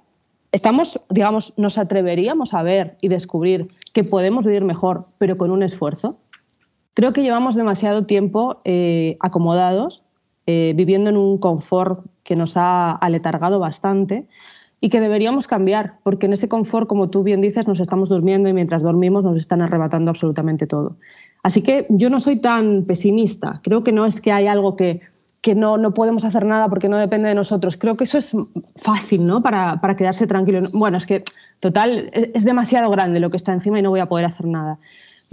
Estamos, 0.51 0.99
digamos, 1.09 1.53
nos 1.57 1.77
atreveríamos 1.77 2.53
a 2.53 2.63
ver 2.63 2.97
y 3.01 3.07
descubrir 3.07 3.67
que 3.93 4.03
podemos 4.03 4.45
vivir 4.45 4.63
mejor, 4.63 5.07
pero 5.17 5.37
con 5.37 5.51
un 5.51 5.63
esfuerzo. 5.63 6.17
Creo 6.93 7.13
que 7.13 7.23
llevamos 7.23 7.55
demasiado 7.55 8.05
tiempo 8.05 8.61
eh, 8.65 9.17
acomodados, 9.21 10.03
eh, 10.45 10.73
viviendo 10.75 11.09
en 11.09 11.17
un 11.17 11.37
confort 11.37 12.05
que 12.23 12.35
nos 12.35 12.57
ha 12.57 12.91
aletargado 12.91 13.59
bastante 13.59 14.27
y 14.81 14.89
que 14.89 14.99
deberíamos 14.99 15.47
cambiar, 15.47 15.99
porque 16.03 16.25
en 16.25 16.33
ese 16.33 16.49
confort, 16.49 16.87
como 16.87 17.09
tú 17.09 17.23
bien 17.23 17.39
dices, 17.39 17.67
nos 17.67 17.79
estamos 17.79 18.09
durmiendo 18.09 18.49
y 18.49 18.53
mientras 18.53 18.81
dormimos 18.81 19.23
nos 19.23 19.37
están 19.37 19.61
arrebatando 19.61 20.09
absolutamente 20.09 20.65
todo. 20.65 20.97
Así 21.43 21.61
que 21.61 21.85
yo 21.89 22.09
no 22.09 22.19
soy 22.19 22.37
tan 22.41 22.85
pesimista. 22.85 23.61
Creo 23.63 23.83
que 23.83 23.91
no 23.91 24.05
es 24.05 24.19
que 24.19 24.31
hay 24.31 24.47
algo 24.47 24.75
que 24.75 25.01
que 25.41 25.55
no, 25.55 25.77
no 25.77 25.93
podemos 25.93 26.23
hacer 26.23 26.45
nada 26.45 26.69
porque 26.69 26.87
no 26.87 26.97
depende 26.97 27.29
de 27.29 27.35
nosotros. 27.35 27.77
Creo 27.77 27.97
que 27.97 28.03
eso 28.03 28.17
es 28.19 28.35
fácil, 28.75 29.25
¿no? 29.25 29.41
Para, 29.41 29.81
para 29.81 29.95
quedarse 29.95 30.27
tranquilo. 30.27 30.69
Bueno, 30.71 30.97
es 30.97 31.07
que, 31.07 31.23
total, 31.59 32.11
es 32.13 32.45
demasiado 32.45 32.89
grande 32.91 33.19
lo 33.19 33.31
que 33.31 33.37
está 33.37 33.51
encima 33.51 33.79
y 33.79 33.81
no 33.81 33.89
voy 33.89 33.99
a 33.99 34.07
poder 34.07 34.25
hacer 34.25 34.45
nada. 34.45 34.79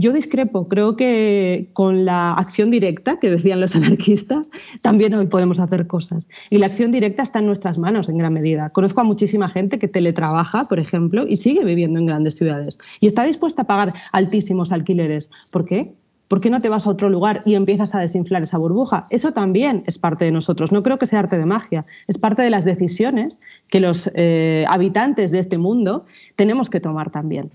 Yo 0.00 0.12
discrepo, 0.12 0.68
creo 0.68 0.94
que 0.94 1.70
con 1.72 2.04
la 2.04 2.32
acción 2.32 2.70
directa, 2.70 3.18
que 3.18 3.30
decían 3.30 3.60
los 3.60 3.74
anarquistas, 3.76 4.48
también 4.80 5.12
hoy 5.12 5.26
podemos 5.26 5.58
hacer 5.58 5.88
cosas. 5.88 6.28
Y 6.50 6.58
la 6.58 6.66
acción 6.66 6.92
directa 6.92 7.24
está 7.24 7.40
en 7.40 7.46
nuestras 7.46 7.78
manos 7.78 8.08
en 8.08 8.16
gran 8.16 8.32
medida. 8.32 8.70
Conozco 8.70 9.00
a 9.00 9.04
muchísima 9.04 9.48
gente 9.48 9.80
que 9.80 9.88
teletrabaja, 9.88 10.68
por 10.68 10.78
ejemplo, 10.78 11.26
y 11.28 11.36
sigue 11.36 11.64
viviendo 11.64 11.98
en 11.98 12.06
grandes 12.06 12.36
ciudades. 12.36 12.78
Y 13.00 13.08
está 13.08 13.24
dispuesta 13.24 13.62
a 13.62 13.66
pagar 13.66 13.92
altísimos 14.12 14.70
alquileres. 14.70 15.30
¿Por 15.50 15.64
qué? 15.64 15.94
¿Por 16.28 16.40
qué 16.40 16.50
no 16.50 16.60
te 16.60 16.68
vas 16.68 16.86
a 16.86 16.90
otro 16.90 17.08
lugar 17.08 17.42
y 17.46 17.54
empiezas 17.54 17.94
a 17.94 18.00
desinflar 18.00 18.42
esa 18.42 18.58
burbuja? 18.58 19.06
Eso 19.08 19.32
también 19.32 19.82
es 19.86 19.98
parte 19.98 20.26
de 20.26 20.30
nosotros. 20.30 20.72
No 20.72 20.82
creo 20.82 20.98
que 20.98 21.06
sea 21.06 21.20
arte 21.20 21.38
de 21.38 21.46
magia. 21.46 21.86
Es 22.06 22.18
parte 22.18 22.42
de 22.42 22.50
las 22.50 22.66
decisiones 22.66 23.40
que 23.68 23.80
los 23.80 24.10
eh, 24.14 24.66
habitantes 24.68 25.30
de 25.30 25.38
este 25.38 25.56
mundo 25.56 26.04
tenemos 26.36 26.68
que 26.68 26.80
tomar 26.80 27.10
también. 27.10 27.50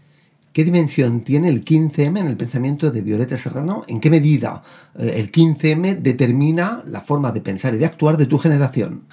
¿Qué 0.54 0.64
dimensión 0.64 1.22
tiene 1.22 1.50
el 1.50 1.64
15M 1.64 2.20
en 2.20 2.28
el 2.28 2.38
pensamiento 2.38 2.92
de 2.92 3.02
Violeta 3.02 3.38
Serrano? 3.38 3.84
¿En 3.88 4.00
qué 4.00 4.10
medida 4.10 4.64
eh, 4.98 5.14
el 5.18 5.32
15M 5.32 6.00
determina 6.00 6.84
la 6.86 7.02
forma 7.02 7.32
de 7.32 7.42
pensar 7.42 7.76
y 7.76 7.78
de 7.78 7.86
actuar 7.86 8.18
de 8.18 8.26
tu 8.26 8.38
generación? 8.40 9.04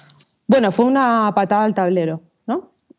Bueno, 0.47 0.71
fue 0.71 0.85
una 0.85 1.31
patada 1.35 1.65
al 1.65 1.73
tablero. 1.73 2.21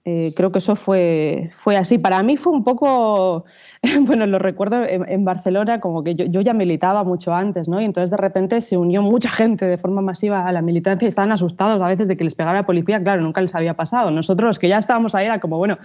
Eh, 0.05 0.33
creo 0.35 0.51
que 0.51 0.59
eso 0.59 0.75
fue, 0.75 1.51
fue 1.53 1.77
así. 1.77 1.97
Para 1.97 2.23
mí 2.25 2.37
fue 2.37 2.53
un 2.53 2.65
poco, 2.65 3.45
bueno, 4.01 4.27
lo 4.27 4.41
recuerdo 4.41 4.83
en, 4.85 5.25
Barcelona, 5.25 5.79
como 5.79 6.03
que 6.03 6.17
yo, 6.17 6.25
yo, 6.25 6.41
ya 6.41 6.55
militaba 6.55 7.05
mucho 7.05 7.33
antes, 7.33 7.69
¿no? 7.69 7.81
Y 7.81 7.85
entonces 7.85 8.11
de 8.11 8.17
repente 8.17 8.61
se 8.63 8.77
unió 8.77 9.03
mucha 9.03 9.31
gente 9.31 9.67
de 9.67 9.79
forma 9.79 10.03
masiva 10.03 10.47
a 10.47 10.51
la 10.51 10.61
militancia 10.61 11.07
y 11.07 11.09
estaban 11.09 11.31
asustados 11.31 11.81
a 11.81 11.87
veces 11.87 12.09
de 12.09 12.17
que 12.17 12.25
les 12.25 12.35
pegara 12.35 12.59
la 12.59 12.67
policía. 12.67 13.01
Claro, 13.01 13.23
nunca 13.23 13.41
les 13.41 13.55
había 13.55 13.75
pasado. 13.75 14.11
Nosotros, 14.11 14.49
los 14.49 14.59
que 14.59 14.69
ya 14.69 14.79
estábamos 14.79 15.15
ahí, 15.15 15.27
era 15.27 15.39
como, 15.39 15.59
bueno, 15.59 15.79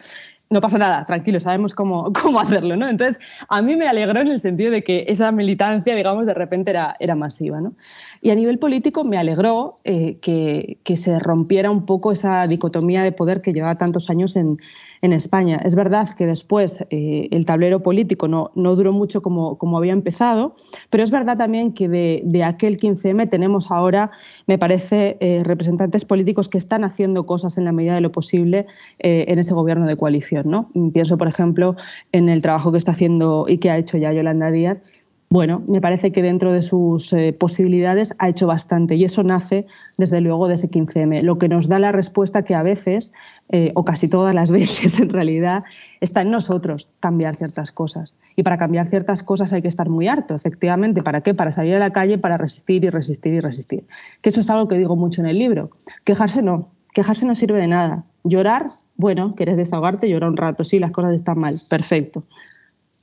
no 0.50 0.62
pasa 0.62 0.78
nada, 0.78 1.06
tranquilo, 1.06 1.40
sabemos 1.40 1.76
cómo, 1.76 2.12
cómo 2.22 2.40
hacerlo, 2.40 2.76
¿no? 2.76 2.88
Entonces, 2.88 3.20
a 3.50 3.62
mí 3.62 3.76
me 3.76 3.88
alegró 3.88 4.22
en 4.22 4.30
el 4.30 4.40
sentido 4.40 4.72
de 4.72 4.84
que 4.84 5.06
esa 5.08 5.32
militancia, 5.32 5.96
digamos, 5.96 6.26
de 6.26 6.34
repente 6.34 6.72
era, 6.72 6.96
era 7.00 7.16
masiva, 7.16 7.60
¿no? 7.60 7.74
Y 8.22 8.32
a 8.32 8.36
nivel 8.36 8.58
político 8.58 9.04
me 9.04 9.18
alegró 9.18 9.80
eh, 9.84 10.18
que, 10.22 10.80
que, 10.84 10.98
se 10.98 11.20
rompiera 11.20 11.70
un 11.70 11.86
poco 11.86 12.12
esa 12.12 12.48
dicotomía 12.48 13.04
de 13.04 13.12
poder 13.12 13.42
que 13.42 13.54
llevaba 13.54 13.76
tantos 13.76 14.10
años 14.10 14.36
en, 14.36 14.58
en 15.02 15.14
España. 15.14 15.60
Es 15.64 15.76
verdad 15.76 16.08
que 16.18 16.26
después 16.26 16.84
eh, 16.90 17.28
el 17.32 17.46
tablero 17.46 17.84
político 17.84 18.28
no, 18.28 18.52
no 18.56 18.76
duró 18.76 18.92
mucho 18.92 19.22
como, 19.22 19.58
como, 19.58 19.78
había 19.78 19.94
empezado, 19.94 20.56
pero 20.90 21.04
es 21.04 21.12
verdad 21.12 21.38
también 21.38 21.74
que 21.74 21.88
de, 21.88 22.22
de 22.26 22.44
aquel 22.44 22.80
15M 22.80 23.30
tenemos 23.30 23.70
ahora, 23.70 24.10
me 24.48 24.58
parece, 24.58 25.18
eh, 25.20 25.44
representantes 25.46 26.06
políticos 26.06 26.50
que 26.50 26.58
están 26.58 26.84
haciendo 26.84 27.26
cosas 27.26 27.58
en 27.58 27.66
la 27.66 27.72
medida 27.72 27.94
de 27.94 28.02
lo 28.02 28.12
posible 28.12 28.66
en 29.00 29.40
ese 29.40 29.54
gobierno 29.54 29.86
de 29.86 29.96
coalición. 29.96 30.37
¿No? 30.46 30.70
Pienso, 30.94 31.18
por 31.18 31.28
ejemplo, 31.28 31.76
en 32.12 32.30
el 32.30 32.42
trabajo 32.42 32.72
que 32.72 32.78
está 32.78 32.92
haciendo 32.92 33.46
y 33.48 33.58
que 33.58 33.70
ha 33.72 33.78
hecho 33.78 33.98
ya 33.98 34.14
Yolanda 34.14 34.52
Díaz 34.52 34.82
bueno, 35.30 35.62
me 35.68 35.82
parece 35.82 36.14
que 36.14 36.22
dentro 36.22 36.54
de 36.54 36.62
sus 36.62 37.12
eh, 37.12 37.34
posibilidades 37.34 38.16
ha 38.18 38.30
hecho 38.30 38.48
bastante 38.48 38.96
y 38.96 39.04
eso 39.04 39.24
nace 39.24 39.66
desde 39.98 40.22
luego 40.22 40.48
de 40.48 40.54
ese 40.54 40.70
15M, 40.72 41.22
lo 41.22 41.38
que 41.38 41.50
nos 41.50 41.68
da 41.68 41.80
la 41.80 41.92
respuesta 41.92 42.44
que 42.44 42.56
a 42.56 42.64
veces, 42.64 43.12
eh, 43.50 43.74
o 43.76 43.84
casi 43.84 44.08
todas 44.08 44.34
las 44.34 44.52
veces 44.52 45.02
en 45.02 45.10
realidad, 45.10 45.66
está 46.00 46.22
en 46.22 46.32
nosotros 46.32 46.88
cambiar 47.02 47.36
ciertas 47.36 47.74
cosas. 47.74 48.16
Y 48.38 48.44
para 48.44 48.58
cambiar 48.58 48.88
ciertas 48.88 49.22
cosas 49.22 49.52
hay 49.52 49.62
que 49.62 49.68
estar 49.68 49.90
muy 49.90 50.08
harto, 50.08 50.34
efectivamente. 50.34 51.04
¿Para 51.04 51.20
qué? 51.20 51.34
Para 51.34 51.52
salir 51.52 51.76
a 51.76 51.80
la 51.80 51.92
calle, 51.92 52.18
para 52.18 52.38
resistir 52.38 52.86
y 52.86 52.90
resistir 52.90 53.34
y 53.34 53.40
resistir. 53.42 53.84
Que 54.22 54.30
eso 54.30 54.40
es 54.40 54.50
algo 54.50 54.70
que 54.70 54.78
digo 54.78 54.96
mucho 54.96 55.20
en 55.20 55.28
el 55.28 55.38
libro. 55.38 55.72
Quejarse 56.06 56.42
no, 56.42 56.70
quejarse 56.94 57.26
no 57.26 57.36
sirve 57.36 57.60
de 57.60 57.68
nada. 57.68 58.06
Llorar, 58.24 58.72
bueno, 58.98 59.36
quieres 59.36 59.56
desahogarte, 59.56 60.10
llorar 60.10 60.30
un 60.30 60.38
rato, 60.38 60.64
sí, 60.64 60.80
las 60.80 60.92
cosas 60.92 61.14
están 61.14 61.40
mal, 61.40 61.62
perfecto. 61.70 62.24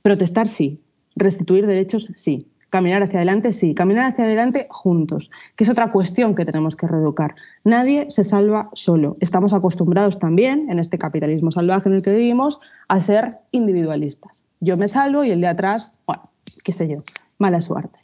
Protestar 0.01 0.47
sí, 0.47 0.81
Restituir 1.15 1.65
derechos, 1.65 2.11
sí. 2.15 2.47
Caminar 2.69 3.03
hacia 3.03 3.19
adelante, 3.19 3.53
sí. 3.53 3.73
Caminar 3.73 4.11
hacia 4.11 4.25
adelante 4.25 4.67
juntos, 4.69 5.31
que 5.55 5.63
es 5.63 5.69
otra 5.69 5.91
cuestión 5.91 6.35
que 6.35 6.45
tenemos 6.45 6.75
que 6.75 6.87
reeducar. 6.87 7.35
Nadie 7.63 8.07
se 8.09 8.25
salva 8.25 8.69
solo. 8.73 9.15
Estamos 9.21 9.53
acostumbrados 9.53 10.19
también, 10.19 10.69
en 10.69 10.79
este 10.79 10.97
capitalismo 10.97 11.51
salvaje 11.51 11.87
en 11.87 11.95
el 11.95 12.01
que 12.01 12.11
vivimos, 12.11 12.59
a 12.89 12.99
ser 12.99 13.37
individualistas. 13.51 14.43
Yo 14.59 14.75
me 14.75 14.89
salvo 14.89 15.23
y 15.23 15.31
el 15.31 15.39
de 15.39 15.47
atrás, 15.47 15.93
bueno, 16.05 16.29
qué 16.63 16.73
sé 16.73 16.89
yo, 16.89 17.03
mala 17.37 17.61
suerte. 17.61 17.97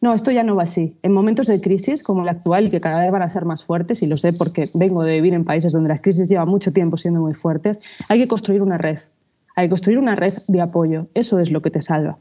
No, 0.00 0.14
esto 0.14 0.30
ya 0.30 0.44
no 0.44 0.54
va 0.54 0.62
así. 0.62 0.96
En 1.02 1.12
momentos 1.12 1.48
de 1.48 1.60
crisis 1.60 2.02
como 2.02 2.22
el 2.22 2.28
actual, 2.28 2.70
que 2.70 2.80
cada 2.80 3.02
vez 3.02 3.10
van 3.10 3.22
a 3.22 3.30
ser 3.30 3.44
más 3.44 3.64
fuertes, 3.64 4.02
y 4.02 4.06
lo 4.06 4.16
sé 4.16 4.32
porque 4.32 4.70
vengo 4.74 5.02
de 5.02 5.14
vivir 5.14 5.34
en 5.34 5.44
países 5.44 5.72
donde 5.72 5.88
las 5.88 6.00
crisis 6.00 6.28
llevan 6.28 6.48
mucho 6.48 6.72
tiempo 6.72 6.96
siendo 6.96 7.20
muy 7.20 7.34
fuertes, 7.34 7.80
hay 8.08 8.20
que 8.20 8.28
construir 8.28 8.62
una 8.62 8.78
red. 8.78 8.98
Hay 9.56 9.66
que 9.66 9.70
construir 9.70 9.98
una 9.98 10.14
red 10.14 10.34
de 10.46 10.60
apoyo. 10.60 11.08
Eso 11.14 11.40
es 11.40 11.50
lo 11.50 11.62
que 11.62 11.70
te 11.70 11.82
salva. 11.82 12.16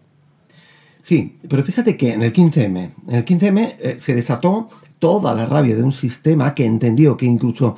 Sí, 1.04 1.38
pero 1.48 1.64
fíjate 1.64 1.96
que 1.96 2.14
en 2.14 2.24
el 2.24 2.34
15M, 2.34 2.90
en 3.08 3.16
el 3.16 3.24
15M 3.24 3.76
eh, 3.80 3.96
se 4.00 4.16
desató 4.16 4.68
toda 5.00 5.36
la 5.36 5.46
rabia 5.46 5.76
de 5.76 5.84
un 5.84 5.92
sistema 5.92 6.56
que 6.56 6.66
entendió 6.66 7.16
que 7.16 7.28
incluso 7.28 7.78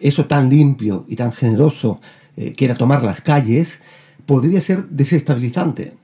eso 0.00 0.26
tan 0.26 0.50
limpio 0.50 1.04
y 1.08 1.16
tan 1.16 1.32
generoso 1.32 2.00
eh, 2.36 2.52
que 2.52 2.66
era 2.66 2.74
tomar 2.74 3.02
las 3.02 3.22
calles, 3.22 3.80
podría 4.26 4.60
ser 4.60 4.88
desestabilizante. 4.88 5.94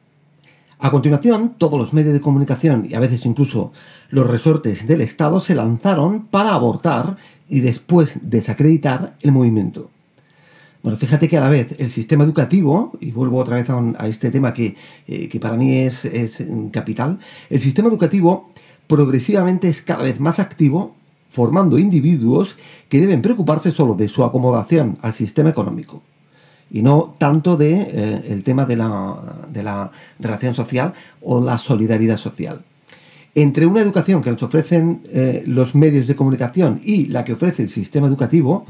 A 0.78 0.90
continuación, 0.90 1.54
todos 1.56 1.78
los 1.80 1.94
medios 1.94 2.12
de 2.12 2.20
comunicación 2.20 2.86
y 2.88 2.94
a 2.94 3.00
veces 3.00 3.24
incluso 3.24 3.72
los 4.10 4.26
resortes 4.26 4.86
del 4.86 5.00
Estado 5.00 5.40
se 5.40 5.54
lanzaron 5.54 6.26
para 6.26 6.52
abortar 6.52 7.16
y 7.48 7.60
después 7.60 8.18
desacreditar 8.20 9.16
el 9.22 9.32
movimiento. 9.32 9.90
Bueno, 10.82 10.98
fíjate 10.98 11.28
que 11.28 11.38
a 11.38 11.40
la 11.40 11.48
vez 11.48 11.74
el 11.78 11.88
sistema 11.88 12.24
educativo, 12.24 12.92
y 13.00 13.10
vuelvo 13.10 13.38
otra 13.38 13.56
vez 13.56 13.68
a, 13.70 14.06
este 14.06 14.30
tema 14.30 14.52
que, 14.52 14.76
eh, 15.08 15.28
que, 15.28 15.40
para 15.40 15.56
mí 15.56 15.78
es, 15.78 16.04
es 16.04 16.44
capital, 16.72 17.18
el 17.48 17.60
sistema 17.60 17.88
educativo 17.88 18.50
progresivamente 18.86 19.68
es 19.68 19.80
cada 19.80 20.04
vez 20.04 20.20
más 20.20 20.38
activo, 20.38 20.94
formando 21.30 21.78
individuos 21.78 22.54
que 22.90 23.00
deben 23.00 23.22
preocuparse 23.22 23.72
solo 23.72 23.94
de 23.94 24.08
su 24.08 24.24
acomodación 24.24 24.98
al 25.00 25.14
sistema 25.14 25.48
económico 25.48 26.02
y 26.70 26.82
no 26.82 27.14
tanto 27.18 27.56
de 27.56 27.80
eh, 27.80 28.22
el 28.28 28.44
tema 28.44 28.64
de 28.64 28.76
la, 28.76 29.16
de 29.48 29.62
la 29.62 29.90
relación 30.18 30.54
social 30.54 30.92
o 31.20 31.40
la 31.40 31.58
solidaridad 31.58 32.16
social. 32.16 32.62
Entre 33.34 33.66
una 33.66 33.80
educación 33.80 34.22
que 34.22 34.30
nos 34.30 34.42
ofrecen 34.42 35.02
eh, 35.12 35.42
los 35.46 35.74
medios 35.74 36.06
de 36.06 36.16
comunicación 36.16 36.80
y 36.82 37.08
la 37.08 37.24
que 37.24 37.34
ofrece 37.34 37.62
el 37.62 37.68
sistema 37.68 38.06
educativo, 38.06 38.66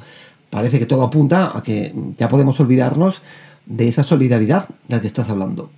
parece 0.50 0.78
que 0.78 0.86
todo 0.86 1.02
apunta 1.02 1.56
a 1.56 1.62
que 1.62 1.94
ya 2.18 2.28
podemos 2.28 2.58
olvidarnos 2.58 3.22
de 3.64 3.88
esa 3.88 4.02
solidaridad 4.02 4.68
de 4.88 4.96
la 4.96 5.00
que 5.00 5.06
estás 5.06 5.30
hablando. 5.30 5.70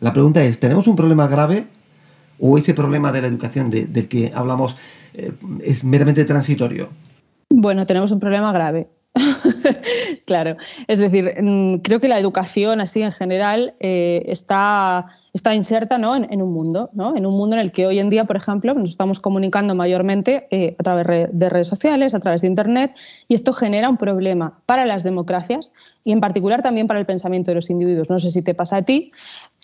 La 0.00 0.12
pregunta 0.12 0.42
es, 0.42 0.58
¿tenemos 0.58 0.88
un 0.88 0.96
problema 0.96 1.28
grave 1.28 1.66
o 2.40 2.58
ese 2.58 2.74
problema 2.74 3.12
de 3.12 3.22
la 3.22 3.28
educación 3.28 3.70
del 3.70 4.08
que 4.08 4.32
hablamos 4.34 4.74
eh, 5.14 5.32
es 5.62 5.84
meramente 5.84 6.24
transitorio? 6.24 6.88
Bueno, 7.50 7.86
tenemos 7.86 8.10
un 8.10 8.18
problema 8.18 8.52
grave. 8.52 8.88
claro, 10.26 10.56
es 10.86 10.98
decir, 10.98 11.34
mm, 11.40 11.76
creo 11.78 12.00
que 12.00 12.08
la 12.08 12.18
educación 12.18 12.80
así 12.80 13.02
en 13.02 13.12
general 13.12 13.74
eh, 13.80 14.22
está, 14.26 15.08
está 15.32 15.54
inserta 15.54 15.98
¿no? 15.98 16.14
en, 16.14 16.42
un 16.42 16.52
mundo, 16.52 16.90
¿no? 16.92 17.16
en 17.16 17.24
un 17.24 17.36
mundo 17.36 17.56
en 17.56 17.62
el 17.62 17.72
que 17.72 17.86
hoy 17.86 17.98
en 17.98 18.10
día, 18.10 18.24
por 18.24 18.36
ejemplo, 18.36 18.74
nos 18.74 18.90
estamos 18.90 19.20
comunicando 19.20 19.74
mayormente 19.74 20.46
eh, 20.50 20.76
a 20.78 20.82
través 20.82 21.30
de 21.32 21.48
redes 21.48 21.66
sociales, 21.66 22.14
a 22.14 22.20
través 22.20 22.42
de 22.42 22.48
Internet, 22.48 22.94
y 23.28 23.34
esto 23.34 23.52
genera 23.52 23.88
un 23.88 23.96
problema 23.96 24.60
para 24.66 24.84
las 24.84 25.04
democracias 25.04 25.72
y 26.04 26.12
en 26.12 26.20
particular 26.20 26.62
también 26.62 26.86
para 26.86 27.00
el 27.00 27.06
pensamiento 27.06 27.50
de 27.50 27.56
los 27.56 27.70
individuos. 27.70 28.10
No 28.10 28.18
sé 28.18 28.30
si 28.30 28.42
te 28.42 28.54
pasa 28.54 28.76
a 28.76 28.82
ti, 28.82 29.12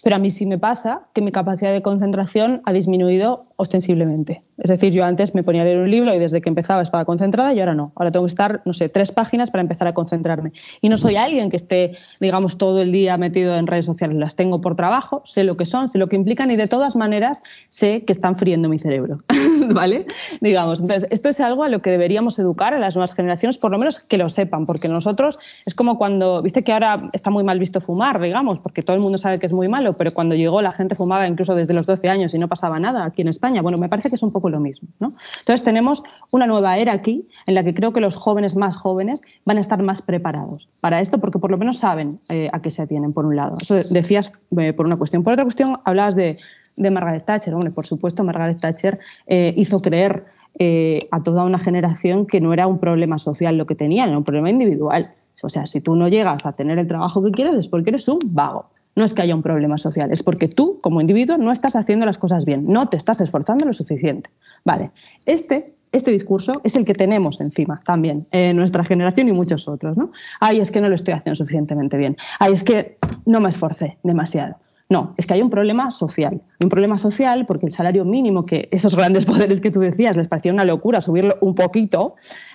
pero 0.02 0.16
a 0.16 0.18
mí 0.18 0.30
sí 0.30 0.46
me 0.46 0.58
pasa 0.58 1.02
que 1.12 1.20
mi 1.20 1.32
capacidad 1.32 1.72
de 1.72 1.82
concentración 1.82 2.62
ha 2.64 2.72
disminuido 2.72 3.46
ostensiblemente. 3.56 4.42
Es 4.56 4.70
decir, 4.70 4.92
yo 4.92 5.04
antes 5.04 5.34
me 5.34 5.42
ponía 5.42 5.62
a 5.62 5.64
leer 5.64 5.78
un 5.78 5.90
libro 5.90 6.14
y 6.14 6.18
desde 6.18 6.40
que 6.40 6.48
empezaba 6.48 6.82
estaba 6.82 7.04
concentrada 7.04 7.52
y 7.52 7.60
ahora 7.60 7.74
no. 7.74 7.92
Ahora 7.96 8.12
tengo 8.12 8.24
que 8.24 8.30
estar, 8.30 8.62
no 8.64 8.72
sé, 8.72 8.88
tres 8.88 9.10
páginas 9.10 9.50
para 9.50 9.62
empezar 9.62 9.88
a 9.88 9.94
concentrarme. 9.94 10.52
Y 10.80 10.88
no 10.88 10.98
soy 10.98 11.16
alguien 11.16 11.50
que 11.50 11.56
esté, 11.56 11.96
digamos, 12.20 12.58
todo 12.58 12.80
el 12.80 12.92
día 12.92 13.16
metido 13.18 13.56
en 13.56 13.66
redes 13.66 13.86
sociales. 13.86 14.16
Las 14.16 14.36
tengo 14.36 14.60
por 14.60 14.76
trabajo, 14.76 15.22
sé 15.24 15.42
lo 15.42 15.56
que 15.58 15.66
son, 15.66 15.88
sé 15.88 15.98
lo 15.98 16.08
que 16.08 16.16
implican 16.16 16.50
y 16.50 16.56
de 16.56 16.66
todas 16.66 16.96
maneras 16.96 17.42
sé 17.68 18.04
que 18.06 18.12
están 18.14 18.34
friendo 18.34 18.70
mi 18.70 18.78
cerebro. 18.78 19.18
¿Vale? 19.74 20.06
Digamos. 20.40 20.80
Entonces, 20.80 21.06
esto 21.10 21.28
es 21.28 21.40
algo 21.40 21.64
a 21.64 21.68
lo 21.68 21.82
que 21.82 21.90
deberíamos 21.90 22.38
educar 22.38 22.72
a 22.72 22.78
las 22.78 22.96
nuevas 22.96 23.12
generaciones, 23.12 23.58
por 23.58 23.72
lo 23.72 23.78
menos 23.78 24.00
que 24.00 24.16
lo 24.16 24.30
sepan, 24.30 24.64
porque 24.64 24.88
nosotros 24.88 25.38
es 25.66 25.74
como 25.74 25.98
cuando, 25.98 26.40
viste 26.40 26.64
que 26.64 26.72
ahora 26.72 26.98
está 27.12 27.30
muy 27.30 27.44
mal 27.44 27.58
visto 27.58 27.82
fumar, 27.82 28.18
digamos, 28.20 28.60
porque 28.60 28.80
todo 28.82 28.96
el 28.96 29.02
mundo 29.02 29.18
sabe 29.18 29.38
que 29.38 29.44
es 29.44 29.52
muy 29.52 29.68
malo 29.68 29.98
pero 29.98 30.14
cuando 30.14 30.34
llegó 30.34 30.62
la 30.62 30.72
gente 30.72 30.94
fumaba 30.94 31.26
incluso 31.26 31.54
desde 31.54 31.74
los 31.74 31.84
12 31.84 32.08
años 32.08 32.32
y 32.32 32.38
no 32.38 32.48
pasaba 32.48 32.78
nada 32.78 33.04
aquí 33.04 33.22
en 33.22 33.28
España. 33.28 33.60
Bueno, 33.60 33.76
me 33.76 33.88
parece 33.88 34.08
que 34.08 34.14
es 34.14 34.22
un 34.22 34.32
poco 34.32 34.48
lo 34.48 34.60
mismo. 34.60 34.88
¿no? 35.00 35.12
Entonces 35.40 35.64
tenemos 35.64 36.02
una 36.30 36.46
nueva 36.46 36.78
era 36.78 36.92
aquí 36.92 37.28
en 37.46 37.54
la 37.54 37.64
que 37.64 37.74
creo 37.74 37.92
que 37.92 38.00
los 38.00 38.16
jóvenes 38.16 38.56
más 38.56 38.76
jóvenes 38.76 39.20
van 39.44 39.58
a 39.58 39.60
estar 39.60 39.82
más 39.82 40.00
preparados 40.00 40.68
para 40.80 41.00
esto 41.00 41.18
porque 41.18 41.38
por 41.38 41.50
lo 41.50 41.58
menos 41.58 41.78
saben 41.78 42.20
eh, 42.28 42.48
a 42.52 42.62
qué 42.62 42.70
se 42.70 42.82
atienen, 42.82 43.12
por 43.12 43.26
un 43.26 43.36
lado. 43.36 43.56
Eso 43.60 43.74
decías 43.74 44.32
eh, 44.56 44.72
por 44.72 44.86
una 44.86 44.96
cuestión. 44.96 45.22
Por 45.22 45.32
otra 45.32 45.44
cuestión, 45.48 45.78
hablabas 45.84 46.14
de 46.14 46.38
Margaret 46.76 47.24
Thatcher. 47.24 47.54
Por 47.74 47.86
supuesto, 47.86 48.24
Margaret 48.24 48.60
Thatcher 48.60 48.98
eh, 49.26 49.54
hizo 49.56 49.80
creer 49.80 50.24
eh, 50.58 50.98
a 51.10 51.22
toda 51.22 51.44
una 51.44 51.58
generación 51.58 52.26
que 52.26 52.40
no 52.40 52.52
era 52.52 52.66
un 52.66 52.78
problema 52.78 53.18
social 53.18 53.56
lo 53.56 53.66
que 53.66 53.74
tenían, 53.74 54.10
era 54.10 54.18
un 54.18 54.24
problema 54.24 54.50
individual. 54.50 55.12
O 55.42 55.48
sea, 55.48 55.66
si 55.66 55.80
tú 55.80 55.94
no 55.94 56.08
llegas 56.08 56.46
a 56.46 56.52
tener 56.52 56.78
el 56.78 56.86
trabajo 56.86 57.22
que 57.22 57.30
quieres 57.30 57.54
es 57.54 57.68
porque 57.68 57.90
eres 57.90 58.08
un 58.08 58.18
vago. 58.24 58.70
No 58.96 59.04
es 59.04 59.14
que 59.14 59.22
haya 59.22 59.34
un 59.34 59.42
problema 59.42 59.78
social, 59.78 60.10
es 60.10 60.24
porque 60.24 60.48
tú, 60.48 60.80
como 60.80 61.00
individuo, 61.00 61.38
no 61.38 61.52
estás 61.52 61.76
haciendo 61.76 62.04
las 62.04 62.18
cosas 62.18 62.44
bien, 62.44 62.64
no 62.66 62.88
te 62.88 62.96
estás 62.96 63.20
esforzando 63.20 63.64
lo 63.64 63.72
suficiente. 63.72 64.30
Vale, 64.64 64.90
este 65.24 65.74
este 65.92 66.10
discurso 66.10 66.52
es 66.64 66.76
el 66.76 66.84
que 66.84 66.92
tenemos 66.92 67.40
encima 67.40 67.80
también, 67.84 68.26
en 68.30 68.56
nuestra 68.56 68.84
generación 68.84 69.28
y 69.28 69.32
muchos 69.32 69.68
otros. 69.68 69.96
¿no? 69.96 70.10
Ay, 70.40 70.60
es 70.60 70.70
que 70.70 70.80
no 70.80 70.88
lo 70.88 70.94
estoy 70.94 71.14
haciendo 71.14 71.36
suficientemente 71.36 71.96
bien. 71.96 72.16
Ay, 72.38 72.52
es 72.52 72.62
que 72.62 72.98
no 73.24 73.40
me 73.40 73.48
esforcé 73.48 73.96
demasiado. 74.02 74.56
No, 74.90 75.14
es 75.18 75.26
que 75.26 75.34
hay 75.34 75.42
un 75.42 75.50
problema 75.50 75.90
social. 75.90 76.42
Un 76.60 76.68
problema 76.70 76.96
social 76.96 77.44
porque 77.46 77.66
el 77.66 77.72
salario 77.72 78.04
mínimo, 78.04 78.46
que 78.46 78.68
esos 78.72 78.96
grandes 78.96 79.26
poderes 79.26 79.60
que 79.60 79.70
tú 79.70 79.80
decías 79.80 80.16
les 80.16 80.28
parecía 80.28 80.52
una 80.52 80.64
locura 80.64 81.00
subirlo 81.00 81.36
un 81.40 81.54
poquito, 81.54 82.14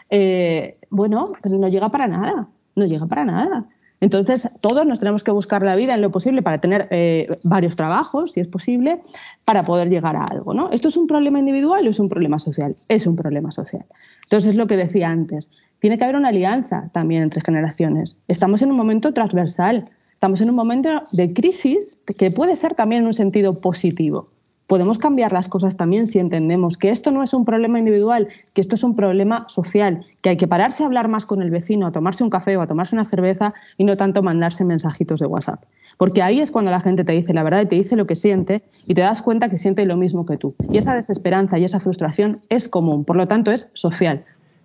eh, 0.09 0.77
bueno, 0.89 1.33
no 1.43 1.67
llega 1.67 1.89
para 1.89 2.07
nada. 2.07 2.47
No 2.75 2.85
llega 2.85 3.05
para 3.05 3.23
nada. 3.23 3.67
Entonces, 4.03 4.49
todos 4.59 4.85
nos 4.85 4.99
tenemos 4.99 5.23
que 5.23 5.31
buscar 5.31 5.63
la 5.63 5.77
vida 5.77 5.93
en 5.93 6.01
lo 6.01 6.11
posible 6.11 6.41
para 6.41 6.57
tener 6.57 6.87
eh, 6.89 7.39
varios 7.43 7.77
trabajos, 7.77 8.33
si 8.33 8.41
es 8.41 8.49
posible, 8.49 8.99
para 9.45 9.63
poder 9.63 9.89
llegar 9.89 10.17
a 10.17 10.25
algo. 10.25 10.53
¿no? 10.53 10.69
¿Esto 10.71 10.89
es 10.89 10.97
un 10.97 11.07
problema 11.07 11.39
individual 11.39 11.87
o 11.87 11.89
es 11.89 11.99
un 11.99 12.09
problema 12.09 12.37
social? 12.37 12.75
Es 12.89 13.07
un 13.07 13.15
problema 13.15 13.51
social. 13.51 13.85
Entonces, 14.23 14.49
es 14.49 14.55
lo 14.55 14.67
que 14.67 14.75
decía 14.75 15.09
antes. 15.09 15.49
Tiene 15.79 15.97
que 15.97 16.03
haber 16.03 16.17
una 16.17 16.29
alianza 16.29 16.89
también 16.91 17.23
entre 17.23 17.39
generaciones. 17.39 18.17
Estamos 18.27 18.61
en 18.61 18.71
un 18.71 18.77
momento 18.77 19.13
transversal. 19.13 19.89
Estamos 20.23 20.39
en 20.39 20.51
un 20.51 20.55
momento 20.55 21.03
de 21.11 21.33
crisis 21.33 21.97
que 22.17 22.31
puede 22.31 22.55
ser 22.55 22.75
también 22.75 23.01
en 23.01 23.07
un 23.07 23.13
sentido 23.13 23.59
positivo 23.59 24.29
podemos 24.67 24.97
cambiar 24.97 25.33
las 25.33 25.49
cosas 25.49 25.75
también 25.75 26.07
si 26.07 26.19
entendemos 26.19 26.77
que 26.77 26.89
esto 26.89 27.11
no 27.11 27.21
es 27.21 27.33
un 27.33 27.45
problema 27.45 27.79
individual, 27.79 28.29
que 28.53 28.61
esto 28.61 28.75
es 28.75 28.83
un 28.83 28.95
problema 28.95 29.45
social, 29.49 30.05
que 30.21 30.29
hay 30.29 30.37
que 30.37 30.47
pararse 30.47 30.81
a 30.83 30.85
hablar 30.85 31.09
más 31.09 31.25
con 31.25 31.41
el 31.41 31.51
vecino, 31.51 31.85
a 31.85 31.91
tomarse 31.91 32.23
un 32.23 32.29
café 32.29 32.55
o 32.55 32.61
a 32.61 32.67
tomarse 32.67 32.95
una 32.95 33.05
cerveza 33.05 33.53
y 33.77 33.83
no 33.83 33.97
tanto 33.97 34.23
mandarse 34.23 34.63
mensajitos 34.63 35.19
de 35.19 35.25
WhatsApp. 35.25 35.65
Porque 35.97 36.21
ahí 36.21 36.39
es 36.39 36.49
cuando 36.49 36.71
la 36.71 36.79
gente 36.79 37.03
te 37.03 37.11
dice 37.11 37.33
la 37.33 37.43
verdad 37.43 37.61
y 37.61 37.65
te 37.65 37.75
dice 37.75 37.95
lo 37.95 38.07
que 38.07 38.15
siente 38.15 38.63
y 38.87 38.93
te 38.93 39.01
das 39.01 39.21
cuenta 39.21 39.49
que 39.49 39.57
siente 39.57 39.85
lo 39.85 39.97
mismo 39.97 40.25
que 40.25 40.37
tú. 40.37 40.55
Y 40.71 40.77
esa 40.77 40.95
desesperanza 40.95 41.59
y 41.59 41.65
esa 41.65 41.81
frustración 41.81 42.41
es 42.47 42.69
común, 42.69 43.03
por 43.03 43.17
lo 43.17 43.27
tanto 43.27 43.51
es 43.51 43.69
social. 43.73 44.23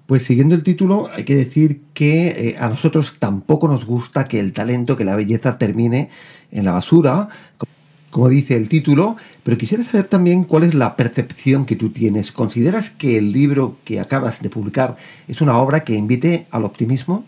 Pues 0.08 0.22
siguiendo 0.22 0.54
el 0.54 0.62
título, 0.62 1.10
hay 1.14 1.24
que 1.24 1.36
decir 1.36 1.82
que 1.92 2.28
eh, 2.28 2.56
a 2.58 2.70
nosotros 2.70 3.16
tampoco 3.18 3.68
nos 3.68 3.84
gusta 3.84 4.26
que 4.26 4.40
el 4.40 4.54
talento, 4.54 4.96
que 4.96 5.04
la 5.04 5.14
belleza 5.14 5.58
termine 5.58 6.08
en 6.50 6.64
la 6.64 6.72
basura 6.72 7.28
como 8.10 8.30
dice 8.30 8.56
el 8.56 8.70
título, 8.70 9.16
pero 9.42 9.58
quisiera 9.58 9.84
saber 9.84 10.06
también 10.06 10.44
cuál 10.44 10.64
es 10.64 10.72
la 10.72 10.96
percepción 10.96 11.66
que 11.66 11.76
tú 11.76 11.90
tienes. 11.90 12.32
¿Consideras 12.32 12.88
que 12.88 13.18
el 13.18 13.32
libro 13.32 13.76
que 13.84 14.00
acabas 14.00 14.40
de 14.40 14.48
publicar 14.48 14.96
es 15.28 15.42
una 15.42 15.58
obra 15.58 15.84
que 15.84 15.94
invite 15.94 16.46
al 16.50 16.64
optimismo? 16.64 17.26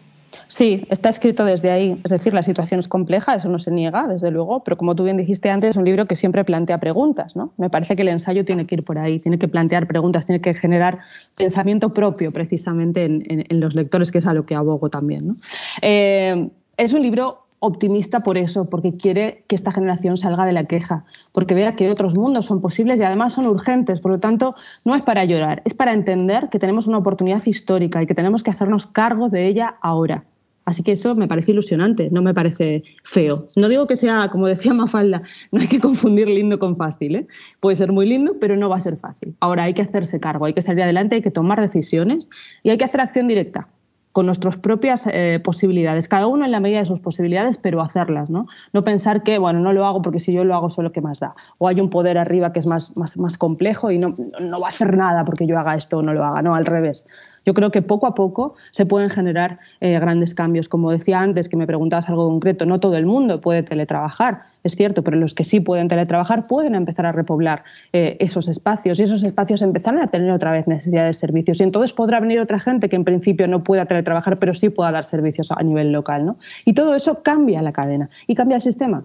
Sí, 0.51 0.85
está 0.91 1.11
escrito 1.11 1.45
desde 1.45 1.71
ahí. 1.71 2.01
Es 2.03 2.11
decir, 2.11 2.35
la 2.35 2.43
situación 2.43 2.81
es 2.81 2.89
compleja, 2.89 3.37
eso 3.37 3.49
no 3.49 3.61
se 3.61 3.71
niega, 3.71 4.09
desde 4.09 4.33
luego, 4.33 4.65
pero 4.65 4.77
como 4.77 4.97
tú 4.97 5.05
bien 5.05 5.17
dijiste 5.17 5.49
antes, 5.49 5.71
es 5.71 5.77
un 5.77 5.85
libro 5.85 6.07
que 6.07 6.17
siempre 6.17 6.45
plantea 6.45 6.81
preguntas. 6.81 7.37
¿no? 7.37 7.53
Me 7.57 7.71
parece 7.71 7.95
que 7.95 8.03
el 8.03 8.09
ensayo 8.09 8.45
tiene 8.45 8.67
que 8.67 8.75
ir 8.75 8.85
por 8.85 8.99
ahí, 8.99 9.21
tiene 9.21 9.39
que 9.39 9.47
plantear 9.47 9.87
preguntas, 9.87 10.27
tiene 10.27 10.41
que 10.41 10.53
generar 10.53 10.99
pensamiento 11.37 11.95
propio 11.95 12.33
precisamente 12.33 13.05
en, 13.05 13.61
los 13.61 13.77
lectores, 13.77 14.11
que 14.11 14.19
es 14.19 14.27
a 14.27 14.35
lo 14.35 14.45
que 14.45 14.57
abogo 14.57 14.91
también. 14.91 15.37
Eh, 15.83 16.51
es 16.77 16.93
un 16.93 17.03
libro 17.03 17.47
optimista 17.61 18.25
por 18.25 18.37
eso, 18.37 18.69
porque 18.69 18.97
quiere 18.97 19.45
que 19.47 19.55
esta 19.55 19.71
generación 19.71 20.17
salga 20.17 20.47
de 20.47 20.53
la 20.53 20.65
queja, 20.65 21.05
porque 21.31 21.55
vea 21.55 21.77
que 21.77 21.89
otros 21.91 22.17
mundos 22.17 22.47
son 22.47 22.61
posibles 22.61 22.99
y 22.99 23.05
además 23.05 23.35
son 23.35 23.47
urgentes. 23.47 24.01
Por 24.01 24.11
lo 24.11 24.19
tanto, 24.19 24.57
no 24.85 24.97
es 24.97 25.03
para 25.03 25.25
llorar, 25.25 25.63
es 25.65 25.75
para 25.75 25.93
entender 25.93 26.49
que 26.49 26.59
tenemos 26.59 26.89
una 26.89 26.99
oportunidad 26.99 27.47
histórica 27.47 28.03
y 28.03 28.07
que 28.07 28.15
tenemos 28.17 28.43
que 28.43 28.51
hacernos 28.51 28.89
cargo 28.89 29.29
de 29.29 29.47
ella 29.47 29.77
ahora. 29.81 30.25
Así 30.71 30.85
que 30.85 30.93
eso 30.93 31.17
me 31.17 31.27
parece 31.27 31.51
ilusionante, 31.51 32.11
no 32.13 32.23
me 32.23 32.33
parece 32.33 32.85
feo. 33.03 33.49
No 33.57 33.69
digo 33.69 33.89
que 33.89 33.97
sea, 33.97 34.29
como 34.29 34.47
decía 34.47 34.73
Mafalda, 34.73 35.23
no 35.51 35.61
hay 35.61 35.67
que 35.67 35.81
confundir 35.81 36.29
lindo 36.29 36.61
con 36.61 36.77
fácil. 36.77 37.17
¿eh? 37.17 37.27
Puede 37.59 37.75
ser 37.75 37.91
muy 37.91 38.07
lindo, 38.07 38.37
pero 38.41 38.57
no 38.57 38.69
va 38.69 38.77
a 38.77 38.81
ser 38.81 38.97
fácil. 38.97 39.35
Ahora 39.41 39.65
hay 39.65 39.75
que 39.75 39.83
hacerse 39.83 40.21
cargo, 40.21 40.45
hay 40.45 40.55
que 40.55 40.63
salir 40.63 40.85
adelante, 40.85 41.17
hay 41.17 41.23
que 41.23 41.33
tomar 41.33 41.61
decisiones 41.61 42.31
y 42.63 42.71
hay 42.71 42.79
que 42.79 42.85
hacer 42.85 43.01
acción 43.01 43.27
directa 43.27 43.67
con 44.13 44.27
nuestras 44.27 44.57
propias 44.57 45.09
eh, 45.09 45.41
posibilidades, 45.43 46.07
cada 46.07 46.27
uno 46.29 46.45
en 46.45 46.53
la 46.53 46.61
medida 46.61 46.79
de 46.79 46.87
sus 46.87 47.01
posibilidades, 47.01 47.57
pero 47.57 47.81
hacerlas, 47.81 48.31
¿no? 48.31 48.47
No 48.73 48.85
pensar 48.85 49.23
que, 49.25 49.39
bueno, 49.39 49.59
no 49.59 49.73
lo 49.73 49.87
hago 49.87 50.03
porque 50.03 50.21
si 50.21 50.33
yo 50.33 50.45
lo 50.45 50.55
hago 50.55 50.69
solo 50.69 50.93
que 50.93 51.01
más 51.01 51.19
da. 51.19 51.35
O 51.59 51.67
hay 51.67 51.81
un 51.81 51.91
poder 51.91 52.17
arriba 52.17 52.53
que 52.53 52.61
es 52.61 52.67
más, 52.67 52.97
más, 52.97 53.17
más 53.19 53.39
complejo 53.39 53.91
y 53.91 53.99
no, 53.99 54.15
no 54.41 54.61
va 54.61 54.69
a 54.69 54.71
hacer 54.71 54.97
nada 54.97 55.25
porque 55.25 55.47
yo 55.47 55.59
haga 55.59 55.75
esto 55.75 55.99
o 55.99 56.03
no 56.03 56.13
lo 56.13 56.25
haga, 56.25 56.43
no, 56.43 56.55
al 56.55 56.67
revés. 56.67 57.07
Yo 57.51 57.55
creo 57.55 57.73
que 57.73 57.83
poco 57.83 58.07
a 58.07 58.15
poco 58.15 58.55
se 58.71 58.87
pueden 58.87 59.11
generar 59.11 59.59
eh, 59.81 59.99
grandes 59.99 60.35
cambios. 60.35 60.69
Como 60.69 60.93
decía 60.93 61.19
antes, 61.19 61.49
que 61.49 61.57
me 61.57 61.67
preguntabas 61.67 62.09
algo 62.09 62.29
concreto, 62.29 62.65
no 62.65 62.79
todo 62.79 62.97
el 62.97 63.07
mundo 63.07 63.41
puede 63.41 63.65
teletrabajar, 63.65 64.43
es 64.63 64.77
cierto, 64.77 65.03
pero 65.03 65.17
los 65.17 65.35
que 65.35 65.43
sí 65.43 65.59
pueden 65.59 65.89
teletrabajar 65.89 66.47
pueden 66.47 66.77
empezar 66.77 67.07
a 67.07 67.11
repoblar 67.11 67.65
eh, 67.93 68.17
esos 68.21 68.47
espacios 68.47 69.01
y 69.01 69.03
esos 69.03 69.25
espacios 69.25 69.63
empezarán 69.63 70.01
a 70.01 70.07
tener 70.07 70.31
otra 70.31 70.53
vez 70.53 70.69
necesidad 70.69 71.07
de 71.07 71.13
servicios. 71.13 71.59
Y 71.59 71.65
entonces 71.65 71.93
podrá 71.93 72.21
venir 72.21 72.39
otra 72.39 72.61
gente 72.61 72.89
que 72.89 72.95
en 72.95 73.03
principio 73.03 73.49
no 73.49 73.65
pueda 73.65 73.85
teletrabajar, 73.87 74.39
pero 74.39 74.55
sí 74.55 74.69
pueda 74.69 74.93
dar 74.93 75.03
servicios 75.03 75.51
a 75.51 75.61
nivel 75.65 75.91
local. 75.91 76.25
¿no? 76.25 76.37
Y 76.65 76.75
todo 76.75 76.95
eso 76.95 77.21
cambia 77.25 77.63
la 77.63 77.73
cadena 77.73 78.11
y 78.29 78.37
cambia 78.37 78.59
el 78.59 78.63
sistema. 78.63 79.03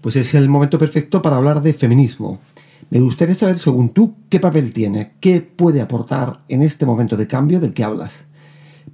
Pues 0.00 0.14
es 0.14 0.34
el 0.34 0.48
momento 0.48 0.78
perfecto 0.78 1.20
para 1.20 1.34
hablar 1.34 1.62
de 1.62 1.74
feminismo. 1.74 2.38
Me 2.92 3.00
gustaría 3.00 3.34
saber, 3.34 3.58
según 3.58 3.88
tú, 3.88 4.16
qué 4.28 4.38
papel 4.38 4.70
tiene, 4.74 5.12
qué 5.18 5.40
puede 5.40 5.80
aportar 5.80 6.40
en 6.50 6.60
este 6.60 6.84
momento 6.84 7.16
de 7.16 7.26
cambio 7.26 7.58
del 7.58 7.72
que 7.72 7.84
hablas. 7.84 8.24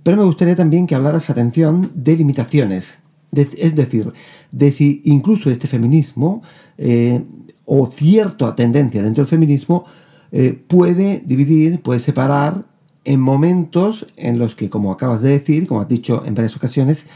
Pero 0.04 0.16
me 0.16 0.22
gustaría 0.22 0.54
también 0.54 0.86
que 0.86 0.94
hablaras, 0.94 1.30
atención, 1.30 1.90
de 1.96 2.16
limitaciones. 2.16 3.00
es 3.32 3.74
decir, 3.74 4.12
de 4.52 4.70
si 4.70 5.02
incluso 5.04 5.50
este 5.50 5.66
feminismo 5.66 6.44
eh, 6.76 7.24
o 7.64 7.90
cierta 7.90 8.54
tendencia 8.54 9.02
dentro 9.02 9.24
del 9.24 9.30
feminismo 9.30 9.84
eh, 10.30 10.52
puede 10.52 11.20
dividir, 11.26 11.82
puede 11.82 11.98
separar 11.98 12.66
en 13.04 13.20
momentos 13.20 14.06
en 14.16 14.38
los 14.38 14.54
que, 14.54 14.70
como 14.70 14.92
acabas 14.92 15.22
de 15.22 15.30
decir, 15.30 15.66
como 15.66 15.80
has 15.80 15.88
dicho 15.88 16.22
en 16.24 16.36
varias 16.36 16.54
ocasiones, 16.54 17.06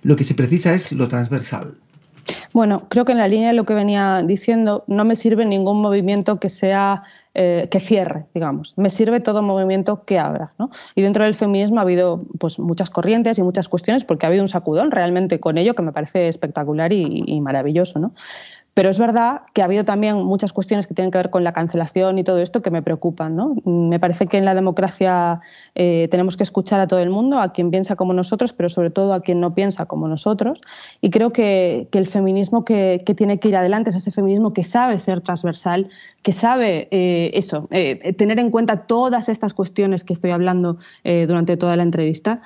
lo 0.00 0.16
que 0.16 0.24
se 0.24 0.34
precisa 0.34 0.72
es 0.72 0.90
lo 0.90 1.06
transversal. 1.06 1.79
Bueno, 2.52 2.82
creo 2.88 3.04
que 3.04 3.12
en 3.12 3.18
la 3.18 3.28
línea 3.28 3.48
de 3.48 3.54
lo 3.54 3.64
que 3.64 3.74
venía 3.74 4.22
diciendo, 4.22 4.84
no 4.86 5.04
me 5.04 5.16
sirve 5.16 5.44
ningún 5.44 5.80
movimiento 5.80 6.38
que 6.38 6.48
sea 6.48 7.02
eh, 7.34 7.68
que 7.70 7.78
cierre, 7.78 8.26
digamos. 8.34 8.74
Me 8.76 8.90
sirve 8.90 9.20
todo 9.20 9.42
movimiento 9.42 10.04
que 10.04 10.18
abra. 10.18 10.52
¿no? 10.58 10.70
Y 10.94 11.02
dentro 11.02 11.24
del 11.24 11.34
feminismo 11.34 11.78
ha 11.78 11.82
habido 11.82 12.18
pues, 12.38 12.58
muchas 12.58 12.90
corrientes 12.90 13.38
y 13.38 13.42
muchas 13.42 13.68
cuestiones, 13.68 14.04
porque 14.04 14.26
ha 14.26 14.28
habido 14.28 14.42
un 14.42 14.48
sacudón 14.48 14.90
realmente 14.90 15.38
con 15.38 15.56
ello 15.56 15.74
que 15.74 15.82
me 15.82 15.92
parece 15.92 16.28
espectacular 16.28 16.92
y, 16.92 17.22
y 17.26 17.40
maravilloso. 17.40 18.00
¿no? 18.00 18.12
Pero 18.74 18.88
es 18.88 18.98
verdad 18.98 19.42
que 19.52 19.62
ha 19.62 19.64
habido 19.64 19.84
también 19.84 20.16
muchas 20.16 20.52
cuestiones 20.52 20.86
que 20.86 20.94
tienen 20.94 21.10
que 21.10 21.18
ver 21.18 21.30
con 21.30 21.42
la 21.42 21.52
cancelación 21.52 22.18
y 22.18 22.24
todo 22.24 22.38
esto 22.38 22.62
que 22.62 22.70
me 22.70 22.82
preocupan. 22.82 23.34
¿no? 23.34 23.56
Me 23.64 23.98
parece 23.98 24.26
que 24.26 24.38
en 24.38 24.44
la 24.44 24.54
democracia 24.54 25.40
eh, 25.74 26.06
tenemos 26.10 26.36
que 26.36 26.44
escuchar 26.44 26.80
a 26.80 26.86
todo 26.86 27.00
el 27.00 27.10
mundo, 27.10 27.40
a 27.40 27.52
quien 27.52 27.70
piensa 27.70 27.96
como 27.96 28.14
nosotros, 28.14 28.52
pero 28.52 28.68
sobre 28.68 28.90
todo 28.90 29.12
a 29.12 29.22
quien 29.22 29.40
no 29.40 29.52
piensa 29.52 29.86
como 29.86 30.06
nosotros. 30.06 30.60
Y 31.00 31.10
creo 31.10 31.32
que, 31.32 31.88
el 31.92 32.06
feminismo 32.06 32.64
que, 32.64 33.02
tiene 33.16 33.38
que 33.38 33.48
ir 33.48 33.56
adelante 33.56 33.90
es 33.90 33.96
ese 33.96 34.10
feminismo 34.10 34.54
que 34.54 34.64
sabe 34.64 34.98
ser 34.98 35.20
transversal, 35.20 35.88
que 36.22 36.32
sabe 36.32 36.88
eh, 36.90 37.32
eso, 37.34 37.68
eh, 37.70 38.14
tener 38.14 38.38
en 38.38 38.50
cuenta 38.50 38.86
todas 38.86 39.28
estas 39.28 39.52
cuestiones 39.52 40.04
que 40.04 40.14
estoy 40.14 40.30
hablando 40.30 40.78
durante 41.04 41.58
toda 41.58 41.76
la 41.76 41.82
entrevista 41.82 42.40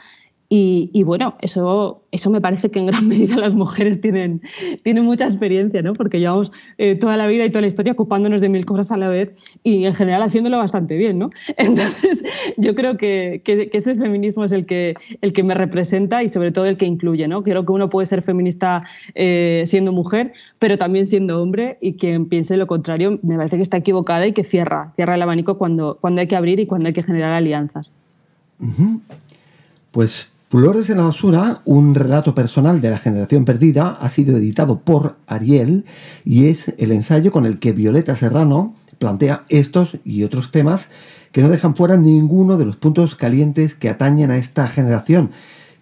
y, 0.57 1.03
bueno, 1.03 1.35
eso, 1.41 2.03
eso 2.13 2.31
me 2.31 2.41
parece 2.41 2.71
que 2.71 2.79
en 2.79 2.87
gran 2.87 3.09
medida 3.09 3.37
las 3.37 3.55
mujeres 3.55 4.01
tienen, 4.01 4.41
tienen 4.85 5.05
mucha 5.05 5.25
experiencia, 5.25 5.83
¿no? 5.83 5.95
porque 5.95 6.21
llevamos 6.21 6.53
eh, 6.79 6.95
toda 6.95 7.17
la 7.17 7.27
vida 7.27 7.45
y 7.45 7.51
toda 7.51 7.63
la 7.63 7.67
historia 7.67 7.93
ocupándonos 7.93 8.41
de 8.41 8.49
mil 8.49 8.65
cosas 8.65 8.93
a 8.93 8.97
la 8.97 9.09
vez 9.09 9.35
y 9.65 9.85
en 9.85 9.95
general 9.95 10.23
haciéndolo 10.23 10.59
bastante 10.59 10.97
bien. 10.97 11.19
¿no? 11.19 11.31
Entonces, 11.57 12.23
yo 12.57 12.77
creo 12.77 12.97
que, 12.97 13.41
que, 13.43 13.69
ese 13.73 13.97
feminismo 13.97 14.45
es 14.45 14.53
el 14.53 14.65
que, 14.65 14.95
el 15.23 15.33
que 15.33 15.43
me 15.43 15.55
representa 15.55 16.23
y 16.23 16.29
sobre 16.29 16.53
todo 16.53 16.67
el 16.67 16.77
que 16.77 16.87
incluye. 16.87 17.27
¿no? 17.27 17.43
Creo 17.43 17.67
que 17.67 17.73
uno 17.73 17.89
puede 17.89 18.07
ser 18.07 18.23
feminista 18.23 18.81
eh, 19.17 19.65
siendo 19.67 19.91
mujer, 19.91 20.35
pero 20.61 20.79
también 20.79 21.05
siendo 21.05 21.43
hombre 21.43 21.79
y 21.81 21.95
quien 21.95 22.27
piense 22.27 22.57
lo 22.57 22.69
contrario 22.69 23.19
me 23.23 23.37
parece 23.37 23.57
que 23.57 23.63
está 23.63 23.79
equivocada 23.79 24.25
y 24.25 24.33
que 24.33 24.45
cierra, 24.45 24.93
cierra 24.95 25.17
el 25.17 25.23
abanico 25.23 25.59
cuando, 25.59 25.99
cuando 26.01 26.21
hay 26.21 26.29
que 26.29 26.37
abrir 26.37 26.61
y 26.61 26.67
cuando 26.67 26.87
hay 26.87 26.93
que 26.93 27.03
generar 27.03 27.33
alianzas. 27.33 27.93
Pues 29.91 30.29
Flores 30.55 30.89
en 30.89 30.99
la 30.99 31.03
basura, 31.03 31.63
un 31.65 31.97
relato 31.97 32.33
personal 32.33 32.81
de 32.81 32.89
la 32.89 32.99
generación 32.99 33.45
perdida, 33.45 33.99
ha 34.01 34.09
sido 34.09 34.37
editado 34.37 34.79
por 34.79 35.17
Ariel 35.27 35.85
y 36.25 36.47
es 36.47 36.73
el 36.79 36.93
ensayo 36.93 37.33
con 37.33 37.45
el 37.45 37.59
que 37.59 37.73
Violeta 37.73 38.15
Serrano 38.15 38.73
plantea 38.99 39.47
estos 39.49 39.99
y 40.05 40.23
otros 40.23 40.53
temas 40.53 40.87
que 41.33 41.43
no 41.43 41.49
dejan 41.49 41.75
fuera 41.75 41.97
ninguno 41.97 42.57
de 42.57 42.67
los 42.67 42.77
puntos 42.77 43.17
calientes 43.17 43.75
que 43.75 43.89
atañen 43.89 44.31
a 44.31 44.37
esta 44.37 44.69
generación. 44.69 45.33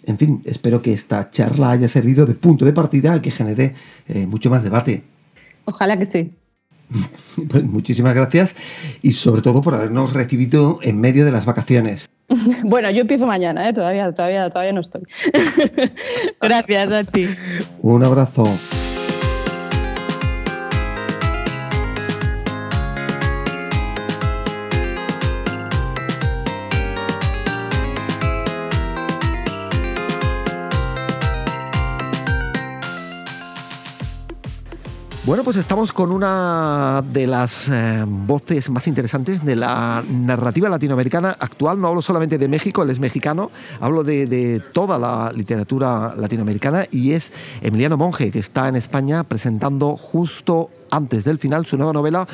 En 0.06 0.16
fin, 0.16 0.40
espero 0.46 0.80
que 0.80 0.94
esta 0.94 1.28
charla 1.28 1.72
haya 1.72 1.86
servido 1.86 2.24
de 2.24 2.32
punto 2.32 2.64
de 2.64 2.72
partida 2.72 3.14
y 3.14 3.20
que 3.20 3.30
genere 3.30 3.74
eh, 4.08 4.26
mucho 4.26 4.48
más 4.48 4.64
debate. 4.64 5.04
Ojalá 5.66 5.98
que 5.98 6.06
sí. 6.06 6.32
Pues 7.48 7.64
muchísimas 7.64 8.14
gracias 8.14 8.54
y 9.00 9.12
sobre 9.12 9.42
todo 9.42 9.62
por 9.62 9.74
habernos 9.74 10.12
recibido 10.12 10.78
en 10.82 11.00
medio 11.00 11.24
de 11.24 11.32
las 11.32 11.44
vacaciones. 11.44 12.08
Bueno, 12.64 12.90
yo 12.90 13.02
empiezo 13.02 13.26
mañana, 13.26 13.68
¿eh? 13.68 13.72
todavía, 13.72 14.12
todavía, 14.12 14.48
todavía 14.48 14.72
no 14.72 14.80
estoy. 14.80 15.02
gracias 16.40 16.92
a 16.92 17.04
ti. 17.04 17.26
Un 17.82 18.02
abrazo. 18.02 18.44
Bueno, 35.24 35.44
pues 35.44 35.56
estamos 35.56 35.92
con 35.92 36.10
una 36.10 37.00
de 37.12 37.28
las 37.28 37.68
eh, 37.68 38.04
voces 38.08 38.68
más 38.70 38.88
interesantes 38.88 39.44
de 39.44 39.54
la 39.54 40.02
narrativa 40.10 40.68
latinoamericana 40.68 41.36
actual. 41.38 41.80
No 41.80 41.86
hablo 41.86 42.02
solamente 42.02 42.38
de 42.38 42.48
México, 42.48 42.82
él 42.82 42.90
es 42.90 42.98
mexicano, 42.98 43.52
hablo 43.78 44.02
de, 44.02 44.26
de, 44.26 44.58
toda 44.58 44.98
la 44.98 45.30
literatura 45.32 46.12
latinoamericana 46.16 46.86
y 46.90 47.12
es 47.12 47.30
Emiliano 47.60 47.96
Monge, 47.96 48.32
que 48.32 48.40
está 48.40 48.66
en 48.66 48.74
España 48.74 49.22
presentando 49.22 49.96
justo 49.96 50.70
antes 50.90 51.22
del 51.24 51.38
final 51.38 51.66
su 51.66 51.76
nueva 51.76 51.92
novela 51.92 52.26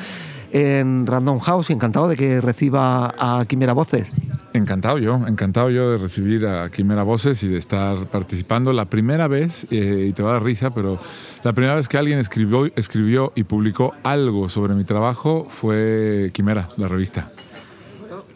en 0.51 1.05
Random 1.05 1.39
House 1.39 1.69
y 1.69 1.73
encantado 1.73 2.07
de 2.07 2.15
que 2.15 2.41
reciba 2.41 3.13
a 3.17 3.45
Quimera 3.45 3.73
Voces. 3.73 4.11
Encantado 4.53 4.97
yo, 4.97 5.15
encantado 5.27 5.69
yo 5.69 5.91
de 5.91 5.97
recibir 5.97 6.47
a 6.47 6.69
Quimera 6.69 7.03
Voces 7.03 7.43
y 7.43 7.47
de 7.47 7.59
estar 7.59 8.07
participando 8.07 8.73
la 8.73 8.85
primera 8.85 9.27
vez, 9.27 9.67
eh, 9.69 10.07
y 10.09 10.13
te 10.13 10.23
va 10.23 10.31
a 10.31 10.33
dar 10.33 10.43
risa, 10.43 10.71
pero 10.71 10.99
la 11.43 11.53
primera 11.53 11.75
vez 11.75 11.87
que 11.87 11.97
alguien 11.97 12.17
escribió, 12.17 12.65
escribió 12.75 13.31
y 13.35 13.43
publicó 13.43 13.93
algo 14.03 14.49
sobre 14.49 14.73
mi 14.73 14.85
trabajo 14.85 15.45
fue 15.49 16.31
Quimera, 16.33 16.69
la 16.77 16.87
revista. 16.87 17.31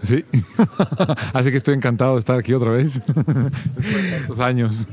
Sí. 0.04 0.26
Así 1.34 1.52
que 1.52 1.58
estoy 1.58 1.76
encantado 1.76 2.14
de 2.14 2.20
estar 2.20 2.38
aquí 2.38 2.54
otra 2.54 2.72
vez. 2.72 3.02
Después 3.06 4.04
de 4.04 4.12
tantos 4.18 4.40
años. 4.40 4.88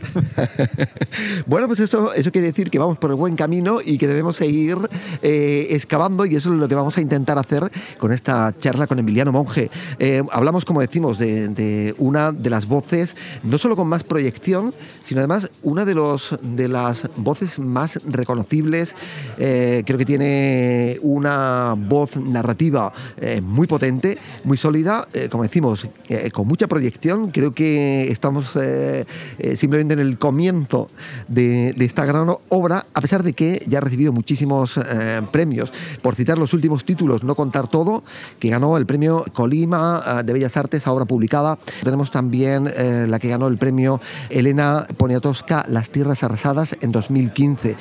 bueno, 1.46 1.66
pues 1.66 1.80
eso, 1.80 2.12
eso 2.14 2.30
quiere 2.30 2.48
decir 2.48 2.70
que 2.70 2.78
vamos 2.78 2.98
por 2.98 3.10
el 3.10 3.16
buen 3.16 3.36
camino 3.36 3.78
y 3.84 3.98
que 3.98 4.06
debemos 4.06 4.36
seguir 4.36 4.76
eh, 5.22 5.68
excavando 5.70 6.26
y 6.26 6.36
eso 6.36 6.52
es 6.52 6.58
lo 6.58 6.68
que 6.68 6.74
vamos 6.74 6.96
a 6.96 7.00
intentar 7.00 7.38
hacer 7.38 7.70
con 7.98 8.12
esta 8.12 8.54
charla 8.58 8.86
con 8.86 8.98
Emiliano 8.98 9.32
Monge. 9.32 9.70
Eh, 9.98 10.22
hablamos, 10.30 10.64
como 10.64 10.80
decimos, 10.80 11.18
de, 11.18 11.48
de, 11.48 11.94
una 11.98 12.32
de 12.32 12.50
las 12.50 12.66
voces, 12.66 13.16
no 13.42 13.58
solo 13.58 13.76
con 13.76 13.88
más 13.88 14.04
proyección, 14.04 14.74
sino 15.10 15.20
además 15.20 15.50
una 15.62 15.84
de, 15.84 15.94
los, 15.94 16.38
de 16.40 16.68
las 16.68 17.10
voces 17.16 17.58
más 17.58 18.00
reconocibles. 18.06 18.94
Eh, 19.38 19.82
creo 19.84 19.98
que 19.98 20.06
tiene 20.06 20.98
una 21.02 21.74
voz 21.76 22.16
narrativa 22.16 22.92
muy 23.42 23.66
potente, 23.66 24.18
muy 24.44 24.56
sólida 24.56 24.70
eh, 25.12 25.28
como 25.28 25.42
decimos, 25.42 25.88
eh, 26.08 26.30
con 26.30 26.46
mucha 26.46 26.68
proyección. 26.68 27.30
Creo 27.30 27.52
que 27.52 28.10
estamos 28.10 28.52
eh, 28.56 29.04
simplemente 29.56 29.94
en 29.94 30.00
el 30.00 30.18
comienzo 30.18 30.88
de, 31.28 31.72
de, 31.72 31.84
esta 31.84 32.04
gran 32.04 32.28
obra, 32.48 32.86
a 32.94 33.00
pesar 33.00 33.22
de 33.22 33.32
que 33.32 33.64
ya 33.66 33.78
ha 33.78 33.80
recibido 33.80 34.12
muchísimos 34.12 34.78
premios. 35.32 35.72
Por 36.02 36.14
citar 36.14 36.38
los 36.38 36.52
últimos 36.52 36.84
títulos, 36.84 37.24
No 37.24 37.34
contar 37.34 37.68
todo, 37.68 38.04
que 38.38 38.48
ganó 38.48 38.76
el 38.76 38.86
premio 38.86 39.24
Colima 39.32 40.22
de 40.24 40.32
Bellas 40.32 40.56
Artes, 40.56 40.86
ahora 40.86 41.04
publicada. 41.04 41.58
Tenemos 41.82 42.10
también 42.10 42.70
la 43.10 43.18
que 43.18 43.28
ganó 43.28 43.48
el 43.48 43.58
premio 43.58 44.00
Elena 44.28 44.86
Poniatowska, 45.00 45.64
Las 45.66 45.88
Tierras 45.88 46.22
Arrasadas, 46.24 46.76
en 46.82 46.92
2015. 46.92 47.74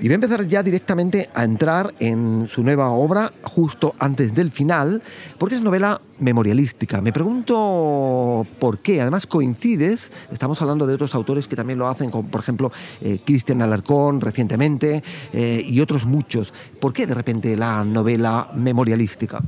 Y 0.00 0.04
voy 0.04 0.12
a 0.12 0.14
empezar 0.14 0.46
ya 0.46 0.62
directamente 0.62 1.28
a 1.34 1.44
entrar 1.44 1.92
en 1.98 2.48
su 2.50 2.64
nueva 2.64 2.88
obra 2.88 3.30
justo 3.42 3.94
antes 3.98 4.34
del 4.34 4.50
final, 4.50 5.02
porque 5.36 5.56
es 5.56 5.60
novela 5.60 6.00
memorialística. 6.18 7.02
Me 7.02 7.12
pregunto 7.12 8.46
por 8.58 8.78
qué. 8.78 9.02
Además 9.02 9.26
coincides, 9.26 10.10
estamos 10.32 10.62
hablando 10.62 10.86
de 10.86 10.94
otros 10.94 11.14
autores 11.14 11.46
que 11.46 11.56
también 11.56 11.78
lo 11.78 11.88
hacen, 11.88 12.10
como 12.10 12.30
por 12.30 12.40
ejemplo 12.40 12.72
eh, 13.02 13.20
Cristian 13.22 13.60
Alarcón 13.60 14.22
recientemente 14.22 15.02
eh, 15.34 15.62
y 15.68 15.78
otros 15.80 16.06
muchos. 16.06 16.54
¿Por 16.80 16.94
qué 16.94 17.06
de 17.06 17.12
repente 17.12 17.54
la 17.54 17.84
novela 17.84 18.48
memorialística? 18.54 19.42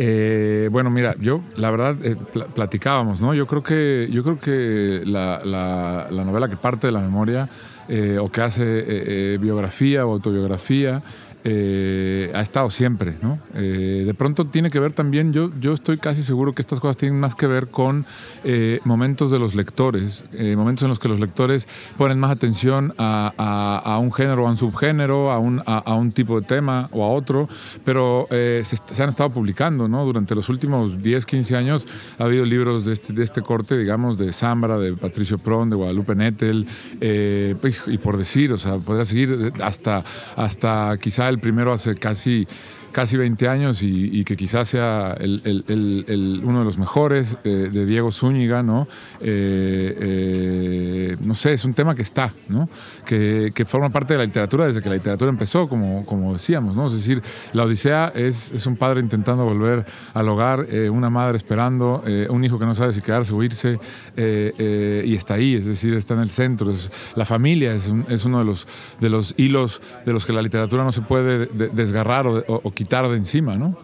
Eh, 0.00 0.68
bueno, 0.70 0.90
mira, 0.90 1.16
yo 1.18 1.40
la 1.56 1.72
verdad 1.72 1.96
eh, 2.04 2.14
pl 2.32 2.44
platicábamos, 2.54 3.20
¿no? 3.20 3.34
Yo 3.34 3.48
creo 3.48 3.64
que, 3.64 4.08
yo 4.12 4.22
creo 4.22 4.38
que 4.38 5.02
la, 5.04 5.40
la, 5.44 6.06
la 6.08 6.24
novela 6.24 6.48
que 6.48 6.56
parte 6.56 6.86
de 6.86 6.92
la 6.92 7.00
memoria 7.00 7.48
eh, 7.88 8.16
o 8.20 8.30
que 8.30 8.42
hace 8.42 9.38
biografía 9.38 10.06
o 10.06 10.12
autobiografía 10.12 11.02
eh, 11.50 12.30
ha 12.34 12.42
estado 12.42 12.68
siempre. 12.68 13.14
¿no? 13.22 13.38
Eh, 13.54 14.04
de 14.06 14.12
pronto 14.12 14.46
tiene 14.46 14.70
que 14.70 14.78
ver 14.78 14.92
también, 14.92 15.32
yo, 15.32 15.50
yo 15.58 15.72
estoy 15.72 15.96
casi 15.96 16.22
seguro 16.22 16.52
que 16.52 16.60
estas 16.60 16.78
cosas 16.78 16.98
tienen 16.98 17.18
más 17.18 17.34
que 17.34 17.46
ver 17.46 17.68
con 17.68 18.04
eh, 18.44 18.80
momentos 18.84 19.30
de 19.30 19.38
los 19.38 19.54
lectores, 19.54 20.24
momentos 20.56 20.82
en 20.82 20.90
los 20.90 20.98
que 20.98 21.08
los 21.08 21.20
lectores 21.20 21.66
ponen 21.96 22.20
más 22.20 22.30
atención 22.30 22.92
a, 22.98 23.98
un 24.00 24.12
género 24.12 24.46
a 24.46 24.50
un 24.50 24.56
subgénero, 24.58 25.32
a 25.32 25.38
un, 25.38 25.62
a, 25.64 25.78
a, 25.78 25.94
un 25.94 26.12
tipo 26.12 26.38
de 26.38 26.46
tema 26.46 26.88
o 26.92 27.02
a 27.02 27.08
otro, 27.08 27.48
pero 27.84 28.26
se, 28.30 28.62
se, 28.64 29.02
han 29.02 29.08
estado 29.08 29.30
publicando. 29.30 29.88
¿no? 29.88 30.04
Durante 30.04 30.34
los 30.34 30.48
últimos 30.50 31.02
10, 31.02 31.24
15 31.24 31.56
años 31.56 31.86
ha 32.18 32.24
habido 32.24 32.44
libros 32.44 32.84
de 32.84 32.92
este, 32.92 33.12
de 33.14 33.24
este 33.24 33.40
corte, 33.40 33.78
digamos, 33.78 34.18
de 34.18 34.32
Zambra, 34.32 34.78
de 34.78 34.92
Patricio 34.92 35.38
Pron, 35.38 35.70
de 35.70 35.76
Guadalupe 35.76 36.14
Nettel, 36.14 36.66
y 37.00 37.98
por 37.98 38.18
decir, 38.18 38.52
o 38.52 38.58
sea, 38.58 38.76
podría 38.76 39.06
seguir 39.06 39.52
hasta, 39.62 40.04
hasta 40.36 40.98
quizá 41.00 41.28
el 41.28 41.37
primero 41.38 41.72
hace 41.72 41.94
casi 41.94 42.46
casi 42.92 43.16
20 43.16 43.48
años 43.48 43.82
y, 43.82 44.20
y 44.20 44.24
que 44.24 44.36
quizás 44.36 44.68
sea 44.68 45.16
el, 45.18 45.42
el, 45.44 46.04
el, 46.08 46.40
uno 46.44 46.60
de 46.60 46.64
los 46.64 46.78
mejores, 46.78 47.36
eh, 47.44 47.70
de 47.72 47.86
Diego 47.86 48.10
Zúñiga, 48.12 48.62
¿no? 48.62 48.88
Eh, 49.20 49.96
eh, 50.00 51.16
no 51.20 51.34
sé, 51.34 51.54
es 51.54 51.64
un 51.64 51.74
tema 51.74 51.94
que 51.94 52.02
está, 52.02 52.32
¿no? 52.48 52.68
Que, 53.04 53.52
que, 53.54 53.64
forma 53.64 53.90
parte 53.90 54.14
de 54.14 54.18
la 54.18 54.24
literatura 54.24 54.66
desde 54.66 54.82
que 54.82 54.88
la 54.88 54.96
literatura 54.96 55.30
empezó, 55.30 55.68
como, 55.68 56.04
como 56.06 56.32
decíamos, 56.32 56.76
¿no? 56.76 56.86
Es 56.86 56.94
decir, 56.94 57.22
la 57.52 57.64
Odisea 57.64 58.12
es, 58.14 58.52
es 58.52 58.66
un 58.66 58.76
padre 58.76 59.00
intentando 59.00 59.44
volver 59.44 59.84
al 60.14 60.28
hogar, 60.28 60.66
una 60.90 61.10
madre 61.10 61.36
esperando, 61.36 62.02
un 62.30 62.44
hijo 62.44 62.58
que 62.58 62.66
no 62.66 62.74
sabe 62.74 62.92
si 62.92 63.00
quedarse 63.00 63.34
o 63.34 63.42
irse, 63.42 63.78
y 64.16 65.14
está 65.14 65.34
ahí, 65.34 65.54
es 65.54 65.66
decir, 65.66 65.94
está 65.94 66.14
en 66.14 66.20
el 66.20 66.30
centro. 66.30 66.70
Es, 66.70 66.90
la 67.14 67.24
familia 67.24 67.74
es, 67.74 67.88
un, 67.88 68.06
es, 68.08 68.24
uno 68.24 68.38
de 68.38 68.44
los, 68.44 68.66
de 69.00 69.10
los 69.10 69.34
hilos 69.36 69.80
de 70.04 70.12
los 70.12 70.24
que 70.24 70.32
la 70.32 70.42
literatura 70.42 70.84
no 70.84 70.92
se 70.92 71.02
puede 71.02 71.46
desgarrar 71.46 72.26
o, 72.26 72.38
o, 72.46 72.60
o 72.62 72.70
quitar 72.78 73.08
de 73.08 73.16
encima, 73.16 73.56
¿no? 73.56 73.76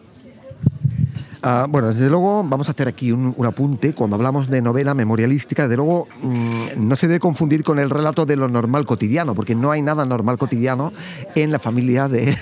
Uh, 1.44 1.68
bueno, 1.68 1.88
desde 1.88 2.08
luego 2.08 2.42
vamos 2.42 2.68
a 2.68 2.70
hacer 2.70 2.88
aquí 2.88 3.12
un, 3.12 3.34
un, 3.36 3.44
apunte. 3.44 3.92
Cuando 3.92 4.16
hablamos 4.16 4.48
de 4.48 4.62
novela 4.62 4.94
memorialística, 4.94 5.64
desde 5.64 5.76
luego 5.76 6.08
mmm, 6.22 6.60
no 6.78 6.96
se 6.96 7.06
debe 7.06 7.20
confundir 7.20 7.62
con 7.62 7.78
el 7.78 7.90
relato 7.90 8.24
de 8.24 8.36
lo 8.36 8.48
normal 8.48 8.86
cotidiano, 8.86 9.34
porque 9.34 9.54
no 9.54 9.70
hay 9.70 9.82
nada 9.82 10.06
normal 10.06 10.38
cotidiano 10.38 10.90
en 11.34 11.52
la 11.52 11.58
familia 11.58 12.08
de 12.08 12.34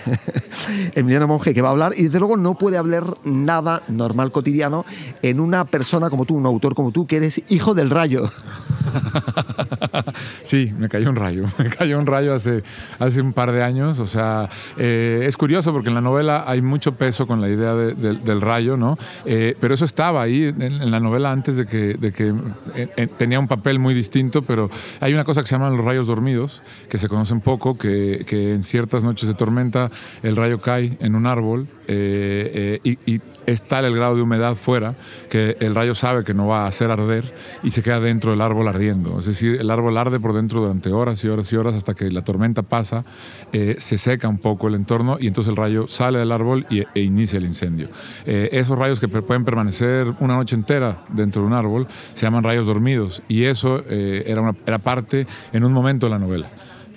Emiliano 0.94 1.26
Monge 1.26 1.52
que 1.52 1.62
va 1.62 1.70
a 1.70 1.72
hablar, 1.72 1.94
y 1.96 2.04
desde 2.04 2.20
luego 2.20 2.36
no 2.36 2.54
puede 2.54 2.78
hablar 2.78 3.02
nada 3.24 3.82
normal 3.88 4.30
cotidiano 4.30 4.84
en 5.20 5.40
una 5.40 5.64
persona 5.64 6.08
como 6.08 6.24
tú, 6.24 6.36
un 6.36 6.46
autor 6.46 6.76
como 6.76 6.92
tú, 6.92 7.04
que 7.04 7.16
eres 7.16 7.42
hijo 7.48 7.74
del 7.74 7.90
rayo. 7.90 8.30
sí, 10.44 10.72
me 10.78 10.88
cayó 10.88 11.10
un 11.10 11.16
rayo. 11.16 11.44
Me 11.58 11.68
cayó 11.70 11.98
un 11.98 12.06
rayo 12.06 12.34
hace, 12.34 12.62
hace 12.98 13.20
un 13.20 13.32
par 13.32 13.52
de 13.52 13.62
años. 13.62 13.98
O 13.98 14.06
sea, 14.06 14.48
eh, 14.76 15.24
es 15.26 15.36
curioso 15.36 15.72
porque 15.72 15.88
en 15.88 15.94
la 15.94 16.00
novela 16.00 16.44
hay 16.46 16.62
mucho 16.62 16.92
peso 16.92 17.26
con 17.26 17.40
la 17.40 17.48
idea 17.48 17.74
de, 17.74 17.94
de, 17.94 18.14
del 18.14 18.40
rayo, 18.40 18.76
¿no? 18.76 18.91
Eh, 19.24 19.54
pero 19.60 19.74
eso 19.74 19.84
estaba 19.84 20.22
ahí 20.22 20.44
en, 20.44 20.90
la 20.90 21.00
novela 21.00 21.30
antes 21.32 21.56
de 21.56 21.66
que, 21.66 21.96
que 22.12 22.34
eh, 22.74 23.06
tenía 23.18 23.38
un 23.38 23.48
papel 23.48 23.78
muy 23.78 23.94
distinto, 23.94 24.42
pero 24.42 24.70
hay 25.00 25.14
una 25.14 25.24
cosa 25.24 25.42
que 25.42 25.48
se 25.48 25.54
llaman 25.54 25.76
los 25.76 25.84
rayos 25.84 26.06
dormidos, 26.06 26.62
que 26.88 26.98
se 26.98 27.08
conocen 27.08 27.40
poco, 27.40 27.76
que, 27.76 28.24
que 28.26 28.52
en 28.52 28.62
ciertas 28.62 29.04
noches 29.04 29.28
de 29.28 29.34
tormenta 29.34 29.90
el 30.22 30.36
rayo 30.36 30.60
cae 30.60 30.96
en 31.00 31.14
un 31.14 31.26
árbol 31.26 31.68
eh, 31.88 32.78
eh, 32.84 32.96
y, 33.06 33.14
y, 33.14 33.20
es 33.44 33.60
tal 33.62 33.84
el 33.84 33.96
grado 33.96 34.14
de 34.14 34.22
humedad 34.22 34.54
fuera 34.54 34.94
que 35.28 35.56
el 35.58 35.74
rayo 35.74 35.96
sabe 35.96 36.22
que 36.22 36.32
no 36.32 36.46
va 36.46 36.62
a 36.62 36.68
hacer 36.68 36.92
arder 36.92 37.34
y 37.64 37.72
se 37.72 37.82
queda 37.82 37.98
dentro 37.98 38.30
del 38.30 38.40
árbol 38.40 38.68
ardiendo. 38.68 39.18
Es 39.18 39.26
decir, 39.26 39.60
el 39.60 39.68
árbol 39.68 39.98
arde 39.98 40.20
por 40.20 40.32
dentro 40.32 40.60
durante 40.60 40.92
horas 40.92 41.24
y 41.24 41.28
horas 41.28 41.52
y 41.52 41.56
horas 41.56 41.74
hasta 41.74 41.94
que 41.94 42.08
la 42.12 42.22
tormenta 42.22 42.62
pasa, 42.62 43.04
eh, 43.52 43.74
se 43.78 43.98
seca 43.98 44.28
un 44.28 44.38
poco 44.38 44.68
el 44.68 44.76
entorno 44.76 45.16
y 45.18 45.26
entonces 45.26 45.50
el 45.50 45.56
rayo 45.56 45.88
sale 45.88 46.20
del 46.20 46.30
árbol 46.30 46.66
y, 46.70 46.84
e 46.94 47.02
inicia 47.02 47.38
el 47.38 47.46
incendio. 47.46 47.88
Esos 48.24 48.78
rayos 48.78 49.00
que 49.00 49.08
pueden 49.08 49.44
permanecer 49.44 50.06
una 50.20 50.36
noche 50.36 50.54
entera 50.54 50.98
dentro 51.08 51.42
de 51.42 51.48
un 51.48 51.54
árbol 51.54 51.88
se 52.14 52.26
llaman 52.26 52.44
rayos 52.44 52.66
dormidos 52.66 53.22
y 53.26 53.44
eso 53.44 53.84
era, 53.88 54.54
era 54.66 54.78
parte 54.78 55.26
en 55.52 55.64
un 55.64 55.72
momento 55.72 56.06
de 56.06 56.10
la 56.10 56.18
novela. 56.20 56.48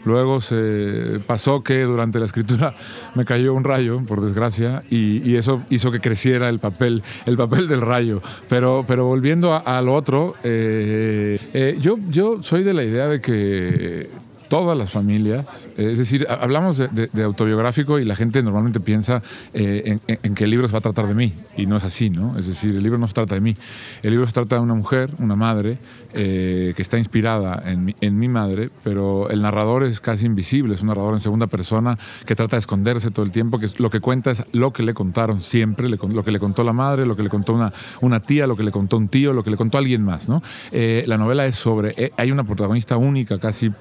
Luego 0.05 0.41
se 0.41 1.19
pasó 1.25 1.63
que 1.63 1.83
durante 1.83 2.19
la 2.19 2.25
escritura 2.25 2.75
me 3.15 3.25
cayó 3.25 3.53
un 3.53 3.63
rayo, 3.63 4.01
por 4.05 4.21
desgracia, 4.21 4.83
y, 4.89 5.35
eso 5.35 5.61
hizo 5.69 5.91
que 5.91 5.99
creciera 5.99 6.47
el 6.47 6.59
papel, 6.59 7.03
el 7.25 7.35
papel 7.35 7.67
del 7.67 7.81
rayo. 7.81 8.21
Pero, 8.47 8.85
pero 8.87 9.05
volviendo 9.05 9.53
a, 9.53 9.57
a 9.57 9.81
lo 9.81 9.93
otro, 9.95 10.35
eh, 10.43 11.37
eh, 11.53 11.77
yo, 11.81 11.97
yo 12.09 12.41
soy 12.41 12.63
de 12.63 12.73
la 12.73 12.83
idea 12.83 13.07
de 13.07 13.19
que 13.19 14.09
todas 14.47 14.77
las 14.77 14.91
familias. 14.91 15.67
Eh, 15.77 15.91
es 15.93 15.97
decir, 15.97 16.25
hablamos 16.29 16.77
de, 16.77 17.23
autobiográfico 17.23 17.99
y 17.99 18.05
la 18.05 18.15
gente 18.15 18.41
normalmente 18.43 18.79
piensa 18.79 19.21
eh, 19.53 19.99
en, 20.07 20.35
que 20.35 20.43
el 20.43 20.49
libro 20.49 20.67
se 20.67 20.73
va 20.73 20.79
a 20.79 20.81
tratar 20.81 21.07
de 21.07 21.13
mí 21.13 21.33
y 21.57 21.65
no 21.65 21.77
es 21.77 21.83
así, 21.83 22.09
¿no? 22.09 22.37
Es 22.37 22.47
decir, 22.47 22.75
el 22.75 22.83
libro 22.83 22.97
no 22.97 23.07
se 23.07 23.13
trata 23.13 23.35
de 23.35 23.41
mí. 23.41 23.55
El 24.03 24.11
libro 24.11 24.25
se 24.25 24.33
trata 24.33 24.55
de 24.55 24.61
una 24.61 24.73
mujer, 24.73 25.11
una 25.19 25.35
madre, 25.35 25.77
eh, 26.15 26.73
que 26.75 26.81
está 26.81 26.97
inspirada 26.97 27.63
en 27.65 28.17
mi, 28.17 28.27
madre, 28.27 28.69
pero 28.83 29.29
el 29.29 29.41
narrador 29.41 29.83
es 29.83 29.99
casi 30.01 30.25
invisible, 30.25 30.75
es 30.75 30.81
un 30.81 30.87
narrador 30.87 31.13
en 31.13 31.19
segunda 31.19 31.47
persona 31.47 31.97
que 32.25 32.35
trata 32.35 32.55
de 32.55 32.61
esconderse 32.61 33.11
todo 33.11 33.25
el 33.25 33.31
tiempo, 33.31 33.59
que 33.59 33.67
lo 33.77 33.89
que 33.89 33.99
cuenta 33.99 34.31
es 34.31 34.43
lo 34.51 34.73
que 34.73 34.83
le 34.83 34.93
contaron 34.93 35.41
siempre, 35.41 35.89
lo 35.89 36.23
que 36.23 36.31
le 36.31 36.39
contó 36.39 36.63
la 36.63 36.73
madre, 36.73 37.05
lo 37.05 37.15
que 37.15 37.23
le 37.23 37.29
contó 37.29 37.53
una, 38.01 38.19
tía, 38.21 38.47
lo 38.47 38.55
que 38.55 38.63
le 38.63 38.71
contó 38.71 38.97
un 38.97 39.07
tío, 39.07 39.33
lo 39.33 39.43
que 39.43 39.51
le 39.51 39.57
contó 39.57 39.77
alguien 39.77 40.01
más, 40.01 40.27
¿no? 40.27 40.41
la 40.71 41.17
novela 41.17 41.45
es 41.45 41.55
sobre, 41.55 42.11
hay 42.17 42.31
una 42.31 42.43
protagonista 42.43 42.97
única, 42.97 43.37
casi 43.37 43.71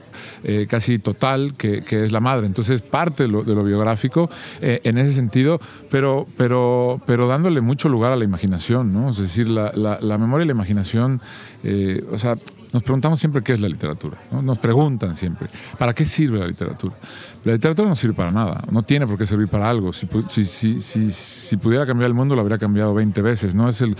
eh, 0.42 0.66
casi 0.68 0.98
total, 0.98 1.54
que, 1.56 1.82
es 1.88 2.12
la 2.12 2.20
madre. 2.20 2.46
Entonces, 2.46 2.82
parte 2.82 3.24
de 3.24 3.28
lo, 3.28 3.64
biográfico 3.64 4.28
eh, 4.60 4.80
en 4.84 4.98
ese 4.98 5.12
sentido, 5.12 5.60
pero, 5.90 6.26
pero, 6.36 7.00
pero 7.06 7.26
dándole 7.26 7.60
mucho 7.60 7.88
lugar 7.88 8.12
a 8.12 8.16
la 8.16 8.24
imaginación, 8.24 8.92
¿no? 8.92 9.10
Es 9.10 9.18
decir, 9.18 9.48
la, 9.48 9.72
memoria 10.18 10.44
y 10.44 10.46
la 10.46 10.52
imaginación, 10.52 11.20
eh, 11.62 12.04
o 12.10 12.18
sea, 12.18 12.23
nos 12.72 12.82
preguntamos 12.82 13.20
siempre 13.20 13.42
qué 13.42 13.52
es 13.52 13.60
la 13.60 13.68
literatura, 13.68 14.18
nos 14.42 14.58
preguntan 14.58 15.16
siempre, 15.16 15.48
¿para 15.78 15.94
qué 15.94 16.04
sirve 16.04 16.40
la 16.40 16.46
literatura? 16.48 16.96
La 17.44 17.52
literatura 17.52 17.88
no 17.88 17.94
sirve 17.94 18.14
para 18.14 18.32
nada, 18.32 18.64
no 18.70 18.82
tiene 18.82 19.06
por 19.06 19.18
qué 19.18 19.26
servir 19.26 19.48
para 19.48 19.68
algo. 19.68 19.92
Si, 19.92 20.08
si, 20.46 20.80
si, 20.80 21.10
si 21.12 21.56
pudiera 21.58 21.86
cambiar 21.86 22.08
el 22.08 22.14
mundo, 22.14 22.34
lo 22.34 22.40
habría 22.40 22.56
cambiado 22.56 22.94
20 22.94 23.20
veces. 23.20 23.54
¿no? 23.54 23.68
Es 23.68 23.82
el, 23.82 23.94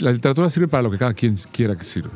la 0.00 0.12
literatura 0.12 0.50
sirve 0.50 0.68
para 0.68 0.82
lo 0.82 0.90
que 0.90 0.98
cada 0.98 1.14
quien 1.14 1.34
quiera 1.50 1.76
que 1.76 1.84
sirva. 1.84 2.12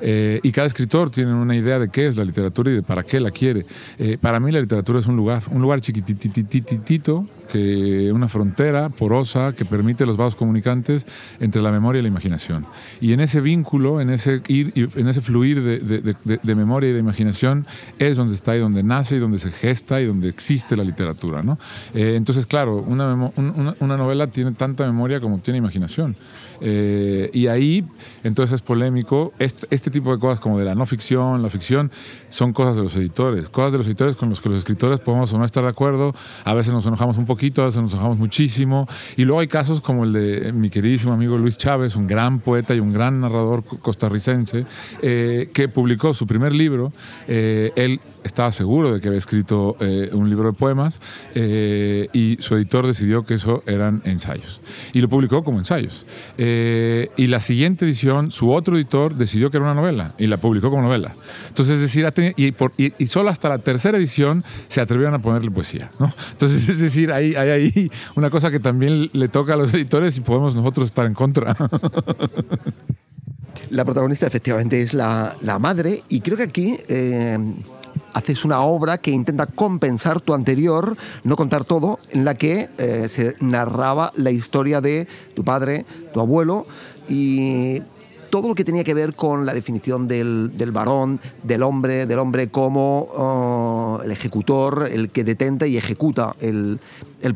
Eh, 0.00 0.40
y 0.42 0.50
cada 0.50 0.66
escritor 0.66 1.10
tiene 1.10 1.32
una 1.32 1.54
idea 1.54 1.78
de 1.78 1.88
qué 1.88 2.08
es 2.08 2.16
la 2.16 2.24
literatura 2.24 2.72
y 2.72 2.74
de 2.74 2.82
para 2.82 3.04
qué 3.04 3.20
la 3.20 3.30
quiere. 3.30 3.66
Eh, 3.98 4.18
para 4.20 4.40
mí 4.40 4.50
la 4.50 4.60
literatura 4.60 4.98
es 4.98 5.06
un 5.06 5.16
lugar, 5.16 5.42
un 5.50 5.62
lugar 5.62 5.80
chiquititititito, 5.80 7.24
que 7.52 8.10
una 8.12 8.28
frontera 8.28 8.88
porosa 8.88 9.52
que 9.52 9.66
permite 9.66 10.06
los 10.06 10.16
vasos 10.16 10.36
comunicantes 10.36 11.04
entre 11.38 11.60
la 11.60 11.70
memoria 11.70 11.98
y 11.98 12.02
la 12.02 12.08
imaginación. 12.08 12.64
Y 12.98 13.12
en 13.12 13.20
ese 13.20 13.42
vínculo, 13.42 14.00
en 14.00 14.08
ese 14.08 14.40
ir, 14.48 14.72
en 14.74 15.06
ese 15.06 15.20
fluir 15.20 15.62
de, 15.62 16.54
memoria 16.54 16.88
y 16.88 16.92
de 16.94 16.98
imaginación 16.98 17.66
es 17.98 18.16
donde 18.16 18.34
está 18.34 18.56
y 18.56 18.60
donde 18.60 18.82
nace 18.82 19.16
y 19.16 19.18
donde 19.18 19.38
se 19.38 19.50
gesta 19.50 20.00
y 20.00 20.06
donde 20.06 20.30
existe 20.30 20.78
la 20.78 20.84
literatura. 20.84 21.42
¿no? 21.42 21.58
Eh, 21.92 22.14
entonces, 22.16 22.46
claro, 22.46 22.78
una, 22.78 23.16
novela 23.80 24.28
tiene 24.28 24.52
tanta 24.52 24.86
memoria 24.86 25.20
como 25.20 25.38
tiene 25.38 25.58
imaginación. 25.58 26.16
y 26.62 27.46
ahí, 27.48 27.84
entonces 28.24 28.54
es 28.54 28.62
polémico. 28.62 29.34
Este, 29.38 29.66
este 29.70 29.90
tipo 29.90 30.10
de 30.12 30.18
cosas 30.18 30.40
como 30.40 30.58
de 30.58 30.64
la 30.64 30.74
no 30.74 30.86
ficción, 30.86 31.42
la 31.42 31.50
ficción, 31.50 31.90
son 32.32 32.52
cosas 32.52 32.76
de 32.76 32.82
los 32.82 32.96
editores, 32.96 33.48
cosas 33.50 33.72
de 33.72 33.78
los 33.78 33.86
editores 33.86 34.16
con 34.16 34.30
los 34.30 34.40
que 34.40 34.48
los 34.48 34.58
escritores 34.58 35.00
podemos 35.00 35.32
o 35.32 35.38
no 35.38 35.44
estar 35.44 35.62
de 35.62 35.68
acuerdo, 35.68 36.14
a 36.44 36.54
veces 36.54 36.72
nos 36.72 36.86
enojamos 36.86 37.18
un 37.18 37.26
poquito, 37.26 37.62
a 37.62 37.66
veces 37.66 37.82
nos 37.82 37.92
enojamos 37.92 38.18
muchísimo, 38.18 38.88
y 39.16 39.24
luego 39.24 39.40
hay 39.40 39.48
casos 39.48 39.80
como 39.82 40.04
el 40.04 40.12
de 40.12 40.52
mi 40.52 40.70
queridísimo 40.70 41.12
amigo 41.12 41.36
Luis 41.36 41.58
Chávez, 41.58 41.94
un 41.94 42.06
gran 42.06 42.40
poeta 42.40 42.74
y 42.74 42.80
un 42.80 42.92
gran 42.92 43.20
narrador 43.20 43.64
costarricense, 43.64 44.64
eh, 45.02 45.50
que 45.52 45.68
publicó 45.68 46.14
su 46.14 46.26
primer 46.26 46.54
libro, 46.54 46.92
eh, 47.28 47.72
él 47.76 48.00
estaba 48.24 48.52
seguro 48.52 48.94
de 48.94 49.00
que 49.00 49.08
había 49.08 49.18
escrito 49.18 49.76
eh, 49.80 50.10
un 50.12 50.28
libro 50.28 50.52
de 50.52 50.58
poemas 50.58 51.00
eh, 51.34 52.08
y 52.12 52.38
su 52.40 52.56
editor 52.56 52.86
decidió 52.86 53.24
que 53.24 53.34
eso 53.34 53.62
eran 53.66 54.02
ensayos. 54.04 54.60
Y 54.92 55.00
lo 55.00 55.08
publicó 55.08 55.42
como 55.44 55.58
ensayos. 55.58 56.06
Eh, 56.38 57.10
y 57.16 57.26
la 57.26 57.40
siguiente 57.40 57.84
edición, 57.84 58.30
su 58.30 58.52
otro 58.52 58.76
editor 58.76 59.14
decidió 59.14 59.50
que 59.50 59.56
era 59.58 59.66
una 59.66 59.74
novela 59.74 60.14
y 60.18 60.26
la 60.26 60.36
publicó 60.36 60.70
como 60.70 60.82
novela. 60.82 61.14
Entonces, 61.48 61.76
es 61.76 61.80
decir, 61.82 62.06
y, 62.36 62.52
por, 62.52 62.72
y, 62.76 63.06
solo 63.06 63.30
hasta 63.30 63.48
la 63.48 63.58
tercera 63.58 63.98
edición 63.98 64.44
se 64.68 64.80
atrevieron 64.80 65.14
a 65.14 65.20
ponerle 65.20 65.50
poesía. 65.50 65.90
¿no? 65.98 66.12
Entonces, 66.32 66.68
es 66.68 66.80
decir, 66.80 67.12
hay, 67.12 67.34
hay 67.34 67.50
ahí 67.50 67.90
una 68.14 68.30
cosa 68.30 68.50
que 68.50 68.60
también 68.60 69.10
le 69.12 69.28
toca 69.28 69.54
a 69.54 69.56
los 69.56 69.72
editores 69.74 70.16
y 70.16 70.20
podemos 70.20 70.54
nosotros 70.54 70.86
estar 70.86 71.06
en 71.06 71.14
contra. 71.14 71.56
La 73.70 73.84
protagonista 73.84 74.26
efectivamente 74.26 74.80
es 74.82 74.92
la, 74.92 75.36
la 75.40 75.58
madre 75.58 76.02
y 76.08 76.20
creo 76.20 76.36
que 76.36 76.42
aquí 76.42 76.76
haces 78.12 78.44
una 78.44 78.60
obra 78.60 78.98
que 78.98 79.10
intenta 79.10 79.46
compensar 79.46 80.20
tu 80.20 80.34
anterior, 80.34 80.96
no 81.24 81.36
contar 81.36 81.64
todo, 81.64 81.98
en 82.10 82.24
la 82.24 82.34
que 82.34 82.68
eh, 82.78 83.08
se 83.08 83.36
narraba 83.40 84.12
la 84.16 84.30
historia 84.30 84.80
de 84.80 85.06
tu 85.34 85.44
padre, 85.44 85.84
tu 86.12 86.20
abuelo 86.20 86.66
y 87.08 87.80
todo 88.30 88.48
lo 88.48 88.54
que 88.54 88.64
tenía 88.64 88.82
que 88.82 88.94
ver 88.94 89.14
con 89.14 89.44
la 89.44 89.52
definición 89.52 90.08
del, 90.08 90.50
varón, 90.72 91.20
del 91.42 91.62
hombre, 91.62 92.06
del 92.06 92.18
hombre 92.18 92.48
como 92.48 93.00
oh, 93.14 94.00
el 94.02 94.10
ejecutor, 94.10 94.88
el 94.90 95.10
que 95.10 95.22
detenta 95.22 95.66
y 95.66 95.76
ejecuta 95.76 96.34
el, 96.40 96.80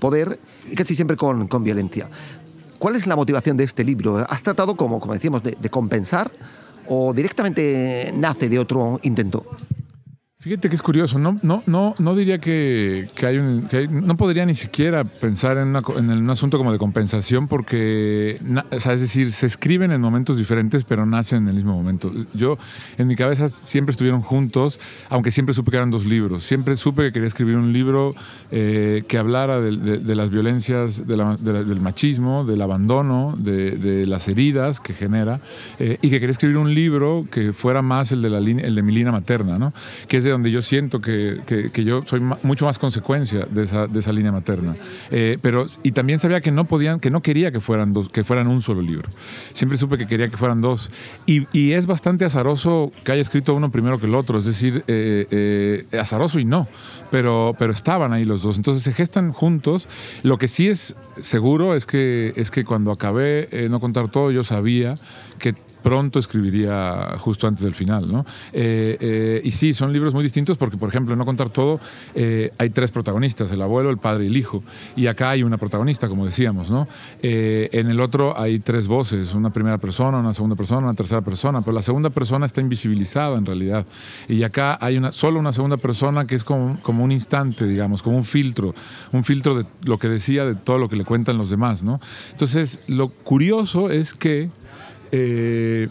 poder, 0.00 0.38
y 0.70 0.74
casi 0.74 0.96
siempre 0.96 1.18
con, 1.18 1.48
violencia. 1.62 2.08
¿Cuál 2.78 2.96
es 2.96 3.06
la 3.06 3.14
motivación 3.14 3.58
de 3.58 3.64
este 3.64 3.84
libro? 3.84 4.24
¿Has 4.28 4.42
tratado, 4.42 4.74
como, 4.74 4.98
como 4.98 5.12
decíamos, 5.12 5.42
de 5.42 5.70
compensar 5.70 6.30
o 6.88 7.12
directamente 7.12 8.12
nace 8.16 8.48
de 8.48 8.58
otro 8.58 8.98
intento? 9.02 9.44
Fíjate 10.38 10.68
que 10.68 10.76
es 10.76 10.82
curioso, 10.82 11.18
no, 11.18 11.38
no, 11.42 11.62
no, 11.64 11.94
no 11.98 12.14
diría 12.14 12.38
que, 12.38 13.08
hay 13.22 13.38
un. 13.38 13.68
no 13.90 14.16
podría 14.18 14.44
ni 14.44 14.54
siquiera 14.54 15.02
pensar 15.04 15.56
en, 15.56 15.74
un 15.74 16.30
asunto 16.30 16.58
como 16.58 16.72
de 16.72 16.78
compensación, 16.78 17.48
porque, 17.48 18.38
es 18.70 19.00
decir, 19.00 19.32
se 19.32 19.46
escriben 19.46 19.92
en 19.92 20.00
momentos 20.02 20.36
diferentes, 20.36 20.84
pero 20.84 21.06
nacen 21.06 21.44
en 21.44 21.48
el 21.48 21.54
mismo 21.54 21.72
momento. 21.72 22.12
Yo, 22.34 22.58
en 22.98 23.08
mi 23.08 23.16
cabeza, 23.16 23.48
siempre 23.48 23.92
estuvieron 23.92 24.20
juntos, 24.20 24.78
aunque 25.08 25.32
siempre 25.32 25.54
supe 25.54 25.70
que 25.70 25.78
eran 25.78 25.90
dos 25.90 26.04
libros. 26.04 26.44
Siempre 26.44 26.76
supe 26.76 27.04
que 27.04 27.12
quería 27.12 27.28
escribir 27.28 27.56
un 27.56 27.72
libro 27.72 28.14
eh, 28.50 29.04
que 29.08 29.16
hablara 29.16 29.58
de, 29.58 30.14
las 30.14 30.30
violencias, 30.30 31.06
del 31.06 31.80
machismo, 31.80 32.44
del 32.44 32.60
abandono, 32.60 33.34
de, 33.38 34.04
las 34.06 34.28
heridas 34.28 34.80
que 34.80 34.92
genera, 34.92 35.40
eh, 35.78 35.96
y 36.02 36.10
que 36.10 36.20
quería 36.20 36.32
escribir 36.32 36.58
un 36.58 36.74
libro 36.74 37.26
que 37.30 37.54
fuera 37.54 37.80
más 37.80 38.12
el 38.12 38.20
de, 38.20 38.28
la, 38.28 38.38
el 38.38 38.74
de 38.74 38.82
mi 38.82 38.92
línea 38.92 39.12
materna, 39.12 39.58
¿no? 39.58 39.72
que 40.06 40.18
es 40.18 40.24
de 40.24 40.35
donde 40.36 40.50
yo 40.50 40.60
siento 40.60 41.00
que, 41.00 41.40
que, 41.72 41.84
yo 41.84 42.02
soy 42.04 42.20
mucho 42.42 42.66
más 42.66 42.78
consecuencia 42.78 43.46
de 43.50 43.64
esa, 43.64 43.86
de 43.86 43.98
esa 43.98 44.12
línea 44.12 44.32
materna. 44.32 44.76
Eh, 45.10 45.38
pero, 45.40 45.66
y 45.82 45.92
también 45.92 46.18
sabía 46.18 46.40
que 46.40 46.50
no 46.50 46.66
podían, 46.66 47.00
que 47.00 47.10
no 47.10 47.22
quería 47.22 47.50
que 47.50 47.60
fueran, 47.60 47.92
dos, 47.92 48.10
que 48.10 48.22
fueran 48.22 48.46
un 48.48 48.60
solo 48.60 48.82
libro. 48.82 49.08
Siempre 49.52 49.78
supe 49.78 49.96
que 49.96 50.06
quería 50.06 50.28
que 50.28 50.36
fueran 50.36 50.60
dos. 50.60 50.90
Y, 51.24 51.46
y 51.56 51.72
es 51.72 51.86
bastante 51.86 52.24
azaroso 52.24 52.92
que 53.02 53.12
haya 53.12 53.22
escrito 53.22 53.54
uno 53.54 53.70
primero 53.70 53.98
que 53.98 54.06
el 54.06 54.14
otro, 54.14 54.38
es 54.38 54.44
decir, 54.44 54.84
eh, 54.86 55.26
eh, 55.30 55.98
azaroso 55.98 56.38
y 56.38 56.44
no, 56.44 56.68
pero, 57.10 57.54
pero 57.58 57.72
estaban 57.72 58.12
ahí 58.12 58.24
los 58.24 58.42
dos. 58.42 58.58
Entonces 58.58 58.82
se 58.82 58.92
gestan 58.92 59.32
juntos. 59.32 59.88
Lo 60.22 60.38
que 60.38 60.48
sí 60.48 60.68
es 60.68 60.96
seguro 61.20 61.74
es 61.74 61.86
que, 61.86 62.34
es 62.36 62.50
que 62.50 62.64
cuando 62.64 62.92
acabé 62.92 63.48
No 63.70 63.80
Contar 63.80 64.10
Todo, 64.10 64.30
yo 64.30 64.44
sabía 64.44 64.96
que 65.38 65.54
pronto 65.86 66.18
escribiría 66.18 67.14
justo 67.16 67.46
antes 67.46 67.62
del 67.62 67.76
final. 67.76 68.10
¿no? 68.10 68.26
Eh, 68.52 68.96
eh, 69.00 69.40
y 69.44 69.52
sí, 69.52 69.72
son 69.72 69.92
libros 69.92 70.14
muy 70.14 70.24
distintos 70.24 70.58
porque, 70.58 70.76
por 70.76 70.88
ejemplo, 70.88 71.12
en 71.12 71.18
No 71.20 71.24
Contar 71.24 71.48
Todo 71.48 71.78
eh, 72.12 72.50
hay 72.58 72.70
tres 72.70 72.90
protagonistas, 72.90 73.52
el 73.52 73.62
abuelo, 73.62 73.90
el 73.90 73.98
padre 73.98 74.24
y 74.24 74.26
el 74.26 74.36
hijo. 74.36 74.64
Y 74.96 75.06
acá 75.06 75.30
hay 75.30 75.44
una 75.44 75.58
protagonista, 75.58 76.08
como 76.08 76.26
decíamos. 76.26 76.70
¿no? 76.70 76.88
en 77.22 77.88
el 77.88 78.00
otro 78.00 78.36
hay 78.36 78.58
tres 78.58 78.88
voces, 78.88 79.32
una 79.32 79.50
primera 79.50 79.78
persona, 79.78 80.18
una 80.18 80.34
segunda 80.34 80.56
persona, 80.56 80.80
una 80.80 80.94
tercera 80.94 81.20
persona, 81.20 81.60
pero 81.62 81.72
la 81.72 81.82
segunda 81.82 82.10
persona 82.10 82.46
está 82.46 82.60
invisibilizada 82.60 83.38
en 83.38 83.46
realidad. 83.46 83.86
Y 84.28 84.42
acá 84.42 84.78
hay 84.80 84.96
una, 84.96 85.12
solo 85.12 85.38
una 85.38 85.52
segunda 85.52 85.76
persona 85.76 86.26
que 86.26 86.34
es 86.34 86.42
como, 86.42 86.80
como 86.82 87.04
un 87.04 87.12
instante, 87.12 87.64
digamos, 87.64 88.02
como 88.02 88.16
un 88.16 88.24
filtro, 88.24 88.74
un 89.12 89.22
filtro 89.22 89.54
de 89.54 89.66
lo 89.84 89.98
que 89.98 90.08
decía, 90.08 90.44
de 90.44 90.56
todo 90.56 90.78
lo 90.78 90.88
que 90.88 90.96
le 90.96 91.04
cuentan 91.04 91.38
los 91.38 91.48
demás. 91.48 91.84
¿no? 91.84 92.00
Entonces, 92.32 92.80
lo 92.88 93.10
curioso 93.10 93.90
es 93.90 94.14
que 94.14 94.50
eh, 95.18 95.88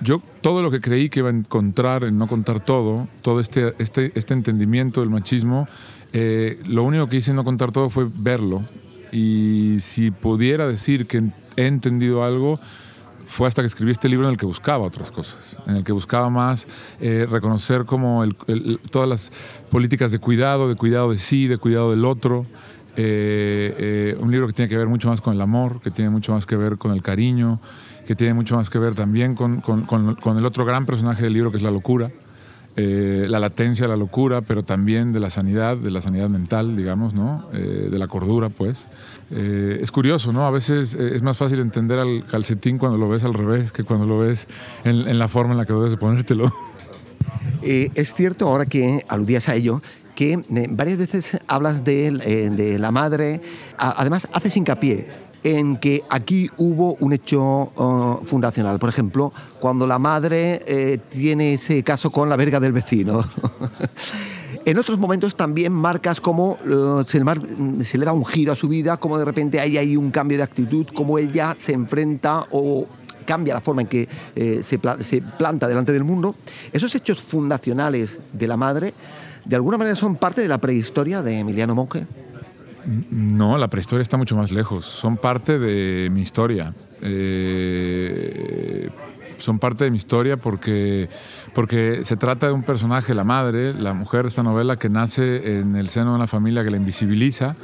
yo 0.00 0.20
todo 0.40 0.62
lo 0.62 0.70
que 0.70 0.80
creí 0.80 1.08
que 1.08 1.20
iba 1.20 1.28
a 1.28 1.32
encontrar 1.32 2.02
en 2.04 2.18
no 2.18 2.26
contar 2.26 2.64
todo, 2.64 3.06
todo 3.22 3.38
este, 3.38 3.74
este, 3.78 4.12
este 4.14 4.34
entendimiento 4.34 5.00
del 5.00 5.10
machismo, 5.10 5.68
eh, 6.12 6.60
lo 6.66 6.82
único 6.82 7.06
que 7.06 7.16
hice 7.16 7.30
en 7.30 7.36
no 7.36 7.44
contar 7.44 7.70
todo 7.70 7.90
fue 7.90 8.08
verlo. 8.12 8.62
Y 9.12 9.78
si 9.80 10.10
pudiera 10.10 10.66
decir 10.66 11.06
que 11.06 11.22
he 11.56 11.66
entendido 11.66 12.24
algo, 12.24 12.58
fue 13.26 13.46
hasta 13.46 13.62
que 13.62 13.66
escribí 13.66 13.92
este 13.92 14.08
libro 14.08 14.26
en 14.26 14.32
el 14.32 14.38
que 14.38 14.46
buscaba 14.46 14.84
otras 14.84 15.10
cosas, 15.10 15.58
en 15.66 15.76
el 15.76 15.84
que 15.84 15.92
buscaba 15.92 16.28
más 16.30 16.66
eh, 17.00 17.26
reconocer 17.30 17.84
como 17.84 18.24
todas 18.90 19.08
las 19.08 19.32
políticas 19.70 20.10
de 20.12 20.18
cuidado, 20.18 20.68
de 20.68 20.74
cuidado 20.74 21.10
de 21.10 21.18
sí, 21.18 21.46
de 21.46 21.58
cuidado 21.58 21.90
del 21.90 22.04
otro. 22.04 22.46
Un 22.98 24.30
libro 24.30 24.46
que 24.46 24.52
tiene 24.52 24.68
que 24.68 24.76
ver 24.76 24.88
mucho 24.88 25.08
más 25.08 25.20
con 25.20 25.34
el 25.34 25.40
amor, 25.40 25.80
que 25.80 25.90
tiene 25.90 26.10
mucho 26.10 26.32
más 26.32 26.46
que 26.46 26.56
ver 26.56 26.78
con 26.78 26.92
el 26.92 27.02
cariño, 27.02 27.60
que 28.08 28.16
tiene 28.16 28.32
mucho 28.32 28.56
más 28.56 28.70
que 28.70 28.78
ver 28.78 28.94
también 28.94 29.34
con, 29.34 29.60
con, 29.60 29.84
con, 29.84 30.38
el 30.38 30.46
otro 30.46 30.64
gran 30.64 30.86
personaje 30.86 31.22
del 31.24 31.34
libro, 31.34 31.50
que 31.50 31.58
es 31.58 31.62
la 31.62 31.70
locura, 31.70 32.10
eh, 32.74 33.26
la 33.28 33.38
latencia 33.38 33.84
de 33.84 33.88
la 33.88 33.96
locura, 33.96 34.40
pero 34.40 34.62
también 34.62 35.12
de 35.12 35.20
la 35.20 35.28
sanidad, 35.28 35.76
de 35.76 35.90
la 35.90 36.00
sanidad 36.00 36.30
mental, 36.30 36.74
digamos, 36.74 37.12
¿no? 37.12 37.48
Eh, 37.52 37.88
de 37.90 37.98
la 37.98 38.08
cordura, 38.08 38.48
pues. 38.48 38.88
Eh, 39.30 39.80
es 39.82 39.92
curioso, 39.92 40.32
¿no? 40.32 40.46
A 40.46 40.50
veces 40.50 40.94
es 40.94 41.22
más 41.22 41.36
fácil 41.36 41.60
entender 41.60 41.98
al 41.98 42.24
calcetín 42.24 42.78
cuando 42.78 42.96
lo 42.96 43.10
ves 43.10 43.24
al 43.24 43.34
revés 43.34 43.72
que 43.72 43.84
cuando 43.84 44.06
lo 44.06 44.18
ves 44.20 44.48
en, 44.84 45.06
en 45.06 45.18
la 45.18 45.28
forma 45.28 45.52
en 45.52 45.58
la 45.58 45.66
que 45.66 45.74
debes 45.74 45.90
de 45.90 45.98
ponértelo. 45.98 46.50
Eh, 47.62 47.90
es 47.94 48.14
cierto, 48.14 48.48
ahora 48.48 48.66
que 48.66 49.04
aludías 49.08 49.48
a 49.48 49.54
ello, 49.54 49.82
que 50.18 50.32
eh, 50.32 50.66
varias 50.68 50.98
veces 50.98 51.38
hablas 51.46 51.84
de, 51.84 52.08
eh, 52.08 52.76
la 52.76 52.90
madre, 52.90 53.40
además 53.76 54.26
haces 54.32 54.56
hincapié 54.56 55.06
en 55.44 55.76
que 55.76 56.02
aquí 56.10 56.50
hubo 56.56 56.96
un 56.96 57.12
hecho 57.12 57.70
uh, 57.76 58.26
fundacional. 58.26 58.80
Por 58.80 58.88
ejemplo, 58.88 59.32
cuando 59.60 59.86
la 59.86 60.00
madre 60.00 60.60
eh, 60.66 60.98
tiene 61.08 61.52
ese 61.52 61.84
caso 61.84 62.10
con 62.10 62.28
la 62.28 62.34
verga 62.34 62.58
del 62.58 62.72
vecino. 62.72 63.24
En 64.64 64.76
otros 64.76 64.98
momentos 64.98 65.34
también 65.34 65.72
marcas 65.72 66.20
cómo 66.20 66.58
se, 67.06 67.18
le 67.98 68.04
da 68.04 68.12
un 68.12 68.26
giro 68.26 68.52
a 68.52 68.56
su 68.56 68.68
vida, 68.68 68.98
cómo 68.98 69.16
de 69.16 69.24
repente 69.24 69.60
hay 69.60 69.78
ahí 69.78 69.96
un 69.96 70.10
cambio 70.10 70.36
de 70.36 70.42
actitud, 70.42 70.86
cómo 70.94 71.16
ella 71.16 71.56
se 71.58 71.72
enfrenta 71.72 72.44
o 72.50 72.86
cambia 73.24 73.54
la 73.54 73.62
forma 73.62 73.82
en 73.82 73.88
que 73.88 74.06
se 74.62 74.78
planta 75.38 75.68
delante 75.68 75.92
del 75.92 76.04
mundo. 76.04 76.34
Esos 76.70 76.94
hechos 76.94 77.22
fundacionales 77.22 78.18
de 78.34 78.46
la 78.46 78.58
madre, 78.58 78.92
de 79.48 79.56
alguna 79.56 79.78
manera 79.78 79.96
son 79.96 80.16
parte 80.16 80.42
de 80.42 80.48
la 80.48 80.58
prehistoria 80.58 81.22
de 81.22 81.38
Emiliano 81.38 81.74
Monge. 81.74 82.06
No, 83.10 83.58
la 83.58 83.68
prehistoria 83.68 84.02
está 84.02 84.16
mucho 84.16 84.36
más 84.36 84.52
lejos. 84.52 84.84
Son 84.84 85.16
parte 85.16 85.58
de 85.58 86.10
mi 86.10 86.20
historia. 86.20 86.74
Eh, 87.02 88.88
son 89.38 89.58
parte 89.58 89.84
de 89.84 89.90
mi 89.90 89.96
historia 89.96 90.36
porque, 90.36 91.08
porque 91.54 92.02
se 92.04 92.16
trata 92.16 92.46
de 92.46 92.52
un 92.52 92.62
personaje, 92.62 93.14
la 93.14 93.24
madre, 93.24 93.72
la 93.72 93.94
mujer 93.94 94.22
de 94.22 94.28
esta 94.28 94.42
novela, 94.42 94.76
que 94.76 94.88
nace 94.88 95.58
en 95.58 95.76
el 95.76 95.88
seno 95.88 96.10
de 96.10 96.16
una 96.16 96.26
familia 96.26 96.62
que 96.64 96.70
la 96.70 96.76
invisibiliza, 96.76 97.56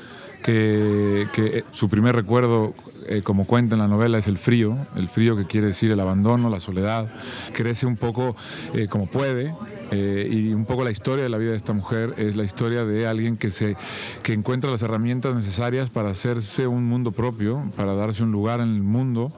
que, 0.42 1.26
que 1.34 1.64
su 1.72 1.88
primer 1.88 2.14
recuerdo, 2.14 2.74
eh, 3.08 3.22
como 3.22 3.46
cuenta 3.46 3.74
en 3.74 3.80
la 3.80 3.88
novela, 3.88 4.18
es 4.18 4.26
el 4.26 4.38
frío, 4.38 4.76
el 4.96 5.08
frío 5.08 5.36
que 5.36 5.46
quiere 5.46 5.68
decir 5.68 5.90
el 5.90 6.00
abandono, 6.00 6.48
la 6.48 6.60
soledad. 6.60 7.08
Crece 7.52 7.86
un 7.86 7.96
poco 7.96 8.36
eh, 8.74 8.88
como 8.88 9.06
puede, 9.06 9.54
eh, 9.94 10.28
y 10.28 10.52
un 10.52 10.64
poco 10.64 10.82
la 10.82 10.90
historia 10.90 11.22
de 11.22 11.30
la 11.30 11.38
vida 11.38 11.52
de 11.52 11.56
esta 11.56 11.72
mujer 11.72 12.14
es 12.16 12.34
la 12.34 12.42
historia 12.42 12.84
de 12.84 13.06
alguien 13.06 13.36
que, 13.36 13.50
se, 13.50 13.76
que 14.22 14.32
encuentra 14.32 14.70
las 14.70 14.82
herramientas 14.82 15.34
necesarias 15.36 15.90
para 15.90 16.10
hacerse 16.10 16.66
un 16.66 16.84
mundo 16.84 17.12
propio, 17.12 17.62
para 17.76 17.94
darse 17.94 18.24
un 18.24 18.32
lugar 18.32 18.60
en 18.60 18.74
el 18.74 18.82
mundo 18.82 19.32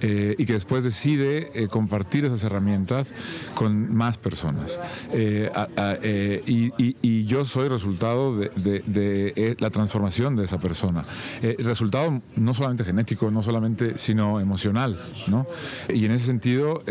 eh, 0.00 0.34
y 0.38 0.44
que 0.46 0.54
después 0.54 0.84
decide 0.84 1.50
eh, 1.54 1.68
compartir 1.68 2.24
esas 2.24 2.42
herramientas 2.44 3.12
con 3.54 3.94
más 3.94 4.18
personas. 4.18 4.78
Eh, 5.12 5.50
a- 5.54 5.68
a- 5.76 5.98
eh, 6.02 6.42
y, 6.46 6.72
y- 6.82 6.96
y 7.02 7.24
yo 7.26 7.44
soy 7.44 7.68
resultado 7.68 8.36
de, 8.36 8.50
de- 8.56 8.82
de, 8.86 9.32
eh, 9.36 9.56
la 9.58 9.70
transformación 9.70 10.36
de 10.36 10.44
esa 10.44 10.58
persona. 10.58 11.04
Eh, 11.42 11.56
resultado 11.60 12.20
no 12.36 12.54
solamente 12.54 12.84
genético, 12.84 13.30
no 13.30 13.42
solamente, 13.42 13.98
sino 13.98 14.40
emocional. 14.40 14.98
¿no? 15.28 15.46
Y 15.88 16.04
en 16.04 16.12
ese 16.12 16.26
sentido, 16.26 16.82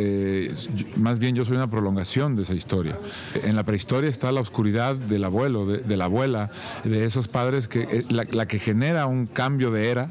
más 0.98 1.20
bien 1.20 1.36
yo 1.36 1.46
soy 1.46 1.56
una 1.56 1.70
prolongación 1.70 2.36
de 2.36 2.44
esa 2.44 2.54
historia. 2.54 2.98
En 3.44 3.56
la 3.56 3.64
prehistoria 3.64 4.10
está 4.10 4.32
la 4.32 4.42
oscuridad 4.42 4.96
del 4.96 5.24
abuelo, 5.24 5.66
de, 5.66 5.80
de 5.80 5.98
la 5.98 6.06
abuela, 6.06 6.50
de 6.84 7.06
esos 7.06 7.28
padres 7.28 7.68
que 7.68 8.06
la, 8.10 8.26
la 8.32 8.48
que 8.48 8.60
genera 8.60 9.06
un 9.08 9.26
cambio 9.26 9.72
de 9.72 9.90
era 9.90 10.10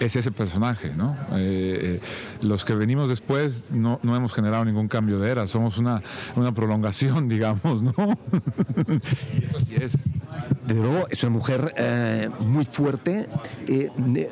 es 0.00 0.16
ese 0.16 0.30
personaje, 0.30 0.92
¿no? 0.96 1.16
Eh, 1.32 2.00
eh, 2.00 2.00
los 2.42 2.64
que 2.64 2.74
venimos 2.74 3.08
después 3.08 3.64
no, 3.70 4.00
no 4.02 4.16
hemos 4.16 4.32
generado 4.32 4.64
ningún 4.64 4.88
cambio 4.88 5.18
de 5.18 5.30
era, 5.30 5.46
somos 5.48 5.78
una, 5.78 6.02
una 6.34 6.52
prolongación, 6.52 7.28
digamos, 7.28 7.82
¿no? 7.82 7.94
y 7.96 9.44
eso 9.44 9.60
sí 9.60 9.74
es. 9.80 9.92
Desde 10.66 10.82
luego, 10.82 11.06
es 11.08 11.22
una 11.22 11.30
mujer 11.30 11.72
eh, 11.76 12.28
muy 12.40 12.64
fuerte. 12.64 13.26
Eh, 13.68 13.88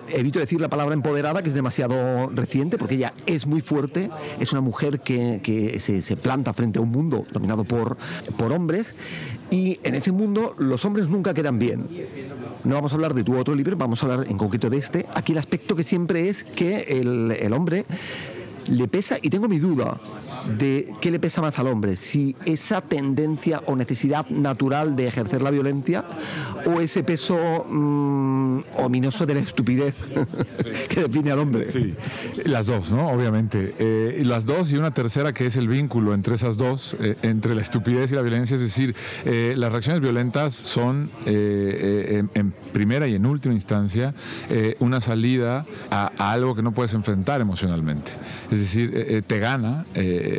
evito 0.09 0.41
decir 0.41 0.61
la 0.61 0.69
palabra 0.69 0.95
empoderada, 0.95 1.43
que 1.43 1.49
es 1.49 1.55
demasiado 1.55 2.29
reciente, 2.31 2.77
porque 2.77 2.97
ella 2.97 3.15
es 3.27 3.47
muy 3.47 3.61
fuerte. 3.61 4.11
Es 4.41 4.51
una 4.51 4.61
mujer 4.61 5.01
que, 5.01 5.41
que 5.43 5.79
se, 5.79 6.03
se 6.03 6.17
planta 6.17 6.53
frente 6.53 6.81
a 6.81 6.83
un 6.83 6.91
mundo 6.91 7.25
dominado 7.31 7.65
por, 7.65 7.97
por 8.37 8.53
hombres. 8.53 8.97
Y 9.51 9.79
en 9.85 9.95
ese 9.95 10.11
mundo 10.11 10.57
los 10.59 10.85
hombres 10.85 11.09
nunca 11.09 11.35
quedan 11.35 11.59
bien. 11.61 11.87
No 12.65 12.75
vamos 12.75 12.93
a 12.93 12.95
hablar 12.97 13.15
de 13.15 13.23
tu 13.23 13.37
otro 13.37 13.55
libro, 13.55 13.77
vamos 13.77 14.03
a 14.03 14.07
hablar 14.07 14.27
en 14.29 14.37
concreto 14.37 14.71
de 14.71 14.79
este. 14.79 15.07
Aquí 15.15 15.33
el 15.33 15.39
aspecto 15.39 15.77
que 15.77 15.85
siempre 15.85 16.29
es 16.29 16.43
que 16.43 16.81
el, 17.01 17.31
el 17.31 17.53
hombre 17.53 17.85
le 18.69 18.89
pesa, 18.89 19.17
y 19.21 19.31
tengo 19.31 19.49
mi 19.49 19.59
duda 19.59 20.01
de 20.59 20.93
qué 21.01 21.11
le 21.11 21.19
pesa 21.19 21.41
más 21.41 21.59
al 21.59 21.69
hombre, 21.69 21.97
si 21.97 22.37
esa 22.47 22.81
tendencia 22.81 23.63
o 23.67 23.77
necesidad 23.77 24.29
natural 24.29 24.97
de 24.97 25.07
ejercer 25.07 25.43
la 25.43 25.51
violencia 25.51 26.05
o 26.67 26.81
ese 26.81 27.03
peso 27.05 27.65
mm, 27.69 28.61
ominoso 28.77 29.27
de 29.27 29.35
la 29.35 29.41
estupidez 29.41 29.95
que 30.89 31.01
define 31.01 31.31
al 31.33 31.39
hombre. 31.41 31.71
Sí, 31.71 31.95
las 32.45 32.67
dos, 32.67 32.91
¿no? 32.91 33.09
Obviamente. 33.09 33.75
Eh, 33.79 34.23
las 34.25 34.47
dos 34.47 34.71
y 34.71 34.77
una 34.77 34.93
tercera 34.93 35.33
que 35.33 35.47
es 35.47 35.57
el 35.57 35.69
vínculo 35.69 36.15
entre 36.15 36.35
esas 36.35 36.57
dos, 36.57 36.97
eh, 37.01 37.17
entre 37.23 37.55
la 37.55 37.63
estupidez 37.63 38.13
y 38.13 38.15
la 38.15 38.23
violencia. 38.23 38.55
Es 38.55 38.61
decir, 38.61 38.95
eh, 39.25 39.55
las 39.57 39.73
reacciones 39.73 40.01
violentas 40.01 40.55
son, 40.55 41.11
en, 41.27 42.53
primera 42.73 43.07
y 43.07 43.15
en 43.15 43.27
última 43.27 43.55
instancia, 43.55 44.15
una 44.79 45.01
salida 45.01 45.65
a, 45.91 46.07
algo 46.33 46.55
que 46.55 46.63
no 46.63 46.73
puedes 46.73 46.95
enfrentar 46.95 47.41
emocionalmente. 47.41 48.11
Es 48.51 48.61
decir, 48.61 49.25
te 49.27 49.39
gana 49.39 49.85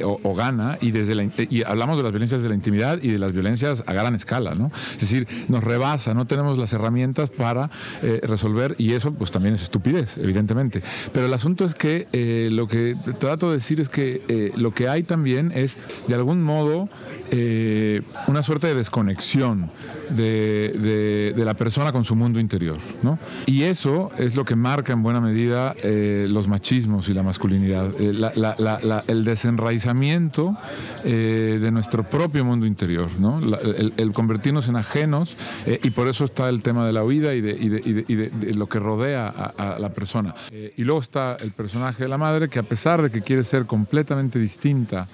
o, 0.03 0.19
o 0.23 0.35
gana 0.35 0.77
y 0.81 0.91
desde 0.91 1.15
la, 1.15 1.23
in- 1.23 1.31
y 1.49 1.63
hablamos 1.63 1.97
de 1.97 2.03
las 2.03 2.11
violencias 2.11 2.41
de 2.43 2.49
la 2.49 2.55
intimidad 2.55 2.99
y 3.01 3.09
de 3.09 3.19
las 3.19 3.31
violencias 3.31 3.83
a 3.85 3.93
gran 3.93 4.15
escala, 4.15 4.55
¿no? 4.55 4.71
Es 4.93 5.01
decir, 5.01 5.27
nos 5.47 5.63
rebasa, 5.63 6.13
no 6.13 6.25
tenemos 6.27 6.57
las 6.57 6.73
herramientas 6.73 7.29
para 7.29 7.69
eh, 8.01 8.19
resolver 8.23 8.75
y 8.77 8.93
eso 8.93 9.13
pues 9.13 9.31
también 9.31 9.55
es 9.55 9.61
estupidez, 9.63 10.17
evidentemente. 10.17 10.81
Pero 11.13 11.25
el 11.27 11.33
asunto 11.33 11.65
es 11.65 11.75
que 11.75 12.07
eh, 12.13 12.49
lo 12.51 12.67
que 12.67 12.95
trato 13.19 13.49
de 13.49 13.57
decir 13.57 13.79
es 13.79 13.89
que 13.89 14.21
eh, 14.27 14.51
lo 14.55 14.71
que 14.73 14.87
hay 14.89 15.03
también 15.03 15.51
es 15.53 15.77
de 16.07 16.15
algún 16.15 16.41
modo 16.43 16.89
eh, 17.31 18.01
una 18.27 18.43
suerte 18.43 18.67
de 18.67 18.75
desconexión 18.75 19.69
de, 20.09 20.73
de- 20.77 21.33
de 21.35 21.45
la 21.45 21.53
persona 21.55 21.91
con 21.91 22.05
su 22.05 22.15
mundo 22.15 22.39
interior, 22.39 22.77
¿no? 23.03 23.17
Y 23.47 23.63
eso 23.63 24.11
es 24.17 24.35
lo 24.35 24.45
que 24.45 24.55
marca 24.55 24.93
en 24.93 25.01
buena 25.03 25.19
medida 25.19 25.73
eh, 25.83 26.27
los 26.29 26.47
machismos 26.47 27.09
y 27.09 27.13
la 27.13 27.23
masculinidad, 27.23 27.89
eh, 27.99 28.13
la- 28.13 28.31
la- 28.35 28.55
la- 28.81 29.03
el 29.07 29.23
desenraizamiento 29.23 30.55
eh, 31.03 31.59
de 31.61 31.71
nuestro 31.71 32.03
propio 32.03 32.45
mundo 32.45 32.65
interior, 32.65 33.09
¿no? 33.19 33.39
El, 33.39 33.93
el 33.97 34.11
convertirnos 34.11 34.67
en 34.67 34.75
ajenos 34.75 35.35
eh, 35.65 35.79
y 35.83 35.89
por 35.89 36.07
eso 36.07 36.23
está 36.25 36.49
el 36.49 36.61
tema 36.61 36.85
de 36.85 36.93
la 36.93 37.03
huida 37.03 37.33
y 37.33 37.41
de, 37.41 37.51
y 37.51 37.69
de- 37.69 38.05
y 38.07 38.15
y 38.49 38.53
lo 38.53 38.67
que 38.67 38.79
rodea 38.79 39.27
a, 39.27 39.75
a 39.75 39.79
la 39.79 39.89
persona. 39.89 40.33
Eh, 40.51 40.73
y 40.77 40.83
luego 40.83 41.01
está 41.01 41.35
el 41.39 41.51
personaje 41.51 42.03
de 42.03 42.09
la 42.09 42.17
madre 42.17 42.47
que 42.49 42.59
a 42.59 42.63
pesar 42.63 43.01
de 43.01 43.09
que 43.11 43.21
quiere 43.21 43.43
ser 43.43 43.65
completamente 43.65 44.39
distinta 44.39 45.07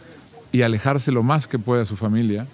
y 0.52 0.62
alejarse 0.62 1.12
lo 1.12 1.24
más 1.24 1.48
que 1.48 1.60
puede 1.60 1.84
a 1.84 1.86
su 1.86 1.96
familia, 1.96 2.48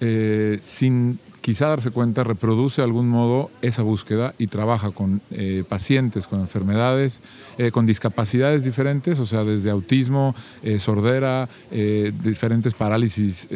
eh, 0.00 0.58
sin 0.60 1.18
quizá 1.40 1.68
darse 1.68 1.90
cuenta, 1.90 2.22
reproduce 2.22 2.82
de 2.82 2.84
algún 2.84 3.08
modo 3.08 3.50
esa 3.62 3.82
búsqueda 3.82 4.34
y 4.38 4.48
trabaja 4.48 4.90
con 4.90 5.22
eh, 5.30 5.64
pacientes 5.66 6.26
con 6.26 6.40
enfermedades, 6.40 7.20
eh, 7.56 7.70
con 7.70 7.86
discapacidades 7.86 8.64
diferentes, 8.64 9.18
o 9.18 9.26
sea, 9.26 9.44
desde 9.44 9.70
autismo, 9.70 10.34
sordera, 10.78 11.48
diferentes 11.70 12.74
parálisis 12.74 13.48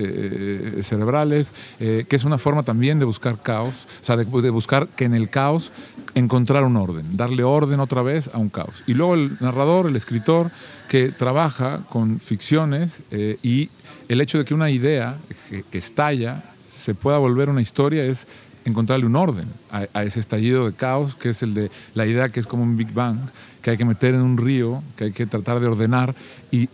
cerebrales, 0.82 1.52
que 1.78 2.06
es 2.08 2.24
una 2.24 2.38
forma 2.38 2.62
también 2.62 2.98
de 2.98 3.04
buscar 3.04 3.42
caos, 3.42 3.74
o 4.00 4.04
sea, 4.04 4.16
de, 4.16 4.24
buscar 4.50 4.88
que 4.88 5.04
en 5.04 5.14
el 5.14 5.28
caos 5.28 5.70
encontrar 6.14 6.64
un 6.64 6.76
orden, 6.76 7.16
darle 7.16 7.44
orden 7.44 7.80
otra 7.80 8.02
vez 8.02 8.30
a 8.32 8.38
un 8.38 8.48
caos. 8.48 8.82
Y 8.86 8.94
luego 8.94 9.14
el 9.14 9.36
narrador, 9.40 9.86
el 9.86 9.96
escritor, 9.96 10.50
que 10.88 11.10
trabaja 11.10 11.80
con 11.90 12.20
ficciones 12.20 13.02
y 13.42 13.68
el 14.08 14.20
hecho 14.20 14.38
de 14.38 14.44
que 14.44 14.54
una 14.54 14.70
idea 14.70 15.18
que, 15.48 15.78
estalla 15.78 16.42
se 16.70 16.94
pueda 16.94 17.18
volver 17.18 17.48
una 17.48 17.60
historia 17.60 18.04
es 18.04 18.26
encontrarle 18.64 19.06
un 19.06 19.16
orden 19.16 19.46
a, 19.70 20.04
ese 20.04 20.20
estallido 20.20 20.66
de 20.66 20.72
caos, 20.72 21.14
que 21.14 21.30
es 21.30 21.42
el 21.42 21.54
de 21.54 21.70
la 21.94 22.06
idea 22.06 22.28
que 22.28 22.40
es 22.40 22.46
como 22.46 22.62
un 22.62 22.76
Big 22.76 22.92
Bang, 22.92 23.18
que 23.62 23.70
hay 23.70 23.76
que 23.76 23.84
meter 23.84 24.14
en 24.14 24.20
un 24.20 24.36
río, 24.36 24.82
que 24.96 25.04
hay 25.04 25.12
que 25.12 25.24
tratar 25.24 25.60
de 25.60 25.68
ordenar 25.68 26.14
y, 26.50 26.68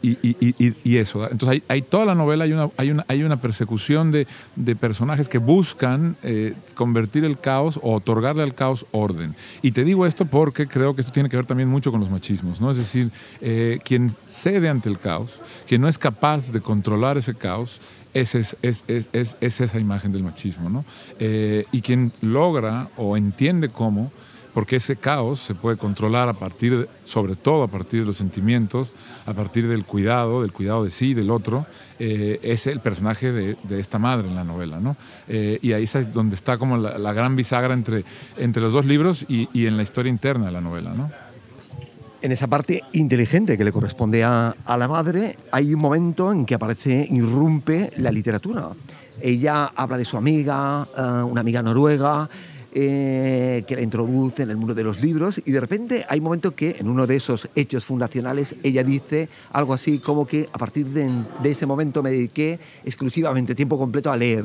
eso. 0.96 1.22
Entonces 1.30 1.48
hay, 1.48 1.62
hay 1.68 1.82
toda 1.82 2.04
la 2.06 2.14
novela, 2.14 2.44
hay 2.44 2.52
una, 2.52 2.70
hay 2.76 2.90
una, 2.90 3.04
hay 3.08 3.22
una 3.22 3.40
persecución 3.40 4.10
de, 4.10 4.26
de 4.56 4.74
personajes 4.74 5.28
que 5.28 5.38
buscan 5.38 6.16
eh, 6.22 6.54
convertir 6.74 7.24
el 7.24 7.38
caos 7.38 7.78
o 7.82 7.94
otorgarle 7.94 8.42
al 8.42 8.54
caos 8.54 8.86
orden. 8.90 9.36
Y 9.62 9.72
te 9.72 9.84
digo 9.84 10.06
esto 10.06 10.24
porque 10.24 10.66
creo 10.66 10.94
que 10.94 11.02
esto 11.02 11.12
tiene 11.12 11.28
que 11.28 11.36
ver 11.36 11.46
también 11.46 11.68
mucho 11.68 11.92
con 11.92 12.00
los 12.00 12.10
machismos, 12.10 12.60
¿no? 12.60 12.70
Es 12.70 12.78
decir, 12.78 13.10
eh, 13.40 13.78
quien 13.84 14.10
cede 14.26 14.68
ante 14.68 14.88
el 14.88 14.98
caos, 14.98 15.38
quien 15.68 15.82
no 15.82 15.88
es 15.88 15.98
capaz 15.98 16.50
de 16.50 16.60
controlar 16.60 17.18
ese 17.18 17.34
caos, 17.34 17.78
es, 18.14 18.34
es, 18.34 18.56
es, 18.62 18.84
es- 18.88 19.36
es 19.40 19.60
esa 19.60 19.78
imagen 19.78 20.12
del 20.12 20.22
machismo, 20.24 20.70
¿no? 20.70 20.84
Eh, 21.18 21.66
y 21.72 21.82
quien 21.82 22.10
logra 22.22 22.88
o 22.96 23.16
entiende 23.16 23.68
cómo, 23.68 24.10
porque 24.54 24.76
ese 24.76 24.96
caos 24.96 25.40
se 25.40 25.54
puede 25.54 25.76
controlar 25.76 26.28
a 26.28 26.32
partir, 26.32 26.76
de- 26.78 26.88
sobre 27.04 27.36
todo 27.36 27.62
a 27.62 27.68
partir 27.68 28.00
de 28.00 28.06
los 28.06 28.16
sentimientos, 28.16 28.88
a 29.26 29.34
partir 29.34 29.68
del 29.68 29.84
cuidado, 29.84 30.40
del 30.40 30.52
cuidado 30.52 30.84
de 30.84 30.90
sí 30.90 31.12
del 31.12 31.30
otro, 31.30 31.66
eh, 31.98 32.40
es 32.42 32.66
el 32.66 32.80
personaje 32.80 33.30
de, 33.30 33.56
esta 33.78 33.98
madre 33.98 34.26
en 34.28 34.34
la 34.36 34.44
novela, 34.44 34.80
¿no? 34.80 34.96
Eh, 35.28 35.58
y 35.60 35.72
ahí 35.72 35.84
es 35.84 36.12
donde 36.14 36.34
está 36.34 36.56
como 36.56 36.78
la, 36.78 37.12
gran 37.12 37.36
bisagra 37.36 37.74
entre, 37.74 38.04
entre 38.38 38.62
los 38.62 38.72
dos 38.72 38.86
libros 38.86 39.26
y, 39.28 39.48
y 39.52 39.66
en 39.66 39.76
la 39.76 39.82
historia 39.82 40.08
interna 40.10 40.46
de 40.46 40.52
la 40.52 40.60
novela, 40.62 40.94
¿no? 40.94 41.10
En 42.20 42.32
esa 42.32 42.48
parte 42.48 42.82
inteligente 42.94 43.56
que 43.56 43.64
le 43.64 43.70
corresponde 43.70 44.24
a, 44.24 44.54
la 44.66 44.88
madre, 44.88 45.36
hay 45.52 45.72
un 45.72 45.80
momento 45.80 46.32
en 46.32 46.46
que 46.46 46.56
aparece, 46.56 47.06
irrumpe 47.10 47.92
la 47.96 48.10
literatura. 48.10 48.70
ella 49.22 49.70
habla 49.76 49.96
de 49.96 50.04
su 50.04 50.16
amiga, 50.16 50.88
eh, 50.96 51.22
una 51.22 51.42
amiga 51.42 51.62
noruega, 51.62 52.28
eh, 52.74 53.62
que 53.68 53.76
la 53.76 53.82
introduce 53.82 54.42
en 54.42 54.50
el 54.50 54.56
mundo 54.56 54.74
de 54.74 54.84
los 54.84 55.00
libros 55.00 55.40
y 55.44 55.52
de 55.52 55.60
repente 55.60 56.04
hay 56.08 56.18
un 56.18 56.24
momento 56.24 56.54
que 56.54 56.76
en 56.78 56.88
uno 56.88 57.06
de 57.06 57.16
esos 57.16 57.48
hechos 57.54 57.84
fundacionales 57.84 58.56
ella 58.62 58.84
dice 58.84 59.28
algo 59.52 59.72
así 59.72 60.00
como 60.00 60.26
que 60.26 60.48
a 60.52 60.58
partir 60.58 60.86
de, 60.86 61.10
ese 61.44 61.66
momento 61.66 62.02
me 62.02 62.10
dediqué 62.10 62.58
exclusivamente 62.84 63.54
tiempo 63.54 63.78
completo 63.78 64.10
a 64.10 64.16
leer. 64.16 64.44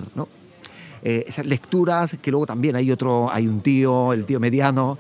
Eh, 1.04 1.26
esas 1.28 1.46
lecturas 1.46 2.18
que 2.22 2.32
luego 2.32 2.46
también 2.46 2.76
hay 2.76 2.92
otro, 2.92 3.30
hay 3.32 3.46
un 3.46 3.60
tío, 3.62 4.14
el 4.14 4.26
tío 4.26 4.40
mediano, 4.40 4.98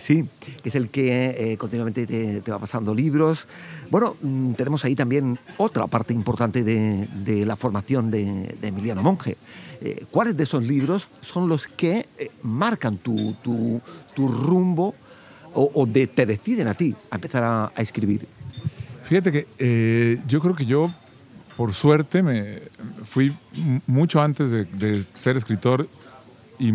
Sí, 0.00 0.28
que 0.62 0.68
es 0.68 0.74
el 0.74 0.88
que 0.88 1.52
eh, 1.52 1.56
continuamente 1.56 2.06
te, 2.06 2.50
va 2.50 2.58
pasando 2.58 2.92
libros. 2.94 3.46
Bueno, 3.90 4.16
mm, 4.20 4.54
tenemos 4.54 4.84
ahí 4.84 4.96
también 4.96 5.38
otra 5.56 5.86
parte 5.86 6.12
importante 6.12 6.64
de, 6.64 7.46
la 7.46 7.54
formación 7.54 8.10
de, 8.10 8.56
Emiliano 8.62 9.02
Monge. 9.02 9.36
Eh, 9.80 10.04
¿Cuáles 10.10 10.36
de 10.36 10.44
esos 10.44 10.66
libros 10.66 11.06
son 11.20 11.48
los 11.48 11.68
que 11.68 12.06
eh, 12.18 12.30
marcan 12.42 12.98
tu, 12.98 13.34
tu, 13.42 13.80
tu 14.14 14.28
rumbo 14.28 14.94
o, 15.54 15.86
te 15.86 16.26
deciden 16.26 16.66
a 16.66 16.74
ti 16.74 16.94
a 17.10 17.16
empezar 17.16 17.44
a, 17.44 17.72
a 17.74 17.82
escribir? 17.82 18.26
Fíjate 19.04 19.30
que 19.30 20.18
yo 20.26 20.40
creo 20.40 20.56
que 20.56 20.64
yo, 20.64 20.92
por 21.56 21.74
suerte, 21.74 22.22
me 22.22 22.62
fui 23.04 23.36
mucho 23.86 24.20
antes 24.20 24.50
de 24.50 25.02
ser 25.02 25.36
escritor 25.36 25.88
y, 26.58 26.68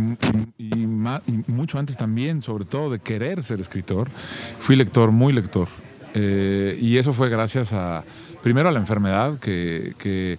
y- 0.58 0.86
mucho 1.48 1.80
antes 1.80 1.98
también, 1.98 2.42
sobre 2.42 2.66
todo, 2.66 2.90
de 2.90 3.00
querer 3.00 3.44
ser 3.44 3.60
escritor. 3.62 4.10
Fui 4.60 4.76
lector, 4.76 5.12
muy 5.12 5.34
lector. 5.34 5.68
Eh, 6.14 6.78
y 6.82 6.98
eso 6.98 7.14
fue 7.14 7.30
gracias 7.30 7.74
a, 7.74 8.04
primero 8.44 8.70
a 8.70 8.72
la 8.72 8.80
enfermedad, 8.80 9.40
que 9.40 10.38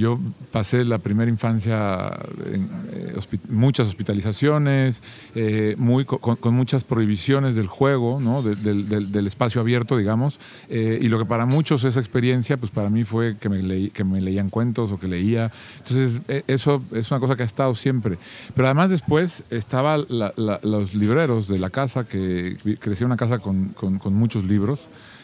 yo 0.00 0.18
pasé 0.50 0.84
la 0.84 0.96
primera 0.98 1.30
infancia 1.30 2.18
en 2.46 2.68
eh, 2.92 3.14
muchas 3.50 3.86
hospitalizaciones, 3.86 5.02
eh, 5.34 5.74
muy, 5.76 6.06
co- 6.06 6.18
con, 6.18 6.54
muchas 6.54 6.84
prohibiciones 6.84 7.54
del 7.54 7.66
juego, 7.66 8.18
¿no? 8.18 8.42
De- 8.42 8.56
del, 8.56 9.26
espacio 9.26 9.60
abierto, 9.60 9.98
digamos. 9.98 10.40
Eh, 10.70 10.98
y 11.02 11.08
lo 11.08 11.18
que 11.18 11.26
para 11.26 11.44
muchos 11.44 11.84
esa 11.84 12.00
experiencia, 12.00 12.56
pues 12.56 12.72
para 12.72 12.88
mí 12.88 13.04
fue 13.04 13.36
que 13.36 13.50
me, 13.50 13.62
leí- 13.62 13.90
que 13.92 14.02
me 14.02 14.22
leían 14.22 14.48
cuentos 14.48 14.90
o 14.90 14.98
que 14.98 15.06
leía. 15.06 15.52
Entonces, 15.78 16.22
eh, 16.28 16.44
eso 16.46 16.82
es 16.92 17.10
una 17.10 17.20
cosa 17.20 17.36
que 17.36 17.42
ha 17.42 17.46
estado 17.46 17.74
siempre. 17.74 18.16
Pero 18.54 18.66
además 18.68 18.90
después 18.90 19.42
estaba 19.50 19.98
los 19.98 20.94
libreros 20.94 21.46
de 21.46 21.58
la 21.58 21.68
casa, 21.68 22.04
que 22.04 22.56
crecí 22.80 23.04
en 23.04 23.08
una 23.08 23.16
casa 23.18 23.38
con, 23.38 23.74
muchos 24.14 24.44
libros. 24.44 24.80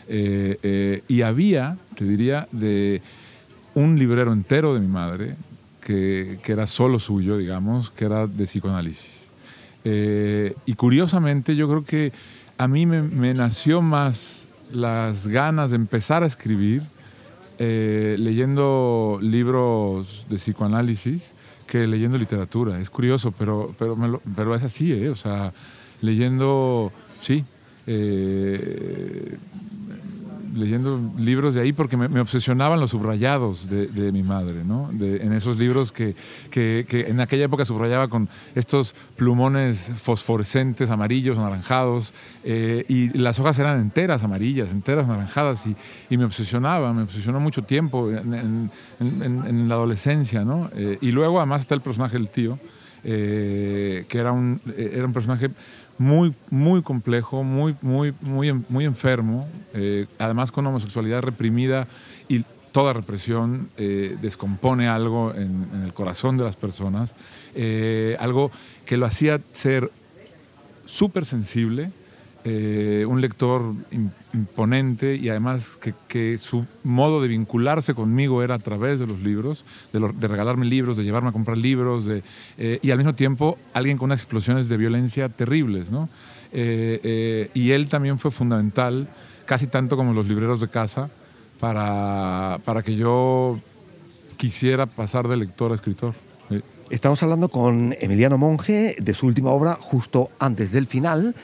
y 0.09 1.23
había, 1.23 1.79
te 1.95 2.05
diría, 2.05 2.47
de 2.53 3.01
un 3.77 3.99
librero 3.99 4.33
entero 4.33 4.73
de 4.73 4.81
mi 4.81 4.89
madre, 4.89 5.37
que, 5.83 6.39
que 6.43 6.53
era 6.53 6.67
solo 6.67 6.99
suyo, 6.99 7.37
digamos, 7.37 7.91
que 7.91 8.07
era 8.07 8.27
de 8.27 8.47
psicoanálisis. 8.47 9.11
Eh, 9.85 10.55
y 10.65 10.73
curiosamente 10.75 11.55
yo 11.55 11.69
creo 11.69 11.85
que 11.85 12.11
a 12.57 12.67
mí 12.69 12.87
me, 12.87 13.03
me 13.03 13.35
nació 13.35 13.83
más 13.83 14.47
las 14.73 15.27
ganas 15.27 15.71
de 15.71 15.77
empezar 15.77 16.23
a 16.23 16.27
escribir 16.27 16.83
eh, 17.59 18.17
leyendo 18.19 19.19
libros 19.21 20.27
de 20.31 20.37
psicoanálisis 20.37 21.35
que 21.67 21.87
leyendo 21.87 22.17
literatura. 22.17 22.81
Es 22.81 22.89
curioso, 22.89 23.31
pero, 23.37 23.75
pero, 23.79 24.23
pero 24.35 24.55
es 24.55 24.63
así, 24.63 24.91
¿eh? 24.91 25.11
O 25.11 25.17
sea, 25.17 25.53
leyendo, 26.01 26.93
sí, 27.21 27.45
eh, 27.87 29.37
leyendo 30.57 30.99
libros 31.19 31.55
de 31.55 31.61
ahí 31.61 31.73
porque 31.73 31.97
me, 31.97 32.21
obsesionaban 32.21 32.81
los 32.81 32.91
subrayados 32.91 33.69
de, 33.69 34.13
mi 34.13 34.23
madre, 34.23 34.65
¿no? 34.65 34.89
De- 34.93 35.19
en 35.23 35.33
esos 35.33 35.59
libros 35.59 35.93
que, 35.93 36.15
que- 36.51 36.85
en 37.09 37.21
aquella 37.21 37.45
época 37.45 37.65
subrayaba 37.65 38.09
con 38.09 38.29
estos 38.55 38.95
plumones 39.17 39.91
fosforescentes, 39.97 40.91
amarillos, 40.91 41.39
anaranjados, 41.39 42.13
eh, 42.45 42.85
y 42.89 43.17
las 43.19 43.39
hojas 43.39 43.59
eran 43.59 43.81
enteras, 43.81 44.23
amarillas, 44.23 44.71
enteras, 44.71 45.05
anaranjadas, 45.05 45.67
y, 45.67 45.77
y 46.11 46.17
me 46.17 46.25
obsesionaba, 46.25 46.93
me 46.93 47.03
obsesionó 47.03 47.41
mucho 47.41 47.63
tiempo 47.63 48.11
en, 48.11 48.71
la 49.69 49.75
adolescencia, 49.75 50.45
¿no? 50.45 50.71
Eh, 50.75 50.99
y 51.01 51.11
luego 51.11 51.39
además 51.39 51.61
está 51.61 51.75
el 51.75 51.81
personaje 51.81 52.17
del 52.17 52.31
tío, 52.31 52.59
eh, 53.05 54.05
que 54.09 54.19
era 54.19 54.33
un, 54.33 54.61
era 54.77 55.05
un 55.07 55.13
personaje 55.13 55.51
muy, 55.99 56.35
muy 56.51 56.83
complejo, 56.83 57.43
muy, 57.43 57.77
muy, 57.83 58.15
muy, 58.21 58.53
muy 58.69 58.85
enfermo, 58.85 59.49
eh, 59.75 60.07
además 60.19 60.53
con 60.53 60.67
homosexualidad 60.67 61.23
reprimida 61.23 61.87
y 62.29 62.45
toda 62.73 62.93
represión 62.93 63.71
eh, 63.79 64.17
descompone 64.21 64.89
algo 64.89 65.33
en, 65.35 65.67
en 65.73 65.83
el 65.83 65.95
corazón 65.95 66.37
de 66.37 66.45
las 66.45 66.57
personas, 66.57 67.15
eh, 67.55 68.17
algo 68.21 68.51
que 68.85 68.99
lo 68.99 69.07
hacía 69.07 69.41
ser 69.53 69.91
súper 70.85 71.25
sensible, 71.25 71.91
eh, 72.49 73.05
un 73.09 73.21
lector 73.21 73.61
im- 73.91 74.11
imponente 74.33 75.17
y 75.17 75.29
además 75.31 75.77
que, 75.83 75.95
que 76.07 76.39
su 76.39 76.65
modo 76.85 77.21
de 77.21 77.27
vincularse 77.27 77.93
conmigo 77.93 78.41
era 78.45 78.55
a 78.55 78.59
través 78.61 79.01
de 79.01 79.07
los 79.09 79.19
libros, 79.21 79.65
de, 79.93 79.99
lo- 79.99 80.13
de 80.13 80.29
regalarme 80.29 80.65
libros, 80.65 80.97
de 80.97 81.03
llevarme 81.03 81.31
a 81.31 81.33
comprar 81.33 81.59
libros, 81.59 82.07
de, 82.07 82.23
eh, 82.57 82.79
y 82.83 82.93
al 82.93 82.99
mismo 82.99 83.17
tiempo 83.17 83.59
alguien 83.75 83.99
con 83.99 84.07
unas 84.07 84.21
explosiones 84.21 84.69
de 84.69 84.77
violencia 84.77 85.29
terribles. 85.29 85.91
¿no? 85.91 86.09
Eh, 86.53 87.01
eh, 87.03 87.51
y 87.53 87.73
él 87.73 87.89
también 87.89 88.17
fue 88.21 88.31
fundamental, 88.31 89.09
casi 89.45 89.67
tanto 89.67 89.97
como 89.97 90.13
los 90.13 90.29
libreros 90.29 90.61
de 90.61 90.69
casa, 90.69 91.11
para, 91.59 92.61
para 92.65 92.83
que 92.83 92.95
yo 92.95 93.59
quisiera 94.37 94.87
pasar 94.87 95.27
de 95.27 95.37
lector 95.37 95.73
a 95.73 95.75
escritor. 95.75 96.15
Estamos 96.89 97.21
hablando 97.25 97.49
con 97.49 97.97
Emiliano 98.01 98.39
Monge 98.39 98.95
de 99.01 99.15
su 99.15 99.27
última 99.27 99.51
obra, 99.51 99.77
justo 99.81 100.31
antes 100.39 100.71
del 100.71 100.87
final, 100.87 101.35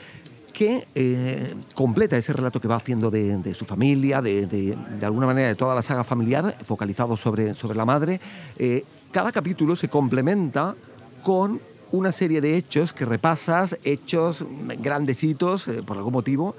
que 0.53 0.87
eh, 0.93 1.55
completa 1.73 2.15
ese 2.15 2.31
relato 2.31 2.61
que 2.61 2.67
va 2.67 2.75
haciendo 2.75 3.09
de, 3.09 3.53
su 3.55 3.65
familia, 3.65 4.21
de, 4.21 4.45
de- 4.45 4.77
alguna 5.05 5.25
manera 5.25 5.47
de 5.47 5.55
toda 5.55 5.73
la 5.73 5.81
saga 5.81 6.03
familiar, 6.03 6.55
focalizado 6.63 7.17
sobre, 7.17 7.55
sobre 7.55 7.75
la 7.75 7.85
madre. 7.85 8.21
Eh, 8.57 8.85
cada 9.11 9.31
capítulo 9.31 9.75
se 9.75 9.89
complementa 9.89 10.75
con 11.23 11.59
una 11.91 12.11
serie 12.11 12.39
de 12.39 12.55
hechos 12.55 12.93
que 12.93 13.05
repasas, 13.05 13.77
hechos 13.83 14.45
grandecitos, 14.79 15.67
eh, 15.67 15.81
por 15.83 15.97
algún 15.97 16.13
motivo, 16.13 16.55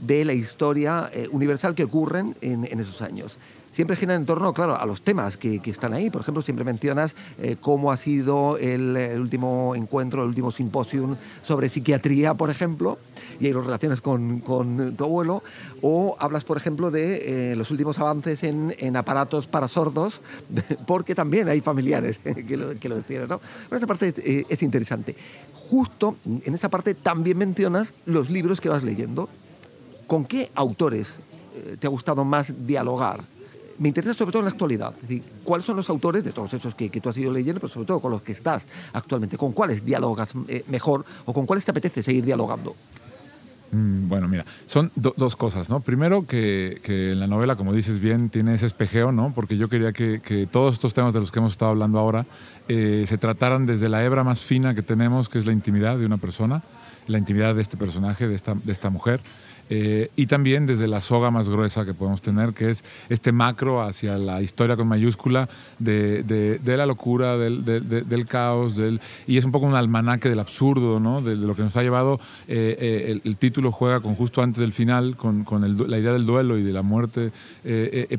de 0.00 0.24
la 0.24 0.34
historia 0.34 1.10
universal 1.30 1.74
que 1.74 1.84
ocurren 1.84 2.36
en, 2.42 2.64
esos 2.64 3.00
años. 3.00 3.38
Siempre 3.72 3.96
giran 3.96 4.16
en 4.16 4.26
torno, 4.26 4.52
claro, 4.52 4.78
a 4.78 4.84
los 4.84 5.00
temas 5.00 5.38
que, 5.38 5.60
que 5.60 5.70
están 5.70 5.94
ahí. 5.94 6.10
Por 6.10 6.20
ejemplo, 6.20 6.42
siempre 6.42 6.66
mencionas 6.66 7.16
cómo 7.62 7.90
ha 7.90 7.96
sido 7.96 8.58
el, 8.58 8.94
el 8.94 9.18
último 9.18 9.74
encuentro, 9.74 10.22
el 10.22 10.28
último 10.28 10.52
simposium 10.52 11.16
sobre 11.42 11.70
psiquiatría, 11.70 12.34
por 12.34 12.50
ejemplo, 12.50 12.98
y 13.40 13.46
ahí 13.46 13.52
lo 13.52 13.62
relacionas 13.62 14.00
con, 14.00 14.42
tu 14.96 15.04
abuelo. 15.04 15.42
O 15.82 16.16
hablas, 16.18 16.44
por 16.44 16.56
ejemplo, 16.56 16.90
de 16.90 17.52
eh, 17.52 17.56
los 17.56 17.70
últimos 17.70 17.98
avances 17.98 18.42
en, 18.42 18.96
aparatos 18.96 19.46
para 19.46 19.68
sordos, 19.68 20.20
porque 20.86 21.14
también 21.14 21.48
hay 21.48 21.60
familiares 21.60 22.18
que, 22.48 22.56
lo, 22.56 22.78
que 22.78 22.88
los 22.88 23.04
tienen, 23.04 23.28
¿no? 23.28 23.40
Pero 23.68 23.76
esa 23.76 23.86
parte 23.86 24.08
es, 24.08 24.18
eh, 24.18 24.46
es 24.48 24.62
interesante. 24.62 25.16
Justo 25.52 26.16
en 26.24 26.54
esa 26.54 26.68
parte 26.68 26.94
también 26.94 27.38
mencionas 27.38 27.92
los 28.04 28.30
libros 28.30 28.60
que 28.60 28.68
vas 28.68 28.82
leyendo. 28.82 29.28
¿Con 30.06 30.24
qué 30.24 30.50
autores 30.54 31.14
eh, 31.54 31.76
te 31.78 31.86
ha 31.86 31.90
gustado 31.90 32.24
más 32.24 32.66
dialogar? 32.66 33.20
Me 33.78 33.88
interesa 33.88 34.14
sobre 34.14 34.32
todo 34.32 34.40
en 34.40 34.46
la 34.46 34.52
actualidad. 34.52 34.94
Es 34.94 35.02
decir, 35.02 35.22
¿cuáles 35.44 35.66
son 35.66 35.76
los 35.76 35.90
autores 35.90 36.24
de 36.24 36.32
todos 36.32 36.52
esos 36.54 36.74
que, 36.74 36.88
que 36.88 37.00
tú 37.00 37.10
has 37.10 37.16
ido 37.16 37.32
leyendo, 37.32 37.60
pero 37.60 37.72
sobre 37.72 37.86
todo 37.86 38.00
con 38.00 38.10
los 38.10 38.22
que 38.22 38.32
estás 38.32 38.62
actualmente? 38.92 39.36
¿Con 39.36 39.52
cuáles 39.52 39.84
dialogas 39.84 40.30
mejor 40.68 41.04
o 41.26 41.34
con 41.34 41.44
cuáles 41.44 41.64
te 41.64 41.72
apetece 41.72 42.02
seguir 42.02 42.24
dialogando? 42.24 42.74
Mm, 43.72 44.08
Bueno, 44.08 44.28
mira, 44.28 44.44
son 44.66 44.90
do- 44.94 45.14
dos 45.16 45.34
cosas, 45.36 45.68
¿no? 45.68 45.80
Primero 45.80 46.26
que, 46.26 46.80
la 47.16 47.26
novela, 47.26 47.56
como 47.56 47.72
dices 47.72 47.98
bien, 47.98 48.28
tiene 48.30 48.54
ese 48.54 48.66
espejeo, 48.66 49.12
¿no? 49.12 49.32
Porque 49.34 49.56
yo 49.56 49.68
quería 49.68 49.92
que, 49.92 50.48
todos 50.50 50.74
estos 50.74 50.94
temas 50.94 51.12
de 51.14 51.20
los 51.20 51.30
que 51.32 51.38
hemos 51.40 51.52
estado 51.52 51.72
hablando 51.72 51.98
ahora 51.98 52.26
eh, 52.68 53.04
se 53.08 53.18
trataran 53.18 53.66
desde 53.66 53.88
la 53.88 54.04
hebra 54.04 54.24
más 54.24 54.40
fina 54.42 54.74
que 54.74 54.82
tenemos, 54.82 55.28
que 55.28 55.38
es 55.38 55.46
la 55.46 55.52
intimidad 55.52 55.98
de 55.98 56.06
una 56.06 56.16
persona, 56.18 56.62
la 57.06 57.18
intimidad 57.18 57.54
de 57.54 57.62
este 57.62 57.76
personaje, 57.76 58.26
de 58.28 58.34
esta 58.36 58.90
mujer. 58.90 59.20
Eh, 59.68 60.10
y 60.16 60.26
también 60.26 60.66
desde 60.66 60.86
la 60.86 61.00
soga 61.00 61.30
más 61.30 61.48
gruesa 61.48 61.84
que 61.84 61.94
podemos 61.94 62.22
tener, 62.22 62.52
que 62.54 62.70
es 62.70 62.84
este 63.08 63.32
macro 63.32 63.82
hacia 63.82 64.16
la 64.18 64.40
historia 64.42 64.76
con 64.76 64.86
mayúscula 64.88 65.48
de, 65.78 66.22
de- 66.22 66.58
de 66.58 66.76
la 66.76 66.86
locura, 66.86 67.36
del, 67.36 67.64
de- 67.64 67.80
de- 67.80 68.02
del 68.02 68.26
caos, 68.26 68.76
del, 68.76 69.00
y 69.26 69.38
es 69.38 69.44
un 69.44 69.52
poco 69.52 69.66
un 69.66 69.74
almanaque 69.74 70.28
del 70.28 70.38
absurdo, 70.40 71.00
¿no? 71.00 71.20
de, 71.20 71.36
lo 71.36 71.54
que 71.54 71.62
nos 71.62 71.76
ha 71.76 71.82
llevado. 71.82 72.20
eh, 72.48 72.76
eh, 72.78 73.20
el, 73.24 73.36
título 73.36 73.70
juega 73.72 74.00
con 74.00 74.14
justo 74.14 74.42
antes 74.42 74.60
del 74.60 74.72
final, 74.72 75.16
con, 75.16 75.44
con 75.44 75.64
el 75.64 75.76
la 75.90 75.98
idea 75.98 76.12
del 76.12 76.26
duelo 76.26 76.56
y 76.58 76.62
de 76.62 76.72
la 76.72 76.82
muerte, 76.82 77.32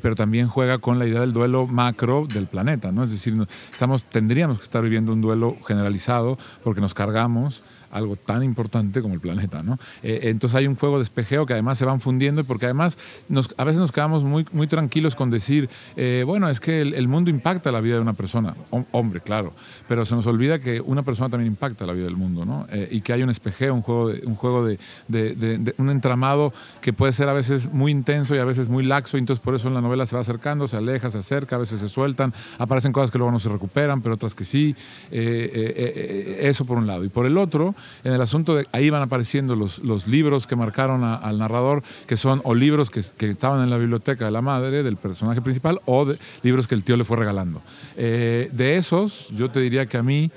pero 0.02 0.16
también 0.16 0.48
juega 0.48 0.78
con 0.78 1.00
la 1.00 1.08
idea 1.08 1.22
del 1.22 1.34
duelo 1.34 1.66
macro 1.68 2.28
del 2.32 2.46
planeta, 2.46 2.92
¿no? 2.92 3.04
es 3.04 3.12
decir, 3.12 3.34
estamos, 3.72 4.04
tendríamos 4.04 4.58
que 4.58 4.64
estar 4.64 4.84
viviendo 4.84 5.12
un 5.14 5.22
duelo 5.22 5.56
generalizado 5.66 6.38
porque 6.64 6.82
nos 6.82 6.94
cargamos 6.94 7.62
algo 7.92 8.16
tan 8.16 8.44
importante 8.44 9.02
como 9.02 9.14
el 9.14 9.20
planeta. 9.20 9.64
¿no? 9.64 9.80
Eh, 10.04 10.22
entonces 10.24 10.56
hay 10.56 10.68
un 10.68 10.76
juego 10.76 10.98
de 10.98 11.04
espejeo 11.04 11.46
que 11.46 11.54
además 11.54 11.78
se 11.78 11.86
van 11.86 12.00
fundiendo 12.00 12.44
porque 12.44 12.66
además 12.66 12.98
nos, 13.30 13.54
a 13.58 13.64
veces 13.64 13.80
nos 13.80 13.92
quedamos 13.92 14.24
muy, 14.24 14.46
tranquilos 14.68 15.16
con 15.16 15.30
decir, 15.30 15.70
eh, 15.96 16.24
bueno, 16.26 16.50
es 16.50 16.60
que 16.60 16.82
el, 16.82 17.08
mundo 17.08 17.32
impacta 17.32 17.72
la 17.72 17.80
vida 17.80 17.96
de 17.96 18.02
una 18.02 18.14
persona, 18.14 18.56
hombre, 18.92 19.22
claro, 19.22 19.54
pero 19.88 20.06
se 20.06 20.14
nos 20.14 20.28
olvida 20.28 20.60
que 20.60 20.82
una 20.82 21.04
persona 21.04 21.30
también 21.30 21.52
impacta 21.52 21.86
la 21.86 21.94
vida 21.94 22.04
del 22.04 22.18
mundo 22.18 22.44
¿no? 22.44 22.68
Eh, 22.70 22.90
y 22.92 23.02
que 23.02 23.14
hay 23.14 23.24
un 23.24 23.30
espejeo, 23.30 23.74
un 23.74 23.82
juego, 23.82 24.10
de, 24.10 24.26
un, 24.26 24.36
juego 24.36 24.66
de, 24.66 24.78
de, 25.08 25.74
un 25.78 25.90
entramado 25.90 26.52
que 26.82 26.92
puede 26.92 27.14
ser 27.14 27.30
a 27.30 27.34
veces 27.34 27.72
muy 27.72 27.92
intenso 27.92 28.36
y 28.36 28.40
a 28.40 28.46
veces 28.46 28.68
muy 28.68 28.84
laxo, 28.84 29.18
y 29.18 29.22
entonces 29.22 29.44
por 29.44 29.56
eso 29.56 29.70
en 29.70 29.74
la 29.74 29.82
novela 29.82 30.06
se 30.06 30.16
va 30.16 30.22
acercando, 30.22 30.68
se 30.68 30.76
aleja, 30.76 31.10
se 31.10 31.20
acerca, 31.20 31.56
a 31.56 31.60
veces 31.60 31.80
se 31.80 31.88
sueltan, 31.88 32.34
aparecen 32.58 32.92
cosas 32.92 33.10
que 33.10 33.18
luego 33.18 33.32
no 33.32 33.40
se 33.40 33.48
recuperan, 33.50 34.02
pero 34.02 34.16
otras 34.16 34.36
que 34.36 34.44
sí. 34.44 34.76
eso 35.10 36.66
por 36.66 36.78
un 36.78 36.88
lado. 36.88 37.06
Y 37.06 37.10
por 37.10 37.26
el 37.26 37.38
otro, 37.38 37.74
en 38.04 38.14
el 38.14 38.22
asunto 38.22 38.56
de 38.56 38.68
ahí 38.72 38.90
van 38.90 39.02
apareciendo 39.02 39.56
los, 39.56 40.08
libros 40.08 40.48
que 40.48 40.56
marcaron 40.56 41.04
al 41.04 41.38
narrador, 41.38 41.84
que 42.08 42.18
son 42.18 42.42
o 42.44 42.56
libros 42.56 42.90
que, 42.90 43.04
que, 43.18 43.32
estaban 43.32 43.64
en 43.64 43.70
la 43.70 43.78
biblioteca 43.78 44.26
de 44.26 44.32
la 44.32 44.42
madre, 44.42 44.84
del 44.84 44.98
personaje 44.98 45.42
principal, 45.42 45.82
o 45.86 46.06
de, 46.06 46.18
libros 46.44 46.68
que 46.68 46.76
el 46.76 46.84
tío 46.84 46.98
le 46.98 47.04
fue 47.04 47.18
regalando. 47.18 47.62
Eh, 47.96 48.50
de 48.52 48.78
esos, 48.78 49.30
yo 49.30 49.50
te 49.50 49.60
diría 49.60 49.86
que 49.86 49.98
a 49.98 50.04
mí 50.04 50.32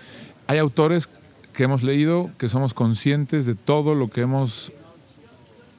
hay 0.46 0.58
autores 0.58 1.08
que 1.52 1.64
hemos 1.64 1.82
leído 1.82 2.30
que 2.38 2.48
somos 2.48 2.74
conscientes 2.74 3.46
de 3.46 3.54
todo 3.54 3.94
lo 3.94 4.08
que 4.08 4.22
hemos 4.22 4.72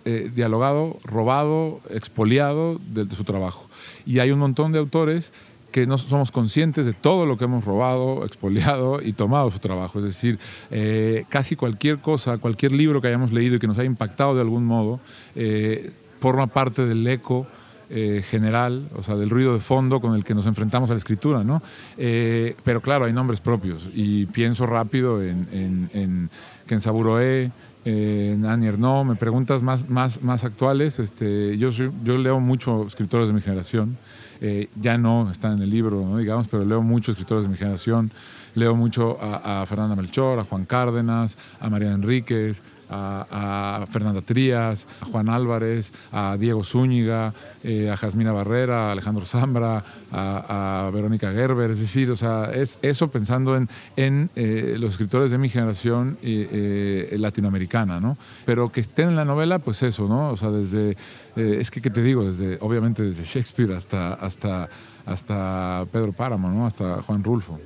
eh, 0.06 0.32
dialogado, 0.34 0.98
robado, 1.04 1.80
expoliado 1.90 2.80
de, 2.88 3.06
de 3.06 3.16
su 3.16 3.24
trabajo. 3.24 3.68
Y 4.06 4.20
hay 4.20 4.32
un 4.32 4.40
montón 4.40 4.72
de 4.72 4.80
autores 4.80 5.32
que 5.72 5.88
no 5.88 5.98
somos 5.98 6.32
conscientes 6.32 6.86
de 6.86 6.94
todo 6.94 7.26
lo 7.26 7.38
que 7.38 7.46
hemos 7.46 7.66
robado, 7.66 8.26
expoliado 8.26 9.02
y 9.02 9.14
tomado 9.14 9.50
su 9.50 9.60
trabajo. 9.60 10.00
Es 10.00 10.06
decir, 10.06 10.38
eh, 10.70 11.26
casi 11.30 11.56
cualquier 11.56 12.00
cosa, 12.00 12.38
cualquier 12.38 12.74
libro 12.74 13.02
que 13.02 13.08
hayamos 13.08 13.32
leído 13.32 13.56
y 13.56 13.60
que 13.60 13.68
nos 13.68 13.78
haya 13.78 13.88
impactado 13.88 14.36
de 14.36 14.42
algún 14.42 14.66
modo, 14.66 15.00
eh, 15.36 15.92
forma 16.20 16.48
parte 16.48 16.86
del 16.86 17.08
eco 17.08 17.48
eh, 17.90 18.24
general, 18.30 18.88
o 18.96 19.04
sea, 19.04 19.16
del 19.16 19.30
ruido 19.30 19.54
de 19.54 19.60
fondo 19.60 20.00
con 20.00 20.16
el 20.16 20.24
que 20.24 20.36
nos 20.36 20.46
enfrentamos 20.46 20.90
a 20.90 20.94
la 20.94 20.98
escritura, 20.98 21.44
¿no? 21.44 21.62
pero 21.98 22.82
claro, 22.82 23.06
hay 23.06 23.14
nombres 23.14 23.42
propios 23.42 23.88
y 23.94 24.28
pienso 24.28 24.66
rápido 24.66 25.22
en, 25.22 25.48
en, 25.52 25.90
en 25.94 26.30
Ken 26.68 26.80
Saburoe, 26.80 27.52
en 27.84 28.46
Annie 28.46 28.72
me 28.72 29.16
preguntas 29.16 29.64
más, 29.64 29.90
más, 29.90 30.22
más 30.22 30.44
actuales, 30.44 31.00
este, 31.00 31.58
yo, 31.58 31.70
yo 31.72 32.18
leo 32.18 32.40
mucho 32.40 32.86
escritores 32.88 33.28
de 33.28 33.34
mi 33.34 33.42
generación, 33.42 33.98
eh, 34.42 34.70
ya 34.76 34.98
no 34.98 35.30
están 35.32 35.54
en 35.54 35.62
el 35.62 35.70
libro, 35.70 36.18
digamos, 36.18 36.48
pero 36.48 36.66
leo 36.66 36.82
muchos 36.82 37.14
escritores 37.14 37.46
de 37.46 37.50
mi 37.50 37.58
generación. 37.58 38.12
Leo 38.56 38.76
mucho 38.76 39.18
a, 39.22 39.66
Fernanda 39.66 39.96
Melchor, 39.96 40.40
a 40.40 40.44
Juan 40.44 40.66
Cárdenas, 40.66 41.38
a 41.62 41.70
María 41.70 41.92
Enríquez, 41.92 42.62
a, 42.92 43.86
Fernanda 43.90 44.22
Trías, 44.22 44.86
a 45.02 45.06
Juan 45.06 45.30
Álvarez, 45.30 45.92
a 46.12 46.38
Diego 46.38 46.64
Zúñiga, 46.64 47.34
eh, 47.64 47.90
a 47.90 47.98
Jasmina 47.98 48.32
Barrera, 48.32 48.90
a 48.90 48.92
Alejandro 48.92 49.26
Zambra, 49.26 49.84
a, 50.12 50.90
Verónica 50.94 51.32
Gerber. 51.32 51.72
Es 51.72 51.80
decir, 51.80 52.12
o 52.12 52.16
sea, 52.16 52.52
es 52.54 52.78
eso 52.82 53.10
pensando 53.10 53.56
en, 53.56 53.70
en 53.96 54.30
eh, 54.36 54.76
los 54.78 54.92
escritores 54.92 55.32
de 55.32 55.38
mi 55.38 55.50
generación 55.50 56.18
latinoamericana, 56.22 58.00
¿no? 58.00 58.18
Pero 58.46 58.72
que 58.72 58.82
estén 58.82 59.10
en 59.10 59.16
la 59.16 59.26
novela, 59.26 59.60
pues 59.60 59.82
eso, 59.84 60.08
¿no? 60.08 60.30
O 60.30 60.38
sea, 60.38 60.52
desde 60.52 60.98
eh, 61.36 61.58
es 61.60 61.72
que, 61.72 61.82
¿qué 61.82 61.90
te 61.90 62.02
digo? 62.04 62.26
Desde, 62.26 62.58
obviamente 62.62 63.04
desde 63.04 63.24
Shakespeare 63.24 63.72
hasta, 63.74 64.14
hasta, 64.14 64.70
hasta 65.06 65.86
Pedro 65.92 66.12
Páramo, 66.12 66.50
¿no? 66.50 66.66
hasta 66.66 67.02
Juan 67.04 67.24
Rulfo. 67.24 67.60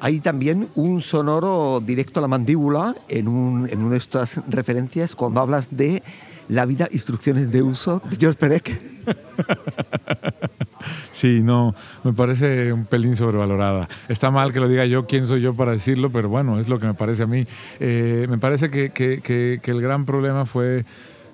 Hay 0.00 0.20
también 0.20 0.68
un 0.74 1.02
sonoro 1.02 1.80
directo 1.80 2.20
a 2.20 2.22
la 2.22 2.28
mandíbula 2.28 2.94
en, 3.08 3.28
un, 3.28 3.68
en 3.68 3.80
una 3.80 3.90
de 3.92 3.98
estas 3.98 4.42
referencias 4.48 5.16
cuando 5.16 5.40
hablas 5.40 5.76
de 5.76 6.02
la 6.48 6.64
vida, 6.64 6.86
instrucciones 6.92 7.50
de 7.50 7.62
uso 7.62 8.00
de 8.08 8.16
George 8.16 8.38
Perec. 8.38 8.80
Sí, 11.10 11.40
no, 11.42 11.74
me 12.04 12.12
parece 12.12 12.72
un 12.72 12.84
pelín 12.84 13.16
sobrevalorada. 13.16 13.88
Está 14.08 14.30
mal 14.30 14.52
que 14.52 14.60
lo 14.60 14.68
diga 14.68 14.84
yo, 14.84 15.06
quién 15.06 15.26
soy 15.26 15.40
yo 15.40 15.54
para 15.54 15.72
decirlo, 15.72 16.10
pero 16.10 16.28
bueno, 16.28 16.60
es 16.60 16.68
lo 16.68 16.78
que 16.78 16.86
me 16.86 16.94
parece 16.94 17.22
a 17.22 17.26
mí. 17.26 17.46
Eh, 17.80 18.26
me 18.28 18.38
parece 18.38 18.70
que, 18.70 19.60
el 19.64 19.80
gran 19.80 20.04
problema 20.04 20.44
fue 20.44 20.84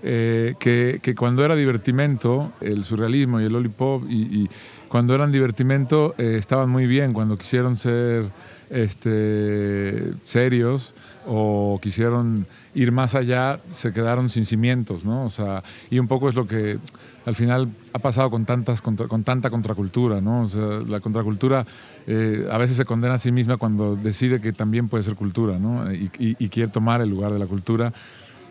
eh, 0.05 0.55
que, 0.59 1.15
cuando 1.17 1.45
era 1.45 1.57
divertimento, 1.57 2.53
el 2.61 2.85
surrealismo 2.85 3.41
y 3.41 3.45
el 3.45 3.53
lollipop, 3.53 4.05
y, 4.09 4.45
y 4.45 4.51
cuando 4.89 5.15
eran 5.15 5.33
divertimento 5.33 6.15
eh, 6.19 6.37
estaban 6.39 6.69
muy 6.69 6.87
bien, 6.87 7.13
cuando 7.13 7.37
quisieron 7.37 7.77
ser 7.77 8.27
este, 8.73 10.13
serios 10.25 10.95
o 11.27 11.79
quisieron 11.83 12.47
ir 12.75 12.91
más 12.91 13.15
allá, 13.15 13.61
se 13.71 13.93
quedaron 13.93 14.29
sin 14.29 14.45
cimientos, 14.45 15.05
¿no? 15.05 15.25
O 15.25 15.31
sea, 15.31 15.63
y 15.91 15.99
un 15.99 16.09
poco 16.09 16.29
es 16.29 16.35
lo 16.35 16.47
que 16.47 16.79
al 17.25 17.37
final 17.37 17.69
ha 17.93 17.99
pasado 18.01 18.31
con, 18.31 18.45
tantas, 18.45 18.83
con, 18.83 18.97
tanta 18.97 19.51
contracultura, 19.51 20.21
¿no? 20.21 20.43
O 20.43 20.49
sea, 20.49 20.81
la 20.89 21.01
contracultura 21.01 21.65
eh, 22.07 22.49
a 22.51 22.59
veces 22.59 22.77
se 22.77 22.85
condena 22.85 23.15
a 23.15 23.19
sí 23.19 23.31
misma 23.31 23.57
cuando 23.57 23.95
decide 23.95 24.41
que 24.41 24.53
también 24.53 24.89
puede 24.89 25.05
ser 25.05 25.15
cultura, 25.15 25.59
¿no? 25.59 25.93
Y, 25.93 26.49
quiere 26.49 26.71
tomar 26.71 27.01
el 27.01 27.09
lugar 27.09 27.33
de 27.33 27.39
la 27.39 27.47
cultura 27.47 27.93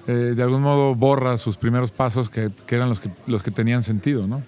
eh, 0.08 0.34
de 0.36 0.44
algún 0.44 0.62
modo 0.62 0.96
borra 0.96 1.38
sus 1.38 1.58
primeros 1.58 1.92
pasos 1.92 2.30
que, 2.30 2.50
eran 2.70 2.90
los 2.90 3.00
que, 3.00 3.10
los 3.28 3.44
que 3.44 3.52
tenían 3.52 3.84
sentido, 3.84 4.26
¿no? 4.26 4.42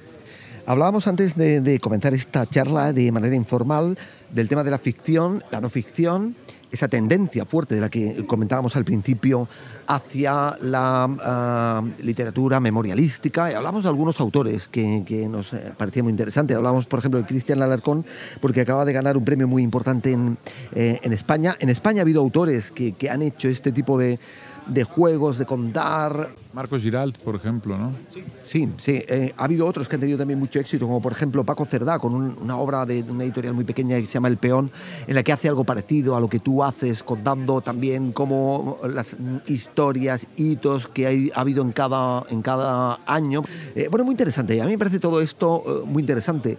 Hablábamos 0.65 1.07
antes 1.07 1.35
de, 1.35 1.79
comenzar 1.81 2.13
esta 2.13 2.45
charla 2.45 2.93
de 2.93 3.11
manera 3.11 3.35
informal 3.35 3.97
del 4.31 4.47
tema 4.47 4.63
de 4.63 4.71
la 4.71 4.77
ficción, 4.77 5.43
la 5.51 5.59
no 5.59 5.69
ficción, 5.69 6.37
esa 6.71 6.87
tendencia 6.87 7.43
fuerte 7.45 7.75
de 7.75 7.81
la 7.81 7.89
que 7.89 8.25
comentábamos 8.25 8.77
al 8.77 8.85
principio 8.85 9.49
hacia 9.87 10.57
la 10.61 11.09
ah, 11.21 11.83
literatura 11.99 12.61
memorialística. 12.61 13.51
Y 13.51 13.55
hablamos 13.55 13.83
de 13.83 13.89
algunos 13.89 14.21
autores 14.21 14.69
que, 14.69 15.27
nos 15.29 15.51
eh, 15.51 15.73
parecían 15.77 16.05
muy 16.05 16.11
interesantes. 16.11 16.55
Hablamos, 16.55 16.87
por 16.87 16.99
ejemplo, 16.99 17.19
de 17.19 17.25
Cristian 17.25 17.61
Alarcón, 17.61 18.05
porque 18.39 18.61
acaba 18.61 18.85
de 18.85 18.93
ganar 18.93 19.17
un 19.17 19.25
premio 19.25 19.49
muy 19.49 19.63
importante 19.63 20.13
en, 20.13 20.37
eh, 20.73 20.99
España. 21.03 21.57
En 21.59 21.69
España 21.69 22.01
ha 22.01 22.03
habido 22.03 22.21
autores 22.21 22.71
que 22.71 22.95
han 23.09 23.21
hecho 23.21 23.49
este 23.49 23.73
tipo 23.73 23.97
de, 23.97 24.17
de 24.67 24.83
juegos, 24.83 25.37
de 25.37 25.45
contar. 25.45 26.29
Marcos 26.53 26.83
Giralt, 26.83 27.17
por 27.17 27.35
ejemplo, 27.35 27.77
¿no? 27.77 27.93
Sí, 28.47 28.69
sí. 28.77 29.03
Eh, 29.07 29.33
ha 29.35 29.45
habido 29.45 29.65
otros 29.65 29.87
que 29.87 29.95
han 29.95 30.01
tenido 30.01 30.19
también 30.19 30.39
mucho 30.39 30.59
éxito, 30.59 30.85
como 30.85 31.01
por 31.01 31.11
ejemplo 31.11 31.43
Paco 31.43 31.65
Cerdá, 31.65 31.97
con 31.97 32.13
una 32.13 32.57
obra 32.57 32.85
de 32.85 33.01
una 33.01 33.23
editorial 33.23 33.55
muy 33.55 33.63
pequeña 33.63 33.97
que 33.99 34.05
se 34.05 34.13
llama 34.13 34.27
El 34.27 34.37
Peón, 34.37 34.69
en 35.07 35.15
la 35.15 35.23
que 35.23 35.33
hace 35.33 35.47
algo 35.47 35.63
parecido 35.63 36.15
a 36.15 36.19
lo 36.19 36.27
que 36.27 36.39
tú 36.39 36.63
haces, 36.63 37.01
contando 37.01 37.61
también 37.61 38.11
como 38.11 38.77
las 38.87 39.15
historias, 39.47 40.27
hitos 40.35 40.87
que 40.87 41.31
ha 41.33 41.39
habido 41.39 41.63
en 41.63 41.71
cada, 41.71 42.23
en 42.29 42.43
cada 42.43 42.99
año. 43.07 43.41
Eh, 43.75 43.87
bueno, 43.89 44.05
muy 44.05 44.13
interesante. 44.13 44.61
A 44.61 44.65
mí 44.65 44.71
me 44.71 44.77
parece 44.77 44.99
todo 44.99 45.21
esto 45.21 45.63
eh, 45.65 45.85
muy 45.87 46.01
interesante. 46.03 46.57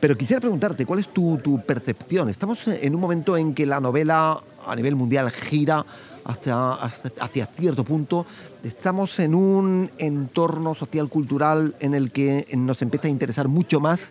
pero 0.00 0.16
quisiera 0.16 0.40
preguntarte, 0.40 0.86
¿cuál 0.86 1.00
es 1.00 1.08
tu, 1.12 1.36
tu 1.38 1.60
percepción? 1.60 2.30
Estamos 2.30 2.66
en 2.68 2.94
un 2.94 3.00
momento 3.00 3.36
en 3.36 3.52
que 3.52 3.66
la 3.66 3.80
novela 3.80 4.40
a 4.66 4.74
nivel 4.74 4.96
mundial 4.96 5.30
gira 5.30 5.84
hasta, 6.26 6.74
hacia 6.74 7.46
cierto 7.46 7.84
punto, 7.84 8.26
estamos 8.64 9.18
en 9.20 9.34
un 9.34 9.90
entorno 9.98 10.74
social 10.74 11.08
cultural 11.08 11.76
en 11.80 11.94
el 11.94 12.10
que 12.10 12.46
nos 12.56 12.82
empieza 12.82 13.08
a 13.08 13.10
interesar 13.10 13.48
mucho 13.48 13.80
más 13.80 14.10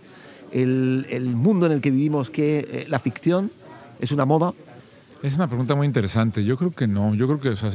el, 0.52 1.34
mundo 1.36 1.66
en 1.66 1.74
el 1.74 1.82
que 1.82 1.92
vivimos 1.92 2.30
que 2.30 2.60
eh, 2.60 2.86
la 2.88 3.00
ficción. 3.00 3.52
¿Es 4.00 4.12
una 4.12 4.26
moda? 4.26 4.54
Es 5.22 5.36
una 5.36 5.48
pregunta 5.48 5.76
muy 5.76 5.88
interesante. 5.88 6.44
Yo 6.44 6.58
creo 6.58 6.72
que 6.72 6.88
no. 6.88 7.16
Yo 7.16 7.28
creo 7.28 7.40
que 7.40 7.50
o 7.50 7.72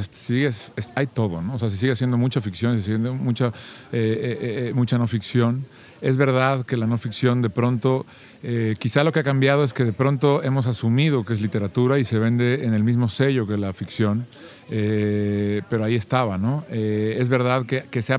hay 0.95 1.07
todo, 1.07 1.43
¿no? 1.43 1.55
O 1.55 1.59
sea, 1.59 1.69
si 1.69 1.77
sigue 1.77 1.97
siendo 1.97 2.17
mucha 2.17 2.41
ficción, 2.41 2.77
si 2.77 2.85
sigue 2.85 2.97
siendo 2.97 3.15
mucha, 3.15 3.49
eh, 3.93 4.69
eh, 4.71 4.73
mucha 4.75 4.99
no 4.99 5.07
ficción. 5.07 5.65
Es 6.01 6.17
verdad 6.17 6.65
que 6.65 6.77
la 6.77 6.87
no 6.87 6.97
ficción 6.97 7.43
de 7.43 7.51
pronto, 7.51 8.07
eh, 8.43 8.75
quizá 8.79 9.05
lo 9.05 9.13
que 9.13 9.21
ha 9.21 9.25
cambiado 9.25 9.65
es 9.65 9.75
que 9.75 9.85
de 9.85 9.93
pronto 9.93 10.43
hemos 10.43 10.67
asumido 10.67 11.25
que 11.25 11.35
es 11.35 11.43
literatura 11.43 11.99
y 11.99 12.05
se 12.07 12.19
vende 12.19 12.65
en 12.65 12.73
el 12.73 12.83
mismo 12.83 13.09
sello 13.09 13.47
que 13.47 13.59
la 13.59 13.75
ficción, 13.75 14.25
eh, 14.71 15.61
pero 15.69 15.85
ahí 15.85 15.97
estaba, 15.97 16.39
¿no? 16.39 16.65
Eh, 16.71 17.17
es 17.19 17.29
verdad 17.29 17.67
que, 17.67 18.03
se, 18.03 18.15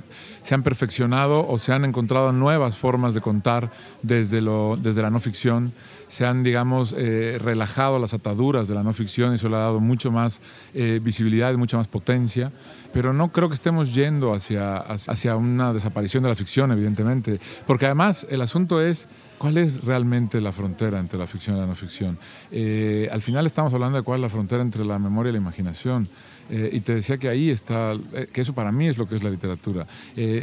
han 0.54 0.64
perfeccionado 0.64 1.48
o 1.48 1.58
se 1.58 1.74
han 1.74 1.84
encontrado 1.84 2.32
nuevas 2.32 2.78
formas 2.78 3.16
de 3.16 3.22
contar 3.22 3.72
desde, 4.04 4.42
la 4.42 5.10
no 5.10 5.20
ficción 5.20 5.74
se 6.08 6.26
han, 6.26 6.44
digamos, 6.44 6.92
relajado 6.92 7.98
las 7.98 8.14
ataduras 8.14 8.68
de 8.68 8.76
la 8.76 8.84
no 8.84 8.92
ficción 8.92 9.32
y 9.32 9.36
eso 9.36 9.48
le 9.48 9.56
ha 9.56 9.60
dado 9.60 9.80
mucho 9.80 10.12
más 10.12 10.42
visibilidad 10.74 11.54
y 11.54 11.56
mucha 11.56 11.78
más 11.78 11.88
potencia 11.88 12.52
pero 12.94 13.14
no 13.14 13.30
creo 13.30 13.50
que 13.50 13.56
estemos 13.56 13.94
yendo 13.94 14.34
hacia, 14.34 14.78
hacia 14.78 15.36
una 15.36 15.74
desaparición 15.74 16.24
de 16.24 16.30
la 16.30 16.36
ficción, 16.36 16.72
evidentemente, 16.72 17.40
porque 17.66 17.86
además 17.86 18.28
el 18.30 18.42
asunto 18.42 18.82
es 18.82 19.08
cuál 19.42 19.58
es 19.58 19.84
realmente 19.84 20.40
la 20.40 20.52
frontera 20.52 21.00
entre 21.00 21.18
la 21.18 21.26
ficción 21.26 21.58
y 21.58 21.60
la 21.60 21.66
no 21.66 21.74
ficción. 21.74 22.16
Eh, 22.52 23.10
al 23.12 23.24
final 23.24 23.48
estamos 23.48 23.74
hablando 23.74 23.98
de 23.98 24.04
cuál 24.04 24.20
es 24.20 24.22
la 24.22 24.30
frontera 24.30 24.62
entre 24.62 24.86
la 24.86 25.00
memoria 25.00 25.32
y 25.32 25.34
la 25.34 25.40
imaginación. 25.40 26.08
Eh, 26.52 26.70
y 26.74 26.82
te 26.82 26.94
decía 26.94 27.18
que 27.18 27.28
ahí 27.28 27.50
está, 27.50 27.94
eh, 28.14 28.28
que 28.32 28.42
eso 28.42 28.54
para 28.54 28.72
mí 28.72 28.88
es 28.88 29.00
lo 29.00 29.08
que 29.08 29.16
es 29.16 29.24
la 29.24 29.32
literatura. 29.32 29.88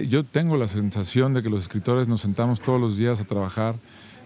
yo 0.09 0.25
tengo 0.25 0.57
la 0.57 0.67
sensación 0.67 1.33
de 1.33 1.45
que 1.45 1.49
los 1.49 1.63
escritores 1.63 2.09
nos 2.09 2.23
sentamos 2.23 2.61
todos 2.61 2.81
los 2.81 2.97
días 2.97 3.21
a 3.21 3.25
trabajar 3.25 3.77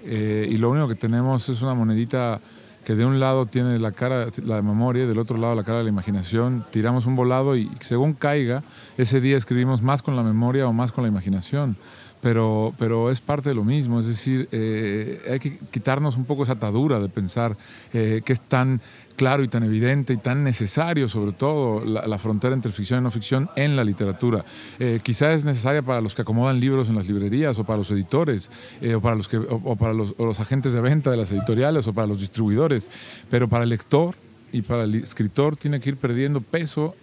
y 0.04 0.56
lo 0.56 0.70
único 0.70 0.88
que 0.88 0.94
tenemos 0.94 1.48
es 1.48 1.60
una 1.60 1.74
monedita 1.74 2.40
que 2.84 2.94
de 2.94 3.04
un 3.04 3.20
lado 3.20 3.46
tiene 3.46 3.78
la 3.78 3.92
cara, 3.92 4.26
la 4.44 4.62
memoria, 4.62 5.04
y 5.04 5.06
del 5.06 5.18
otro 5.18 5.38
lado 5.38 5.54
la 5.54 5.64
cara 5.64 5.78
de 5.78 5.84
la 5.84 5.90
imaginación. 5.90 6.64
Tiramos 6.70 7.06
un 7.06 7.16
volado 7.16 7.56
y 7.56 7.70
según 7.80 8.14
caiga, 8.14 8.62
ese 8.98 9.20
día 9.20 9.36
escribimos 9.36 9.82
más 9.82 10.02
con 10.02 10.16
la 10.16 10.22
memoria 10.22 10.66
o 10.66 10.72
más 10.72 10.92
con 10.92 11.02
la 11.02 11.08
imaginación. 11.08 11.76
Pero, 12.20 12.72
pero 12.78 13.10
es 13.10 13.20
parte 13.20 13.48
de 13.48 13.56
lo 13.56 13.64
mismo, 13.64 13.98
es 13.98 14.06
decir, 14.06 14.48
eh, 14.52 15.20
hay 15.28 15.40
que 15.40 15.58
quitarnos 15.72 16.16
un 16.16 16.24
poco 16.24 16.44
esa 16.44 16.52
atadura 16.52 17.00
de 17.00 17.08
pensar 17.08 17.56
eh, 17.92 18.22
que 18.24 18.32
es 18.32 18.40
tan 18.40 18.80
claro 19.12 19.42
y 19.42 19.48
tan 19.48 19.62
evidente 19.62 20.12
y 20.12 20.16
tan 20.16 20.44
necesario, 20.44 21.08
sobre 21.08 21.32
todo, 21.32 21.84
la, 21.84 22.18
frontera 22.18 22.54
entre 22.54 22.72
ficción 22.72 23.00
y 23.00 23.02
no 23.02 23.10
ficción 23.10 23.48
en 23.56 23.76
la 23.76 23.84
literatura. 23.84 24.44
Eh, 24.78 25.00
quizá 25.02 25.32
es 25.32 25.44
necesaria 25.44 25.82
para 25.82 26.00
los 26.00 26.14
que 26.14 26.22
acomodan 26.22 26.60
libros 26.60 26.88
en 26.88 26.96
las 26.96 27.06
librerías 27.06 27.58
o 27.58 27.64
para 27.64 27.78
los 27.78 27.90
editores 27.90 28.50
eh, 28.80 28.94
o 28.94 29.00
para, 29.00 29.16
los, 29.16 29.28
que, 29.28 29.36
o, 29.36 29.76
para 29.76 29.92
los, 29.92 30.40
agentes 30.40 30.72
de 30.72 30.80
venta 30.80 31.10
de 31.10 31.16
las 31.16 31.30
editoriales 31.32 31.86
o 31.86 31.92
para 31.92 32.06
los 32.06 32.20
distribuidores, 32.20 32.88
pero 33.30 33.48
para 33.48 33.64
el 33.64 33.70
lector 33.70 34.14
y 34.52 34.62
para 34.62 34.84
el 34.84 34.94
escritor 34.96 35.56
tiene 35.56 35.80
que 35.80 35.90
ir 35.90 35.96
perdiendo 35.96 36.40
peso 36.40 36.94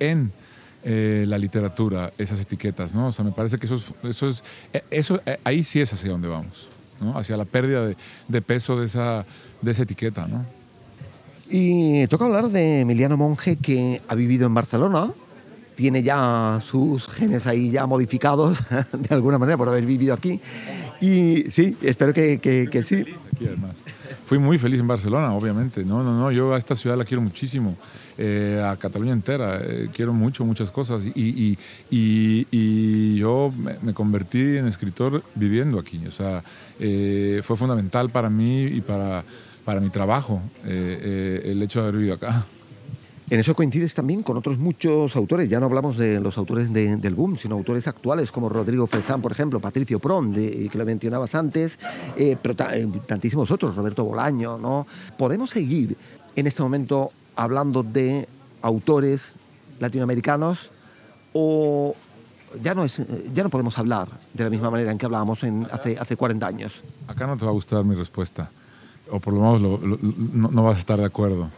en 0.00 0.32
eh, 0.82 1.24
la 1.28 1.38
literatura, 1.38 2.12
esas 2.18 2.40
etiquetas, 2.40 2.94
¿no? 2.94 3.08
O 3.08 3.12
sea, 3.12 3.24
me 3.24 3.32
parece 3.32 3.58
que 3.58 3.66
eso 3.66 3.76
es, 3.76 3.84
eso 4.02 4.28
es, 4.28 4.44
eso, 4.90 5.20
ahí 5.44 5.62
sí 5.62 5.80
es 5.80 5.92
hacia 5.92 6.10
donde 6.10 6.28
vamos, 6.28 6.68
¿no? 7.00 7.16
Hacia 7.18 7.36
la 7.36 7.44
pérdida 7.44 7.86
de, 7.86 7.96
de 8.28 8.42
peso 8.42 8.78
de 8.78 8.86
esa, 8.86 9.24
de 9.62 9.70
esa 9.70 9.84
etiqueta, 9.84 10.26
¿no? 10.26 10.44
Y 11.50 12.06
toca 12.06 12.24
hablar 12.24 12.48
de 12.50 12.80
Emiliano 12.80 13.16
Monge, 13.16 13.56
que 13.56 14.00
ha 14.08 14.14
vivido 14.14 14.46
en 14.46 14.54
Barcelona, 14.54 15.12
tiene 15.74 16.02
ya 16.02 16.60
sus 16.64 17.06
genes 17.08 17.46
ahí 17.46 17.70
ya 17.70 17.86
modificados 17.86 18.58
de 18.92 19.14
alguna 19.14 19.38
manera 19.38 19.58
por 19.58 19.68
haber 19.68 19.84
vivido 19.84 20.14
aquí. 20.14 20.40
Y 21.00 21.50
sí, 21.50 21.76
espero 21.82 22.12
que, 22.14 22.38
que, 22.38 22.84
sí. 22.84 23.04
Aquí 23.34 23.46
además. 23.46 23.76
Fui 24.24 24.38
muy 24.38 24.56
feliz 24.56 24.80
en 24.80 24.86
Barcelona, 24.86 25.34
obviamente. 25.34 25.84
No, 25.84 26.02
no, 26.02 26.18
no, 26.18 26.30
yo 26.30 26.54
a 26.54 26.58
esta 26.58 26.74
ciudad 26.74 26.96
la 26.96 27.04
quiero 27.04 27.20
muchísimo. 27.20 27.76
Eh, 28.16 28.62
a 28.64 28.76
Cataluña 28.76 29.12
entera. 29.12 29.60
Eh, 29.62 29.90
quiero 29.92 30.12
mucho, 30.12 30.44
muchas 30.44 30.70
cosas. 30.70 31.02
Y, 31.14 31.58
y, 31.90 32.46
y, 32.50 33.16
yo 33.16 33.52
me, 33.82 33.92
convertí 33.92 34.56
en 34.56 34.66
escritor 34.66 35.22
viviendo 35.34 35.78
aquí. 35.78 36.00
O 36.06 36.12
sea, 36.12 36.42
eh, 36.78 37.42
fue 37.44 37.56
fundamental 37.56 38.08
para 38.10 38.30
mí 38.30 38.62
y 38.62 38.80
para 38.80 39.24
para 39.64 39.80
mi 39.80 39.90
trabajo 39.90 40.40
eh, 40.64 41.42
eh, 41.44 41.50
el 41.50 41.62
hecho 41.62 41.80
de 41.80 41.88
haber 41.88 41.98
vivido 41.98 42.14
acá. 42.14 42.44
En 43.30 43.40
eso 43.40 43.54
coincides 43.54 43.94
también 43.94 44.22
con 44.22 44.36
otros 44.36 44.58
muchos 44.58 45.16
autores, 45.16 45.48
ya 45.48 45.58
no 45.58 45.66
hablamos 45.66 45.96
de 45.96 46.20
los 46.20 46.36
autores 46.36 46.70
del 46.70 47.14
boom, 47.14 47.38
sino 47.38 47.54
autores 47.54 47.88
actuales 47.88 48.30
como 48.30 48.50
Rodrigo 48.50 48.86
Fresán, 48.86 49.22
por 49.22 49.32
ejemplo, 49.32 49.60
Patricio 49.60 49.98
Prom, 49.98 50.32
de, 50.32 50.68
que 50.68 50.76
lo 50.76 50.84
mencionabas 50.84 51.34
antes, 51.34 51.78
eh, 52.18 52.36
pero 52.40 52.54
tantísimos 52.54 53.50
otros, 53.50 53.76
Roberto 53.76 54.04
Bolaño, 54.04 54.58
¿no? 54.58 54.86
¿Podemos 55.16 55.50
seguir 55.50 55.96
en 56.36 56.46
este 56.46 56.62
momento 56.62 57.12
hablando 57.34 57.82
de 57.82 58.28
autores 58.60 59.32
latinoamericanos 59.80 60.70
o 61.32 61.96
ya 62.62 62.74
no, 62.74 62.84
es, 62.84 63.00
ya 63.32 63.42
no 63.42 63.48
podemos 63.48 63.78
hablar 63.78 64.08
de 64.34 64.44
la 64.44 64.50
misma 64.50 64.70
manera 64.70 64.92
en 64.92 64.98
que 64.98 65.06
hablábamos 65.06 65.42
en, 65.44 65.66
hace, 65.72 65.98
hace 65.98 66.16
40 66.16 66.46
años? 66.46 66.74
Acá 67.08 67.26
no 67.26 67.38
te 67.38 67.46
va 67.46 67.52
a 67.52 67.54
gustar 67.54 67.84
mi 67.84 67.94
respuesta 67.94 68.50
o 69.10 69.20
por 69.20 69.34
lo 69.34 69.40
menos 69.40 70.00
no, 70.32 70.62
vas 70.62 70.76
a 70.76 70.78
estar 70.78 70.98
de 70.98 71.04
acuerdo. 71.04 71.50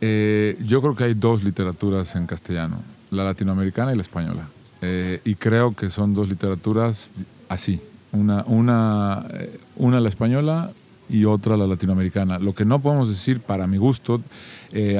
Eh, 0.00 0.56
yo 0.64 0.80
creo 0.80 0.94
que 0.94 1.04
hay 1.04 1.14
dos 1.14 1.42
literaturas 1.42 2.14
en 2.16 2.26
castellano, 2.26 2.82
la 3.10 3.24
latinoamericana 3.24 3.92
y 3.92 3.96
la 3.96 4.02
española. 4.02 4.48
Eh, 4.80 5.20
y 5.24 5.34
creo 5.34 5.74
que 5.74 5.90
son 5.90 6.14
dos 6.14 6.28
literaturas 6.28 7.12
así, 7.48 7.80
una, 8.12 8.44
una, 8.46 9.26
eh, 9.32 9.58
una 9.76 10.00
la 10.00 10.08
española 10.08 10.70
y 11.08 11.24
otra 11.24 11.56
la 11.56 11.66
latinoamericana. 11.66 12.38
Lo 12.38 12.54
que 12.54 12.64
no 12.64 12.80
podemos 12.80 13.08
decir, 13.08 13.40
para 13.40 13.66
mi 13.66 13.78
gusto, 13.78 14.20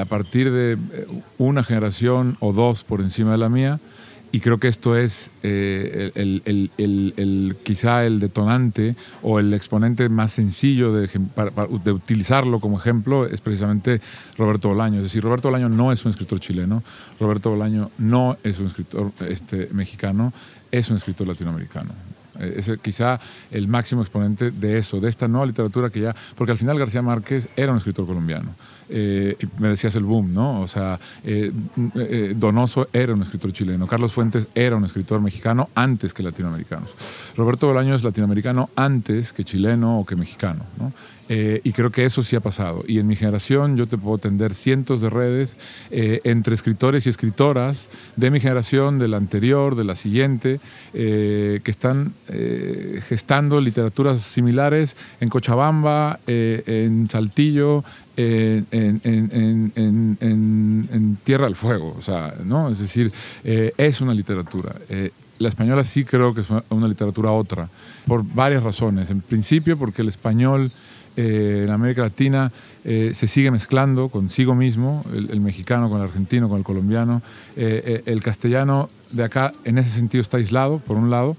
a 0.00 0.04
partir 0.06 0.50
de 0.50 0.78
una 1.36 1.62
generación 1.62 2.38
o 2.40 2.54
dos 2.54 2.82
por 2.82 3.02
encima 3.02 3.32
de 3.32 3.38
la 3.38 3.50
mía, 3.50 3.78
y 4.30 4.40
creo 4.40 4.59
que 4.59 4.68
esto 4.68 4.96
es 4.96 5.30
eh, 5.42 6.12
el, 6.14 7.56
quizá 7.62 8.05
el 8.05 8.20
detonante 8.20 8.94
o 9.22 9.38
el 9.38 9.55
exponente 9.55 10.09
más 10.09 10.32
sencillo 10.32 10.92
de, 10.92 11.09
de, 11.09 11.92
utilizarlo 11.92 12.60
como 12.60 12.78
ejemplo 12.78 13.26
es 13.26 13.40
precisamente 13.40 14.00
Roberto 14.36 14.68
Bolaño. 14.68 14.98
Es 14.98 15.05
decir, 15.05 15.22
Roberto 15.22 15.48
Bolaño 15.48 15.68
no 15.68 15.92
es 15.92 16.05
un 16.05 16.10
escritor 16.10 16.40
chileno, 16.40 16.82
Roberto 17.18 17.50
Bolaño 17.50 17.90
no 17.98 18.36
es 18.42 18.59
un 18.59 18.66
escritor 18.66 19.12
este, 19.28 19.68
mexicano, 19.72 20.32
es 20.70 20.90
un 20.90 20.96
escritor 20.96 21.26
latinoamericano. 21.26 21.92
Eh, 22.38 22.55
es 22.59 22.78
quizá 22.80 23.18
el 23.50 23.66
máximo 23.66 24.02
exponente 24.02 24.50
de 24.50 24.78
eso, 24.78 25.00
de 25.00 25.09
esta 25.09 25.26
nueva 25.26 25.46
literatura 25.46 25.90
que 25.90 26.00
ya, 26.00 26.14
porque 26.36 26.52
al 26.52 26.59
final 26.59 26.78
García 26.78 27.02
Márquez 27.02 27.48
era 27.56 27.72
un 27.72 27.78
escritor 27.78 28.06
colombiano. 28.06 28.55
Eh, 28.90 29.36
me 29.59 29.69
decías 29.69 29.94
el 29.97 30.05
boom, 30.05 30.32
¿no? 30.32 30.60
O 30.60 30.69
sea, 30.69 30.98
eh, 31.24 31.52
eh, 31.94 32.35
Donoso 32.36 32.89
era 32.93 33.15
un 33.15 33.23
escritor 33.23 33.52
chileno, 33.52 33.86
Carlos 33.86 34.12
Fuentes 34.12 34.48
era 34.55 34.77
un 34.77 34.85
escritor 34.85 35.20
mexicano 35.20 35.69
antes 35.74 36.15
que 36.15 36.23
latinoamericanos. 36.23 36.94
Roberto 37.36 37.66
Bolaño 37.66 37.94
es 37.94 38.05
latinoamericano 38.05 38.70
antes 38.77 39.32
que 39.32 39.44
chileno 39.44 40.01
o 40.01 40.06
que 40.06 40.16
mexicano, 40.16 40.65
¿no? 40.78 40.93
Y 41.28 41.72
creo 41.72 41.90
que 41.90 42.05
eso 42.05 42.22
sí 42.22 42.36
ha 42.36 42.40
pasado. 42.40 42.84
Y 42.86 42.98
en 42.98 43.06
mi 43.06 43.14
generación 43.14 43.76
yo 43.76 43.86
te 43.86 43.98
puedo 43.98 44.18
tender 44.18 44.55
cientos 44.55 45.00
de 45.00 45.10
redes 45.10 45.56
entre 45.90 46.55
escritores 46.55 47.06
y 47.06 47.10
escritoras 47.10 47.88
de 48.16 48.30
mi 48.30 48.40
generación, 48.40 48.98
de 48.98 49.09
la 49.09 49.18
anterior, 49.18 49.76
de 49.76 49.84
la 49.84 49.94
siguiente, 49.94 50.60
que 50.92 51.62
están 51.64 52.14
gestando 53.09 53.60
literaturas 53.60 54.22
similares 54.22 54.96
en 55.20 55.28
Cochabamba, 55.28 56.18
en 56.26 57.09
Saltillo, 57.10 57.84
en, 58.18 58.78
Tierra 61.24 61.46
del 61.46 61.56
Fuego, 61.56 61.94
o 61.98 62.02
sea, 62.02 62.34
¿no? 62.44 62.68
Es 62.70 62.78
decir, 62.78 63.12
eh, 63.44 63.72
es 63.76 64.00
una 64.00 64.14
literatura. 64.14 64.74
Eh, 64.88 65.10
la 65.38 65.48
española 65.48 65.84
sí 65.84 66.05
creo 66.05 66.34
que 66.34 66.40
es 66.40 66.48
una 66.70 66.88
literatura 66.88 67.30
otra, 67.30 67.68
por 68.06 68.24
varias 68.24 68.62
razones. 68.62 69.10
En 69.10 69.20
principio, 69.20 69.78
porque 69.78 70.02
el 70.02 70.09
español 70.09 70.72
eh, 71.19 71.65
en 71.65 71.70
América 71.70 72.03
Latina 72.03 72.51
se 72.85 73.28
sigue 73.28 73.51
mezclando 73.51 74.09
consigo 74.09 74.55
mismo, 74.55 75.05
el, 75.12 75.43
mexicano 75.43 75.90
con 75.90 75.99
el 75.99 76.05
argentino, 76.05 76.49
con 76.49 76.57
el 76.57 76.65
colombiano. 76.65 77.20
el 77.55 78.23
castellano 78.23 78.89
de 79.11 79.24
acá, 79.24 79.53
en 79.65 79.77
ese 79.77 79.90
sentido, 79.90 80.23
está 80.23 80.39
aislado, 80.39 80.78
por 80.78 80.97
un 80.97 81.11
lado. 81.11 81.36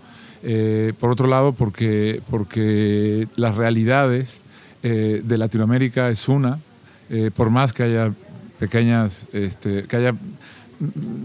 por 0.99 1.09
otro 1.09 1.25
lado, 1.25 1.53
porque, 1.53 2.21
porque 2.29 3.27
las 3.35 3.55
realidades 3.55 4.41
de 4.83 5.37
Latinoamérica 5.39 6.09
es 6.09 6.29
una, 6.29 6.59
eh, 7.09 7.31
por 7.35 7.49
más 7.49 7.73
que 7.73 7.83
haya 7.83 8.13
pequeñas, 8.59 9.25
este, 9.33 9.83
que 9.83 9.95
haya 9.95 10.13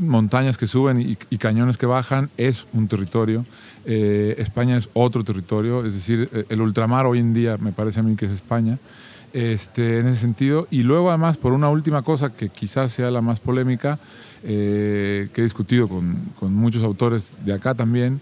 montañas 0.01 0.59
que 0.59 0.67
suben 0.67 1.01
y, 1.01 1.39
cañones 1.39 1.77
que 1.77 1.87
bajan, 1.87 2.31
es 2.37 2.67
un 2.73 2.89
territorio. 2.89 3.45
Eh, 3.85 4.35
España 4.39 4.77
es 4.77 4.89
otro 4.95 5.25
territorio, 5.25 5.85
es 5.85 5.95
decir, 5.95 6.29
eh, 6.33 6.45
el 6.49 6.61
ultramar 6.61 7.07
hoy 7.07 7.19
en 7.19 7.35
día 7.35 7.57
me 7.59 7.73
parece 7.73 8.01
a 8.01 8.03
mí 8.03 8.17
que 8.17 8.27
es 8.27 8.33
España. 8.33 8.79
Este, 9.33 9.99
en 9.99 10.07
ese 10.07 10.21
sentido. 10.21 10.69
Y 10.71 10.85
luego 10.85 11.09
además, 11.09 11.37
por 11.37 11.53
una 11.53 11.69
última 11.69 12.03
cosa 12.03 12.33
que 12.33 12.51
quizás 12.51 12.93
sea 12.93 13.11
la 13.11 13.21
más 13.21 13.41
polémica, 13.41 13.99
que 14.45 15.31
he 15.35 15.43
discutido 15.43 15.89
con, 15.89 16.17
con, 16.39 16.55
muchos 16.55 16.85
autores 16.85 17.33
de 17.45 17.53
acá 17.53 17.75
también, 17.75 18.21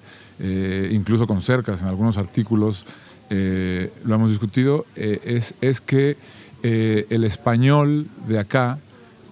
incluso 0.91 1.27
con 1.27 1.43
cercas 1.43 1.83
en 1.83 1.89
algunos 1.89 2.17
artículos, 2.17 2.87
lo 3.29 4.15
hemos 4.15 4.31
discutido, 4.31 4.87
es, 4.97 5.53
es 5.61 5.83
que 5.83 6.17
eh, 6.65 7.07
el 7.11 7.25
español 7.25 8.07
de 8.29 8.39
acá 8.39 8.79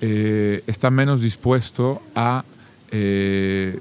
eh, 0.00 0.62
está 0.66 0.90
menos 0.90 1.20
dispuesto 1.20 2.00
a 2.14 2.44
eh, 2.90 3.78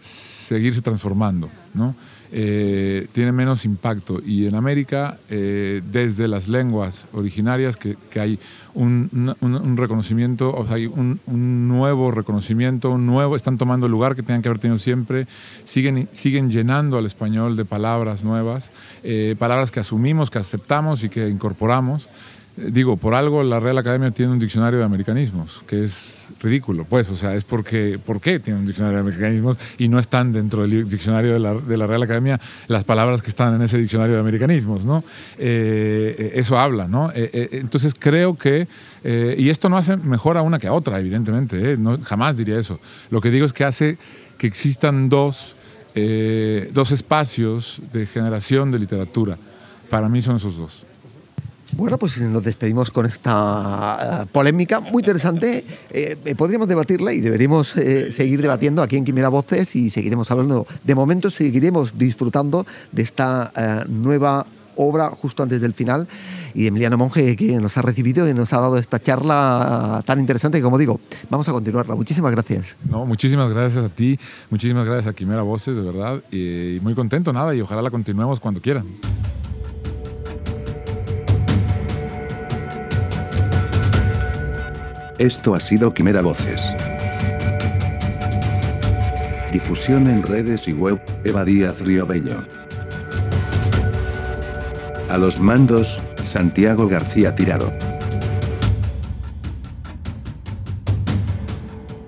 seguirse 0.00 0.80
transformando, 0.82 1.48
¿no? 1.74 1.94
tiene 2.30 3.32
menos 3.32 3.64
impacto. 3.64 4.20
Y 4.22 4.46
en 4.46 4.54
América, 4.54 5.16
desde 5.30 6.28
las 6.28 6.46
lenguas 6.46 7.06
originarias, 7.14 7.78
que, 7.78 7.96
hay 8.20 8.38
un, 8.74 9.74
reconocimiento, 9.78 10.54
o 10.54 10.66
sea, 10.66 10.74
hay 10.74 10.84
un, 10.84 11.18
nuevo 11.26 12.10
reconocimiento, 12.10 12.90
un 12.90 13.06
nuevo, 13.06 13.34
están 13.34 13.56
tomando 13.56 13.86
el 13.86 13.92
lugar 13.92 14.14
que 14.14 14.22
tenían 14.22 14.42
que 14.42 14.50
haber 14.50 14.60
tenido 14.60 14.76
siempre, 14.76 15.26
siguen, 15.64 16.06
siguen 16.12 16.50
llenando 16.50 16.98
al 16.98 17.06
español 17.06 17.56
de 17.56 17.64
palabras 17.64 18.22
nuevas, 18.22 18.72
palabras 19.38 19.70
que 19.70 19.80
asumimos, 19.80 20.28
que 20.28 20.38
aceptamos 20.38 21.04
y 21.04 21.08
que 21.08 21.30
incorporamos. 21.30 22.08
Digo, 22.58 22.96
por 22.96 23.14
algo 23.14 23.44
la 23.44 23.60
Real 23.60 23.78
Academia 23.78 24.10
tiene 24.10 24.32
un 24.32 24.38
diccionario 24.38 24.80
de 24.80 24.84
americanismos, 24.84 25.62
que 25.66 25.84
es 25.84 26.26
ridículo, 26.40 26.84
pues, 26.84 27.08
o 27.08 27.14
sea, 27.14 27.34
es 27.34 27.44
porque, 27.44 28.00
¿por 28.04 28.20
qué 28.20 28.40
tiene 28.40 28.58
un 28.58 28.66
diccionario 28.66 28.96
de 28.96 29.02
americanismos 29.02 29.58
y 29.78 29.88
no 29.88 30.00
están 30.00 30.32
dentro 30.32 30.62
del 30.62 30.88
diccionario 30.88 31.34
de 31.34 31.76
la, 31.76 31.86
Real 31.86 32.02
Academia 32.02 32.40
las 32.66 32.82
palabras 32.82 33.22
que 33.22 33.28
están 33.28 33.54
en 33.54 33.62
ese 33.62 33.78
diccionario 33.78 34.14
de 34.14 34.20
americanismos, 34.20 34.84
¿no? 34.84 35.04
Eh, 35.38 36.32
eso 36.34 36.58
habla, 36.58 36.88
¿no? 36.88 37.10
Eh, 37.10 37.30
eh, 37.32 37.48
entonces 37.52 37.94
creo 37.96 38.36
que, 38.36 38.66
y 39.04 39.48
esto 39.50 39.68
no 39.68 39.76
hace 39.76 39.96
mejor 39.96 40.36
a 40.36 40.42
una 40.42 40.58
que 40.58 40.66
a 40.66 40.72
otra, 40.72 40.98
evidentemente, 40.98 41.76
no, 41.76 41.98
jamás 42.02 42.36
diría 42.36 42.58
eso. 42.58 42.80
Lo 43.10 43.20
que 43.20 43.30
digo 43.30 43.46
es 43.46 43.52
que 43.52 43.64
hace 43.64 43.98
que 44.36 44.48
existan 44.48 45.08
dos, 45.08 45.54
dos 46.72 46.90
espacios 46.90 47.80
de 47.92 48.06
generación 48.06 48.72
de 48.72 48.80
literatura. 48.80 49.38
Para 49.90 50.08
mí 50.08 50.22
son 50.22 50.36
esos 50.36 50.56
dos. 50.56 50.87
Bueno, 51.72 51.98
pues 51.98 52.20
nos 52.20 52.42
despedimos 52.42 52.90
con 52.90 53.06
esta 53.06 54.22
eh, 54.22 54.26
polémica 54.32 54.80
muy 54.80 55.02
interesante. 55.02 55.64
Eh, 55.90 56.16
eh, 56.24 56.34
podríamos 56.34 56.66
debatirla 56.68 57.12
y 57.12 57.20
deberíamos 57.20 57.68
seguir 57.68 58.40
debatiendo 58.40 58.82
aquí 58.82 58.96
en 58.96 59.04
Quimera 59.04 59.28
Voces 59.28 59.76
y 59.76 59.90
seguiremos 59.90 60.30
hablando. 60.30 60.66
De 60.84 60.94
momento 60.94 61.30
seguiremos 61.30 61.98
disfrutando 61.98 62.66
de 62.92 63.02
esta 63.02 63.52
nueva 63.88 64.46
obra 64.76 65.10
justo 65.10 65.42
antes 65.42 65.60
del 65.60 65.74
final 65.74 66.06
y 66.54 66.66
Emiliano 66.66 66.96
Monge 66.96 67.36
que 67.36 67.58
nos 67.58 67.76
ha 67.76 67.82
recibido 67.82 68.28
y 68.28 68.34
nos 68.34 68.52
ha 68.52 68.60
dado 68.60 68.78
esta 68.78 69.00
charla 69.00 70.02
tan 70.06 70.20
interesante 70.20 70.58
que 70.58 70.62
como 70.62 70.78
digo, 70.78 71.00
vamos 71.28 71.48
a 71.48 71.52
continuarla. 71.52 71.94
Muchísimas 71.94 72.32
gracias. 72.32 72.76
No, 72.88 73.04
muchísimas 73.04 73.52
gracias 73.52 73.84
a 73.84 73.88
ti, 73.88 74.18
muchísimas 74.50 74.86
gracias 74.86 75.08
a 75.08 75.12
Quimera 75.12 75.42
Voces, 75.42 75.76
de 75.76 75.82
verdad, 75.82 76.22
y 76.30 76.78
muy 76.82 76.94
contento, 76.94 77.32
nada, 77.32 77.54
y 77.54 77.60
ojalá 77.60 77.82
la 77.82 77.90
continuemos 77.90 78.40
cuando 78.40 78.60
quieran. 78.60 78.86
Esto 85.18 85.56
ha 85.56 85.58
sido 85.58 85.92
Quimera 85.92 86.22
Voces. 86.22 86.62
Difusión 89.50 90.06
en 90.06 90.22
redes 90.22 90.68
y 90.68 90.72
web, 90.72 91.00
Eva 91.24 91.44
Díaz 91.44 91.82
Bello. 91.82 92.36
A 95.08 95.18
los 95.18 95.40
mandos, 95.40 96.00
Santiago 96.22 96.86
García 96.86 97.34
Tirado. 97.34 97.72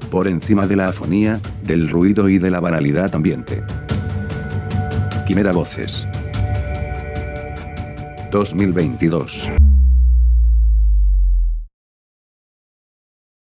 Por 0.08 0.28
encima 0.28 0.68
de 0.68 0.76
la 0.76 0.90
afonía, 0.90 1.40
del 1.64 1.88
ruido 1.88 2.28
y 2.28 2.38
de 2.38 2.52
la 2.52 2.60
banalidad 2.60 3.12
ambiente. 3.16 3.64
Quimera 5.26 5.50
Voces. 5.50 6.06
2022. 8.30 9.50